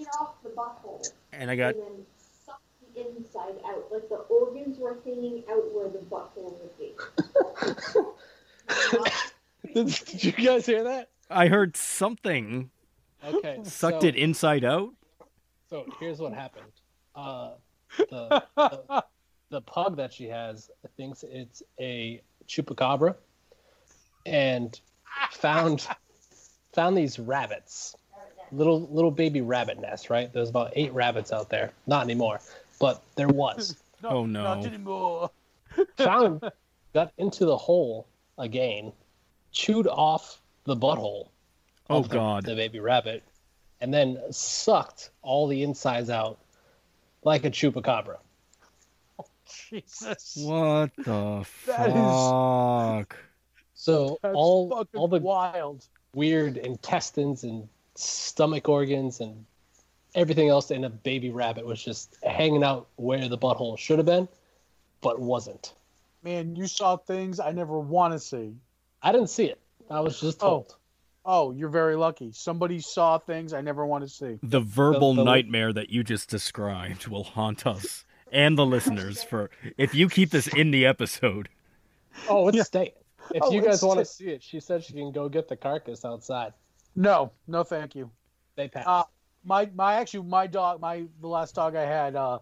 literally 0.00 0.20
off 0.20 0.42
the 0.42 0.50
butthole 0.50 1.12
and 1.32 1.50
I 1.50 1.56
got 1.56 1.74
and 1.74 1.82
then 1.82 2.06
suck 2.44 2.60
the 2.94 3.06
inside 3.06 3.56
out. 3.66 3.84
Like 3.92 4.08
the 4.08 4.16
organs 4.16 4.78
were 4.78 4.98
hanging 5.04 5.44
out 5.50 5.72
where 5.72 5.88
the 5.88 5.98
butthole 5.98 6.58
would 6.60 6.78
be. 6.78 6.92
did, 9.74 9.86
did 10.06 10.24
you 10.24 10.32
guys 10.32 10.66
hear 10.66 10.84
that? 10.84 11.10
I 11.30 11.46
heard 11.46 11.76
something 11.76 12.70
Okay. 13.24 13.58
sucked 13.64 14.02
so, 14.02 14.08
it 14.08 14.16
inside 14.16 14.64
out. 14.64 14.90
So 15.68 15.84
here's 15.98 16.18
what 16.18 16.32
happened. 16.32 16.72
Uh, 17.14 17.52
the, 17.96 18.42
the, 18.56 19.04
the 19.50 19.60
pug 19.62 19.96
that 19.96 20.12
she 20.12 20.24
has 20.26 20.70
thinks 20.96 21.24
it's 21.28 21.62
a 21.80 22.22
chupacabra 22.48 23.14
and 24.26 24.80
found 25.32 25.86
found 26.72 26.96
these 26.96 27.18
rabbits, 27.18 27.96
little 28.52 28.80
little 28.90 29.10
baby 29.10 29.40
rabbit 29.40 29.80
nest, 29.80 30.10
Right, 30.10 30.32
there's 30.32 30.48
about 30.50 30.72
eight 30.76 30.92
rabbits 30.92 31.32
out 31.32 31.48
there. 31.50 31.72
Not 31.86 32.04
anymore, 32.04 32.40
but 32.78 33.02
there 33.16 33.28
was. 33.28 33.76
Oh, 34.02 34.24
no. 34.24 34.42
Not 34.44 34.64
anymore. 34.64 35.30
found 35.98 36.50
got 36.94 37.12
into 37.18 37.44
the 37.44 37.56
hole 37.58 38.06
again, 38.38 38.92
chewed 39.52 39.86
off 39.86 40.40
the 40.64 40.74
butthole. 40.74 41.28
Oh 41.90 41.98
of 41.98 42.08
the, 42.08 42.14
God. 42.14 42.46
the 42.46 42.54
baby 42.54 42.80
rabbit, 42.80 43.22
and 43.82 43.92
then 43.92 44.18
sucked 44.30 45.10
all 45.20 45.48
the 45.48 45.62
insides 45.62 46.08
out 46.08 46.38
like 47.24 47.44
a 47.44 47.50
chupacabra. 47.50 48.16
Oh, 49.18 49.26
Jesus. 49.70 50.38
What 50.40 50.92
the 50.96 51.44
That 51.66 51.88
is- 51.90 53.06
fuck? 53.06 53.16
So 53.74 54.18
That's 54.22 54.34
all 54.34 54.86
all 54.94 55.08
the 55.08 55.18
wild. 55.18 55.84
weird 56.14 56.56
intestines 56.56 57.44
and 57.44 57.68
stomach 58.00 58.68
organs 58.68 59.20
and 59.20 59.44
everything 60.14 60.48
else 60.48 60.70
in 60.70 60.84
a 60.84 60.90
baby 60.90 61.30
rabbit 61.30 61.64
was 61.66 61.82
just 61.82 62.16
hanging 62.22 62.64
out 62.64 62.88
where 62.96 63.28
the 63.28 63.38
butthole 63.38 63.78
should 63.78 63.98
have 63.98 64.06
been, 64.06 64.28
but 65.00 65.20
wasn't. 65.20 65.72
Man, 66.22 66.56
you 66.56 66.66
saw 66.66 66.96
things 66.96 67.40
I 67.40 67.52
never 67.52 67.78
want 67.78 68.12
to 68.12 68.18
see. 68.18 68.54
I 69.02 69.12
didn't 69.12 69.30
see 69.30 69.46
it. 69.46 69.60
I 69.88 70.00
was 70.00 70.20
just 70.20 70.42
oh. 70.42 70.48
told. 70.48 70.76
Oh, 71.24 71.52
you're 71.52 71.68
very 71.68 71.96
lucky. 71.96 72.32
Somebody 72.32 72.80
saw 72.80 73.18
things 73.18 73.52
I 73.52 73.60
never 73.60 73.84
want 73.84 74.04
to 74.04 74.08
see. 74.08 74.38
The 74.42 74.60
verbal 74.60 75.14
the- 75.14 75.24
nightmare 75.24 75.72
that 75.72 75.90
you 75.90 76.02
just 76.02 76.28
described 76.30 77.08
will 77.08 77.24
haunt 77.24 77.66
us 77.66 78.04
and 78.32 78.56
the 78.56 78.64
listeners 78.64 79.22
for 79.22 79.50
if 79.76 79.94
you 79.94 80.08
keep 80.08 80.30
this 80.30 80.46
in 80.46 80.70
the 80.70 80.86
episode. 80.86 81.48
Oh, 82.28 82.48
it's 82.48 82.56
Yeah. 82.56 82.62
staying. 82.64 82.92
If 83.34 83.42
Oh, 83.44 83.52
you 83.52 83.62
guys 83.62 83.82
want 83.82 84.00
to 84.00 84.04
see 84.04 84.30
it, 84.30 84.42
she 84.42 84.60
said 84.60 84.82
she 84.82 84.94
can 84.94 85.12
go 85.12 85.28
get 85.28 85.46
the 85.46 85.56
carcass 85.56 86.04
outside. 86.04 86.52
No, 86.96 87.32
no, 87.46 87.62
thank 87.62 87.94
you. 87.94 88.10
They 88.56 88.68
passed. 88.68 88.88
Uh, 88.88 89.04
my 89.44 89.70
my 89.74 89.94
actually 89.94 90.26
my 90.28 90.46
dog 90.46 90.80
my 90.80 91.04
the 91.20 91.28
last 91.28 91.54
dog 91.54 91.74
I 91.74 91.86
had 91.86 92.14
uh 92.14 92.40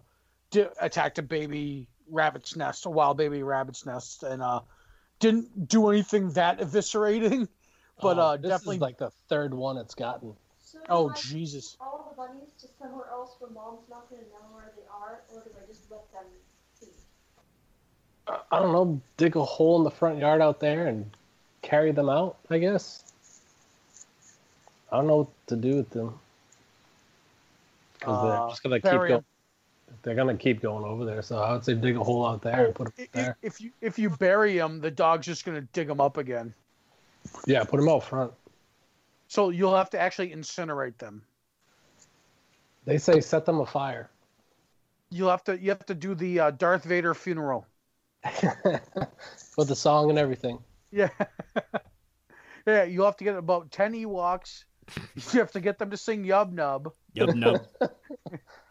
di- 0.51 0.67
attacked 0.81 1.17
a 1.17 1.21
baby 1.21 1.87
rabbit's 2.09 2.55
nest, 2.55 2.85
a 2.85 2.89
wild 2.89 3.17
baby 3.17 3.43
rabbit's 3.43 3.85
nest, 3.85 4.23
and 4.23 4.41
uh 4.41 4.61
didn't 5.19 5.67
do 5.67 5.89
anything 5.89 6.31
that 6.31 6.59
eviscerating, 6.59 7.47
but 8.01 8.17
Oh, 8.17 8.21
uh 8.21 8.37
this 8.37 8.49
definitely. 8.49 8.75
is 8.77 8.81
like 8.81 8.97
the 8.97 9.11
third 9.29 9.53
one 9.53 9.77
it's 9.77 9.95
gotten. 9.95 10.35
So 10.61 10.79
oh 10.89 11.09
I 11.09 11.13
Jesus! 11.13 11.77
all 11.79 12.07
the 12.09 12.15
bunnies 12.15 12.51
to 12.61 12.67
somewhere 12.79 13.07
else 13.11 13.35
where 13.39 13.49
mom's 13.51 13.87
not 13.89 14.09
going 14.09 14.21
to 14.23 14.27
know 14.29 14.45
where 14.53 14.71
they 14.75 14.83
are, 14.91 15.21
or 15.33 15.43
do 15.43 15.51
I 15.57 15.65
just 15.67 15.89
let 15.89 16.11
them 16.11 16.25
be? 16.81 16.87
I 18.51 18.59
don't 18.59 18.71
know. 18.73 19.01
Dig 19.17 19.35
a 19.35 19.43
hole 19.43 19.77
in 19.77 19.83
the 19.83 19.89
front 19.91 20.19
yard 20.19 20.41
out 20.41 20.59
there 20.59 20.87
and 20.87 21.09
carry 21.61 21.91
them 21.91 22.09
out. 22.09 22.37
I 22.49 22.59
guess. 22.59 23.08
I 24.91 24.97
don't 24.97 25.07
know 25.07 25.17
what 25.17 25.47
to 25.47 25.55
do 25.55 25.75
with 25.75 25.89
them 25.91 26.19
because 27.93 28.17
Uh, 28.17 28.27
they're 28.27 28.49
just 28.49 28.63
gonna 28.63 28.79
keep 28.79 28.91
going. 28.91 29.25
They're 30.03 30.15
gonna 30.15 30.37
keep 30.37 30.61
going 30.61 30.83
over 30.83 31.05
there. 31.05 31.21
So 31.21 31.39
I 31.39 31.51
would 31.53 31.63
say 31.63 31.73
dig 31.73 31.97
a 31.97 32.03
hole 32.03 32.25
out 32.25 32.41
there 32.41 32.65
and 32.67 32.75
put 32.75 32.95
them 32.95 33.07
I- 33.13 33.19
i- 33.19 33.21
there. 33.23 33.37
If 33.41 33.59
you 33.61 33.71
if 33.81 33.99
you 33.99 34.09
bury 34.09 34.57
them, 34.57 34.79
the 34.79 34.91
dog's 34.91 35.25
just 35.25 35.45
going 35.45 35.59
to 35.59 35.67
dig 35.73 35.87
them 35.87 35.99
up 35.99 36.17
again. 36.17 36.53
Yeah, 37.45 37.63
put 37.63 37.77
them 37.77 37.89
out 37.89 38.03
front. 38.03 38.33
So 39.27 39.49
you'll 39.49 39.75
have 39.75 39.89
to 39.91 39.99
actually 39.99 40.31
incinerate 40.31 40.97
them. 40.97 41.21
They 42.85 42.97
say 42.97 43.19
set 43.19 43.45
them 43.45 43.59
afire. 43.59 44.09
You'll 45.11 45.29
have 45.29 45.43
to 45.45 45.59
you 45.59 45.69
have 45.69 45.85
to 45.87 45.95
do 45.95 46.15
the 46.15 46.39
uh, 46.39 46.51
Darth 46.51 46.83
Vader 46.83 47.13
funeral. 47.13 47.67
with 49.57 49.67
the 49.67 49.75
song 49.75 50.09
and 50.09 50.19
everything. 50.19 50.59
Yeah. 50.91 51.09
yeah, 52.67 52.83
you'll 52.83 53.05
have 53.05 53.17
to 53.17 53.23
get 53.23 53.35
about 53.35 53.71
10 53.71 53.93
Ewoks. 53.93 54.65
You 55.33 55.39
have 55.39 55.51
to 55.51 55.59
get 55.59 55.77
them 55.77 55.89
to 55.91 55.97
sing 55.97 56.23
Yub 56.23 56.51
Nub. 56.51 56.91
Yub 57.15 57.35
Nub. 57.35 57.65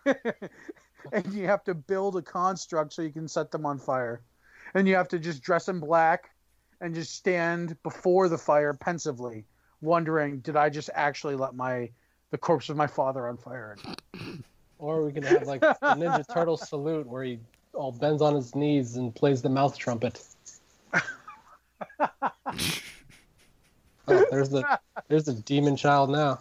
and 1.13 1.33
you 1.33 1.47
have 1.47 1.65
to 1.65 1.75
build 1.75 2.17
a 2.17 2.23
construct 2.23 2.93
so 2.93 3.03
you 3.03 3.13
can 3.13 3.29
set 3.29 3.51
them 3.51 3.67
on 3.67 3.79
fire. 3.79 4.23
And 4.75 4.89
you 4.89 4.95
have 4.95 5.09
to 5.09 5.19
just 5.19 5.43
dress 5.43 5.69
in 5.69 5.81
black 5.81 6.31
and 6.81 6.95
just 6.95 7.15
stand 7.15 7.81
before 7.83 8.29
the 8.29 8.39
fire 8.39 8.73
pensively, 8.75 9.45
wondering, 9.81 10.39
did 10.41 10.57
I 10.57 10.69
just 10.69 10.91
actually 10.95 11.37
let 11.37 11.55
my 11.55 11.91
the 12.31 12.39
corpse 12.39 12.69
of 12.69 12.77
my 12.77 12.87
father 12.87 13.29
on 13.29 13.37
fire? 13.37 13.77
Or 14.81 15.05
we 15.05 15.13
can 15.13 15.25
have 15.25 15.49
like 15.49 15.61
the 15.61 15.77
Ninja 15.83 16.25
Turtle 16.33 16.57
salute 16.57 17.05
where 17.05 17.25
he 17.25 17.41
all 17.73 17.91
bends 17.91 18.23
on 18.23 18.37
his 18.37 18.55
knees 18.55 18.95
and 18.95 19.13
plays 19.13 19.43
the 19.43 19.49
mouth 19.49 19.77
trumpet. 19.77 20.23
oh, 24.09 24.25
there's 24.31 24.51
the 24.51 24.79
there's 25.09 25.25
the 25.25 25.35
demon 25.35 25.77
child 25.77 26.11
now. 26.11 26.41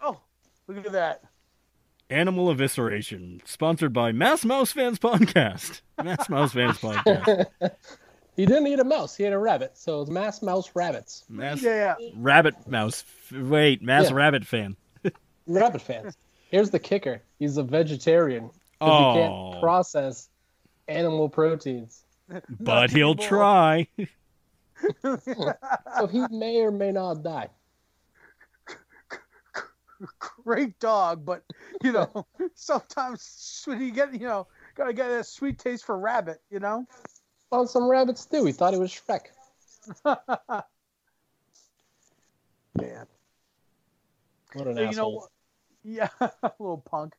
Oh, 0.00 0.20
look 0.68 0.84
at 0.86 0.92
that. 0.92 1.22
Animal 2.10 2.54
Evisceration, 2.54 3.40
sponsored 3.46 3.92
by 3.92 4.12
Mass 4.12 4.44
Mouse 4.44 4.72
Fans 4.72 4.98
Podcast. 4.98 5.80
Mass 6.02 6.28
Mouse 6.28 6.52
Fans 6.52 6.78
Podcast. 6.78 7.46
He 8.34 8.46
didn't 8.46 8.66
eat 8.66 8.78
a 8.80 8.84
mouse. 8.84 9.14
He 9.14 9.24
ate 9.24 9.34
a 9.34 9.38
rabbit. 9.38 9.76
So 9.76 10.00
it's 10.00 10.10
mass 10.10 10.40
mouse 10.40 10.70
rabbits. 10.74 11.22
Mass 11.28 11.60
Yeah, 11.60 11.96
yeah. 12.00 12.08
Rabbit 12.16 12.54
Mouse. 12.66 13.04
Wait, 13.30 13.82
Mass 13.82 14.08
Yeah. 14.08 14.16
Rabbit 14.16 14.46
fan. 14.46 14.74
Rabbit 15.46 15.82
fans. 15.82 16.16
Here's 16.50 16.70
the 16.70 16.78
kicker. 16.78 17.20
He's 17.38 17.58
a 17.58 17.62
vegetarian. 17.62 18.44
'cause 18.48 18.52
Oh. 18.80 19.12
He 19.12 19.20
can't 19.20 19.60
process 19.60 20.30
animal 20.88 21.28
proteins. 21.28 22.04
But 22.58 22.90
he'll 22.90 23.16
try. 23.16 23.86
So 25.98 26.06
he 26.06 26.26
may 26.30 26.62
or 26.62 26.70
may 26.70 26.90
not 26.90 27.22
die. 27.22 27.48
great 30.18 30.78
dog, 30.80 31.24
but 31.24 31.42
you 31.82 31.92
know, 31.92 32.26
sometimes 32.54 33.62
when 33.66 33.80
you 33.80 33.92
get, 33.92 34.12
you 34.12 34.26
know, 34.26 34.46
gotta 34.74 34.92
get 34.92 35.10
a 35.10 35.24
sweet 35.24 35.58
taste 35.58 35.84
for 35.84 35.98
rabbit, 35.98 36.40
you 36.50 36.60
know. 36.60 36.86
Found 37.50 37.68
some 37.68 37.88
rabbits 37.88 38.24
too. 38.24 38.44
He 38.44 38.52
thought 38.52 38.74
it 38.74 38.80
was 38.80 38.90
Shrek. 38.90 39.26
Man. 42.74 43.06
What 44.54 44.66
an 44.66 44.76
you 44.78 44.84
asshole. 44.84 45.12
know, 45.12 45.28
yeah, 45.84 46.08
little 46.58 46.78
punk. 46.78 47.14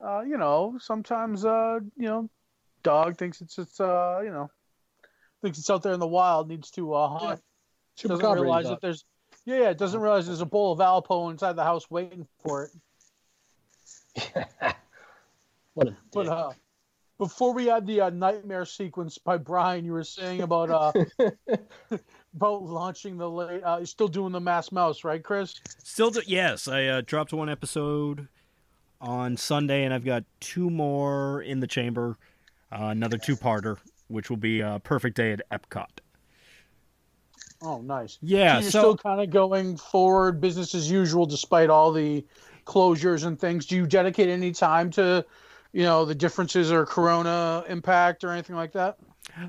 Uh, 0.00 0.22
you 0.22 0.36
know, 0.36 0.76
sometimes, 0.80 1.44
uh, 1.44 1.80
you 1.96 2.08
know, 2.08 2.30
dog 2.82 3.16
thinks 3.16 3.40
it's 3.40 3.58
it's 3.58 3.80
uh, 3.80 4.20
you 4.24 4.30
know, 4.30 4.50
thinks 5.42 5.58
it's 5.58 5.68
out 5.68 5.82
there 5.82 5.92
in 5.92 6.00
the 6.00 6.06
wild, 6.06 6.48
needs 6.48 6.70
to 6.72 6.94
uh, 6.94 7.08
hunt. 7.08 7.40
Doesn't 8.00 8.18
Chupacabra 8.18 8.40
realize 8.40 8.66
that 8.66 8.80
there's, 8.80 9.04
yeah, 9.44 9.60
yeah, 9.60 9.72
doesn't 9.72 10.00
realize 10.00 10.26
there's 10.26 10.40
a 10.40 10.46
bowl 10.46 10.72
of 10.72 10.78
Alpo 10.78 11.30
inside 11.30 11.56
the 11.56 11.64
house 11.64 11.90
waiting 11.90 12.26
for 12.42 12.70
it. 14.16 14.36
What 15.74 15.88
a 15.88 15.96
But 16.12 16.28
uh, 16.28 16.50
before 17.18 17.54
we 17.54 17.66
had 17.66 17.86
the 17.86 18.02
uh, 18.02 18.10
nightmare 18.10 18.64
sequence 18.64 19.16
by 19.16 19.36
Brien, 19.38 19.84
you 19.84 19.92
were 19.92 20.04
saying 20.04 20.42
about 20.42 20.70
uh, 20.70 20.92
about 22.36 22.62
launching 22.62 23.16
the 23.16 23.30
late. 23.30 23.62
Uh, 23.62 23.78
you're 23.78 23.86
still 23.86 24.08
doing 24.08 24.32
the 24.32 24.40
mass 24.40 24.72
mouse, 24.72 25.04
right, 25.04 25.22
Chris? 25.22 25.54
Still, 25.82 26.10
do- 26.10 26.22
yes, 26.26 26.68
I 26.68 26.86
uh, 26.86 27.02
dropped 27.04 27.32
one 27.32 27.48
episode 27.48 28.28
on 29.00 29.36
Sunday, 29.36 29.84
and 29.84 29.94
I've 29.94 30.04
got 30.04 30.24
two 30.40 30.68
more 30.68 31.42
in 31.42 31.60
the 31.60 31.66
chamber. 31.66 32.18
Uh, 32.70 32.86
another 32.86 33.18
two-parter, 33.18 33.76
which 34.08 34.30
will 34.30 34.36
be 34.36 34.60
a 34.60 34.80
Perfect 34.82 35.16
Day 35.16 35.32
at 35.32 35.40
Epcot. 35.50 35.88
Oh, 37.62 37.80
nice. 37.80 38.18
Yeah, 38.20 38.56
so 38.56 38.60
you're 38.60 38.70
so 38.70 38.78
still 38.80 38.96
kind 38.96 39.20
of 39.20 39.30
going 39.30 39.76
forward, 39.76 40.40
business 40.40 40.74
as 40.74 40.90
usual, 40.90 41.26
despite 41.26 41.70
all 41.70 41.92
the 41.92 42.24
closures 42.66 43.24
and 43.24 43.38
things. 43.38 43.66
Do 43.66 43.76
you 43.76 43.86
dedicate 43.86 44.28
any 44.28 44.52
time 44.52 44.90
to, 44.92 45.24
you 45.72 45.84
know, 45.84 46.04
the 46.04 46.14
differences 46.14 46.72
or 46.72 46.84
Corona 46.84 47.64
impact 47.68 48.24
or 48.24 48.30
anything 48.30 48.56
like 48.56 48.72
that? 48.72 48.98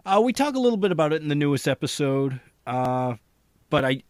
Uh, 0.05 0.21
we 0.23 0.31
talk 0.31 0.55
a 0.55 0.59
little 0.59 0.77
bit 0.77 0.91
about 0.91 1.11
it 1.11 1.21
in 1.21 1.27
the 1.27 1.35
newest 1.35 1.67
episode, 1.67 2.39
uh, 2.67 3.15
but 3.69 3.83
I, 3.83 4.03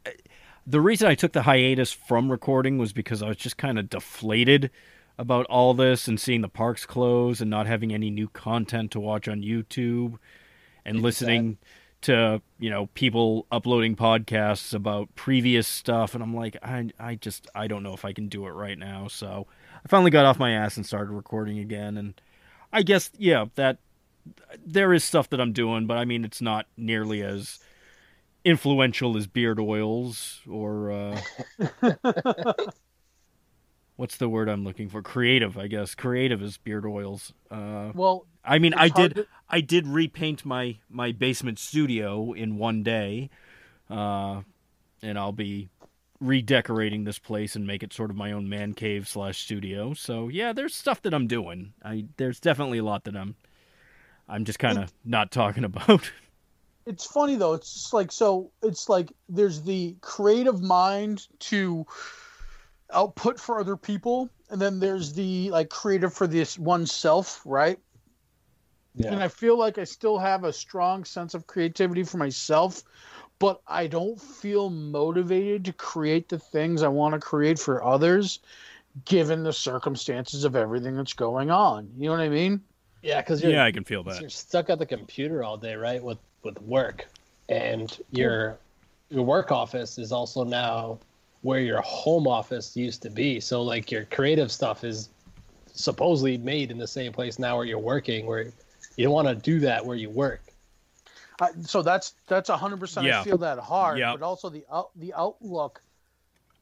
the 0.67 0.81
reason 0.81 1.07
I 1.07 1.15
took 1.15 1.31
the 1.31 1.43
hiatus 1.43 1.91
from 1.93 2.29
recording 2.29 2.77
was 2.77 2.93
because 2.93 3.23
I 3.23 3.29
was 3.29 3.37
just 3.37 3.57
kind 3.57 3.79
of 3.79 3.89
deflated 3.89 4.69
about 5.17 5.45
all 5.45 5.73
this 5.73 6.07
and 6.07 6.19
seeing 6.19 6.41
the 6.41 6.49
parks 6.49 6.85
close 6.85 7.41
and 7.41 7.49
not 7.49 7.67
having 7.67 7.93
any 7.93 8.09
new 8.09 8.27
content 8.27 8.91
to 8.91 8.99
watch 8.99 9.27
on 9.27 9.41
YouTube, 9.41 10.17
and 10.85 11.01
listening 11.01 11.57
to 12.01 12.41
you 12.59 12.69
know 12.69 12.87
people 12.93 13.47
uploading 13.51 13.95
podcasts 13.95 14.73
about 14.73 15.13
previous 15.15 15.67
stuff, 15.67 16.13
and 16.13 16.23
I'm 16.23 16.35
like, 16.35 16.57
I 16.61 16.89
I 16.99 17.15
just 17.15 17.47
I 17.55 17.67
don't 17.67 17.83
know 17.83 17.93
if 17.93 18.05
I 18.05 18.13
can 18.13 18.27
do 18.27 18.45
it 18.47 18.51
right 18.51 18.77
now, 18.77 19.07
so 19.07 19.47
I 19.83 19.87
finally 19.87 20.11
got 20.11 20.25
off 20.25 20.39
my 20.39 20.51
ass 20.51 20.77
and 20.77 20.85
started 20.85 21.11
recording 21.11 21.59
again, 21.59 21.97
and 21.97 22.19
I 22.71 22.83
guess 22.83 23.11
yeah 23.17 23.45
that 23.55 23.77
there 24.65 24.93
is 24.93 25.03
stuff 25.03 25.29
that 25.29 25.41
I'm 25.41 25.53
doing, 25.53 25.87
but 25.87 25.97
I 25.97 26.05
mean 26.05 26.25
it's 26.25 26.41
not 26.41 26.67
nearly 26.77 27.21
as 27.21 27.59
influential 28.45 29.15
as 29.17 29.27
beard 29.27 29.59
oils 29.59 30.41
or 30.49 30.91
uh, 30.91 31.21
what's 34.03 34.17
the 34.17 34.27
word 34.27 34.49
I'm 34.49 34.65
looking 34.65 34.89
for? 34.89 35.01
Creative, 35.01 35.57
I 35.57 35.67
guess. 35.67 35.95
Creative 35.95 36.41
is 36.43 36.57
beard 36.57 36.85
oils. 36.85 37.31
Uh, 37.49 37.93
Well, 37.95 38.25
I 38.43 38.59
mean, 38.59 38.73
I 38.73 38.89
did 38.89 39.15
to- 39.15 39.27
I 39.49 39.61
did 39.61 39.87
repaint 39.87 40.43
my 40.43 40.75
my 40.89 41.13
basement 41.13 41.57
studio 41.57 42.33
in 42.33 42.57
one 42.57 42.83
day, 42.83 43.29
uh, 43.89 44.41
and 45.01 45.17
I'll 45.17 45.31
be 45.31 45.69
redecorating 46.19 47.05
this 47.05 47.17
place 47.17 47.55
and 47.55 47.65
make 47.65 47.81
it 47.81 47.93
sort 47.93 48.09
of 48.09 48.17
my 48.17 48.33
own 48.33 48.49
man 48.49 48.73
cave 48.73 49.07
slash 49.07 49.37
studio. 49.41 49.93
So 49.93 50.27
yeah, 50.27 50.51
there's 50.51 50.75
stuff 50.75 51.01
that 51.03 51.13
I'm 51.13 51.27
doing. 51.27 51.71
I 51.81 52.03
there's 52.17 52.41
definitely 52.41 52.79
a 52.79 52.83
lot 52.83 53.05
that 53.05 53.15
I'm 53.15 53.35
I'm 54.27 54.43
just 54.43 54.59
kind 54.59 54.79
of 54.79 54.91
not 55.05 55.31
talking 55.31 55.63
about. 55.71 56.11
it's 56.85 57.05
funny 57.05 57.35
though 57.37 57.53
it's 57.53 57.73
just 57.73 57.93
like 57.93 58.11
so 58.11 58.51
it's 58.61 58.89
like 58.89 59.13
there's 59.29 59.61
the 59.61 59.95
creative 60.01 60.61
mind 60.61 61.25
to 61.39 61.85
output 62.93 63.39
for 63.39 63.59
other 63.59 63.75
people 63.77 64.29
and 64.49 64.61
then 64.61 64.79
there's 64.79 65.13
the 65.13 65.49
like 65.51 65.69
creative 65.69 66.13
for 66.13 66.27
this 66.27 66.57
oneself 66.59 67.41
right 67.45 67.79
and 69.13 69.23
i 69.23 69.27
feel 69.27 69.57
like 69.57 69.77
i 69.77 69.83
still 69.83 70.17
have 70.19 70.43
a 70.43 70.53
strong 70.53 71.03
sense 71.03 71.33
of 71.33 71.47
creativity 71.47 72.03
for 72.03 72.17
myself 72.17 72.83
but 73.39 73.61
i 73.67 73.87
don't 73.87 74.21
feel 74.21 74.69
motivated 74.69 75.65
to 75.65 75.73
create 75.73 76.29
the 76.29 76.39
things 76.39 76.83
i 76.83 76.87
want 76.87 77.13
to 77.13 77.19
create 77.19 77.57
for 77.59 77.83
others 77.83 78.39
given 79.05 79.43
the 79.43 79.53
circumstances 79.53 80.43
of 80.43 80.55
everything 80.55 80.95
that's 80.95 81.13
going 81.13 81.49
on 81.49 81.89
you 81.97 82.05
know 82.05 82.11
what 82.11 82.21
i 82.21 82.29
mean 82.29 82.61
Yeah, 83.01 83.21
because 83.21 83.41
you're 83.41 83.51
yeah, 83.51 83.65
I 83.65 83.71
can 83.71 83.83
feel 83.83 84.03
that. 84.03 84.21
you're 84.21 84.29
stuck 84.29 84.69
at 84.69 84.79
the 84.79 84.85
computer 84.85 85.43
all 85.43 85.57
day, 85.57 85.75
right? 85.75 86.01
With 86.01 86.19
with 86.43 86.61
work, 86.61 87.05
and 87.49 87.97
your 88.11 88.57
your 89.09 89.23
work 89.23 89.51
office 89.51 89.97
is 89.97 90.11
also 90.11 90.43
now 90.45 90.99
where 91.43 91.59
your 91.59 91.81
home 91.81 92.25
office 92.25 92.75
used 92.75 93.01
to 93.03 93.09
be. 93.09 93.39
So 93.39 93.61
like 93.61 93.91
your 93.91 94.05
creative 94.05 94.51
stuff 94.51 94.83
is 94.83 95.09
supposedly 95.67 96.37
made 96.37 96.71
in 96.71 96.77
the 96.77 96.87
same 96.87 97.11
place 97.11 97.37
now 97.37 97.57
where 97.57 97.65
you're 97.65 97.79
working, 97.79 98.25
where 98.25 98.45
you 98.95 99.03
don't 99.03 99.13
want 99.13 99.27
to 99.27 99.35
do 99.35 99.59
that 99.59 99.85
where 99.85 99.97
you 99.97 100.09
work. 100.09 100.41
I, 101.41 101.49
so 101.61 101.81
that's 101.81 102.13
that's 102.27 102.49
a 102.49 102.57
hundred 102.57 102.79
percent. 102.79 103.07
I 103.07 103.23
feel 103.23 103.37
that 103.39 103.59
hard, 103.59 103.99
Yeah. 103.99 104.13
but 104.13 104.23
also 104.23 104.49
the 104.49 104.65
out, 104.71 104.91
the 104.95 105.13
outlook 105.13 105.81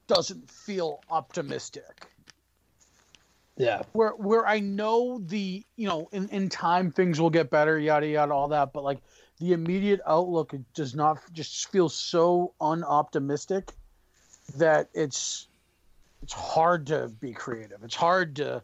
doesn't 0.08 0.50
feel 0.50 1.02
optimistic. 1.10 2.08
Yeah, 3.58 3.84
Where 3.94 4.12
where 4.12 4.48
I 4.48 4.60
know 4.60 5.20
the 5.20 5.64
you 5.76 5.88
know 5.88 6.10
in 6.12 6.30
in 6.30 6.50
time 6.50 6.90
things 6.92 7.22
will 7.22 7.30
get 7.30 7.52
better, 7.52 7.78
yada 7.78 8.08
yada, 8.08 8.34
all 8.34 8.48
that, 8.48 8.74
but 8.74 8.84
like 8.84 9.00
the 9.40 9.54
immediate 9.54 10.00
outlook 10.08 10.54
it 10.54 10.62
does 10.74 10.96
not 10.96 11.20
just 11.34 11.70
feel 11.70 11.90
so 11.90 12.54
unoptimistic 12.60 13.70
that 14.58 14.90
it's 14.94 15.48
it's 16.24 16.34
hard 16.34 16.86
to 16.88 17.10
be 17.20 17.34
creative. 17.34 17.84
It's 17.84 17.96
hard 17.96 18.36
to 18.38 18.62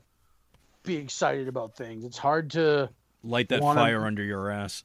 be 0.84 0.96
excited 0.96 1.48
about 1.48 1.76
things. 1.76 2.06
It's 2.06 2.18
hard 2.18 2.52
to 2.52 2.90
Light 3.24 3.50
that 3.50 3.62
wanna- 3.62 3.82
fire 3.82 4.06
under 4.06 4.24
your 4.24 4.50
ass. 4.50 4.84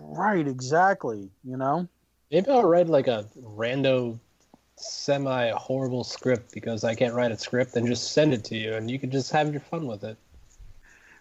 right 0.00 0.46
exactly. 0.46 1.30
You 1.44 1.56
know. 1.56 1.88
maybe 2.30 2.48
I'll 2.50 2.62
write 2.64 2.88
like 2.88 3.06
a 3.08 3.24
rando, 3.42 4.18
semi 4.76 5.50
horrible 5.50 6.04
script 6.04 6.52
because 6.52 6.84
I 6.84 6.94
can't 6.94 7.14
write 7.14 7.32
a 7.32 7.38
script 7.38 7.76
and 7.76 7.86
just 7.86 8.12
send 8.12 8.32
it 8.34 8.44
to 8.44 8.56
you, 8.56 8.74
and 8.74 8.90
you 8.90 8.98
can 8.98 9.10
just 9.10 9.30
have 9.32 9.50
your 9.50 9.60
fun 9.60 9.86
with 9.86 10.04
it. 10.04 10.16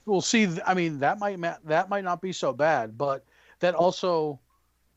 Well, 0.06 0.22
see, 0.22 0.48
I 0.66 0.74
mean, 0.74 1.00
that 1.00 1.20
might 1.20 1.38
ma- 1.40 1.58
that 1.66 1.90
might 1.90 2.04
not 2.04 2.22
be 2.22 2.32
so 2.32 2.54
bad, 2.54 2.98
but 2.98 3.26
that 3.60 3.76
also 3.76 4.40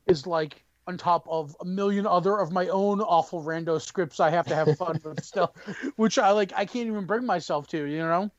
is 0.06 0.26
like 0.26 0.62
on 0.86 0.96
top 0.96 1.26
of 1.28 1.56
a 1.60 1.64
million 1.64 2.06
other 2.06 2.38
of 2.38 2.52
my 2.52 2.68
own 2.68 3.00
awful 3.00 3.42
rando 3.42 3.80
scripts 3.80 4.18
I 4.20 4.30
have 4.30 4.46
to 4.46 4.54
have 4.54 4.76
fun 4.76 5.00
with 5.04 5.22
still, 5.24 5.54
which 5.96 6.18
I 6.18 6.30
like. 6.30 6.52
I 6.56 6.64
can't 6.64 6.86
even 6.86 7.06
bring 7.06 7.24
myself 7.26 7.68
to, 7.68 7.84
you 7.84 7.98
know. 7.98 8.30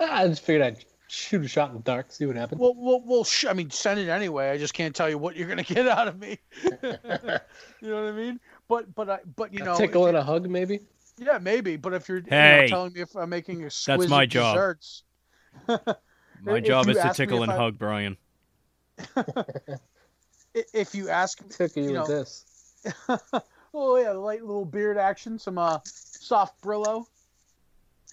Ah, 0.00 0.22
I 0.22 0.28
just 0.28 0.42
figured 0.42 0.62
I'd 0.62 0.84
shoot 1.08 1.44
a 1.44 1.48
shot 1.48 1.70
in 1.70 1.76
the 1.76 1.82
dark, 1.82 2.10
see 2.10 2.26
what 2.26 2.36
happens. 2.36 2.60
Well, 2.60 2.74
well, 2.76 3.02
well. 3.04 3.24
Sh- 3.24 3.46
I 3.48 3.52
mean, 3.52 3.70
send 3.70 4.00
it 4.00 4.08
anyway. 4.08 4.50
I 4.50 4.58
just 4.58 4.74
can't 4.74 4.94
tell 4.94 5.08
you 5.08 5.18
what 5.18 5.36
you're 5.36 5.48
gonna 5.48 5.62
get 5.62 5.86
out 5.86 6.08
of 6.08 6.18
me. 6.18 6.38
you 6.62 6.70
know 6.82 8.02
what 8.02 8.04
I 8.04 8.12
mean? 8.12 8.40
But, 8.68 8.94
but, 8.94 9.10
I, 9.10 9.18
but 9.36 9.52
you 9.52 9.62
know, 9.64 9.74
a 9.74 9.78
tickle 9.78 10.06
and 10.06 10.16
a 10.16 10.22
hug, 10.22 10.48
maybe. 10.48 10.80
yeah, 11.18 11.38
maybe. 11.38 11.76
But 11.76 11.94
if 11.94 12.08
you're 12.08 12.18
you 12.18 12.30
know, 12.30 12.66
telling 12.68 12.92
me 12.94 13.00
if 13.00 13.14
I'm 13.14 13.28
making 13.28 13.64
exquisite 13.64 14.08
my 14.10 14.26
job. 14.26 14.54
desserts, 14.54 15.02
My 16.42 16.60
job 16.60 16.88
is 16.88 16.96
to 16.96 17.12
tickle 17.14 17.42
and 17.42 17.52
I- 17.52 17.56
hug 17.56 17.78
Brien. 17.78 18.16
I- 20.56 20.64
if 20.74 20.94
you 20.94 21.08
ask 21.08 21.38
Tickle 21.48 21.82
you, 21.82 21.90
You 21.92 22.00
with 22.00 22.08
know, 22.08 22.18
this. 22.18 22.44
oh 23.74 23.96
yeah, 23.96 24.10
light 24.12 24.40
little 24.44 24.64
beard 24.64 24.98
action, 24.98 25.38
some 25.38 25.58
uh 25.58 25.78
soft 25.84 26.60
Brillo. 26.62 27.06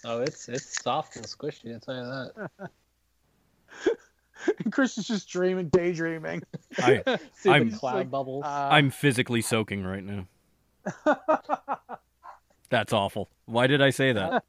Oh, 0.05 0.21
it's 0.21 0.47
it's 0.49 0.81
soft 0.81 1.15
and 1.17 1.25
squishy. 1.25 1.75
I 1.75 1.79
tell 1.79 1.95
you 1.95 2.03
that. 2.55 2.69
And 4.63 4.71
Chris 4.71 4.97
is 4.97 5.05
just 5.05 5.27
dreaming, 5.27 5.67
daydreaming. 5.67 6.43
I 6.77 7.03
See 7.33 7.49
I'm- 7.49 7.71
the 7.71 7.77
cloud 7.77 7.95
like, 7.95 8.09
bubbles. 8.09 8.45
Uh, 8.45 8.69
I'm 8.71 8.89
physically 8.89 9.41
soaking 9.41 9.83
right 9.83 10.01
now. 10.03 10.27
That's 12.69 12.93
awful. 12.93 13.29
Why 13.45 13.67
did 13.67 13.81
I 13.81 13.89
say 13.89 14.13
that? 14.13 14.43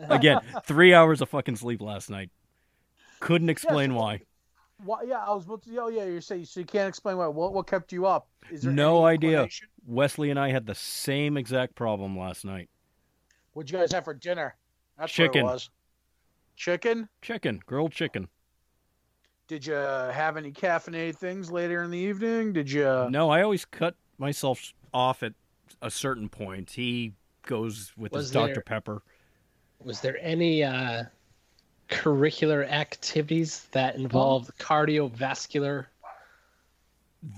Again, 0.00 0.40
three 0.64 0.94
hours 0.94 1.20
of 1.20 1.28
fucking 1.28 1.56
sleep 1.56 1.82
last 1.82 2.08
night. 2.08 2.30
Couldn't 3.20 3.50
explain 3.50 3.94
why. 3.94 4.22
Why, 4.84 5.02
yeah, 5.02 5.24
I 5.26 5.32
was 5.32 5.44
about 5.44 5.62
to. 5.62 5.78
Oh 5.78 5.88
yeah, 5.88 6.04
you're 6.04 6.20
saying 6.20 6.44
so 6.44 6.60
you 6.60 6.66
can't 6.66 6.88
explain 6.88 7.16
why. 7.16 7.26
What 7.26 7.52
what 7.52 7.66
kept 7.66 7.92
you 7.92 8.06
up? 8.06 8.28
Is 8.50 8.62
there 8.62 8.72
No 8.72 9.04
idea. 9.04 9.48
Wesley 9.86 10.30
and 10.30 10.38
I 10.38 10.50
had 10.50 10.66
the 10.66 10.74
same 10.74 11.36
exact 11.36 11.74
problem 11.74 12.18
last 12.18 12.44
night. 12.44 12.68
What'd 13.52 13.70
you 13.70 13.78
guys 13.78 13.92
have 13.92 14.04
for 14.04 14.14
dinner? 14.14 14.56
That's 14.98 15.12
Chicken. 15.12 15.44
What 15.44 15.50
it 15.50 15.52
was. 15.54 15.70
Chicken. 16.56 17.08
Chicken, 17.20 17.60
grilled 17.66 17.92
chicken. 17.92 18.28
Did 19.48 19.66
you 19.66 19.74
have 19.74 20.36
any 20.36 20.52
caffeinated 20.52 21.16
things 21.16 21.50
later 21.50 21.82
in 21.82 21.90
the 21.90 21.98
evening? 21.98 22.52
Did 22.52 22.70
you? 22.70 23.08
No, 23.10 23.30
I 23.30 23.42
always 23.42 23.64
cut 23.64 23.96
myself 24.18 24.72
off 24.94 25.22
at 25.22 25.34
a 25.80 25.90
certain 25.90 26.28
point. 26.28 26.70
He 26.70 27.12
goes 27.44 27.92
with 27.96 28.12
Was 28.12 28.26
his 28.26 28.30
Dr. 28.30 28.60
Pepper. 28.60 29.02
Was 29.80 30.00
there 30.00 30.16
any 30.20 30.62
uh, 30.62 31.04
curricular 31.92 32.68
activities 32.70 33.66
that 33.72 33.96
involved 33.96 34.50
cardiovascular? 34.58 35.86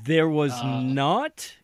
There 0.05 0.28
was 0.28 0.52
Uh, 0.52 0.80
not 0.80 1.55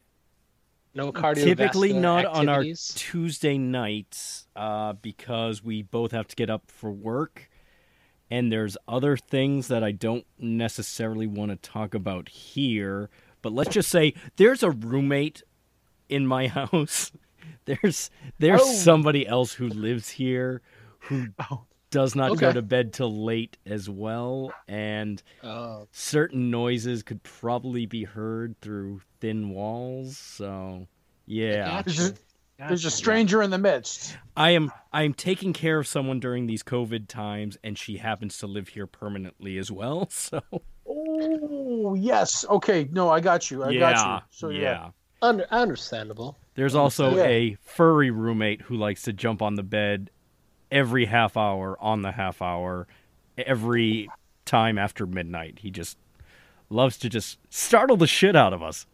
No 0.95 1.12
cardiovascular 1.12 1.45
typically 1.45 1.93
not 1.93 2.26
on 2.26 2.49
our? 2.49 2.64
Tuesday 2.64 3.57
nights 3.57 4.47
uh, 4.57 4.93
because 4.95 5.62
we 5.62 5.82
both 5.82 6.11
have 6.12 6.26
to 6.28 6.36
get 6.36 6.51
up 6.51 6.64
for 6.70 6.91
work. 6.91 7.49
And 8.32 8.53
there's 8.53 8.76
other 8.86 9.16
things 9.16 9.68
that 9.68 9.82
I 9.82 9.91
don't 9.93 10.24
necessarily 10.38 11.26
want 11.26 11.51
to 11.51 11.57
talk 11.57 11.95
about 11.95 12.28
here. 12.28 13.09
But 13.43 13.53
let's 13.53 13.70
just 13.70 13.88
say 13.88 14.14
there's 14.36 14.62
a 14.62 14.70
roommate 14.70 15.43
in 16.09 16.26
my 16.26 16.47
house. 16.59 17.12
There's 17.64 18.11
there's 18.38 18.61
Oh. 18.62 18.72
somebody 18.74 19.26
else 19.26 19.55
who 19.55 19.68
lives 19.68 20.11
here 20.11 20.61
who 21.05 21.28
Oh. 21.51 21.64
Does 21.91 22.14
not 22.14 22.38
go 22.38 22.53
to 22.53 22.62
bed 22.62 22.93
till 22.93 23.24
late 23.24 23.57
as 23.66 23.88
well. 23.88 24.53
And 24.68 25.22
Oh, 25.43 25.88
certain 25.93 26.51
noises 26.51 27.03
could 27.03 27.22
probably 27.22 27.86
be 27.86 28.05
heard 28.05 28.55
through 28.61 29.01
thin 29.20 29.51
walls. 29.51 30.16
So, 30.16 30.86
yeah, 31.26 31.82
There's 31.82 31.99
a, 31.99 32.03
gotcha. 32.11 32.20
there's 32.59 32.84
a 32.84 32.86
Gotcha. 32.88 32.97
stranger 32.97 33.43
in 33.43 33.51
the 33.51 33.59
midst. 33.59 34.16
I 34.36 34.51
am 34.51 34.70
I 34.93 35.03
am 35.03 35.14
taking 35.14 35.53
care 35.53 35.78
of 35.78 35.86
someone 35.86 36.20
during 36.20 36.47
these 36.47 36.62
COVID 36.62 37.09
times, 37.09 37.57
and 37.64 37.76
she 37.78 37.97
happens 37.99 38.38
to 38.38 38.47
live 38.47 38.68
here 38.68 38.86
permanently 38.86 39.59
as 39.59 39.70
well. 39.70 40.09
So, 40.20 40.43
Oh 40.86 41.95
yes. 41.95 42.45
Okay. 42.49 42.88
No, 42.91 43.09
I 43.11 43.20
got 43.20 43.51
you. 43.51 43.62
I 43.62 43.70
yeah, 43.70 43.78
got 43.93 44.22
you. 44.22 44.26
So 44.30 44.49
yeah. 44.51 44.61
yeah. 44.61 44.91
Under, 45.22 45.47
understandable. 45.51 46.36
There's 46.55 46.74
also 46.74 47.16
Yeah. 47.16 47.24
a 47.24 47.57
furry 47.62 48.11
roommate 48.11 48.62
who 48.62 48.76
likes 48.76 49.03
to 49.03 49.12
jump 49.12 49.41
on 49.43 49.55
the 49.55 49.62
bed 49.62 50.11
every 50.71 51.07
half 51.07 51.37
hour 51.37 51.77
on 51.81 52.03
the 52.03 52.12
half 52.12 52.41
hour, 52.43 52.87
every 53.39 54.09
time 54.45 54.79
after 54.79 55.07
midnight. 55.07 55.59
He 55.61 55.71
just 55.71 55.97
loves 56.68 56.97
to 56.99 57.09
just 57.09 57.39
startle 57.51 57.97
the 57.97 58.07
shit 58.07 58.37
out 58.37 58.53
of 58.53 58.62
us. 58.62 58.87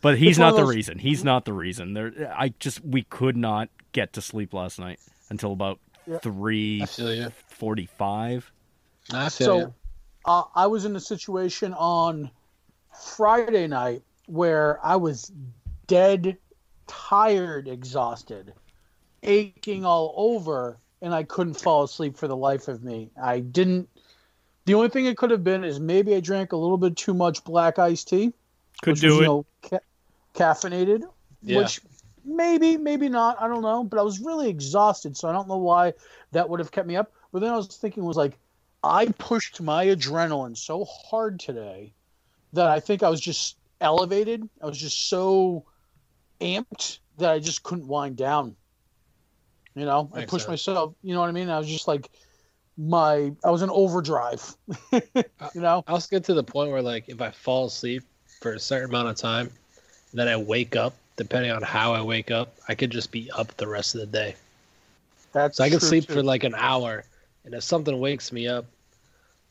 But 0.00 0.18
he's 0.18 0.38
not 0.38 0.52
the 0.56 0.62
those- 0.62 0.74
reason. 0.74 0.98
He's 0.98 1.22
not 1.24 1.44
the 1.44 1.52
reason. 1.52 1.92
There, 1.94 2.34
I 2.36 2.52
just 2.58 2.84
we 2.84 3.02
could 3.02 3.36
not 3.36 3.68
get 3.92 4.12
to 4.14 4.22
sleep 4.22 4.52
last 4.54 4.78
night 4.78 4.98
until 5.30 5.52
about 5.52 5.78
Yeah. 6.06 6.18
three 6.18 6.82
I 6.82 6.86
feel 6.86 7.30
forty-five. 7.48 8.50
I 9.12 9.28
feel 9.28 9.30
So 9.30 9.58
you. 9.58 9.74
uh, 10.24 10.42
I 10.54 10.66
was 10.66 10.84
in 10.84 10.96
a 10.96 11.00
situation 11.00 11.74
on 11.74 12.30
Friday 13.16 13.66
night 13.66 14.02
where 14.26 14.84
I 14.84 14.96
was 14.96 15.30
dead, 15.86 16.38
tired, 16.86 17.68
exhausted, 17.68 18.54
aching 19.22 19.84
all 19.84 20.14
over, 20.16 20.78
and 21.02 21.14
I 21.14 21.22
couldn't 21.22 21.54
fall 21.54 21.84
asleep 21.84 22.16
for 22.16 22.28
the 22.28 22.36
life 22.36 22.68
of 22.68 22.82
me. 22.82 23.10
I 23.20 23.40
didn't. 23.40 23.88
The 24.64 24.74
only 24.74 24.88
thing 24.88 25.06
it 25.06 25.16
could 25.16 25.30
have 25.30 25.44
been 25.44 25.64
is 25.64 25.80
maybe 25.80 26.14
I 26.14 26.20
drank 26.20 26.52
a 26.52 26.56
little 26.56 26.76
bit 26.76 26.96
too 26.96 27.14
much 27.14 27.44
black 27.44 27.78
iced 27.78 28.08
tea. 28.08 28.32
Could 28.82 28.92
which 28.92 29.00
do 29.00 29.08
was, 29.08 29.16
it. 29.16 29.20
You 29.20 29.26
know, 29.26 29.46
ca- 29.62 29.78
caffeinated, 30.34 31.02
Yeah. 31.42 31.58
which 31.58 31.80
maybe, 32.24 32.76
maybe 32.76 33.08
not. 33.08 33.40
I 33.40 33.48
don't 33.48 33.62
know. 33.62 33.84
But 33.84 33.98
I 33.98 34.02
was 34.02 34.20
really 34.20 34.48
exhausted, 34.50 35.16
so 35.16 35.28
I 35.28 35.32
don't 35.32 35.48
know 35.48 35.56
why 35.56 35.94
that 36.32 36.48
would 36.48 36.60
have 36.60 36.70
kept 36.70 36.86
me 36.86 36.96
up. 36.96 37.12
But 37.32 37.40
then 37.40 37.52
I 37.52 37.56
was 37.56 37.68
thinking, 37.68 38.04
was 38.04 38.16
like, 38.16 38.38
I 38.84 39.06
pushed 39.18 39.60
my 39.60 39.86
adrenaline 39.86 40.56
so 40.56 40.84
hard 40.84 41.40
today 41.40 41.92
that 42.52 42.66
I 42.66 42.80
think 42.80 43.02
I 43.02 43.08
was 43.08 43.20
just 43.20 43.56
elevated. 43.80 44.48
I 44.62 44.66
was 44.66 44.78
just 44.78 45.08
so 45.08 45.64
amped 46.40 46.98
that 47.18 47.30
I 47.30 47.38
just 47.38 47.62
couldn't 47.62 47.88
wind 47.88 48.16
down. 48.16 48.54
You 49.78 49.86
know, 49.86 50.10
I 50.12 50.20
Makes 50.20 50.30
pushed 50.30 50.46
sense. 50.46 50.66
myself. 50.66 50.94
You 51.02 51.14
know 51.14 51.20
what 51.20 51.28
I 51.28 51.32
mean? 51.32 51.48
I 51.48 51.58
was 51.58 51.68
just 51.68 51.86
like, 51.86 52.10
my 52.76 53.32
I 53.44 53.50
was 53.50 53.62
in 53.62 53.70
overdrive. 53.70 54.56
you 54.92 55.02
know? 55.54 55.84
I'll 55.86 56.04
get 56.10 56.24
to 56.24 56.34
the 56.34 56.42
point 56.42 56.70
where 56.70 56.82
like 56.82 57.08
if 57.08 57.20
I 57.20 57.30
fall 57.30 57.66
asleep 57.66 58.02
for 58.40 58.54
a 58.54 58.58
certain 58.58 58.88
amount 58.90 59.08
of 59.08 59.16
time, 59.16 59.50
then 60.12 60.28
I 60.28 60.36
wake 60.36 60.76
up. 60.76 60.94
Depending 61.16 61.50
on 61.50 61.62
how 61.62 61.94
I 61.94 62.02
wake 62.02 62.30
up, 62.30 62.54
I 62.68 62.76
could 62.76 62.90
just 62.90 63.10
be 63.10 63.28
up 63.32 63.56
the 63.56 63.66
rest 63.66 63.96
of 63.96 64.00
the 64.00 64.06
day. 64.06 64.36
That's 65.32 65.56
So 65.56 65.64
I 65.64 65.68
can 65.68 65.80
sleep 65.80 66.06
too. 66.06 66.14
for 66.14 66.22
like 66.22 66.44
an 66.44 66.54
hour, 66.56 67.04
and 67.44 67.54
if 67.54 67.64
something 67.64 67.98
wakes 67.98 68.30
me 68.30 68.46
up, 68.46 68.66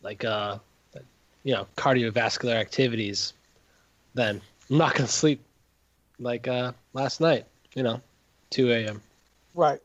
like 0.01 0.23
uh, 0.23 0.59
you 1.43 1.53
know, 1.53 1.67
cardiovascular 1.75 2.55
activities, 2.55 3.34
then 4.13 4.41
I'm 4.69 4.78
not 4.78 4.95
gonna 4.95 5.07
sleep. 5.07 5.41
Like 6.19 6.47
uh, 6.47 6.71
last 6.93 7.21
night, 7.21 7.45
you 7.75 7.84
know, 7.84 8.01
2 8.49 8.71
a.m. 8.71 9.01
right. 9.53 9.80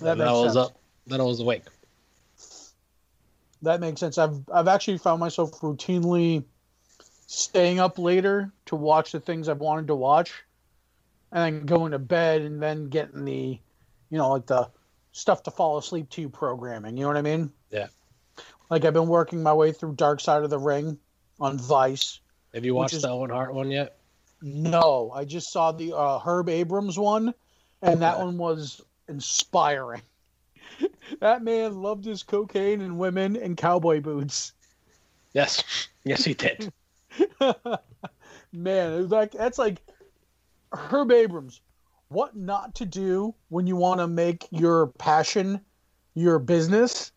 That 0.00 0.18
Then 0.18 0.28
I 0.28 0.32
was 0.32 0.54
sense. 0.54 0.68
up. 0.68 0.78
Then 1.06 1.20
I 1.20 1.24
was 1.24 1.40
awake. 1.40 1.64
That 3.62 3.80
makes 3.80 4.00
sense. 4.00 4.18
I've 4.18 4.38
I've 4.52 4.68
actually 4.68 4.98
found 4.98 5.20
myself 5.20 5.52
routinely 5.60 6.44
staying 7.26 7.80
up 7.80 7.98
later 7.98 8.52
to 8.66 8.76
watch 8.76 9.12
the 9.12 9.20
things 9.20 9.48
I've 9.48 9.60
wanted 9.60 9.86
to 9.86 9.94
watch, 9.94 10.32
and 11.32 11.42
then 11.56 11.66
going 11.66 11.92
to 11.92 11.98
bed 11.98 12.42
and 12.42 12.62
then 12.62 12.88
getting 12.88 13.24
the, 13.24 13.58
you 14.10 14.18
know, 14.18 14.30
like 14.30 14.46
the 14.46 14.68
stuff 15.12 15.42
to 15.44 15.50
fall 15.50 15.78
asleep 15.78 16.10
to 16.10 16.28
programming. 16.28 16.96
You 16.96 17.02
know 17.02 17.08
what 17.08 17.16
I 17.16 17.22
mean? 17.22 17.50
Yeah. 17.70 17.86
Like 18.70 18.84
I've 18.84 18.92
been 18.92 19.08
working 19.08 19.42
my 19.42 19.52
way 19.54 19.72
through 19.72 19.94
Dark 19.94 20.20
Side 20.20 20.42
of 20.42 20.50
the 20.50 20.58
Ring 20.58 20.98
on 21.40 21.58
Vice. 21.58 22.20
Have 22.52 22.64
you 22.64 22.74
watched 22.74 22.94
is- 22.94 23.02
the 23.02 23.08
Owen 23.08 23.30
Hart 23.30 23.54
one 23.54 23.70
yet? 23.70 23.96
No, 24.42 25.10
I 25.14 25.24
just 25.24 25.50
saw 25.50 25.72
the 25.72 25.96
uh, 25.96 26.18
Herb 26.18 26.50
Abrams 26.50 26.98
one, 26.98 27.32
and 27.80 28.02
that 28.02 28.18
one 28.18 28.36
was 28.36 28.82
inspiring. 29.08 30.02
that 31.20 31.42
man 31.42 31.82
loved 31.82 32.04
his 32.04 32.22
cocaine 32.22 32.80
and 32.80 32.98
women 32.98 33.36
and 33.36 33.56
cowboy 33.56 34.00
boots. 34.00 34.52
Yes, 35.32 35.88
yes, 36.04 36.24
he 36.24 36.34
did. 36.34 36.72
Man, 38.52 38.92
it 38.92 38.96
was 38.98 39.10
like 39.10 39.32
that's 39.32 39.58
like 39.58 39.82
Herb 40.72 41.10
Abrams. 41.10 41.60
What 42.08 42.36
not 42.36 42.76
to 42.76 42.86
do 42.86 43.34
when 43.48 43.66
you 43.66 43.76
want 43.76 44.00
to 44.00 44.06
make 44.06 44.46
your 44.50 44.86
passion 44.86 45.60
your 46.14 46.38
business, 46.38 47.10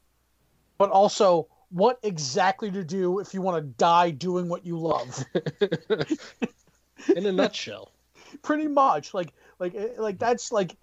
but 0.78 0.90
also 0.90 1.48
what 1.70 2.00
exactly 2.02 2.72
to 2.72 2.84
do 2.84 3.20
if 3.20 3.34
you 3.34 3.42
want 3.42 3.58
to 3.58 3.70
die 3.78 4.10
doing 4.10 4.50
what 4.50 4.66
you 4.66 4.80
love. 4.80 5.24
In 7.16 7.26
a 7.26 7.32
nutshell. 7.32 7.92
Pretty 8.42 8.68
much, 8.68 9.14
like 9.14 9.34
like 9.60 9.76
eh, 9.76 9.90
like 9.98 10.18
that's 10.18 10.52
like 10.52 10.76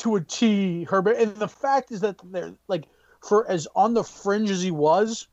to 0.00 0.16
a 0.16 0.20
T. 0.20 0.84
Herbert. 0.84 1.16
and 1.16 1.36
the 1.36 1.48
fact 1.48 1.90
is 1.92 2.00
that 2.00 2.16
they're 2.24 2.54
like 2.68 2.86
for 3.22 3.48
as 3.50 3.68
on 3.74 3.94
the 3.94 4.04
fringe 4.04 4.50
as 4.50 4.62
he 4.62 4.70
was, 4.70 5.28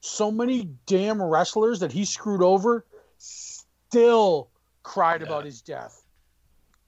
so 0.00 0.30
many 0.30 0.70
damn 0.86 1.22
wrestlers 1.22 1.80
that 1.80 1.92
he 1.92 2.04
screwed 2.04 2.42
over 2.42 2.84
still 3.18 4.50
cried 4.82 5.22
about 5.22 5.44
his 5.44 5.60
death, 5.60 6.02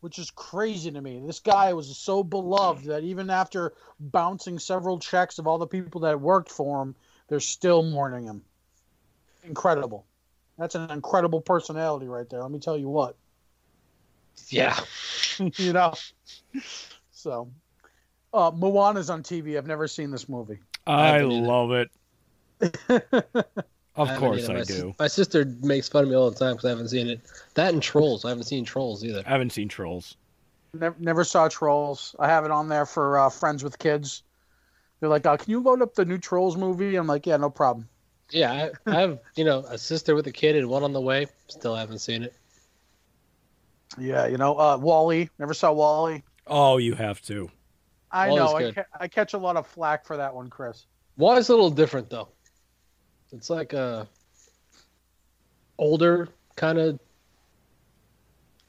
which 0.01 0.18
is 0.18 0.31
crazy 0.31 0.91
to 0.91 1.01
me. 1.01 1.22
This 1.24 1.41
guy 1.41 1.72
was 1.72 1.97
so 1.97 2.24
beloved 2.24 2.87
that 2.87 3.05
even 3.05 3.31
after 3.31 3.74
bouncing 4.01 4.59
several 4.59 4.99
checks 4.99 5.39
of 5.39 5.47
all 5.47 5.59
the 5.59 5.66
people 5.66 6.01
that 6.03 6.20
worked 6.20 6.51
for 6.51 6.83
him, 6.83 6.95
they're 7.28 7.41
still 7.41 7.83
mourning 7.83 8.24
him. 8.24 8.43
Incredible. 9.45 10.05
That's 10.59 10.74
an 10.74 10.91
incredible 10.91 11.41
personality 11.41 12.09
right 12.09 12.28
there. 12.28 12.43
Let 12.43 12.51
me 12.51 12.59
tell 12.59 12.76
you 12.76 12.89
what. 12.89 13.16
Yeah. 14.49 14.78
you 15.39 15.72
know. 15.72 15.95
So, 17.21 17.51
uh, 18.33 18.51
Moana's 18.55 19.11
on 19.11 19.23
TV. 19.23 19.59
I've 19.59 19.66
never 19.66 19.87
seen 19.87 20.11
this 20.11 20.29
movie. 20.29 20.59
I 20.87 21.09
haven't 21.09 21.45
love 21.45 21.73
it. 21.73 21.91
Of 23.97 24.09
haven't 24.09 24.21
course. 24.21 24.49
I 24.49 24.55
My 24.55 24.62
sis- 24.62 24.77
do. 24.81 24.95
My 24.99 25.07
sister 25.09 25.45
makes 25.61 25.89
fun 25.89 26.05
of 26.05 26.11
me 26.11 26.16
all 26.16 26.31
the 26.31 26.39
time 26.39 26.55
because 26.55 26.64
I 26.64 26.71
haven't 26.71 26.89
seen 26.89 27.09
it. 27.09 27.21
That 27.55 27.75
and 27.75 27.83
Trolls. 27.83 28.25
I 28.25 28.31
haven't 28.31 28.45
seen 28.45 28.64
Trolls 28.64 29.05
either. 29.05 29.23
I 29.27 29.29
haven't 29.29 29.51
seen 29.51 29.68
Trolls. 29.68 30.16
Never, 30.73 30.97
never 30.99 31.25
saw 31.25 31.49
Trolls. 31.49 32.14
I 32.18 32.29
have 32.29 32.45
it 32.45 32.51
on 32.51 32.68
there 32.68 32.87
for 32.87 33.18
uh, 33.18 33.29
friends 33.29 33.62
with 33.62 33.79
kids. 33.79 34.23
They're 35.01 35.09
like, 35.09 35.27
uh, 35.27 35.37
"Can 35.37 35.51
you 35.51 35.61
load 35.61 35.83
up 35.83 35.95
the 35.95 36.05
new 36.05 36.18
Trolls 36.18 36.57
movie?" 36.57 36.97
I'm 36.97 37.07
like, 37.07 37.27
"Yeah, 37.27 37.37
no 37.37 37.51
problem." 37.51 37.89
Yeah, 38.31 38.53
I, 38.53 38.91
I 38.91 39.01
have 39.01 39.18
you 39.35 39.45
know 39.45 39.59
a 39.68 39.77
sister 39.77 40.14
with 40.14 40.27
a 40.29 40.33
kid 40.33 40.57
and 40.57 40.71
one 40.71 40.85
on 40.85 40.93
the 40.93 41.01
way. 41.01 41.27
Still 41.49 41.75
haven't 41.75 41.99
seen 41.99 42.23
it. 42.23 42.33
Yeah, 43.99 44.29
you 44.29 44.39
know, 44.39 44.57
uh, 44.57 44.79
WALL-E. 44.79 45.29
Never 45.39 45.53
saw 45.53 45.73
WALL-E. 45.73 46.23
Oh, 46.51 46.76
you 46.78 46.94
have 46.94 47.22
to. 47.22 47.48
I 48.11 48.28
WALL-E's 48.28 48.51
know. 48.51 48.57
I, 48.57 48.72
ca- 48.72 48.84
I 49.01 49.09
catch 49.09 49.34
a 49.34 49.38
lot 49.38 49.57
of 49.57 49.66
flack 49.66 50.05
for 50.05 50.16
that 50.16 50.34
one, 50.34 50.51
Chris. 50.51 50.86
Why's 51.16 51.48
a 51.48 51.53
little 51.53 51.70
different 51.70 52.11
though? 52.11 52.28
It's 53.32 53.48
like 53.51 53.72
a 53.72 54.09
older 55.78 56.28
kind 56.57 56.78
of 56.78 56.98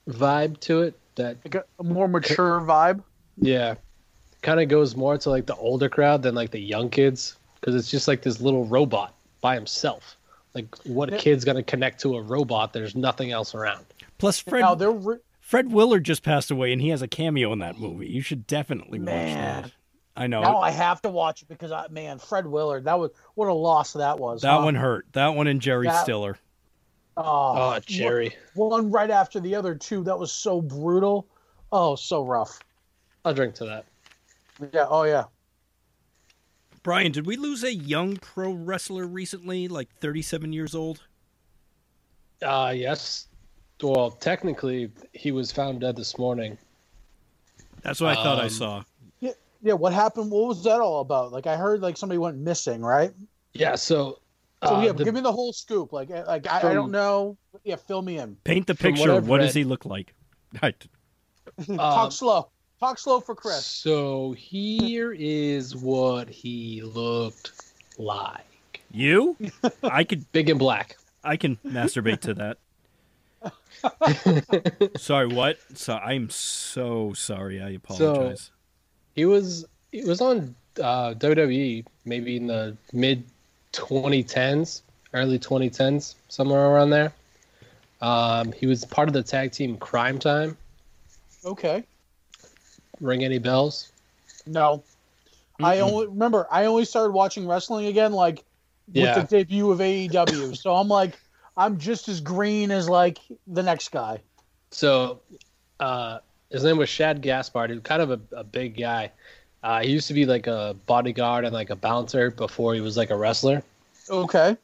vibe 0.08 0.60
to 0.62 0.82
it. 0.82 0.98
That 1.16 1.38
Like 1.44 1.56
a, 1.56 1.64
a 1.80 1.84
more 1.84 2.08
mature 2.08 2.62
vibe. 2.62 3.04
yeah, 3.38 3.76
kind 4.42 4.62
of 4.62 4.70
goes 4.70 4.96
more 4.96 5.18
to 5.18 5.30
like 5.30 5.46
the 5.46 5.56
older 5.56 5.90
crowd 5.90 6.24
than 6.24 6.36
like 6.36 6.52
the 6.52 6.60
young 6.60 6.90
kids 6.90 7.36
because 7.60 7.76
it's 7.76 7.92
just 7.92 8.08
like 8.08 8.22
this 8.22 8.40
little 8.40 8.66
robot 8.66 9.14
by 9.42 9.56
himself. 9.56 10.18
Like 10.54 10.74
what 10.86 11.12
Yeah. 11.12 11.18
kid's 11.18 11.44
gonna 11.44 11.64
connect 11.64 12.00
to 12.02 12.16
a 12.16 12.22
robot? 12.22 12.72
There's 12.74 12.96
nothing 12.96 13.32
else 13.32 13.54
around. 13.56 13.86
Plus, 14.20 14.40
Fred 14.40 14.62
Now 14.62 14.76
they're 14.76 14.92
re- 14.92 15.18
Fred 15.52 15.70
Willard 15.74 16.06
just 16.06 16.24
passed 16.24 16.50
away, 16.50 16.72
and 16.72 16.82
he 16.82 16.88
has 16.90 17.02
a 17.02 17.10
cameo 17.10 17.52
in 17.52 17.60
that 17.60 17.78
movie. 17.78 18.08
You 18.08 18.22
should 18.22 18.48
definitely 18.48 19.00
watch 19.00 19.08
that. 19.10 19.70
I 20.16 20.28
know 20.28 20.42
now 20.42 20.60
I 20.62 20.72
have 20.72 21.02
to 21.02 21.10
watch 21.10 21.42
it 21.42 21.50
because 21.50 21.74
I 21.74 21.88
man, 21.90 22.20
Fred 22.20 22.48
Willard. 22.48 22.86
That 22.86 22.98
was 22.98 23.12
what 23.36 23.50
a 23.50 23.54
loss 23.54 23.92
that 23.92 24.18
was. 24.18 24.44
that 24.44 24.60
huh? 24.60 24.64
one 24.64 24.76
hurt. 24.76 25.08
That 25.12 25.36
one 25.36 25.48
and 25.48 25.60
Jerry 25.60 25.88
That- 25.88 26.04
Stiller. 26.04 26.38
Oh, 27.18 27.74
Oh, 27.76 27.80
Jerry, 27.86 28.34
one 28.54 28.92
right 28.92 29.10
after 29.10 29.42
the 29.42 29.54
other 29.56 29.76
two. 29.76 30.06
That 30.06 30.18
was 30.18 30.32
so 30.32 30.62
brutal. 30.62 31.28
Oh, 31.70 31.98
so 31.98 32.24
rough. 32.26 32.58
I'll 33.26 33.34
drink 33.34 33.56
to 33.56 33.66
that. 33.66 33.86
Yeah. 34.74 34.86
Oh, 34.88 35.04
yeah. 35.04 35.26
Brien, 36.82 37.12
did 37.12 37.26
we 37.26 37.36
lose 37.36 37.66
a 37.66 37.74
young 37.74 38.16
pro 38.16 38.54
wrestler 38.54 39.06
recently, 39.06 39.68
like 39.68 39.90
37 40.00 40.54
years 40.54 40.74
old? 40.74 41.04
Uh 42.42 42.72
yes. 42.74 43.28
Well, 43.82 44.12
technically, 44.12 44.92
he 45.14 45.32
was 45.32 45.52
found 45.52 45.82
dead 45.82 45.96
this 45.96 46.18
morning. 46.18 46.58
That's 47.82 48.00
what 48.00 48.18
I 48.18 48.24
thought 48.24 48.40
I 48.40 48.44
Um, 48.44 48.50
saw. 48.50 48.84
Yeah. 49.20 49.32
yeah. 49.62 49.74
What 49.74 49.92
happened? 49.94 50.30
What 50.32 50.48
was 50.48 50.64
that 50.66 50.80
all 50.80 51.02
about? 51.02 51.32
Like 51.32 51.48
I 51.48 51.56
heard 51.58 51.82
like 51.82 51.98
somebody 51.98 52.20
went 52.20 52.38
missing, 52.38 52.82
right? 52.82 53.12
Yeah. 53.54 53.76
So. 53.76 54.20
So 54.64 54.76
uh, 54.76 54.84
yeah, 54.84 54.92
the- 54.92 55.04
give 55.04 55.16
me 55.16 55.22
the 55.22 55.32
whole 55.32 55.54
scoop. 55.54 55.92
Like 55.92 56.12
I- 56.12 56.24
like 56.24 56.46
I, 56.48 56.70
I 56.70 56.74
don't 56.74 56.92
know. 56.92 57.38
Yeah, 57.64 57.78
fill 57.78 58.04
me 58.04 58.20
in. 58.20 58.36
Paint 58.44 58.68
the 58.68 58.76
from 58.76 58.92
what 58.92 58.98
picture. 58.98 59.16
I've 59.16 59.28
What 59.28 59.42
does 59.42 59.56
he 59.56 59.64
look 59.64 59.86
like? 59.86 60.14
I- 60.62 60.74
Talk 61.66 62.06
Um, 62.06 62.12
slow. 62.12 62.50
Talk 62.80 63.00
slow 63.00 63.20
for 63.20 63.34
Chris. 63.36 63.66
So 63.66 64.32
here 64.34 65.12
is 65.12 65.76
what 65.76 66.30
he 66.30 66.82
looked 66.84 67.52
like. 67.98 68.82
you? 68.92 69.36
I 69.84 70.04
could. 70.04 70.32
Big 70.32 70.50
and 70.50 70.60
black. 70.60 70.98
I 71.24 71.38
can 71.38 71.58
masturbate 71.66 72.22
to 72.22 72.34
that. 72.36 72.58
sorry, 74.98 75.28
what? 75.28 75.58
So 75.76 75.94
I'm 75.96 76.30
so 76.30 77.14
sorry. 77.14 77.62
I 77.62 77.70
apologize. 77.72 78.52
He 79.16 79.26
was 79.26 79.66
he 79.92 80.04
was 80.04 80.22
on 80.22 80.56
uh, 80.80 81.14
WWE 81.16 81.86
maybe 82.06 82.38
in 82.38 82.48
the 82.48 82.78
mid 82.94 83.24
2010s, 83.74 84.82
early 85.14 85.40
2010s, 85.40 86.16
somewhere 86.30 86.66
around 86.68 86.90
there. 86.92 87.14
Um, 88.02 88.52
he 88.52 88.66
was 88.68 88.84
part 88.86 89.08
of 89.08 89.14
the 89.14 89.24
tag 89.24 89.52
team 89.52 89.78
Crime 89.78 90.18
Time. 90.20 90.58
Okay. 91.46 91.84
Ring 93.00 93.24
any 93.24 93.38
bells? 93.40 93.92
No. 94.46 94.84
I 95.62 95.78
Mm-mm. 95.78 95.82
only 95.82 96.08
remember 96.08 96.48
I 96.52 96.66
only 96.66 96.86
started 96.86 97.14
watching 97.14 97.48
wrestling 97.48 97.86
again 97.88 98.14
like 98.14 98.44
Yeah. 98.92 99.18
with 99.20 99.30
the 99.30 99.38
debut 99.38 99.72
of 99.72 99.80
AEW. 99.80 100.56
so 100.58 100.76
I'm 100.76 100.88
like 100.88 101.20
I'm 101.58 101.78
just 101.78 102.08
as 102.08 102.22
green 102.22 102.72
as 102.72 102.88
like 102.88 103.20
the 103.48 103.64
next 103.64 103.92
guy. 103.92 104.20
So, 104.72 105.20
uh, 105.80 106.20
his 106.50 106.64
name 106.64 106.78
was 106.78 106.90
Shad 106.90 107.22
Gaspard. 107.22 107.70
He 107.70 107.76
was 107.76 107.84
kind 107.84 108.02
of 108.02 108.12
a, 108.12 108.20
a 108.38 108.44
big 108.44 108.78
guy. 108.78 109.12
Uh, 109.64 109.82
he 109.82 109.92
used 109.92 110.08
to 110.08 110.14
be 110.14 110.26
like 110.26 110.48
a 110.48 110.76
bodyguard 110.86 111.46
and 111.46 111.54
like 111.54 111.70
a 111.70 111.76
bouncer 111.76 112.32
before 112.32 112.74
he 112.74 112.82
was 112.82 112.98
like 112.98 113.10
a 113.10 113.16
wrestler. 113.16 113.64
Okay. 114.10 114.58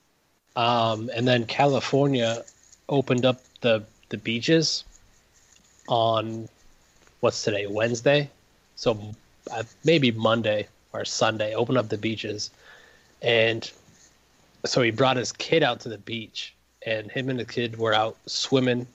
Um, 0.56 1.10
and 1.14 1.28
then 1.28 1.46
California 1.46 2.44
opened 2.90 3.26
up 3.26 3.42
the 3.62 3.84
the 4.10 4.18
beaches 4.18 4.84
on 5.88 6.48
what's 7.20 7.44
today 7.44 7.68
Wednesday, 7.68 8.30
so 8.76 8.98
uh, 9.52 9.64
maybe 9.84 10.12
Monday 10.12 10.68
or 10.94 11.06
Sunday. 11.06 11.54
Opened 11.54 11.78
up 11.78 11.90
the 11.90 11.98
beaches, 11.98 12.50
and 13.22 13.72
so 14.66 14.82
he 14.82 14.92
brought 14.92 15.18
his 15.18 15.32
kid 15.32 15.62
out 15.62 15.82
to 15.82 15.90
the 15.90 15.98
beach, 16.00 16.56
and 16.88 17.12
him 17.12 17.30
and 17.30 17.38
the 17.38 17.46
kid 17.46 17.78
were 17.78 17.94
out 17.94 18.16
swimming. 18.26 18.88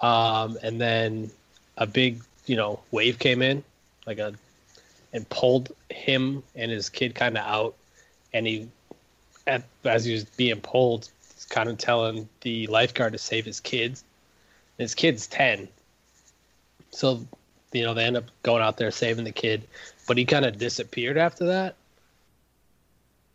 Um, 0.00 0.58
and 0.62 0.80
then 0.80 1.30
a 1.76 1.86
big 1.86 2.22
you 2.46 2.56
know 2.56 2.80
wave 2.90 3.18
came 3.18 3.42
in, 3.42 3.62
like 4.06 4.18
a, 4.18 4.32
and 5.12 5.28
pulled 5.28 5.70
him 5.90 6.42
and 6.56 6.70
his 6.70 6.88
kid 6.88 7.14
kind 7.14 7.36
of 7.36 7.44
out, 7.44 7.74
and 8.32 8.46
he, 8.46 8.68
at, 9.46 9.62
as 9.84 10.06
he 10.06 10.14
was 10.14 10.24
being 10.24 10.60
pulled, 10.60 11.10
he's 11.34 11.44
kind 11.44 11.68
of 11.68 11.76
telling 11.76 12.28
the 12.40 12.66
lifeguard 12.68 13.12
to 13.12 13.18
save 13.18 13.44
his 13.44 13.60
kids. 13.60 14.02
And 14.78 14.84
his 14.84 14.94
kid's 14.94 15.26
ten, 15.26 15.68
so 16.90 17.24
you 17.72 17.84
know 17.84 17.92
they 17.92 18.04
end 18.04 18.16
up 18.16 18.24
going 18.42 18.62
out 18.62 18.78
there 18.78 18.90
saving 18.90 19.24
the 19.24 19.32
kid, 19.32 19.62
but 20.08 20.16
he 20.16 20.24
kind 20.24 20.46
of 20.46 20.56
disappeared 20.56 21.18
after 21.18 21.44
that. 21.44 21.76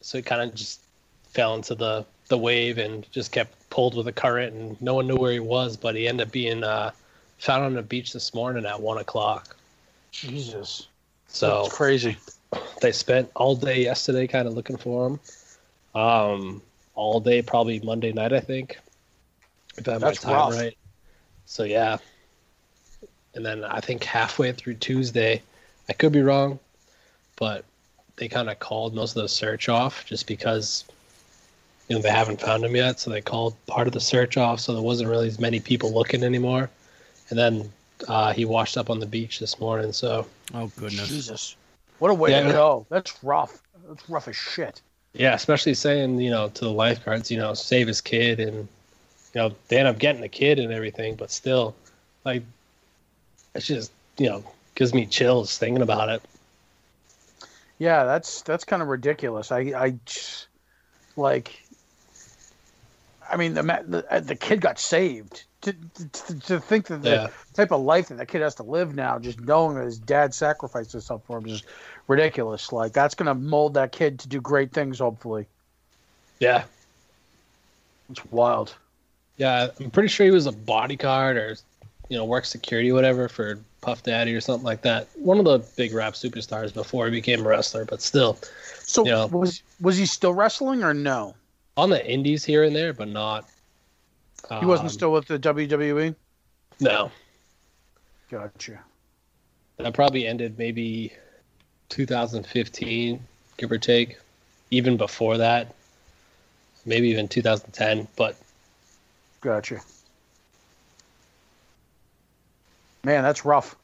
So 0.02 0.18
he 0.18 0.24
kind 0.24 0.42
of 0.42 0.56
just 0.56 0.82
fell 1.30 1.54
into 1.54 1.76
the 1.76 2.06
the 2.28 2.38
wave 2.38 2.78
and 2.78 3.10
just 3.12 3.32
kept 3.32 3.70
pulled 3.70 3.96
with 3.96 4.06
the 4.06 4.12
current, 4.12 4.54
and 4.54 4.82
no 4.82 4.96
one 4.96 5.08
knew 5.08 5.16
where 5.16 5.32
he 5.32 5.40
was. 5.40 5.78
But 5.78 5.96
he 5.96 6.08
ended 6.08 6.28
up 6.28 6.32
being 6.32 6.64
uh, 6.64 6.92
found 7.38 7.64
on 7.64 7.74
the 7.74 7.82
beach 7.82 8.14
this 8.14 8.34
morning 8.34 8.66
at 8.66 8.80
one 8.80 8.98
o'clock. 8.98 9.56
Jesus. 10.12 10.88
So 11.28 11.64
That's 11.64 11.76
crazy. 11.76 12.18
they 12.82 12.92
spent 12.92 13.30
all 13.36 13.56
day 13.56 13.84
yesterday 13.84 14.28
kind 14.28 14.48
of 14.48 14.54
looking 14.54 14.78
for 14.78 15.08
him. 15.08 15.20
Um, 15.94 16.62
all 16.96 17.20
day, 17.20 17.42
probably 17.42 17.80
Monday 17.80 18.12
night, 18.12 18.34
I 18.34 18.40
think. 18.40 18.78
If 19.78 19.88
I 19.88 19.94
have 19.94 20.02
That's 20.02 20.24
my 20.24 20.34
time 20.34 20.50
rough. 20.50 20.60
right. 20.60 20.78
So 21.46 21.64
yeah. 21.64 21.98
And 23.36 23.46
then 23.46 23.64
I 23.64 23.80
think 23.80 24.04
halfway 24.04 24.52
through 24.52 24.76
Tuesday, 24.76 25.44
I 25.88 25.94
could 25.94 26.12
be 26.12 26.24
wrong, 26.24 26.60
but 27.36 27.64
they 28.16 28.28
kind 28.28 28.50
of 28.50 28.58
called 28.60 28.96
most 28.96 29.16
of 29.16 29.22
the 29.22 29.30
search 29.30 29.70
off 29.70 30.06
just 30.06 30.26
because 30.26 30.86
you 31.88 31.96
know 31.96 32.02
they 32.02 32.10
haven't 32.12 32.42
found 32.42 32.64
him 32.66 32.76
yet. 32.76 33.00
So 33.00 33.10
they 33.12 33.22
called 33.22 33.56
part 33.68 33.88
of 33.88 33.94
the 33.94 34.00
search 34.00 34.38
off, 34.38 34.60
so 34.60 34.74
there 34.74 34.84
wasn't 34.84 35.10
really 35.10 35.28
as 35.28 35.40
many 35.40 35.60
people 35.60 35.94
looking 35.94 36.24
anymore. 36.24 36.70
And 37.30 37.38
then 37.40 37.72
uh, 38.08 38.34
he 38.34 38.46
washed 38.46 38.78
up 38.78 38.90
on 38.90 39.00
the 39.00 39.06
beach 39.06 39.40
this 39.40 39.60
morning. 39.60 39.92
So 39.94 40.26
Oh 40.54 40.72
goodness. 40.78 41.08
Jesus. 41.10 41.56
What 42.00 42.12
a 42.12 42.14
way 42.14 42.32
Yeah, 42.32 42.44
to 42.44 42.52
go. 42.52 42.86
That's 42.90 43.24
rough. 43.24 43.62
That's 43.88 44.08
rough 44.10 44.28
as 44.28 44.36
shit. 44.36 44.82
Yeah, 45.14 45.34
especially 45.34 45.74
saying, 45.74 46.20
you 46.20 46.30
know, 46.30 46.50
to 46.50 46.66
the 46.66 46.72
lifeguards, 46.72 47.32
you 47.32 47.38
know, 47.38 47.54
save 47.54 47.88
his 47.88 48.02
kid 48.02 48.40
and 48.40 48.68
you 49.34 49.42
know, 49.42 49.56
they 49.68 49.78
end 49.78 49.88
up 49.88 49.98
getting 50.00 50.22
the 50.22 50.30
kid 50.30 50.60
and 50.60 50.72
everything, 50.72 51.16
but 51.16 51.32
still 51.32 51.76
like 52.26 52.44
it's 53.56 53.66
just, 53.66 53.92
you 54.18 54.30
know, 54.30 54.44
gives 54.76 54.94
me 54.94 55.06
chills 55.06 55.58
thinking 55.58 55.82
about 55.82 56.10
it. 56.10 56.22
Yeah, 57.80 58.04
that's 58.06 58.42
that's 58.44 58.64
kind 58.64 58.82
of 58.82 58.88
ridiculous. 58.88 59.52
I 59.52 59.60
I 59.76 59.96
just- 60.06 60.48
like 61.16 61.64
I 63.30 63.38
mean 63.38 63.54
the 63.54 63.64
the, 63.64 64.06
uh, 64.10 64.20
the 64.20 64.36
kid 64.36 64.62
got 64.62 64.80
saved. 64.80 65.44
To, 65.62 65.74
to, 65.74 66.40
to 66.40 66.60
think 66.60 66.86
that 66.88 67.02
the 67.02 67.10
Yeah. 67.10 67.28
type 67.54 67.72
of 67.72 67.82
life 67.82 68.10
that 68.10 68.18
that 68.20 68.28
kid 68.28 68.42
has 68.42 68.54
to 68.56 68.64
live 68.64 68.94
now, 68.96 69.18
just 69.18 69.42
knowing 69.42 69.76
that 69.76 69.86
his 69.86 69.98
dad 69.98 70.34
sacrificed 70.34 70.92
himself 70.92 71.24
for 71.26 71.40
him, 71.40 71.48
is 71.48 71.64
ridiculous. 72.08 72.72
Like 72.72 72.94
that's 72.94 73.16
gonna 73.16 73.34
mold 73.34 73.74
that 73.74 73.92
kid 73.92 74.20
to 74.20 74.28
do 74.28 74.40
great 74.40 74.72
things. 74.72 75.00
Hopefully, 75.00 75.48
Yeah. 76.40 76.64
it's 78.10 78.24
wild. 78.32 78.76
Yeah, 79.38 79.70
I'm 79.80 79.92
pretty 79.92 80.10
sure 80.10 80.26
he 80.26 80.32
was 80.32 80.46
a 80.46 80.52
bodyguard 80.52 81.38
or 81.38 81.58
you 82.10 82.18
know, 82.18 82.26
work 82.26 82.46
security 82.46 82.92
whatever 82.92 83.28
for 83.28 83.60
Puff 83.82 84.04
Daddy 84.04 84.34
or 84.34 84.42
something 84.42 84.66
like 84.66 84.82
that. 84.84 85.08
One 85.16 85.40
of 85.40 85.46
the 85.46 85.60
big 85.76 85.94
rap 85.94 86.14
superstars 86.14 86.74
before 86.74 87.06
he 87.06 87.12
became 87.12 87.46
a 87.46 87.50
wrestler, 87.50 87.84
but 87.86 88.02
still 88.02 88.38
So 88.86 89.06
Yeah. 89.06 89.26
was 89.26 89.62
was 89.82 89.98
he 89.98 90.06
still 90.06 90.34
wrestling 90.34 90.84
or 90.84 90.94
no? 90.94 91.36
On 91.78 91.92
the 91.92 92.06
indies 92.06 92.44
here 92.44 92.64
and 92.64 92.76
there, 92.76 92.92
but 92.92 93.08
not 93.08 93.46
He 94.60 94.66
wasn't 94.66 94.88
um, 94.88 94.94
still 94.94 95.12
with 95.12 95.28
the 95.28 95.40
WWE. 95.40 96.16
No. 96.80 97.12
Gotcha. 98.30 98.80
That 99.78 99.94
probably 99.94 100.28
ended 100.28 100.58
maybe 100.58 101.14
2015, 101.90 103.20
give 103.58 103.72
or 103.72 103.78
take. 103.78 104.18
Even 104.70 104.98
before 104.98 105.38
that, 105.38 105.76
maybe 106.86 107.08
even 107.10 107.28
2010. 107.28 108.08
But 108.18 108.36
Gotcha. 109.40 109.80
Man, 113.04 113.24
that's 113.24 113.46
rough. 113.46 113.78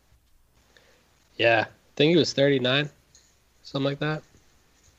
yeah, 1.38 1.66
I 1.68 1.72
think 1.96 2.10
he 2.10 2.18
was 2.18 2.34
39, 2.34 2.90
something 3.62 3.86
like 3.86 4.00
that. 4.00 4.24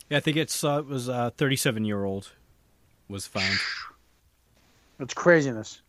Yeah, 0.08 0.16
I 0.16 0.20
think 0.20 0.38
it's 0.38 0.64
uh, 0.64 0.78
it 0.78 0.86
was 0.86 1.08
a 1.08 1.32
37 1.36 1.84
year 1.84 2.04
old 2.04 2.30
was 3.08 3.26
found. 3.26 3.58
It's 5.00 5.14
craziness. 5.14 5.82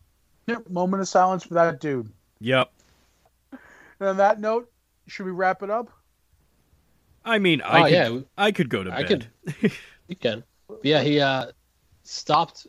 Yep, 0.46 0.70
moment 0.70 1.00
of 1.00 1.08
silence 1.08 1.44
for 1.44 1.54
that 1.54 1.80
dude. 1.80 2.10
Yep. 2.40 2.70
And 4.00 4.08
on 4.08 4.16
that 4.18 4.40
note, 4.40 4.70
should 5.06 5.26
we 5.26 5.32
wrap 5.32 5.62
it 5.62 5.70
up? 5.70 5.90
I 7.24 7.38
mean, 7.38 7.60
I 7.62 7.80
oh 7.80 7.84
could, 7.84 7.92
yeah, 7.92 8.20
I 8.38 8.52
could 8.52 8.68
go 8.68 8.84
to 8.84 8.92
I 8.92 9.02
bed. 9.02 9.26
could. 9.46 9.72
you 10.08 10.16
can. 10.16 10.44
Yeah, 10.82 11.02
he 11.02 11.20
uh, 11.20 11.46
stopped 12.04 12.66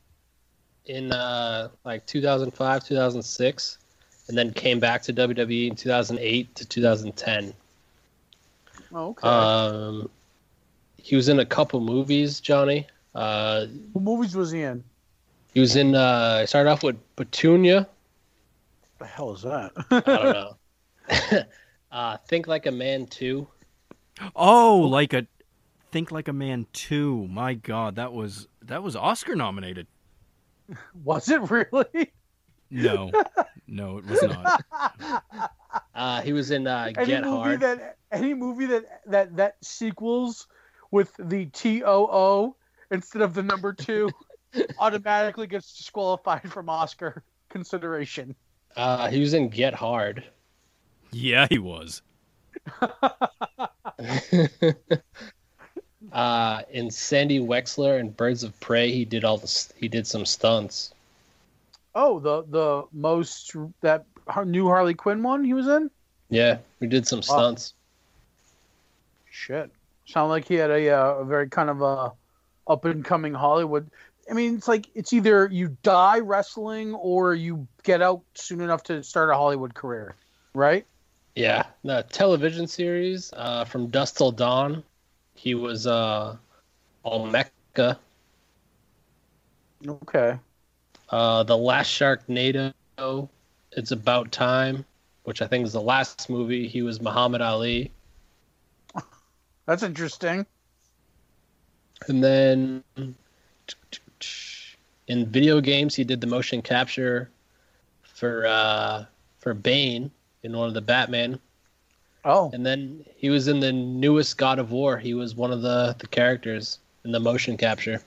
in 0.85 1.11
uh, 1.11 1.69
like 1.85 2.05
2005, 2.07 2.85
2006, 2.85 3.77
and 4.27 4.37
then 4.37 4.51
came 4.53 4.79
back 4.79 5.03
to 5.03 5.13
WWE 5.13 5.69
in 5.69 5.75
2008 5.75 6.55
to 6.55 6.65
2010. 6.65 7.53
Oh, 8.93 9.09
okay. 9.09 9.27
Um, 9.27 10.09
he 10.97 11.15
was 11.15 11.29
in 11.29 11.39
a 11.39 11.45
couple 11.45 11.79
movies, 11.79 12.39
Johnny. 12.39 12.87
Uh, 13.17 13.65
what 13.93 14.03
movies 14.03 14.35
was 14.35 14.51
he 14.51 14.61
in? 14.61 14.83
he 15.53 15.59
was 15.59 15.75
in. 15.75 15.95
Uh, 15.95 16.41
he 16.41 16.45
started 16.45 16.69
off 16.69 16.83
with 16.83 16.97
Petunia. 17.15 17.87
What 18.97 18.99
the 18.99 19.05
hell 19.07 19.33
is 19.33 19.41
that? 19.41 19.71
I 19.89 19.99
don't 20.01 20.33
know. 21.33 21.43
uh, 21.91 22.17
Think 22.27 22.47
Like 22.47 22.65
a 22.67 22.71
Man 22.71 23.07
Too. 23.07 23.47
Oh, 24.35 24.77
like 24.79 25.13
a 25.13 25.25
Think 25.91 26.11
Like 26.11 26.27
a 26.27 26.33
Man 26.33 26.67
2. 26.73 27.27
My 27.27 27.53
god, 27.55 27.95
that 27.95 28.13
was 28.13 28.47
that 28.63 28.83
was 28.83 28.95
Oscar 28.95 29.35
nominated. 29.35 29.87
was 31.03 31.29
it 31.29 31.41
really? 31.49 32.11
No. 32.69 33.11
no, 33.67 33.97
it 33.97 34.05
was 34.05 34.21
not. 34.21 34.63
Uh, 35.93 36.21
he 36.21 36.31
was 36.33 36.51
in 36.51 36.67
uh, 36.67 36.91
Any 36.95 37.07
Get 37.07 37.23
movie 37.23 37.37
Hard. 37.37 37.59
that 37.61 37.97
any 38.11 38.33
movie 38.35 38.67
that 38.67 39.01
that 39.07 39.35
that 39.37 39.55
sequels 39.63 40.45
with 40.91 41.11
the 41.17 41.45
T 41.47 41.83
O 41.83 42.05
O 42.11 42.55
instead 42.91 43.21
of 43.21 43.33
the 43.33 43.43
number 43.43 43.73
two 43.73 44.09
automatically 44.79 45.47
gets 45.47 45.77
disqualified 45.77 46.51
from 46.51 46.69
Oscar 46.69 47.23
consideration. 47.49 48.35
Uh, 48.75 49.09
he 49.09 49.19
was 49.19 49.33
in 49.33 49.49
Get 49.49 49.73
Hard. 49.73 50.23
Yeah, 51.11 51.47
he 51.49 51.57
was. 51.57 52.01
uh, 56.11 56.61
in 56.71 56.91
Sandy 56.91 57.39
Wexler 57.39 57.99
and 57.99 58.15
Birds 58.15 58.43
of 58.43 58.59
Prey, 58.59 58.91
he 58.91 59.05
did 59.05 59.23
all 59.23 59.37
the 59.37 59.67
he 59.77 59.87
did 59.87 60.05
some 60.05 60.25
stunts. 60.25 60.93
Oh, 61.95 62.19
the 62.19 62.43
the 62.49 62.83
most 62.91 63.55
that 63.81 64.05
new 64.45 64.67
Harley 64.67 64.93
Quinn 64.93 65.23
one 65.23 65.43
he 65.43 65.53
was 65.53 65.67
in. 65.67 65.89
Yeah, 66.29 66.57
we 66.79 66.87
did 66.87 67.07
some 67.07 67.21
stunts. 67.21 67.73
Shit, 69.29 69.71
sound 70.05 70.29
like 70.29 70.47
he 70.47 70.55
had 70.55 70.71
a, 70.71 70.89
uh, 70.89 71.13
a 71.15 71.25
very 71.25 71.47
kind 71.49 71.69
of 71.69 71.81
a 71.81 72.11
up 72.67 72.85
and 72.85 73.03
coming 73.03 73.33
Hollywood. 73.33 73.89
I 74.29 74.33
mean, 74.33 74.55
it's 74.55 74.67
like 74.67 74.87
it's 74.93 75.13
either 75.13 75.47
you 75.51 75.77
die 75.83 76.19
wrestling 76.19 76.93
or 76.93 77.33
you 77.33 77.67
get 77.83 78.01
out 78.01 78.23
soon 78.35 78.61
enough 78.61 78.83
to 78.83 79.03
start 79.03 79.29
a 79.29 79.35
Hollywood 79.35 79.73
career, 79.73 80.15
right? 80.53 80.85
Yeah, 81.35 81.65
the 81.83 82.03
television 82.09 82.67
series 82.67 83.31
uh, 83.33 83.63
from 83.65 83.87
Dusk 83.87 84.17
Till 84.17 84.31
Dawn. 84.31 84.83
He 85.35 85.53
was 85.55 85.85
uh, 85.85 86.35
Olmeca. 87.05 87.97
Okay. 89.87 90.39
Uh, 91.09 91.43
the 91.43 91.57
Last 91.57 91.87
Sharknado. 91.87 92.73
It's 93.73 93.91
About 93.91 94.31
Time, 94.31 94.83
which 95.23 95.43
I 95.43 95.47
think 95.47 95.65
is 95.65 95.73
the 95.73 95.81
last 95.81 96.29
movie. 96.29 96.67
He 96.67 96.81
was 96.81 96.99
Muhammad 96.99 97.41
Ali. 97.41 97.91
That's 99.67 99.83
interesting. 99.83 100.47
And 102.07 102.23
then 102.23 102.83
in 105.07 105.25
video 105.25 105.61
games, 105.61 105.95
he 105.95 106.03
did 106.03 106.21
the 106.21 106.27
motion 106.27 106.61
capture 106.61 107.29
for 108.03 108.45
uh, 108.45 109.05
for 109.37 109.53
Bane 109.53 110.11
in 110.43 110.55
one 110.55 110.67
of 110.67 110.73
the 110.73 110.81
Batman. 110.81 111.39
Oh, 112.25 112.51
And 112.53 112.65
then 112.65 113.05
he 113.15 113.29
was 113.29 113.47
in 113.47 113.59
the 113.59 113.71
newest 113.71 114.37
God 114.37 114.59
of 114.59 114.71
War. 114.71 114.97
He 114.97 115.13
was 115.13 115.35
one 115.35 115.51
of 115.51 115.61
the, 115.61 115.95
the 115.97 116.07
characters 116.07 116.79
in 117.05 117.11
the 117.11 117.19
motion 117.19 117.55
capture. 117.57 118.01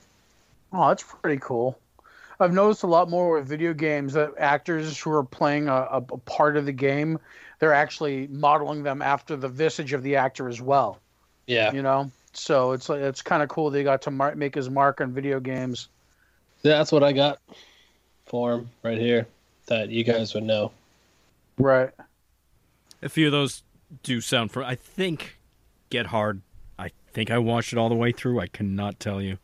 oh, 0.72 0.88
that's 0.88 1.02
pretty 1.02 1.40
cool. 1.42 1.78
I've 2.38 2.52
noticed 2.52 2.82
a 2.82 2.86
lot 2.86 3.08
more 3.10 3.36
with 3.38 3.46
video 3.48 3.72
games 3.74 4.12
that 4.14 4.32
actors 4.38 4.98
who 4.98 5.10
are 5.12 5.24
playing 5.24 5.68
a, 5.68 5.74
a, 5.74 5.96
a 5.98 6.18
part 6.18 6.56
of 6.56 6.66
the 6.66 6.72
game, 6.72 7.18
they're 7.58 7.72
actually 7.72 8.26
modeling 8.28 8.82
them 8.82 9.02
after 9.02 9.36
the 9.36 9.48
visage 9.48 9.92
of 9.92 10.02
the 10.02 10.16
actor 10.16 10.48
as 10.48 10.60
well. 10.60 10.98
Yeah, 11.46 11.72
You 11.72 11.82
know, 11.82 12.10
so 12.32 12.72
it's 12.72 12.88
like 12.88 13.00
it's 13.00 13.22
kind 13.22 13.42
of 13.42 13.48
cool 13.48 13.70
they 13.70 13.82
got 13.82 14.02
to 14.02 14.10
mar- 14.10 14.34
make 14.34 14.54
his 14.54 14.70
mark 14.70 15.00
on 15.00 15.12
video 15.12 15.40
games. 15.40 15.88
Yeah, 16.62 16.78
that's 16.78 16.92
what 16.92 17.02
I 17.02 17.12
got 17.12 17.38
for 18.26 18.52
him 18.54 18.70
right 18.82 18.98
here. 18.98 19.26
That 19.66 19.88
you 19.90 20.04
guys 20.04 20.34
would 20.34 20.44
know. 20.44 20.72
Right. 21.58 21.90
A 23.02 23.08
few 23.08 23.26
of 23.26 23.32
those 23.32 23.62
do 24.02 24.20
sound 24.20 24.50
for. 24.52 24.62
I 24.62 24.74
think 24.74 25.38
Get 25.90 26.06
Hard. 26.06 26.42
I 26.78 26.90
think 27.12 27.30
I 27.30 27.38
watched 27.38 27.72
it 27.72 27.78
all 27.78 27.88
the 27.88 27.94
way 27.94 28.12
through. 28.12 28.40
I 28.40 28.46
cannot 28.46 29.00
tell 29.00 29.20
you. 29.22 29.38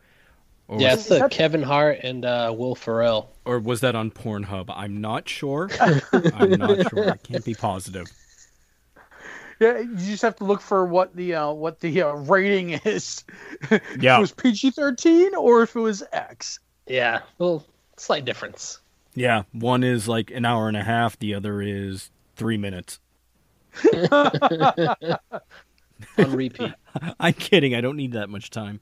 Or, 0.67 0.79
Yeah, 0.81 0.93
it's 0.93 1.07
the 1.07 1.27
Kevin 1.29 1.63
Hart 1.63 1.99
and 2.03 2.25
uh, 2.25 2.53
Will 2.55 2.75
Ferrell. 2.75 3.31
or 3.45 3.59
was 3.59 3.81
that 3.81 3.95
on 3.95 4.11
Pornhub? 4.11 4.65
I'm 4.69 4.99
not 4.99 5.27
sure. 5.29 5.69
I'm 5.79 6.51
not 6.51 6.89
sure. 6.89 7.09
I 7.11 7.17
can't 7.17 7.45
be 7.45 7.53
positive. 7.53 8.07
Yeah, 9.59 9.79
you 9.79 9.95
just 9.97 10.21
have 10.21 10.35
to 10.37 10.43
look 10.43 10.61
for 10.61 10.85
what 10.85 11.15
the 11.15 11.33
uh, 11.35 11.51
what 11.51 11.79
the 11.79 12.01
uh, 12.03 12.11
rating 12.13 12.71
is. 12.85 13.23
if 13.71 13.81
Yeah. 13.99 14.17
it 14.17 14.21
was 14.21 14.31
PG 14.31 14.71
thirteen 14.71 15.33
or 15.35 15.63
if 15.63 15.75
it 15.75 15.79
was 15.79 16.03
X. 16.13 16.59
Yeah, 16.85 17.21
well, 17.37 17.65
slight 17.97 18.23
difference. 18.25 18.79
Yeah, 19.15 19.43
one 19.51 19.83
is 19.83 20.07
like 20.07 20.29
an 20.31 20.45
hour 20.45 20.67
and 20.67 20.77
a 20.77 20.83
half. 20.83 21.17
The 21.19 21.33
other 21.33 21.61
is 21.61 22.11
three 22.35 22.57
minutes. 22.57 22.99
On 26.17 26.31
repeat. 26.31 26.73
I'm 27.19 27.33
kidding. 27.33 27.73
I 27.75 27.81
don't 27.81 27.97
need 27.97 28.11
that 28.13 28.29
much 28.29 28.49
time. 28.51 28.79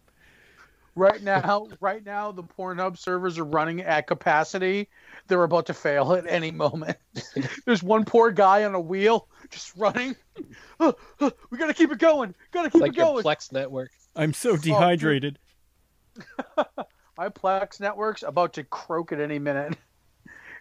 Right 0.96 1.22
now, 1.22 1.68
right 1.82 2.06
now, 2.06 2.32
the 2.32 2.44
Pornhub 2.44 2.98
servers 2.98 3.38
are 3.38 3.46
running 3.46 3.82
at 3.82 4.08
capacity. 4.08 4.90
They're 5.28 5.44
about 5.44 5.66
to 5.68 5.74
fail 5.74 6.14
at 6.14 6.26
any 6.28 6.52
moment. 6.52 6.98
There's 7.66 7.84
one 7.84 8.06
poor 8.06 8.32
guy 8.32 8.64
on 8.64 8.76
a 8.76 8.80
wheel 8.80 9.28
just 9.50 9.76
running. 9.76 10.16
Uh, 10.78 10.92
uh, 11.22 11.30
we 11.50 11.58
gotta 11.58 11.74
keep 11.74 11.90
it 11.94 12.00
going. 12.00 12.36
Gotta 12.52 12.70
keep 12.70 12.82
like 12.82 12.92
it 12.92 12.98
your 12.98 13.06
going. 13.06 13.24
Plex 13.24 13.54
network. 13.54 13.92
I'm 14.18 14.34
so 14.34 14.52
oh, 14.52 14.58
dehydrated. 14.58 15.40
My 17.18 17.30
Plex 17.30 17.80
network's 17.80 18.24
about 18.24 18.52
to 18.56 18.66
croak 18.66 19.14
at 19.14 19.22
any 19.22 19.40
minute. 19.40 19.78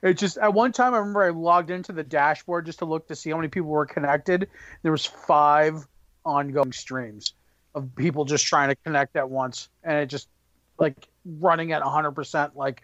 It 0.04 0.14
just 0.16 0.38
at 0.38 0.54
one 0.54 0.70
time 0.70 0.94
I 0.94 0.98
remember 0.98 1.24
I 1.24 1.30
logged 1.30 1.70
into 1.70 1.92
the 1.92 2.04
dashboard 2.04 2.66
just 2.66 2.78
to 2.78 2.84
look 2.84 3.08
to 3.08 3.16
see 3.16 3.30
how 3.30 3.36
many 3.36 3.48
people 3.48 3.70
were 3.70 3.86
connected. 3.86 4.48
There 4.84 4.92
was 4.92 5.04
five 5.04 5.84
ongoing 6.24 6.70
streams 6.70 7.34
of 7.74 7.94
people 7.96 8.24
just 8.24 8.46
trying 8.46 8.68
to 8.68 8.76
connect 8.76 9.16
at 9.16 9.28
once, 9.28 9.68
and 9.82 9.98
it 9.98 10.06
just 10.06 10.28
like 10.78 11.08
running 11.24 11.72
at 11.72 11.82
100%, 11.82 12.54
like 12.54 12.82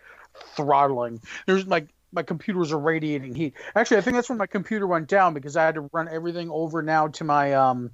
throttling. 0.57 1.20
There's 1.47 1.66
like 1.66 1.88
my 2.12 2.22
computer 2.22 2.59
was 2.59 2.72
radiating 2.72 3.34
heat. 3.34 3.55
Actually, 3.74 3.99
I 3.99 4.01
think 4.01 4.16
that's 4.16 4.28
when 4.28 4.38
my 4.38 4.47
computer 4.47 4.86
went 4.86 5.09
down 5.09 5.34
because 5.34 5.57
I 5.57 5.64
had 5.64 5.76
to 5.76 5.88
run 5.93 6.09
everything 6.09 6.51
over 6.51 6.82
now 6.82 7.09
to 7.09 7.24
my 7.24 7.55
um 7.55 7.91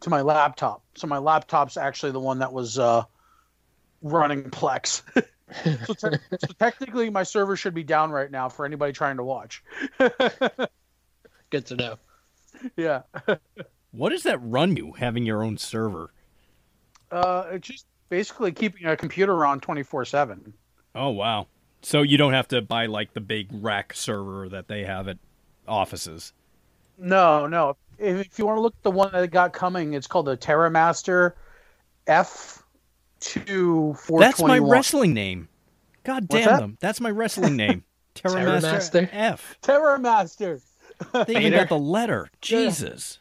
to 0.00 0.10
my 0.10 0.20
laptop. 0.20 0.82
So 0.96 1.06
my 1.06 1.18
laptop's 1.18 1.76
actually 1.76 2.12
the 2.12 2.20
one 2.20 2.38
that 2.40 2.52
was 2.52 2.78
uh 2.78 3.04
running 4.02 4.44
Plex. 4.50 5.02
so, 5.86 5.94
te- 5.94 6.18
so 6.38 6.52
technically, 6.58 7.10
my 7.10 7.22
server 7.22 7.56
should 7.56 7.74
be 7.74 7.84
down 7.84 8.10
right 8.10 8.30
now 8.30 8.48
for 8.48 8.64
anybody 8.64 8.92
trying 8.92 9.16
to 9.16 9.24
watch. 9.24 9.62
Good 11.50 11.66
to 11.66 11.76
know. 11.76 11.98
yeah, 12.76 13.02
What 13.94 14.10
does 14.10 14.24
that 14.24 14.38
run 14.42 14.76
you 14.76 14.92
having 14.92 15.24
your 15.24 15.42
own 15.42 15.56
server? 15.56 16.10
uh, 17.12 17.46
it's 17.52 17.68
just 17.68 17.86
basically 18.08 18.50
keeping 18.52 18.86
a 18.86 18.96
computer 18.96 19.46
on 19.46 19.60
twenty 19.60 19.82
four 19.82 20.04
seven. 20.04 20.52
Oh 20.94 21.10
wow. 21.10 21.46
So 21.82 22.02
you 22.02 22.16
don't 22.18 22.32
have 22.32 22.48
to 22.48 22.60
buy 22.62 22.86
like 22.86 23.12
the 23.12 23.20
big 23.20 23.48
rack 23.52 23.94
server 23.94 24.48
that 24.48 24.68
they 24.68 24.84
have 24.84 25.06
at 25.06 25.18
offices. 25.68 26.32
No, 26.98 27.46
no. 27.46 27.76
If, 27.98 28.26
if 28.26 28.38
you 28.38 28.46
want 28.46 28.56
to 28.56 28.62
look 28.62 28.74
at 28.76 28.82
the 28.82 28.90
one 28.90 29.12
that 29.12 29.28
got 29.30 29.52
coming, 29.52 29.94
it's 29.94 30.06
called 30.06 30.26
the 30.26 30.36
TerraMaster 30.36 31.34
F 32.06 32.62
two 33.20 33.94
four. 33.94 34.20
That's 34.20 34.42
my 34.42 34.58
wrestling 34.58 35.14
name. 35.14 35.48
God 36.02 36.24
What's 36.28 36.44
damn 36.44 36.54
that? 36.54 36.60
them. 36.60 36.78
That's 36.80 37.00
my 37.00 37.10
wrestling 37.10 37.56
name. 37.56 37.84
Terramaster 38.14 39.08
Terramaster? 39.08 39.08
F. 39.12 39.58
TerraMaster. 39.62 40.60
They 41.12 41.20
even 41.20 41.42
Vader? 41.42 41.56
got 41.56 41.68
the 41.68 41.78
letter. 41.78 42.28
Jesus. 42.40 43.18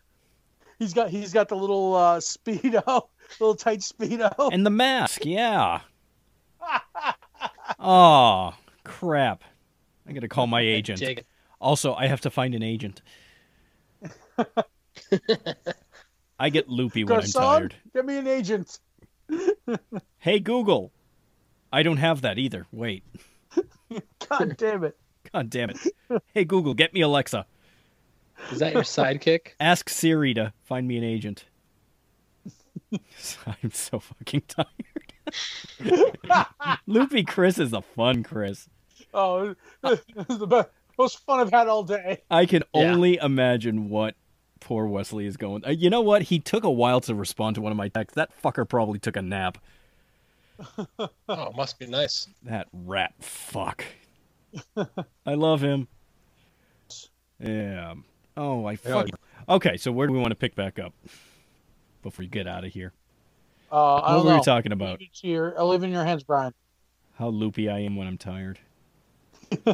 He's 0.79 0.93
got 0.93 1.09
he's 1.09 1.33
got 1.33 1.49
the 1.49 1.55
little 1.55 1.95
uh, 1.95 2.19
speedo, 2.19 3.07
little 3.39 3.55
tight 3.55 3.79
speedo. 3.79 4.51
And 4.51 4.65
the 4.65 4.69
mask, 4.69 5.25
yeah. 5.25 5.81
Oh, 7.79 8.53
crap. 8.83 9.43
I 10.07 10.13
gotta 10.13 10.27
call 10.27 10.47
my 10.47 10.61
agent. 10.61 11.01
Also, 11.59 11.93
I 11.93 12.07
have 12.07 12.21
to 12.21 12.29
find 12.29 12.55
an 12.55 12.63
agent. 12.63 13.01
I 16.39 16.49
get 16.49 16.69
loopy 16.69 17.03
when 17.03 17.19
I'm 17.19 17.23
tired. 17.23 17.75
get 17.93 18.05
me 18.05 18.17
an 18.17 18.27
agent. 18.27 18.79
Hey 20.19 20.39
Google. 20.39 20.91
I 21.71 21.83
don't 21.83 21.97
have 21.97 22.21
that 22.21 22.37
either. 22.37 22.67
Wait. 22.71 23.03
God 24.29 24.55
damn 24.57 24.83
it. 24.83 24.97
God 25.33 25.49
damn 25.49 25.71
it. 25.71 25.79
Hey 26.33 26.45
Google, 26.45 26.73
get 26.73 26.93
me 26.93 27.01
Alexa. 27.01 27.45
Is 28.51 28.59
that 28.59 28.73
your 28.73 28.83
sidekick? 28.83 29.49
Ask 29.59 29.89
Siri 29.89 30.33
to 30.35 30.53
find 30.63 30.87
me 30.87 30.97
an 30.97 31.03
agent. 31.03 31.45
I'm 33.47 33.71
so 33.71 33.99
fucking 33.99 34.43
tired. 34.47 34.67
Loopy 36.87 37.23
Chris 37.23 37.57
is 37.57 37.73
a 37.73 37.81
fun 37.81 38.23
Chris. 38.23 38.67
Oh, 39.13 39.55
this 39.81 40.01
is 40.29 40.37
the 40.37 40.47
best, 40.47 40.69
most 40.97 41.19
fun 41.25 41.39
I've 41.39 41.51
had 41.51 41.67
all 41.67 41.83
day. 41.83 42.21
I 42.29 42.45
can 42.45 42.63
Yeah. 42.73 42.91
only 42.91 43.17
imagine 43.17 43.89
what 43.89 44.15
poor 44.59 44.85
Wesley 44.87 45.25
is 45.25 45.37
going. 45.37 45.65
Uh, 45.65 45.71
you 45.71 45.89
know 45.89 46.01
what? 46.01 46.23
He 46.23 46.39
took 46.39 46.63
a 46.63 46.71
while 46.71 47.01
to 47.01 47.15
respond 47.15 47.55
to 47.55 47.61
one 47.61 47.71
of 47.71 47.77
my 47.77 47.87
texts. 47.89 48.15
That 48.15 48.29
fucker 48.41 48.67
probably 48.67 48.99
took 48.99 49.15
a 49.17 49.21
nap. 49.21 49.57
Oh, 51.27 51.51
must 51.55 51.79
be 51.79 51.87
nice. 51.87 52.27
That 52.43 52.67
rat 52.71 53.13
fuck. 53.19 53.83
I 55.25 55.33
love 55.33 55.61
him. 55.61 55.87
Yeah. 57.39 57.95
Oh, 58.35 58.65
I 58.65 58.75
fuck. 58.75 59.07
Okay, 59.47 59.77
so 59.77 59.91
where 59.91 60.07
do 60.07 60.13
we 60.13 60.19
want 60.19 60.31
to 60.31 60.35
pick 60.35 60.55
back 60.55 60.79
up 60.79 60.93
before 62.01 62.23
we 62.23 62.27
get 62.27 62.47
out 62.47 62.63
of 62.65 62.71
here? 62.73 62.93
Uh, 63.71 63.95
I 63.95 64.11
What 64.11 64.17
don't 64.17 64.25
were 64.25 64.31
know. 64.31 64.37
we 64.37 64.43
talking 64.43 64.71
about? 64.71 64.99
Leave 64.99 65.09
it 65.09 65.15
to 65.19 65.27
your- 65.27 65.59
I'll 65.59 65.67
leave 65.69 65.83
in 65.83 65.91
your 65.91 66.03
hands, 66.05 66.23
Brian. 66.23 66.53
How 67.15 67.27
loopy 67.27 67.69
I 67.69 67.79
am 67.79 67.95
when 67.95 68.07
I'm 68.07 68.17
tired. 68.17 68.59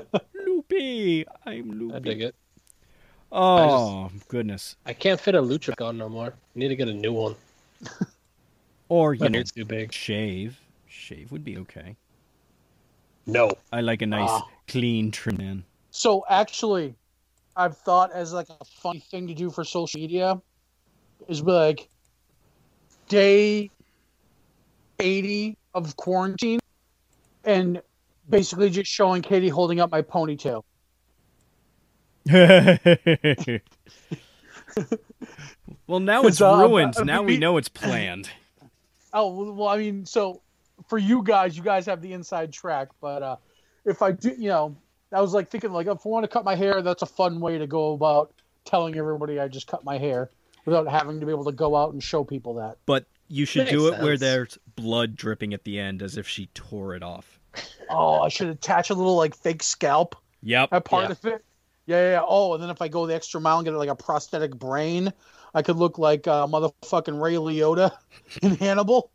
loopy. 0.46 1.26
I'm 1.46 1.72
loopy. 1.80 1.96
I 1.96 2.00
dig 2.00 2.22
it. 2.22 2.36
Oh 3.32 4.10
goodness. 4.28 4.76
I 4.86 4.94
can't 4.94 5.20
fit 5.20 5.36
a 5.36 5.42
lucha 5.42 5.80
on 5.86 5.98
no 5.98 6.10
more. 6.10 6.28
I 6.30 6.32
need 6.60 6.70
to 6.70 6.76
get 6.76 6.88
a 6.88 6.94
new 6.94 7.14
one. 7.14 7.36
Or 8.92 9.14
you 9.14 9.20
My 9.20 9.28
know, 9.28 9.34
beard's 9.34 9.52
too 9.52 9.66
big. 9.66 9.94
shave. 9.94 10.60
Shave 10.88 11.32
would 11.32 11.44
be 11.46 11.58
okay. 11.60 11.96
No. 13.28 13.52
I 13.72 13.82
like 13.82 14.02
a 14.02 14.08
nice 14.08 14.28
Ah. 14.32 14.48
clean 14.68 15.12
trim 15.12 15.38
man. 15.38 15.64
So 15.92 16.26
actually, 16.28 16.96
I've 17.60 17.78
thought 17.78 18.14
as 18.14 18.32
like 18.32 18.48
a 18.50 18.66
funny 18.82 19.02
thing 19.12 19.28
to 19.28 19.34
do 19.34 19.50
for 19.50 19.66
social 19.66 20.00
media 20.00 20.42
is 21.28 21.42
be 21.42 21.52
like 21.52 21.90
day 23.10 23.70
eighty 25.00 25.58
of 25.74 25.98
quarantine, 25.98 26.62
and 27.44 27.82
basically 28.30 28.70
just 28.70 28.90
showing 28.90 29.22
Katie 29.22 29.50
holding 29.50 29.82
up 29.82 29.92
my 29.92 30.02
ponytail. 30.02 30.64
well, 35.88 36.00
now 36.00 36.24
it's 36.24 36.40
uh, 36.40 36.56
ruined. 36.56 36.98
uh, 36.98 37.04
Now 37.04 37.24
we 37.24 37.38
know 37.38 37.58
it's 37.58 37.70
planned. 37.70 38.30
Oh 39.12 39.34
well, 39.34 39.54
well, 39.56 39.68
I 39.70 39.80
mean, 39.80 40.06
so 40.06 40.44
for 40.88 41.00
you 41.00 41.24
guys, 41.24 41.58
you 41.58 41.64
guys 41.64 41.88
have 41.88 42.00
the 42.00 42.14
inside 42.14 42.54
track, 42.54 42.90
but 43.02 43.24
uh, 43.24 43.38
if 43.84 44.04
I 44.04 44.12
do, 44.12 44.36
you 44.38 44.50
know, 44.50 44.78
I 45.12 45.22
was 45.22 45.34
like 45.34 45.50
thinking 45.50 45.72
like 45.72 45.88
if 45.88 46.06
I 46.06 46.10
want 46.10 46.24
to 46.24 46.28
cut 46.28 46.46
my 46.46 46.56
hair, 46.56 46.82
that's 46.82 47.02
a 47.02 47.08
fun 47.08 47.40
way 47.40 47.58
to 47.58 47.68
go 47.68 47.94
about 47.94 48.34
telling 48.66 48.96
everybody 48.96 49.40
I 49.40 49.48
just 49.48 49.68
cut 49.68 49.84
my 49.84 49.98
hair 49.98 50.30
without 50.66 50.88
having 50.88 51.20
to 51.20 51.26
be 51.26 51.32
able 51.32 51.46
to 51.46 51.52
go 51.52 51.76
out 51.76 51.94
and 51.94 52.04
show 52.04 52.24
people 52.24 52.56
that. 52.56 52.78
But 52.86 53.06
you 53.28 53.46
should 53.46 53.62
Makes 53.66 53.72
do 53.72 53.88
it 53.94 54.02
where 54.02 54.18
there's 54.18 54.58
blood 54.76 55.16
dripping 55.16 55.54
at 55.54 55.64
the 55.64 55.80
end, 55.80 56.02
as 56.02 56.18
if 56.18 56.28
she 56.28 56.48
tore 56.54 56.96
it 56.96 57.04
off. 57.04 57.40
Oh, 57.90 58.20
I 58.22 58.30
should 58.30 58.48
attach 58.50 58.90
a 58.90 58.94
little 58.94 59.16
like 59.16 59.36
fake 59.36 59.64
scalp 59.64 60.16
Yep. 60.44 60.70
at 60.72 60.86
part 60.86 61.06
Yeah. 61.06 61.12
of 61.12 61.26
it. 61.26 61.46
Yeah, 61.88 62.02
yeah, 62.02 62.12
yeah. 62.12 62.22
Oh, 62.28 62.54
and 62.54 62.62
then 62.62 62.70
if 62.70 62.82
I 62.82 62.88
go 62.88 63.08
the 63.08 63.16
extra 63.16 63.42
mile 63.42 63.58
and 63.58 63.66
get 63.66 63.74
like 63.74 63.90
a 63.90 63.96
prosthetic 63.96 64.56
brain, 64.56 65.12
I 65.56 65.64
could 65.64 65.78
look 65.78 65.98
like 65.98 66.28
uh, 66.28 66.46
motherfucking 66.46 67.20
Ray 67.20 67.34
Liotta 67.34 67.92
in 68.44 68.56
Hannibal. 68.58 69.10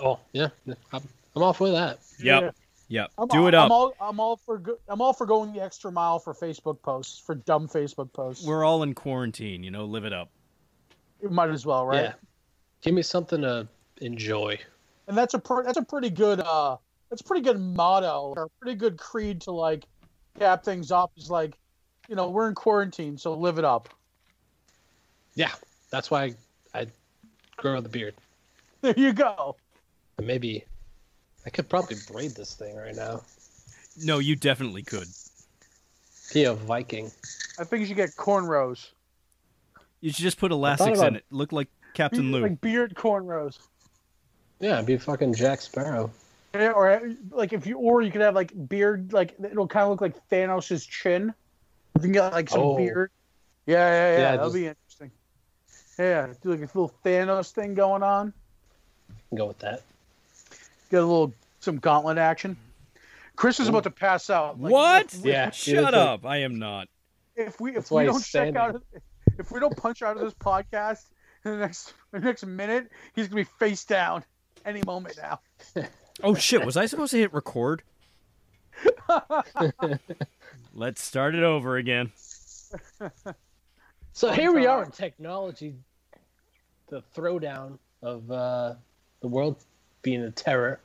Oh, 0.00 0.20
yeah. 0.32 0.48
I'm, 0.92 1.02
I'm 1.34 1.42
off 1.42 1.58
with 1.58 1.72
that. 1.72 1.98
Yep. 2.20 2.42
Yeah. 2.42 2.50
Yep. 2.88 3.10
I'm, 3.18 3.28
do 3.28 3.46
it 3.48 3.54
I'm 3.54 3.66
up. 3.66 3.70
all, 3.70 3.94
I'm 4.00 4.18
all 4.18 4.36
for 4.36 4.58
go- 4.58 4.78
I'm 4.88 5.00
all 5.02 5.12
for 5.12 5.26
going 5.26 5.52
the 5.52 5.62
extra 5.62 5.92
mile 5.92 6.18
for 6.18 6.34
Facebook 6.34 6.80
posts, 6.82 7.18
for 7.18 7.34
dumb 7.34 7.68
Facebook 7.68 8.12
posts. 8.12 8.46
We're 8.46 8.64
all 8.64 8.82
in 8.82 8.94
quarantine. 8.94 9.62
You 9.62 9.70
know, 9.70 9.84
live 9.84 10.04
it 10.04 10.12
up. 10.12 10.30
You 11.22 11.28
might 11.28 11.50
as 11.50 11.66
well, 11.66 11.84
right? 11.86 12.02
Yeah. 12.02 12.12
Give 12.80 12.94
me 12.94 13.02
something 13.02 13.42
to 13.42 13.68
enjoy. 14.00 14.58
And 15.06 15.16
that's 15.16 15.34
a 15.34 15.38
pr- 15.38 15.62
that's 15.64 15.78
a 15.78 15.82
pretty 15.84 16.10
good 16.10 16.40
uh 16.40 16.76
that's 17.10 17.20
a 17.20 17.24
pretty 17.24 17.42
good 17.42 17.60
motto 17.60 18.34
or 18.36 18.44
a 18.44 18.48
pretty 18.60 18.76
good 18.76 18.96
creed 18.98 19.42
to 19.42 19.50
like 19.50 19.84
cap 20.38 20.64
things 20.64 20.90
off. 20.90 21.10
Is 21.16 21.30
like, 21.30 21.58
you 22.08 22.16
know, 22.16 22.30
we're 22.30 22.48
in 22.48 22.54
quarantine, 22.54 23.18
so 23.18 23.34
live 23.34 23.58
it 23.58 23.64
up. 23.64 23.88
Yeah. 25.34 25.52
That's 25.90 26.10
why 26.10 26.34
I 26.74 26.86
grow 27.56 27.80
the 27.80 27.88
beard. 27.88 28.14
There 28.80 28.94
you 28.96 29.12
go. 29.12 29.56
And 30.18 30.26
maybe 30.26 30.64
I 31.48 31.50
could 31.50 31.66
probably 31.70 31.96
braid 32.12 32.32
this 32.32 32.54
thing 32.54 32.76
right 32.76 32.94
now. 32.94 33.22
No, 34.04 34.18
you 34.18 34.36
definitely 34.36 34.82
could. 34.82 35.08
Be 36.34 36.44
a 36.44 36.52
Viking. 36.52 37.10
I 37.58 37.64
think 37.64 37.80
you 37.80 37.86
should 37.86 37.96
get 37.96 38.10
cornrows. 38.16 38.88
You 40.02 40.10
should 40.12 40.24
just 40.24 40.36
put 40.36 40.52
elastics 40.52 41.00
in 41.00 41.16
it. 41.16 41.24
Look 41.30 41.50
like 41.52 41.68
Captain 41.94 42.32
Lou. 42.32 42.42
like 42.42 42.60
beard 42.60 42.94
cornrows. 42.94 43.60
Yeah, 44.60 44.74
it'd 44.74 44.84
be 44.84 44.98
fucking 44.98 45.32
Jack 45.36 45.62
Sparrow. 45.62 46.10
Yeah, 46.52 46.72
or 46.72 47.14
like 47.30 47.54
if 47.54 47.66
you, 47.66 47.78
or 47.78 48.02
you 48.02 48.10
could 48.10 48.20
have 48.20 48.34
like 48.34 48.52
beard, 48.68 49.14
like 49.14 49.34
it'll 49.42 49.66
kind 49.66 49.84
of 49.84 49.88
look 49.88 50.02
like 50.02 50.28
Thanos' 50.28 50.86
chin. 50.86 51.32
If 51.96 52.02
you 52.02 52.08
can 52.08 52.12
get 52.12 52.30
like 52.34 52.50
some 52.50 52.60
Oh. 52.60 52.76
beard. 52.76 53.10
Yeah, 53.64 53.76
yeah, 53.76 53.88
yeah. 53.88 54.18
Yeah, 54.18 54.30
that'll 54.32 54.46
just- 54.48 54.54
be 54.54 54.66
interesting. 54.66 55.10
Yeah, 55.98 56.26
do 56.42 56.50
like 56.50 56.58
a 56.58 56.62
little 56.78 56.92
Thanos 57.02 57.52
thing 57.52 57.72
going 57.72 58.02
on. 58.02 58.34
Go 59.34 59.46
with 59.46 59.60
that. 59.60 59.80
Get 60.90 60.98
a 61.02 61.06
little 61.06 61.34
some 61.60 61.78
gauntlet 61.78 62.18
action. 62.18 62.56
Chris 63.36 63.60
is 63.60 63.68
about 63.68 63.84
to 63.84 63.90
pass 63.90 64.30
out. 64.30 64.60
Like, 64.60 64.72
what? 64.72 65.14
If 65.14 65.24
Yeah, 65.24 65.50
he 65.50 65.72
Shut 65.72 65.82
looks 65.84 65.92
like- 65.92 66.08
up! 66.08 66.26
I 66.26 66.38
am 66.38 66.58
not. 66.58 66.88
if 67.36 67.60
we, 67.60 67.70
if 67.70 67.76
That's 67.76 67.90
we 67.90 68.04
don't 68.04 68.14
he's 68.16 68.26
check 68.28 68.56
out, 68.56 68.70
standing. 68.70 69.02
if 69.38 69.50
we 69.52 69.60
don't 69.60 69.76
punch 69.76 70.02
out 70.02 70.16
of 70.16 70.22
this 70.22 70.34
podcast 70.34 71.04
in 71.44 71.52
the 71.52 71.58
next 71.58 71.94
the 72.10 72.18
next 72.20 72.44
minute, 72.44 72.90
he's 73.14 73.28
gonna 73.28 73.42
be 73.42 73.44
face 73.58 73.84
down 73.84 74.24
any 74.64 74.82
moment 74.86 75.18
now. 75.22 75.40
Oh 76.20 76.34
shit! 76.34 76.66
Was 76.66 76.76
I 76.76 76.86
supposed 76.86 77.12
to 77.12 77.18
hit 77.18 77.32
record? 77.32 77.84
Let's 80.74 81.00
start 81.00 81.36
it 81.36 81.44
over 81.44 81.76
again. 81.76 82.10
So 84.12 84.32
here 84.32 84.52
we 84.52 84.66
are 84.66 84.82
in 84.82 84.90
technology, 84.90 85.76
the 86.88 87.02
throwdown 87.14 87.78
of 88.02 88.28
uh, 88.32 88.74
the 89.20 89.28
world 89.28 89.62
being 90.02 90.22
a 90.22 90.30
terror. 90.30 90.80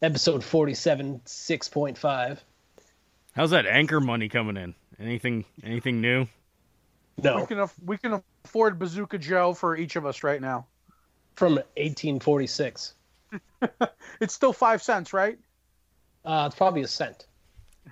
Episode 0.00 0.44
47, 0.44 1.20
6.5. 1.26 2.38
How's 3.34 3.50
that 3.50 3.66
anchor 3.66 4.00
money 4.00 4.28
coming 4.28 4.56
in? 4.56 4.74
Anything? 5.00 5.44
Anything 5.62 6.00
new? 6.00 6.26
No. 7.22 7.40
We 7.40 7.46
can 7.46 7.58
aff- 7.60 7.74
we 7.84 7.98
can 7.98 8.22
afford 8.44 8.78
Bazooka 8.78 9.18
Joe 9.18 9.54
for 9.54 9.76
each 9.76 9.96
of 9.96 10.06
us 10.06 10.22
right 10.22 10.40
now. 10.40 10.66
from 11.34 11.54
1846. 11.54 12.94
It's 14.20 14.34
still 14.34 14.52
five 14.52 14.82
cents, 14.82 15.12
right? 15.12 15.38
Uh, 16.24 16.44
it's 16.46 16.56
probably 16.56 16.82
a 16.82 16.88
cent. 16.88 17.26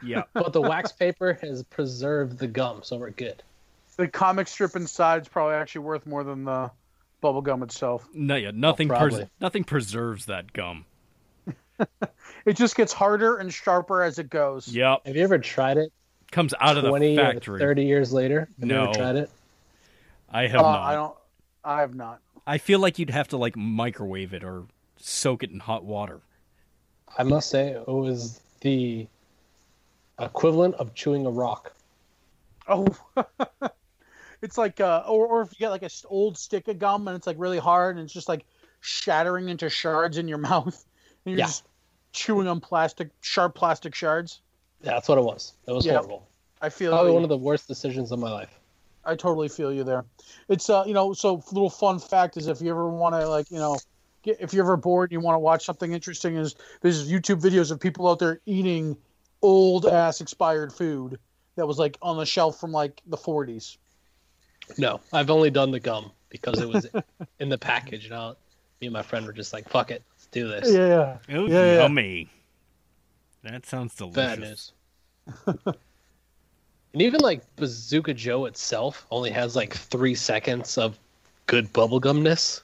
Yeah. 0.02 0.22
But 0.32 0.52
the 0.52 0.60
wax 0.60 0.90
paper 0.92 1.38
has 1.40 1.62
preserved 1.64 2.38
the 2.38 2.48
gum, 2.48 2.80
so 2.82 2.96
we're 2.96 3.10
good. 3.10 3.42
The 3.96 4.08
comic 4.08 4.48
strip 4.48 4.74
inside 4.76 5.22
is 5.22 5.28
probably 5.28 5.54
actually 5.54 5.82
worth 5.82 6.04
more 6.06 6.24
than 6.24 6.44
the 6.44 6.70
bubble 7.26 7.42
gum 7.42 7.64
itself. 7.64 8.06
No, 8.14 8.36
yeah, 8.36 8.52
nothing. 8.54 8.88
pres- 8.88 9.24
nothing 9.40 9.64
preserves 9.64 10.26
that 10.26 10.52
gum. 10.52 10.84
It 12.46 12.56
just 12.56 12.76
gets 12.76 12.92
harder 12.92 13.38
and 13.38 13.52
sharper 13.52 14.02
as 14.04 14.20
it 14.20 14.30
goes. 14.30 14.68
Yep. 14.68 15.04
Have 15.06 15.16
you 15.16 15.22
ever 15.24 15.38
tried 15.38 15.76
it 15.78 15.92
Comes 16.30 16.54
out 16.60 16.76
of 16.76 16.84
the 16.84 16.88
20 16.90 17.16
factory. 17.16 17.58
30 17.58 17.84
years 17.84 18.12
later? 18.12 18.48
Have 18.60 18.68
you 18.68 18.74
No. 18.74 18.84
ever 18.84 18.92
tried 18.94 19.16
it? 19.16 19.30
I 20.30 20.46
have 20.46 20.60
Uh, 20.60 20.62
not. 20.62 20.80
I 20.82 20.94
don't. 20.94 21.16
I 21.64 21.80
have 21.80 21.94
not. 21.96 22.20
I 22.46 22.58
feel 22.58 22.78
like 22.78 23.00
you'd 23.00 23.10
have 23.10 23.26
to 23.28 23.36
like 23.36 23.56
microwave 23.56 24.32
it 24.32 24.44
or 24.44 24.66
soak 24.96 25.42
it 25.42 25.50
in 25.50 25.58
hot 25.58 25.84
water. 25.84 26.20
I 27.18 27.24
must 27.24 27.50
say 27.50 27.70
it 27.70 27.88
was 27.88 28.40
the 28.60 29.08
equivalent 30.20 30.76
of 30.76 30.94
chewing 30.94 31.26
a 31.26 31.30
rock. 31.30 31.74
Oh, 32.68 32.86
it's 34.46 34.56
like, 34.56 34.80
uh, 34.80 35.02
or 35.08 35.26
or 35.26 35.42
if 35.42 35.50
you 35.50 35.58
get 35.58 35.70
like 35.70 35.82
a 35.82 35.86
s- 35.86 36.06
old 36.08 36.38
stick 36.38 36.68
of 36.68 36.78
gum 36.78 37.08
and 37.08 37.16
it's 37.16 37.26
like 37.26 37.36
really 37.38 37.58
hard 37.58 37.96
and 37.96 38.04
it's 38.04 38.12
just 38.12 38.28
like 38.28 38.46
shattering 38.80 39.48
into 39.48 39.68
shards 39.68 40.18
in 40.18 40.28
your 40.28 40.38
mouth, 40.50 40.86
and 41.24 41.32
you're 41.32 41.38
Yeah. 41.38 41.46
just 41.46 41.66
chewing 42.12 42.46
on 42.46 42.60
plastic, 42.60 43.10
sharp 43.20 43.56
plastic 43.56 43.94
shards. 43.94 44.40
Yeah, 44.82 44.92
that's 44.92 45.08
what 45.08 45.18
it 45.18 45.24
was. 45.24 45.54
It 45.66 45.72
was 45.72 45.84
Yeah. 45.84 45.94
horrible. 45.94 46.28
I 46.62 46.68
feel 46.68 46.92
Probably 46.92 47.10
you. 47.10 47.14
one 47.14 47.24
of 47.24 47.28
the 47.28 47.36
worst 47.36 47.66
decisions 47.66 48.12
of 48.12 48.20
my 48.20 48.30
life. 48.30 48.58
I 49.04 49.16
totally 49.16 49.48
feel 49.48 49.72
you 49.72 49.82
there. 49.84 50.04
It's 50.48 50.70
uh, 50.70 50.84
you 50.86 50.94
know, 50.94 51.12
so 51.12 51.42
little 51.52 51.70
fun 51.70 51.98
fact 51.98 52.36
is 52.36 52.46
if 52.46 52.60
you 52.60 52.70
ever 52.70 52.88
want 52.88 53.14
to 53.16 53.28
like, 53.28 53.50
you 53.50 53.58
know, 53.58 53.76
get 54.22 54.40
if 54.40 54.54
you're 54.54 54.64
ever 54.64 54.76
bored 54.76 55.10
and 55.10 55.20
you 55.20 55.24
want 55.24 55.34
to 55.34 55.40
watch 55.40 55.64
something 55.64 55.92
interesting, 55.92 56.36
is 56.36 56.54
there's 56.82 57.10
YouTube 57.10 57.40
videos 57.40 57.72
of 57.72 57.80
people 57.80 58.08
out 58.08 58.20
there 58.20 58.40
eating 58.46 58.96
old 59.42 59.86
ass 59.86 60.20
expired 60.20 60.72
food 60.72 61.18
that 61.56 61.66
was 61.66 61.78
like 61.78 61.98
on 62.00 62.16
the 62.16 62.26
shelf 62.26 62.60
from 62.60 62.70
like 62.72 63.02
the 63.06 63.16
40s. 63.16 63.76
No, 64.78 65.00
I've 65.12 65.30
only 65.30 65.50
done 65.50 65.70
the 65.70 65.80
gum 65.80 66.10
because 66.28 66.60
it 66.60 66.68
was 66.68 66.86
in 67.40 67.48
the 67.48 67.58
package. 67.58 68.06
And 68.06 68.14
I, 68.14 68.30
me 68.80 68.88
and 68.88 68.92
my 68.92 69.02
friend 69.02 69.26
were 69.26 69.32
just 69.32 69.52
like, 69.52 69.68
"Fuck 69.68 69.90
it, 69.90 70.02
let's 70.12 70.26
do 70.26 70.48
this." 70.48 70.72
Yeah, 70.72 71.18
Oh, 71.30 71.46
Yeah, 71.46 71.64
yeah. 71.64 71.82
yummy. 71.82 72.28
That 73.42 73.64
sounds 73.64 73.94
delicious. 73.94 74.16
Bad 74.16 74.38
news. 74.40 74.72
and 76.92 77.02
even 77.02 77.20
like 77.20 77.42
Bazooka 77.56 78.14
Joe 78.14 78.46
itself 78.46 79.06
only 79.10 79.30
has 79.30 79.54
like 79.56 79.74
three 79.74 80.14
seconds 80.14 80.78
of 80.78 80.98
good 81.46 81.72
bubblegumness. 81.72 82.62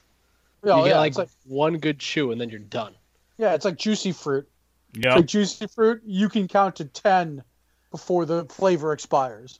yeah, 0.63 0.73
oh, 0.73 0.77
you 0.79 0.83
get 0.85 0.89
yeah, 0.91 0.99
like, 0.99 1.17
like 1.17 1.29
one 1.45 1.77
good 1.77 1.99
chew 1.99 2.31
and 2.31 2.39
then 2.41 2.49
you're 2.49 2.59
done. 2.59 2.93
yeah, 3.37 3.53
it's 3.53 3.65
like 3.65 3.77
juicy 3.77 4.11
fruit. 4.11 4.47
Yeah, 4.95 5.15
like 5.15 5.25
juicy 5.25 5.67
fruit, 5.67 6.01
you 6.05 6.29
can 6.29 6.47
count 6.47 6.75
to 6.77 6.85
ten 6.85 7.43
before 7.91 8.25
the 8.25 8.45
flavor 8.45 8.91
expires. 8.93 9.59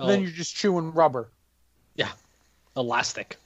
Oh, 0.00 0.06
Then 0.06 0.22
you're 0.22 0.30
just 0.30 0.56
chewing 0.56 0.92
rubber. 0.92 1.30
Yeah, 1.94 2.10
elastic. 2.76 3.36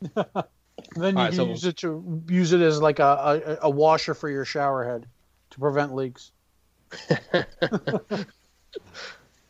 And 0.00 0.10
then 0.14 1.14
you 1.14 1.20
Alright, 1.20 1.30
can 1.30 1.36
so- 1.36 1.46
use 1.48 1.64
it 1.64 1.76
to 1.78 2.22
use 2.28 2.52
it 2.52 2.60
as 2.60 2.80
like 2.80 2.98
a, 2.98 3.58
a, 3.62 3.66
a 3.66 3.70
washer 3.70 4.14
for 4.14 4.28
your 4.30 4.44
shower 4.44 4.84
head 4.84 5.06
to 5.50 5.58
prevent 5.58 5.94
leaks. 5.94 6.32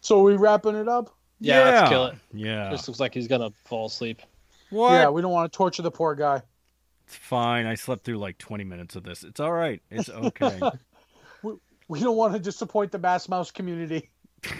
so 0.00 0.20
are 0.20 0.22
we 0.24 0.36
wrapping 0.36 0.74
it 0.74 0.88
up? 0.88 1.14
Yeah, 1.40 1.64
let's 1.64 1.88
kill 1.88 2.06
it. 2.06 2.14
Yeah. 2.32 2.70
This 2.70 2.88
looks 2.88 2.98
like 2.98 3.14
he's 3.14 3.28
gonna 3.28 3.50
fall 3.64 3.86
asleep. 3.86 4.22
What? 4.70 4.92
Yeah, 4.92 5.08
we 5.10 5.22
don't 5.22 5.32
want 5.32 5.50
to 5.52 5.56
torture 5.56 5.82
the 5.82 5.90
poor 5.90 6.14
guy. 6.14 6.42
It's 7.06 7.16
fine. 7.16 7.66
I 7.66 7.74
slept 7.74 8.04
through 8.04 8.18
like 8.18 8.38
20 8.38 8.64
minutes 8.64 8.96
of 8.96 9.04
this. 9.04 9.22
It's 9.22 9.40
all 9.40 9.52
right. 9.52 9.80
It's 9.90 10.08
okay. 10.10 10.60
We 11.90 12.00
don't 12.00 12.18
want 12.18 12.34
to 12.34 12.38
disappoint 12.38 12.92
the 12.92 12.98
Mass 12.98 13.30
Mouse 13.30 13.50
community. 13.50 14.10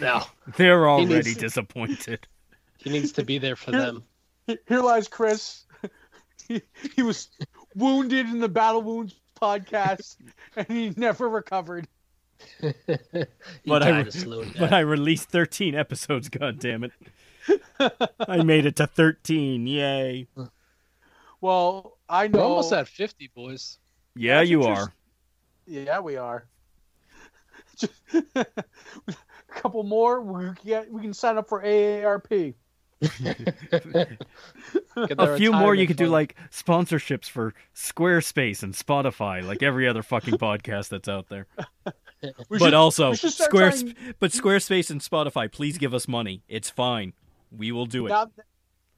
No, 0.01 0.23
They're 0.57 0.89
already 0.89 1.29
needs- 1.29 1.37
disappointed. 1.37 2.27
he 2.77 2.89
needs 2.89 3.11
to 3.13 3.23
be 3.23 3.37
there 3.37 3.55
for 3.55 3.71
them. 3.71 4.03
Here 4.47 4.81
lies 4.81 5.07
Chris. 5.07 5.65
He, 6.47 6.63
he 6.95 7.03
was 7.03 7.29
wounded 7.75 8.25
in 8.25 8.39
the 8.39 8.49
Battle 8.49 8.81
Wounds 8.81 9.13
podcast, 9.39 10.15
and 10.55 10.65
he 10.67 10.91
never 10.97 11.29
recovered. 11.29 11.87
He 12.59 12.73
But 13.67 13.83
I- 13.83 13.91
died 13.91 14.07
a 14.07 14.11
slow 14.11 14.43
death. 14.43 14.55
But 14.57 14.73
I 14.73 14.79
released 14.79 15.29
13 15.29 15.75
episodes, 15.75 16.27
God 16.27 16.57
damn 16.57 16.83
it! 16.83 16.91
I 18.19 18.41
made 18.41 18.65
it 18.65 18.77
to 18.77 18.87
13. 18.87 19.67
Yay. 19.67 20.27
Well, 21.39 21.99
I 22.09 22.23
We're 22.25 22.29
know. 22.29 22.39
almost 22.41 22.73
at 22.73 22.87
fifty, 22.87 23.29
boys. 23.35 23.77
Yeah, 24.15 24.39
That's 24.39 24.49
you 24.49 24.63
are. 24.63 24.91
Yeah, 25.67 25.99
we 25.99 26.17
are. 26.17 26.45
Just- 29.49 29.57
a 29.57 29.61
couple 29.61 29.83
more. 29.83 30.21
We 30.21 30.45
can, 30.45 30.55
get, 30.65 30.91
we 30.91 31.01
can 31.01 31.13
sign 31.13 31.37
up 31.37 31.47
for 31.49 31.63
AARP. 31.63 32.53
A 33.01 33.07
few 35.37 35.51
more 35.53 35.73
you 35.73 35.81
retirement 35.81 35.87
could 35.87 35.97
do 35.97 36.07
like 36.07 36.35
sponsorships 36.51 37.29
for 37.29 37.53
Squarespace 37.75 38.63
and 38.63 38.73
Spotify, 38.73 39.43
like 39.43 39.63
every 39.63 39.87
other 39.87 40.03
fucking 40.03 40.35
podcast 40.37 40.89
that's 40.89 41.07
out 41.07 41.27
there. 41.29 41.47
But 41.83 41.95
should- 42.59 42.73
also 42.73 43.11
we 43.11 43.15
should 43.15 43.31
start 43.31 43.49
Squares 43.49 43.83
trying- 43.83 43.95
but 44.19 44.31
Squarespace 44.31 44.89
and 44.91 45.01
Spotify, 45.01 45.51
please 45.51 45.77
give 45.77 45.93
us 45.93 46.07
money. 46.07 46.43
It's 46.49 46.69
fine. 46.69 47.13
We 47.51 47.71
will 47.71 47.85
do 47.85 48.05
it. 48.05 48.09
now, 48.09 48.29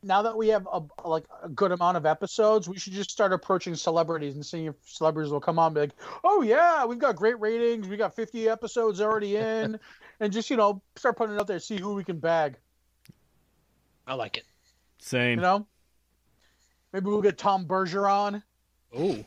now 0.03 0.21
that 0.23 0.35
we 0.35 0.47
have 0.49 0.67
a 0.71 0.81
like 1.05 1.25
a 1.43 1.49
good 1.49 1.71
amount 1.71 1.97
of 1.97 2.05
episodes, 2.05 2.67
we 2.67 2.77
should 2.77 2.93
just 2.93 3.11
start 3.11 3.33
approaching 3.33 3.75
celebrities 3.75 4.35
and 4.35 4.45
seeing 4.45 4.65
if 4.65 4.75
celebrities 4.83 5.31
will 5.31 5.39
come 5.39 5.59
on 5.59 5.67
and 5.67 5.75
be 5.75 5.81
like, 5.81 5.95
"Oh 6.23 6.41
yeah, 6.41 6.85
we've 6.85 6.99
got 6.99 7.15
great 7.15 7.39
ratings. 7.39 7.87
We 7.87 7.97
got 7.97 8.15
50 8.15 8.49
episodes 8.49 8.99
already 9.01 9.37
in," 9.37 9.79
and 10.19 10.33
just 10.33 10.49
you 10.49 10.57
know 10.57 10.81
start 10.95 11.17
putting 11.17 11.35
it 11.35 11.39
out 11.39 11.47
there, 11.47 11.59
see 11.59 11.79
who 11.79 11.93
we 11.93 12.03
can 12.03 12.19
bag. 12.19 12.57
I 14.07 14.15
like 14.15 14.37
it. 14.37 14.45
Same. 14.97 15.37
You 15.37 15.43
know, 15.43 15.67
maybe 16.93 17.05
we'll 17.05 17.21
get 17.21 17.37
Tom 17.37 17.65
Bergeron. 17.65 18.41
Ooh. 18.99 19.23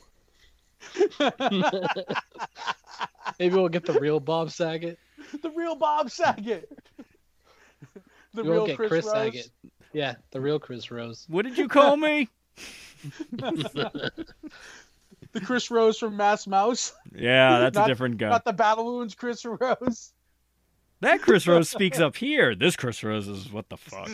Maybe 3.38 3.55
we'll 3.55 3.70
get 3.70 3.86
the 3.86 3.98
real 3.98 4.20
Bob 4.20 4.51
Saget. 4.51 4.98
the 5.42 5.51
real 5.51 5.74
Bob 5.74 6.10
Saget. 6.10 6.70
the 8.34 8.42
We'll 8.44 8.52
real 8.52 8.66
get 8.66 8.76
Chris, 8.76 8.88
Chris, 8.90 9.05
Rose. 9.06 9.14
Saget. 9.14 9.51
Yeah, 9.94 10.16
the 10.32 10.40
real 10.40 10.58
Chris 10.58 10.90
Rose. 10.90 11.24
What 11.28 11.46
did 11.46 11.56
you 11.56 11.68
call 11.68 11.96
me? 11.96 12.28
The 15.32 15.40
Chris 15.40 15.68
Rose 15.70 15.98
from 15.98 16.16
Mass 16.16 16.46
Mouse. 16.46 16.92
yeah, 17.12 17.58
that's 17.58 17.74
Not- 17.74 17.86
a 17.86 17.88
different 17.88 18.18
guy. 18.18 18.28
Not 18.28 18.44
the 18.44 18.52
Battle 18.52 18.84
Wounds 18.84 19.14
Chris 19.16 19.44
Rose. 19.44 20.12
That 21.00 21.22
Chris 21.22 21.46
Rose 21.48 21.68
speaks 21.68 21.98
up 21.98 22.14
here. 22.16 22.54
This 22.54 22.76
Chris 22.76 23.02
Rose 23.02 23.26
is 23.26 23.50
what 23.50 23.68
the 23.68 23.76
fuck. 23.76 24.08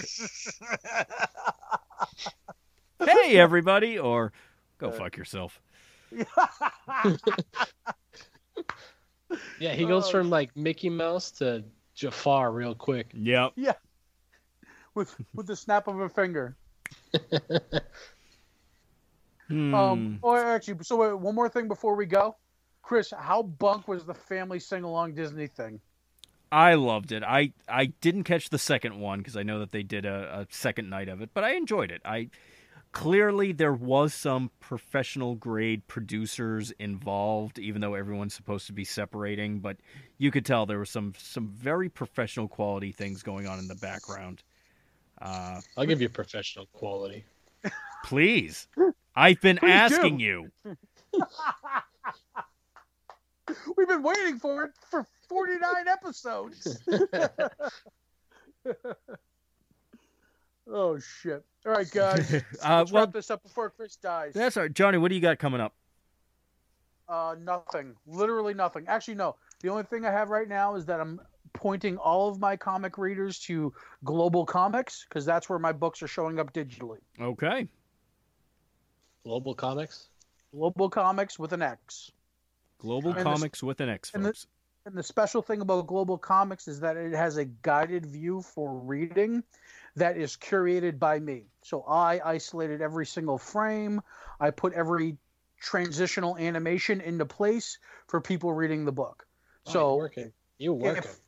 hey 3.07 3.39
everybody, 3.39 3.99
or 3.99 4.33
go 4.79 4.89
uh, 4.89 4.93
fuck 4.93 5.17
yourself. 5.17 5.61
Yeah, 9.61 9.75
he 9.75 9.85
goes 9.85 10.07
Oh. 10.09 10.11
from 10.11 10.31
like 10.31 10.57
Mickey 10.57 10.89
Mouse 10.91 11.31
to 11.33 11.63
Jafar 11.95 12.51
real 12.51 12.75
quick. 12.75 13.11
Yep. 13.15 13.53
With 14.95 15.15
with 15.35 15.47
the 15.47 15.57
snap 15.57 15.89
of 15.89 16.01
a 16.01 16.09
finger. 16.09 16.57
Hmm. 19.51 19.75
Um, 19.75 20.19
oh, 20.23 20.37
actually, 20.37 20.77
so 20.83 20.95
wait, 20.95 21.19
one 21.19 21.35
more 21.35 21.49
thing 21.49 21.67
before 21.67 21.97
we 21.97 22.07
go, 22.07 22.37
Chris, 22.83 23.13
how 23.19 23.43
bunk 23.43 23.89
was 23.89 24.05
the 24.05 24.15
family 24.15 24.61
sing 24.61 24.85
along 24.85 25.15
Disney 25.15 25.49
thing? 25.49 25.81
I 26.53 26.75
loved 26.75 27.13
it. 27.13 27.23
I 27.25 27.53
I 27.69 27.87
didn't 28.01 28.25
catch 28.25 28.51
the 28.51 28.59
second 28.59 28.99
one 28.99 29.19
because 29.19 29.37
I 29.37 29.43
know 29.43 29.59
that 29.59 29.73
they 29.73 29.83
did 29.83 30.05
a, 30.05 30.41
a 30.41 30.47
second 30.51 30.89
night 30.89 31.09
of 31.09 31.21
it, 31.21 31.31
but 31.35 31.45
I 31.45 31.55
enjoyed 31.55 31.91
it. 31.91 32.01
I 32.05 32.31
clearly 32.93 33.53
there 33.53 33.73
was 33.73 34.15
some 34.15 34.51
professional 34.61 35.35
grade 35.37 35.87
producers 35.87 36.73
involved, 36.79 37.59
even 37.59 37.81
though 37.81 37.95
everyone's 37.95 38.35
supposed 38.35 38.67
to 38.69 38.73
be 38.73 38.85
separating. 38.85 39.61
But 39.61 39.77
you 40.19 40.31
could 40.31 40.47
tell 40.47 40.67
there 40.67 40.79
were 40.79 40.85
some 40.85 41.15
some 41.19 41.49
very 41.49 41.89
professional 41.89 42.49
quality 42.49 42.93
things 42.93 43.23
going 43.23 43.47
on 43.47 43.59
in 43.59 43.69
the 43.69 43.77
background. 43.77 44.43
Uh, 45.21 45.61
I'll 45.77 45.87
give 45.87 46.01
you 46.01 46.09
professional 46.09 46.67
quality. 46.73 47.25
please, 48.05 48.67
I've 49.17 49.41
been 49.41 49.59
Please 49.59 49.69
do. 49.69 49.73
asking 49.73 50.21
you. 50.21 50.51
We've 53.77 53.89
been 53.89 54.03
waiting 54.03 54.39
for 54.39 54.65
it 54.65 54.71
for 54.89 55.05
49 55.29 55.89
episodes. 55.89 56.79
oh 60.71 60.99
shit! 60.99 61.45
All 61.67 61.73
right, 61.73 61.91
guys, 61.91 62.33
Uh, 62.35 62.79
let's 62.79 62.93
well, 62.93 63.05
wrap 63.05 63.13
this 63.13 63.31
up 63.31 63.43
before 63.43 63.71
Chris 63.71 63.97
dies. 63.97 64.33
that's 64.35 64.57
all 64.57 64.63
right, 64.65 64.73
Johnny. 64.73 64.99
What 64.99 65.09
do 65.09 65.15
you 65.17 65.21
got 65.21 65.39
coming 65.39 65.61
up? 65.61 65.75
Uh, 67.09 67.35
nothing. 67.41 67.95
Literally 68.07 68.55
nothing. 68.55 68.85
Actually, 68.87 69.17
no. 69.17 69.35
The 69.63 69.69
only 69.69 69.83
thing 69.83 70.05
I 70.07 70.13
have 70.13 70.31
right 70.31 70.49
now 70.49 70.77
is 70.77 70.87
that 70.87 71.01
I'm 71.01 71.21
pointing 71.53 71.97
all 71.97 72.29
of 72.29 72.39
my 72.41 72.57
comic 72.57 72.99
readers 72.99 73.39
to 73.41 73.73
GlobalComix 74.05 75.09
because 75.09 75.25
that's 75.25 75.49
where 75.49 75.59
my 75.59 75.73
books 75.73 76.03
are 76.03 76.09
showing 76.09 76.39
up 76.39 76.53
digitally. 76.53 76.99
Okay. 77.21 77.69
GlobalComix. 79.27 80.07
Global 80.53 80.91
Comics 80.91 81.39
with 81.39 81.53
an 81.53 81.63
X. 81.63 82.11
Global 82.79 83.11
And 83.11 83.21
the- 83.21 83.25
Comics 83.25 83.63
with 83.63 83.81
an 83.81 83.89
X, 83.89 84.13
and 84.15 84.25
the- 84.25 84.47
And 84.87 84.97
the 84.97 85.03
special 85.03 85.43
thing 85.43 85.61
about 85.61 85.87
GlobalComix 85.87 86.67
is 86.67 86.81
that 86.81 86.97
it 86.97 87.13
has 87.13 87.37
a 87.37 87.45
guided 87.45 88.07
view 88.07 88.41
for 88.41 88.73
reading 88.79 89.45
that 89.95 90.17
is 90.17 90.39
curated 90.39 90.99
by 90.99 91.19
me. 91.21 91.45
So 91.63 91.83
I 91.83 92.19
isolated 92.25 92.81
every 92.81 93.05
single 93.05 93.37
frame. 93.37 94.01
I 94.41 94.51
put 94.51 94.73
every 94.73 95.19
transitional 95.59 96.39
animation 96.39 97.03
into 97.03 97.27
place 97.27 97.79
for 98.07 98.23
people 98.23 98.55
reading 98.55 98.87
the 98.87 98.93
book. 98.93 99.27
Oh, 99.67 99.71
So 99.71 99.81
you're 99.91 99.97
working. 99.99 100.33
You 100.57 100.75
Yeah, 100.77 100.83
working? 100.83 101.03
if- 101.05 101.21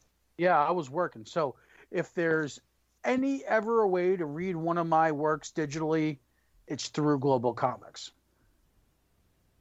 yeah, 0.43 0.61
I 0.61 0.73
was 0.73 0.91
working. 0.91 1.25
So 1.25 1.55
if 1.93 2.13
there's 2.15 2.61
any 3.05 3.45
ever 3.45 3.83
a 3.83 3.89
way 3.89 4.17
to 4.17 4.27
read 4.27 4.57
one 4.57 4.77
of 4.77 4.89
my 4.89 5.13
works 5.13 5.53
digitally, 5.55 6.19
it's 6.67 6.89
through 6.89 7.21
GlobalComix. 7.21 8.11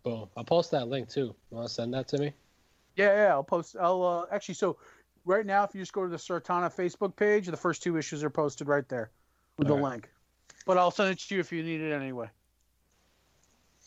Boom. 0.04 0.28
I'll 0.36 0.44
post 0.44 0.72
that 0.72 0.88
link 0.88 1.08
too. 1.08 1.36
You 1.52 1.58
want 1.58 1.68
to 1.68 1.74
send 1.74 1.94
that 1.94 2.08
to 2.08 2.18
me? 2.18 2.34
Yeah, 2.96 3.14
yeah, 3.16 3.30
I'll 3.30 3.44
post. 3.44 3.76
I'll 3.80 4.04
uh, 4.04 4.34
actually. 4.34 4.56
So 4.56 4.78
right 5.24 5.46
now, 5.46 5.64
if 5.64 5.76
you 5.76 5.82
just 5.82 5.94
go 5.94 6.04
to 6.04 6.10
the 6.10 6.18
Sartana 6.18 6.74
Facebook 6.74 7.16
page, 7.16 7.46
the 7.46 7.56
first 7.56 7.84
two 7.84 7.96
issues 7.98 8.24
are 8.24 8.32
posted 8.32 8.68
right 8.68 8.88
there 8.90 9.12
with 9.60 9.68
the 9.68 9.76
All 9.76 9.82
right. 9.82 9.92
link. 9.92 10.10
But 10.66 10.80
I'll 10.80 10.90
send 10.90 11.12
it 11.12 11.20
to 11.20 11.36
you 11.36 11.42
if 11.42 11.52
you 11.52 11.62
need 11.62 11.82
it 11.82 11.94
anyway. 11.94 12.28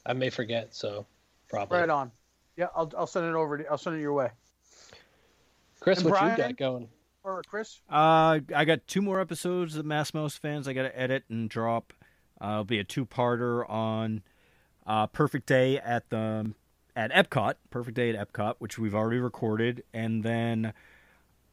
I 0.06 0.12
may 0.12 0.30
forget, 0.30 0.74
so 0.74 1.06
probably. 1.48 1.78
Right 1.78 1.90
on. 1.90 2.12
Yeah, 2.56 2.68
I'll 2.76 2.92
I'll 2.96 3.08
send 3.08 3.26
it 3.26 3.34
over. 3.34 3.58
To, 3.58 3.66
I'll 3.66 3.78
send 3.78 3.96
it 3.96 4.00
your 4.00 4.12
way. 4.12 4.30
Chris, 5.80 6.00
And 6.00 6.10
what 6.10 6.30
you 6.30 6.36
got 6.36 6.56
going? 6.56 6.88
Or 7.22 7.42
Chris. 7.46 7.80
Uh, 7.90 8.40
I 8.54 8.64
got 8.64 8.86
two 8.86 9.00
more 9.00 9.20
episodes 9.20 9.76
of 9.76 9.86
Mass 9.86 10.12
Mouse 10.12 10.36
fans. 10.36 10.68
I 10.68 10.72
got 10.72 10.82
to 10.82 10.98
edit 10.98 11.24
and 11.28 11.48
drop. 11.48 11.92
Uh, 12.40 12.48
it'll 12.48 12.64
be 12.64 12.78
a 12.78 12.84
two-parter 12.84 13.68
on 13.68 14.22
uh, 14.86 15.06
Perfect 15.06 15.46
Day 15.46 15.78
at 15.78 16.10
the 16.10 16.52
at 16.96 17.10
Epcot. 17.12 17.54
Perfect 17.70 17.96
Day 17.96 18.14
at 18.14 18.32
Epcot, 18.32 18.56
which 18.58 18.78
we've 18.78 18.94
already 18.94 19.20
recorded, 19.20 19.84
and 19.92 20.22
then 20.22 20.72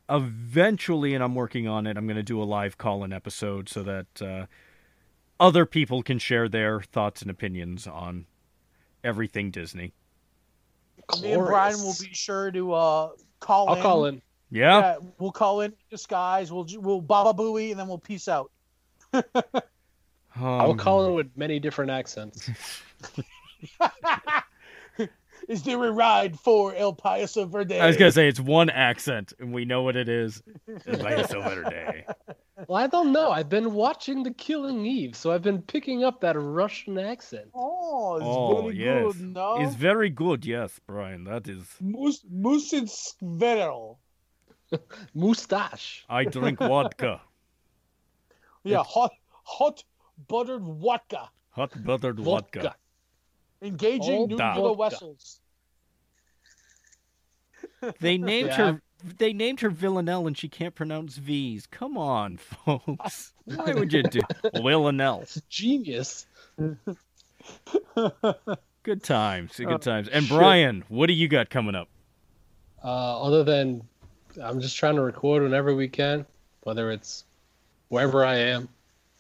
eventually, 0.10 1.14
and 1.14 1.24
I'm 1.24 1.36
working 1.36 1.68
on 1.68 1.88
it. 1.88 1.98
I'm 1.98 2.06
going 2.06 2.18
to 2.18 2.24
do 2.24 2.42
a 2.42 2.44
live 2.44 2.78
call-in 2.78 3.14
episode 3.14 3.70
so 3.70 3.82
that 3.84 4.22
uh, 4.22 4.46
other 5.40 5.66
people 5.66 6.04
can 6.04 6.20
share 6.20 6.50
their 6.50 6.82
thoughts 6.82 7.22
and 7.22 7.32
opinions 7.32 7.88
on 7.88 8.26
everything 9.04 9.52
Disney. 9.52 9.94
Me 11.22 11.34
and 11.34 11.46
Brian 11.46 11.80
will 11.80 11.96
be 12.00 12.14
sure 12.14 12.52
to 12.52 12.74
uh, 12.74 13.10
call 13.42 13.68
I'll 13.70 13.76
in. 13.76 13.82
call 13.82 14.06
in. 14.06 14.22
Yeah. 14.50 14.80
Yeah, 14.80 14.96
we'll 15.20 15.32
call 15.32 15.62
in 15.62 15.74
disguise. 15.90 16.52
We'll 16.52 16.68
we'll 16.78 17.02
baba 17.02 17.34
booey 17.38 17.72
and 17.72 17.80
then 17.80 17.88
we'll 17.88 17.98
peace 17.98 18.28
out. 18.30 18.52
I 19.14 19.22
will 20.36 20.72
Um, 20.72 20.78
call 20.78 21.06
in 21.08 21.14
with 21.16 21.30
many 21.36 21.60
different 21.60 21.92
accents. 21.92 22.50
Is 25.48 25.64
there 25.64 25.84
a 25.84 25.92
ride 25.92 26.40
for 26.40 26.74
El 26.76 26.94
Paso 26.94 27.46
Verde? 27.46 27.80
I 27.80 27.88
was 27.88 27.98
gonna 27.98 28.12
say 28.12 28.28
it's 28.28 28.40
one 28.40 28.70
accent, 28.70 29.34
and 29.40 29.52
we 29.52 29.66
know 29.66 29.82
what 29.82 29.96
it 29.96 30.08
is. 30.08 30.42
It's 30.68 31.02
like 31.02 31.18
a 31.18 31.28
Silver 31.28 31.64
Day. 31.64 32.06
Well, 32.68 32.84
I 32.84 32.88
don't 32.88 33.12
know. 33.12 33.32
I've 33.32 33.50
been 33.50 33.74
watching 33.74 34.24
The 34.24 34.32
Killing 34.34 34.86
Eve, 34.86 35.16
so 35.16 35.32
I've 35.32 35.42
been 35.42 35.62
picking 35.62 36.04
up 36.04 36.22
that 36.22 36.36
Russian 36.40 36.98
accent. 36.98 37.50
Oh, 37.54 38.16
it's 38.18 38.26
Oh 38.26 38.62
very 38.64 38.78
yes, 38.78 39.04
good. 39.18 39.34
No, 39.34 39.62
it's 39.62 39.76
very 39.76 40.10
good. 40.10 40.46
Yes, 40.46 40.80
Brian, 40.88 41.24
that 41.26 41.48
is. 41.48 41.66
Mus- 41.80 42.24
Musinskverel. 42.32 43.98
Mustache. 45.14 46.06
I 46.10 46.24
drink 46.26 46.60
vodka, 46.60 47.22
Yeah, 48.64 48.84
hot 48.84 49.12
hot 49.44 49.84
buttered 50.28 50.64
vodka. 50.64 51.30
hot 51.50 51.72
buttered 51.84 52.20
vodka. 52.20 52.60
Vodka. 52.62 52.76
Engaging 53.62 54.16
All 54.20 54.28
new 54.28 54.38
that. 54.38 54.56
little 54.56 54.76
Vodka. 54.76 54.96
vessels. 54.96 55.40
They 58.00 58.18
named 58.18 58.48
Yeah. 58.56 58.56
her. 58.74 58.82
They 59.18 59.34
named 59.34 59.62
her 59.62 59.70
Villanelle, 59.70 60.28
and 60.28 60.38
she 60.38 60.48
can't 60.48 60.76
pronounce 60.76 61.18
V's. 61.18 61.66
Come 61.68 61.98
on, 61.98 62.38
folks. 62.66 63.34
Why 63.46 63.74
would 63.74 63.92
you 63.94 64.04
do 64.04 64.22
Villanelle? 64.54 65.26
Genius. 65.50 66.26
Good 68.84 69.04
times. 69.04 69.56
Good 69.58 69.68
Oh, 69.68 69.78
times. 69.78 70.08
And 70.08 70.26
shit. 70.26 70.38
Brian, 70.38 70.84
what 70.90 71.08
do 71.08 71.14
you 71.14 71.28
got 71.28 71.50
coming 71.50 71.76
up? 71.76 71.88
Uh, 72.84 73.22
other 73.22 73.44
than 73.44 73.84
I'm 74.42 74.60
just 74.62 74.78
trying 74.78 74.96
to 74.96 75.02
record 75.02 75.44
whenever 75.44 75.76
we 75.76 75.88
can, 75.88 76.26
whether 76.64 76.92
it's 76.92 77.24
wherever 77.90 78.26
I 78.26 78.36
am. 78.38 78.62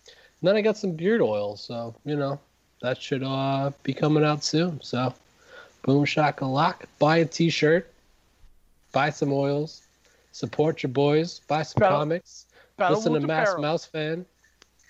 And 0.07 0.47
then 0.47 0.55
I 0.55 0.61
got 0.61 0.77
some 0.77 0.93
beard 0.93 1.21
oil, 1.21 1.55
so 1.57 1.93
you 2.05 2.15
know 2.15 2.39
that 2.81 2.99
should 3.01 3.21
uh, 3.23 3.71
be 3.83 3.93
coming 3.93 4.23
out 4.23 4.43
soon. 4.43 4.81
So, 4.81 5.13
boom 5.83 6.05
shot 6.05 6.41
a 6.41 6.45
lock, 6.47 6.85
buy 6.97 7.17
a 7.17 7.25
T-shirt, 7.25 7.90
buy 8.91 9.09
some 9.09 9.31
oils, 9.31 9.83
support 10.31 10.83
your 10.83 10.91
boys, 10.91 11.39
buy 11.47 11.63
some 11.63 11.79
Battle- 11.79 11.97
comics, 11.99 12.47
Battle 12.77 12.97
listen 12.97 13.13
to 13.13 13.19
Mass 13.21 13.49
Apparel. 13.49 13.61
Mouse 13.61 13.85
fan. 13.85 14.25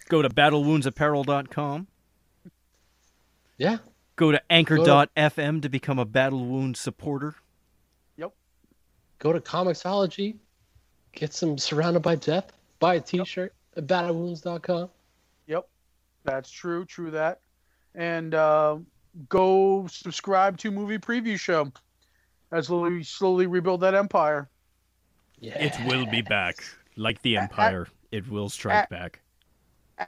Go 0.10 0.22
to 0.22 0.30
battlewoundsapparel.com. 0.30 1.88
Yeah, 3.58 3.78
Go 4.16 4.32
to 4.32 4.42
anchor.fm 4.52 5.62
to 5.62 5.70
become 5.70 5.98
a 6.00 6.06
Battle 6.06 6.46
Wound 6.46 6.78
supporter. 6.78 7.36
Yep. 8.18 8.34
Go 9.20 9.34
to 9.34 9.40
Comixology, 9.40 10.36
get 11.14 11.34
some 11.34 11.58
Surrounded 11.58 12.02
by 12.02 12.16
Death, 12.16 12.52
buy 12.80 12.96
a 12.96 13.00
T-shirt 13.02 13.54
at 13.78 13.88
battlewounds.com. 13.88 14.90
Yep, 15.48 15.68
that's 16.24 16.52
true. 16.52 16.86
True 16.86 17.12
that. 17.12 17.40
And 17.96 18.34
uh, 18.36 18.78
go 19.30 19.88
subscribe 19.88 20.58
to 20.60 20.72
Movie 20.72 20.98
Preview 20.98 21.40
Show 21.40 21.72
as 22.52 22.70
we 22.70 23.04
slowly 23.04 23.48
rebuild 23.48 23.82
that 23.82 23.96
empire. 23.96 24.50
Yeah, 25.40 25.58
It 25.58 25.74
will 25.88 26.06
be 26.06 26.22
back. 26.22 26.64
Like 26.98 27.22
the 27.22 27.38
Empire, 27.38 27.88
it 28.12 28.30
will 28.30 28.50
strike 28.50 28.90
back. 28.90 29.22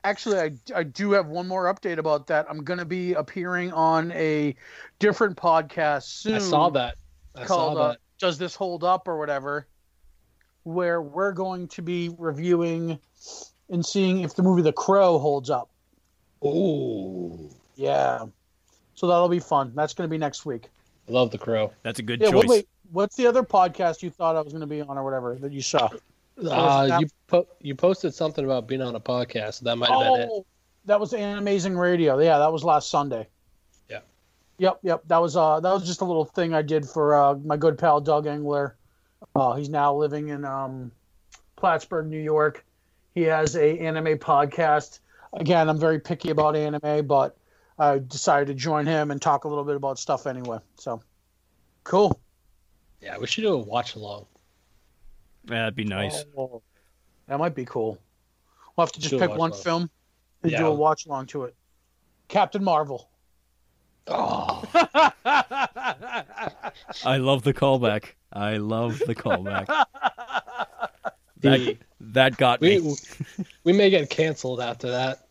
Actually, 0.04 0.40
I, 0.40 0.52
I 0.76 0.84
do 0.84 1.12
have 1.12 1.28
one 1.28 1.48
more 1.48 1.74
update 1.74 1.98
about 1.98 2.28
that. 2.28 2.46
I'm 2.50 2.64
going 2.64 2.80
to 2.80 2.86
be 2.86 3.14
appearing 3.14 3.72
on 3.72 4.12
a 4.12 4.56
different 5.00 5.38
podcast 5.38 6.04
soon. 6.04 6.36
I 6.36 6.40
saw 6.40 6.70
that. 6.72 6.98
I 7.36 7.46
called 7.46 7.78
saw 7.78 7.82
uh, 7.82 7.88
that. 7.90 8.00
"Does 8.20 8.38
This 8.38 8.54
Hold 8.56 8.84
Up" 8.84 9.08
or 9.08 9.18
whatever, 9.18 9.68
where 10.64 11.02
we're 11.02 11.32
going 11.32 11.68
to 11.70 11.82
be 11.82 12.10
reviewing 12.18 13.00
and 13.70 13.86
seeing 13.86 14.22
if 14.22 14.36
the 14.36 14.44
movie 14.44 14.62
The 14.62 14.74
Crow 14.74 15.20
holds 15.20 15.50
up. 15.50 15.70
Oh. 16.44 17.50
Yeah, 17.76 18.26
so 18.94 19.08
that'll 19.08 19.30
be 19.30 19.40
fun. 19.40 19.72
That's 19.76 19.94
going 19.94 20.08
to 20.08 20.12
be 20.12 20.18
next 20.18 20.46
week. 20.46 20.70
Love 21.08 21.32
the 21.32 21.38
crow. 21.38 21.72
That's 21.84 22.00
a 22.00 22.04
good 22.04 22.22
Yeah, 22.22 22.28
choice. 22.32 22.36
what, 22.36 22.48
wait, 22.48 22.68
what's 22.92 23.16
the 23.16 23.28
other 23.28 23.44
podcast 23.44 24.02
you 24.02 24.10
thought 24.10 24.36
I 24.36 24.42
was 24.42 24.54
going 24.54 24.62
to 24.62 24.68
be 24.68 24.82
on 24.82 24.98
or 24.98 25.04
whatever 25.04 25.36
that 25.36 25.52
you 25.52 25.62
saw? 25.62 25.90
Uh, 26.44 26.98
you 27.00 27.08
po- 27.28 27.48
you 27.62 27.76
posted 27.76 28.14
something 28.14 28.44
about 28.44 28.68
being 28.68 28.82
on 28.82 28.96
a 28.96 29.00
podcast. 29.00 29.60
That 29.62 29.78
might 29.78 29.90
have 29.90 30.00
been 30.00 30.22
it. 30.22 30.30
Oh, 30.32 30.46
that 30.86 31.00
was 31.00 31.14
an 31.14 31.38
amazing 31.38 31.78
radio. 31.78 32.18
Yeah, 32.20 32.40
that 32.40 32.52
was 32.52 32.64
last 32.64 32.90
Sunday. 32.90 33.28
Yeah. 33.88 34.00
Yep, 34.58 34.80
yep. 34.82 35.04
That 35.08 35.22
was 35.22 35.38
uh 35.38 35.60
that 35.60 35.72
was 35.72 35.86
just 35.86 36.02
a 36.02 36.06
little 36.06 36.26
thing 36.26 36.54
I 36.56 36.64
did 36.64 36.90
for 36.90 37.14
uh 37.14 37.36
my 37.36 37.56
good 37.56 37.78
pal 37.78 38.02
Doug 38.02 38.26
Engler. 38.26 38.76
Uh, 39.36 39.54
he's 39.54 39.70
now 39.70 39.94
living 39.96 40.30
in 40.30 40.44
um 40.44 40.92
Plattsburgh, 41.56 42.08
New 42.08 42.20
York. 42.20 42.66
He 43.14 43.22
has 43.22 43.56
a 43.56 43.78
anime 43.78 44.18
podcast. 44.18 45.00
Again, 45.34 45.70
I'm 45.70 45.80
very 45.80 46.00
picky 46.00 46.32
about 46.32 46.56
anime, 46.56 47.06
but 47.06 47.38
I 47.80 48.00
decided 48.00 48.48
to 48.48 48.54
join 48.54 48.86
him 48.86 49.12
and 49.12 49.22
talk 49.22 49.46
a 49.46 49.48
little 49.48 49.64
bit 49.64 49.76
about 49.76 49.98
stuff 50.00 50.28
anyway. 50.28 50.60
So 50.78 51.02
cool. 51.84 52.20
Yeah, 53.02 53.18
we 53.18 53.28
should 53.28 53.42
do 53.42 53.54
a 53.54 53.58
watch 53.58 53.96
along. 53.96 54.26
Yeah, 55.46 55.56
that'd 55.62 55.76
be 55.76 55.84
nice. 55.84 56.24
Oh, 56.38 56.62
that 57.28 57.38
might 57.40 57.56
be 57.56 57.66
cool. 57.66 57.98
We'll 58.76 58.86
have 58.86 58.94
to 58.94 59.00
just 59.00 59.12
Do 59.12 59.20
pick 59.20 59.30
one 59.32 59.52
along. 59.52 59.62
film 59.62 59.90
and 60.44 60.52
Yeah. 60.52 60.60
do 60.60 60.68
a 60.68 60.74
watch 60.74 61.06
along 61.06 61.28
to 61.28 61.44
it. 61.44 61.56
Captain 62.28 62.64
Marvel. 62.64 63.10
Oh, 64.08 64.64
I 67.06 67.18
love 67.18 67.44
the 67.44 67.54
callback. 67.54 68.14
I 68.32 68.58
love 68.58 69.00
the 69.06 69.16
callback. 69.16 69.68
That, 71.42 71.78
that 72.00 72.38
got 72.38 72.62
we 72.62 72.80
me. 72.80 72.96
we 73.66 73.74
may 73.74 73.90
get 73.90 74.10
canceled 74.10 74.62
after 74.62 74.90
that. 74.92 75.28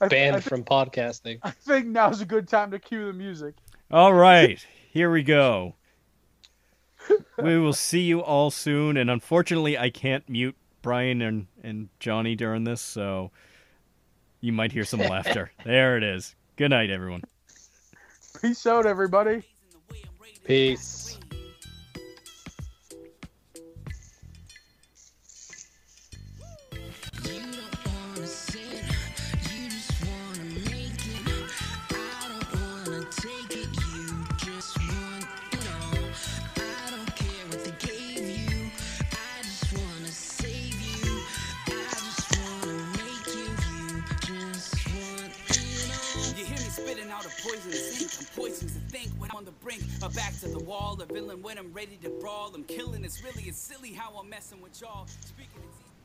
I, 0.00 0.08
Banned 0.08 0.36
I, 0.36 0.40
from 0.40 0.64
podcasting. 0.64 1.38
I 1.42 1.50
think 1.50 1.86
now's 1.86 2.20
a 2.20 2.26
good 2.26 2.48
time 2.48 2.70
to 2.70 2.78
cue 2.78 3.06
the 3.06 3.12
music. 3.12 3.54
All 3.90 4.12
right, 4.12 4.64
here 4.92 5.10
we 5.10 5.22
go. 5.22 5.74
We 7.38 7.58
will 7.58 7.72
see 7.72 8.00
you 8.00 8.20
all 8.20 8.50
soon, 8.50 8.96
and 8.96 9.10
unfortunately, 9.10 9.78
I 9.78 9.90
can't 9.90 10.28
mute 10.28 10.56
Brian 10.82 11.22
and, 11.22 11.46
and 11.62 11.88
Johnny 12.00 12.34
during 12.34 12.64
this, 12.64 12.80
so 12.80 13.30
you 14.40 14.52
might 14.52 14.72
hear 14.72 14.84
some 14.84 15.00
laughter. 15.00 15.50
There 15.64 15.96
it 15.96 16.02
is. 16.02 16.34
Good 16.56 16.70
night, 16.70 16.90
everyone. 16.90 17.22
Peace 18.40 18.66
out, 18.66 18.86
everybody. 18.86 19.42
Peace. 20.44 21.18
Ink. 47.64 48.10
I'm 48.18 48.26
poisoned 48.36 48.70
to 48.70 48.80
think 48.90 49.10
when 49.18 49.30
I'm 49.30 49.38
on 49.38 49.44
the 49.44 49.52
brink. 49.52 49.82
A 50.02 50.08
back 50.10 50.38
to 50.40 50.48
the 50.48 50.58
wall, 50.58 50.98
a 51.00 51.06
villain 51.06 51.42
when 51.42 51.58
I'm 51.58 51.72
ready 51.72 51.98
to 52.02 52.10
brawl. 52.20 52.52
I'm 52.54 52.64
killing. 52.64 53.04
It's 53.04 53.22
really, 53.22 53.44
it's 53.44 53.58
silly 53.58 53.92
how 53.92 54.12
I'm 54.18 54.28
messing 54.28 54.60
with 54.60 54.80
y'all. 54.80 55.06
Speaking 55.06 55.62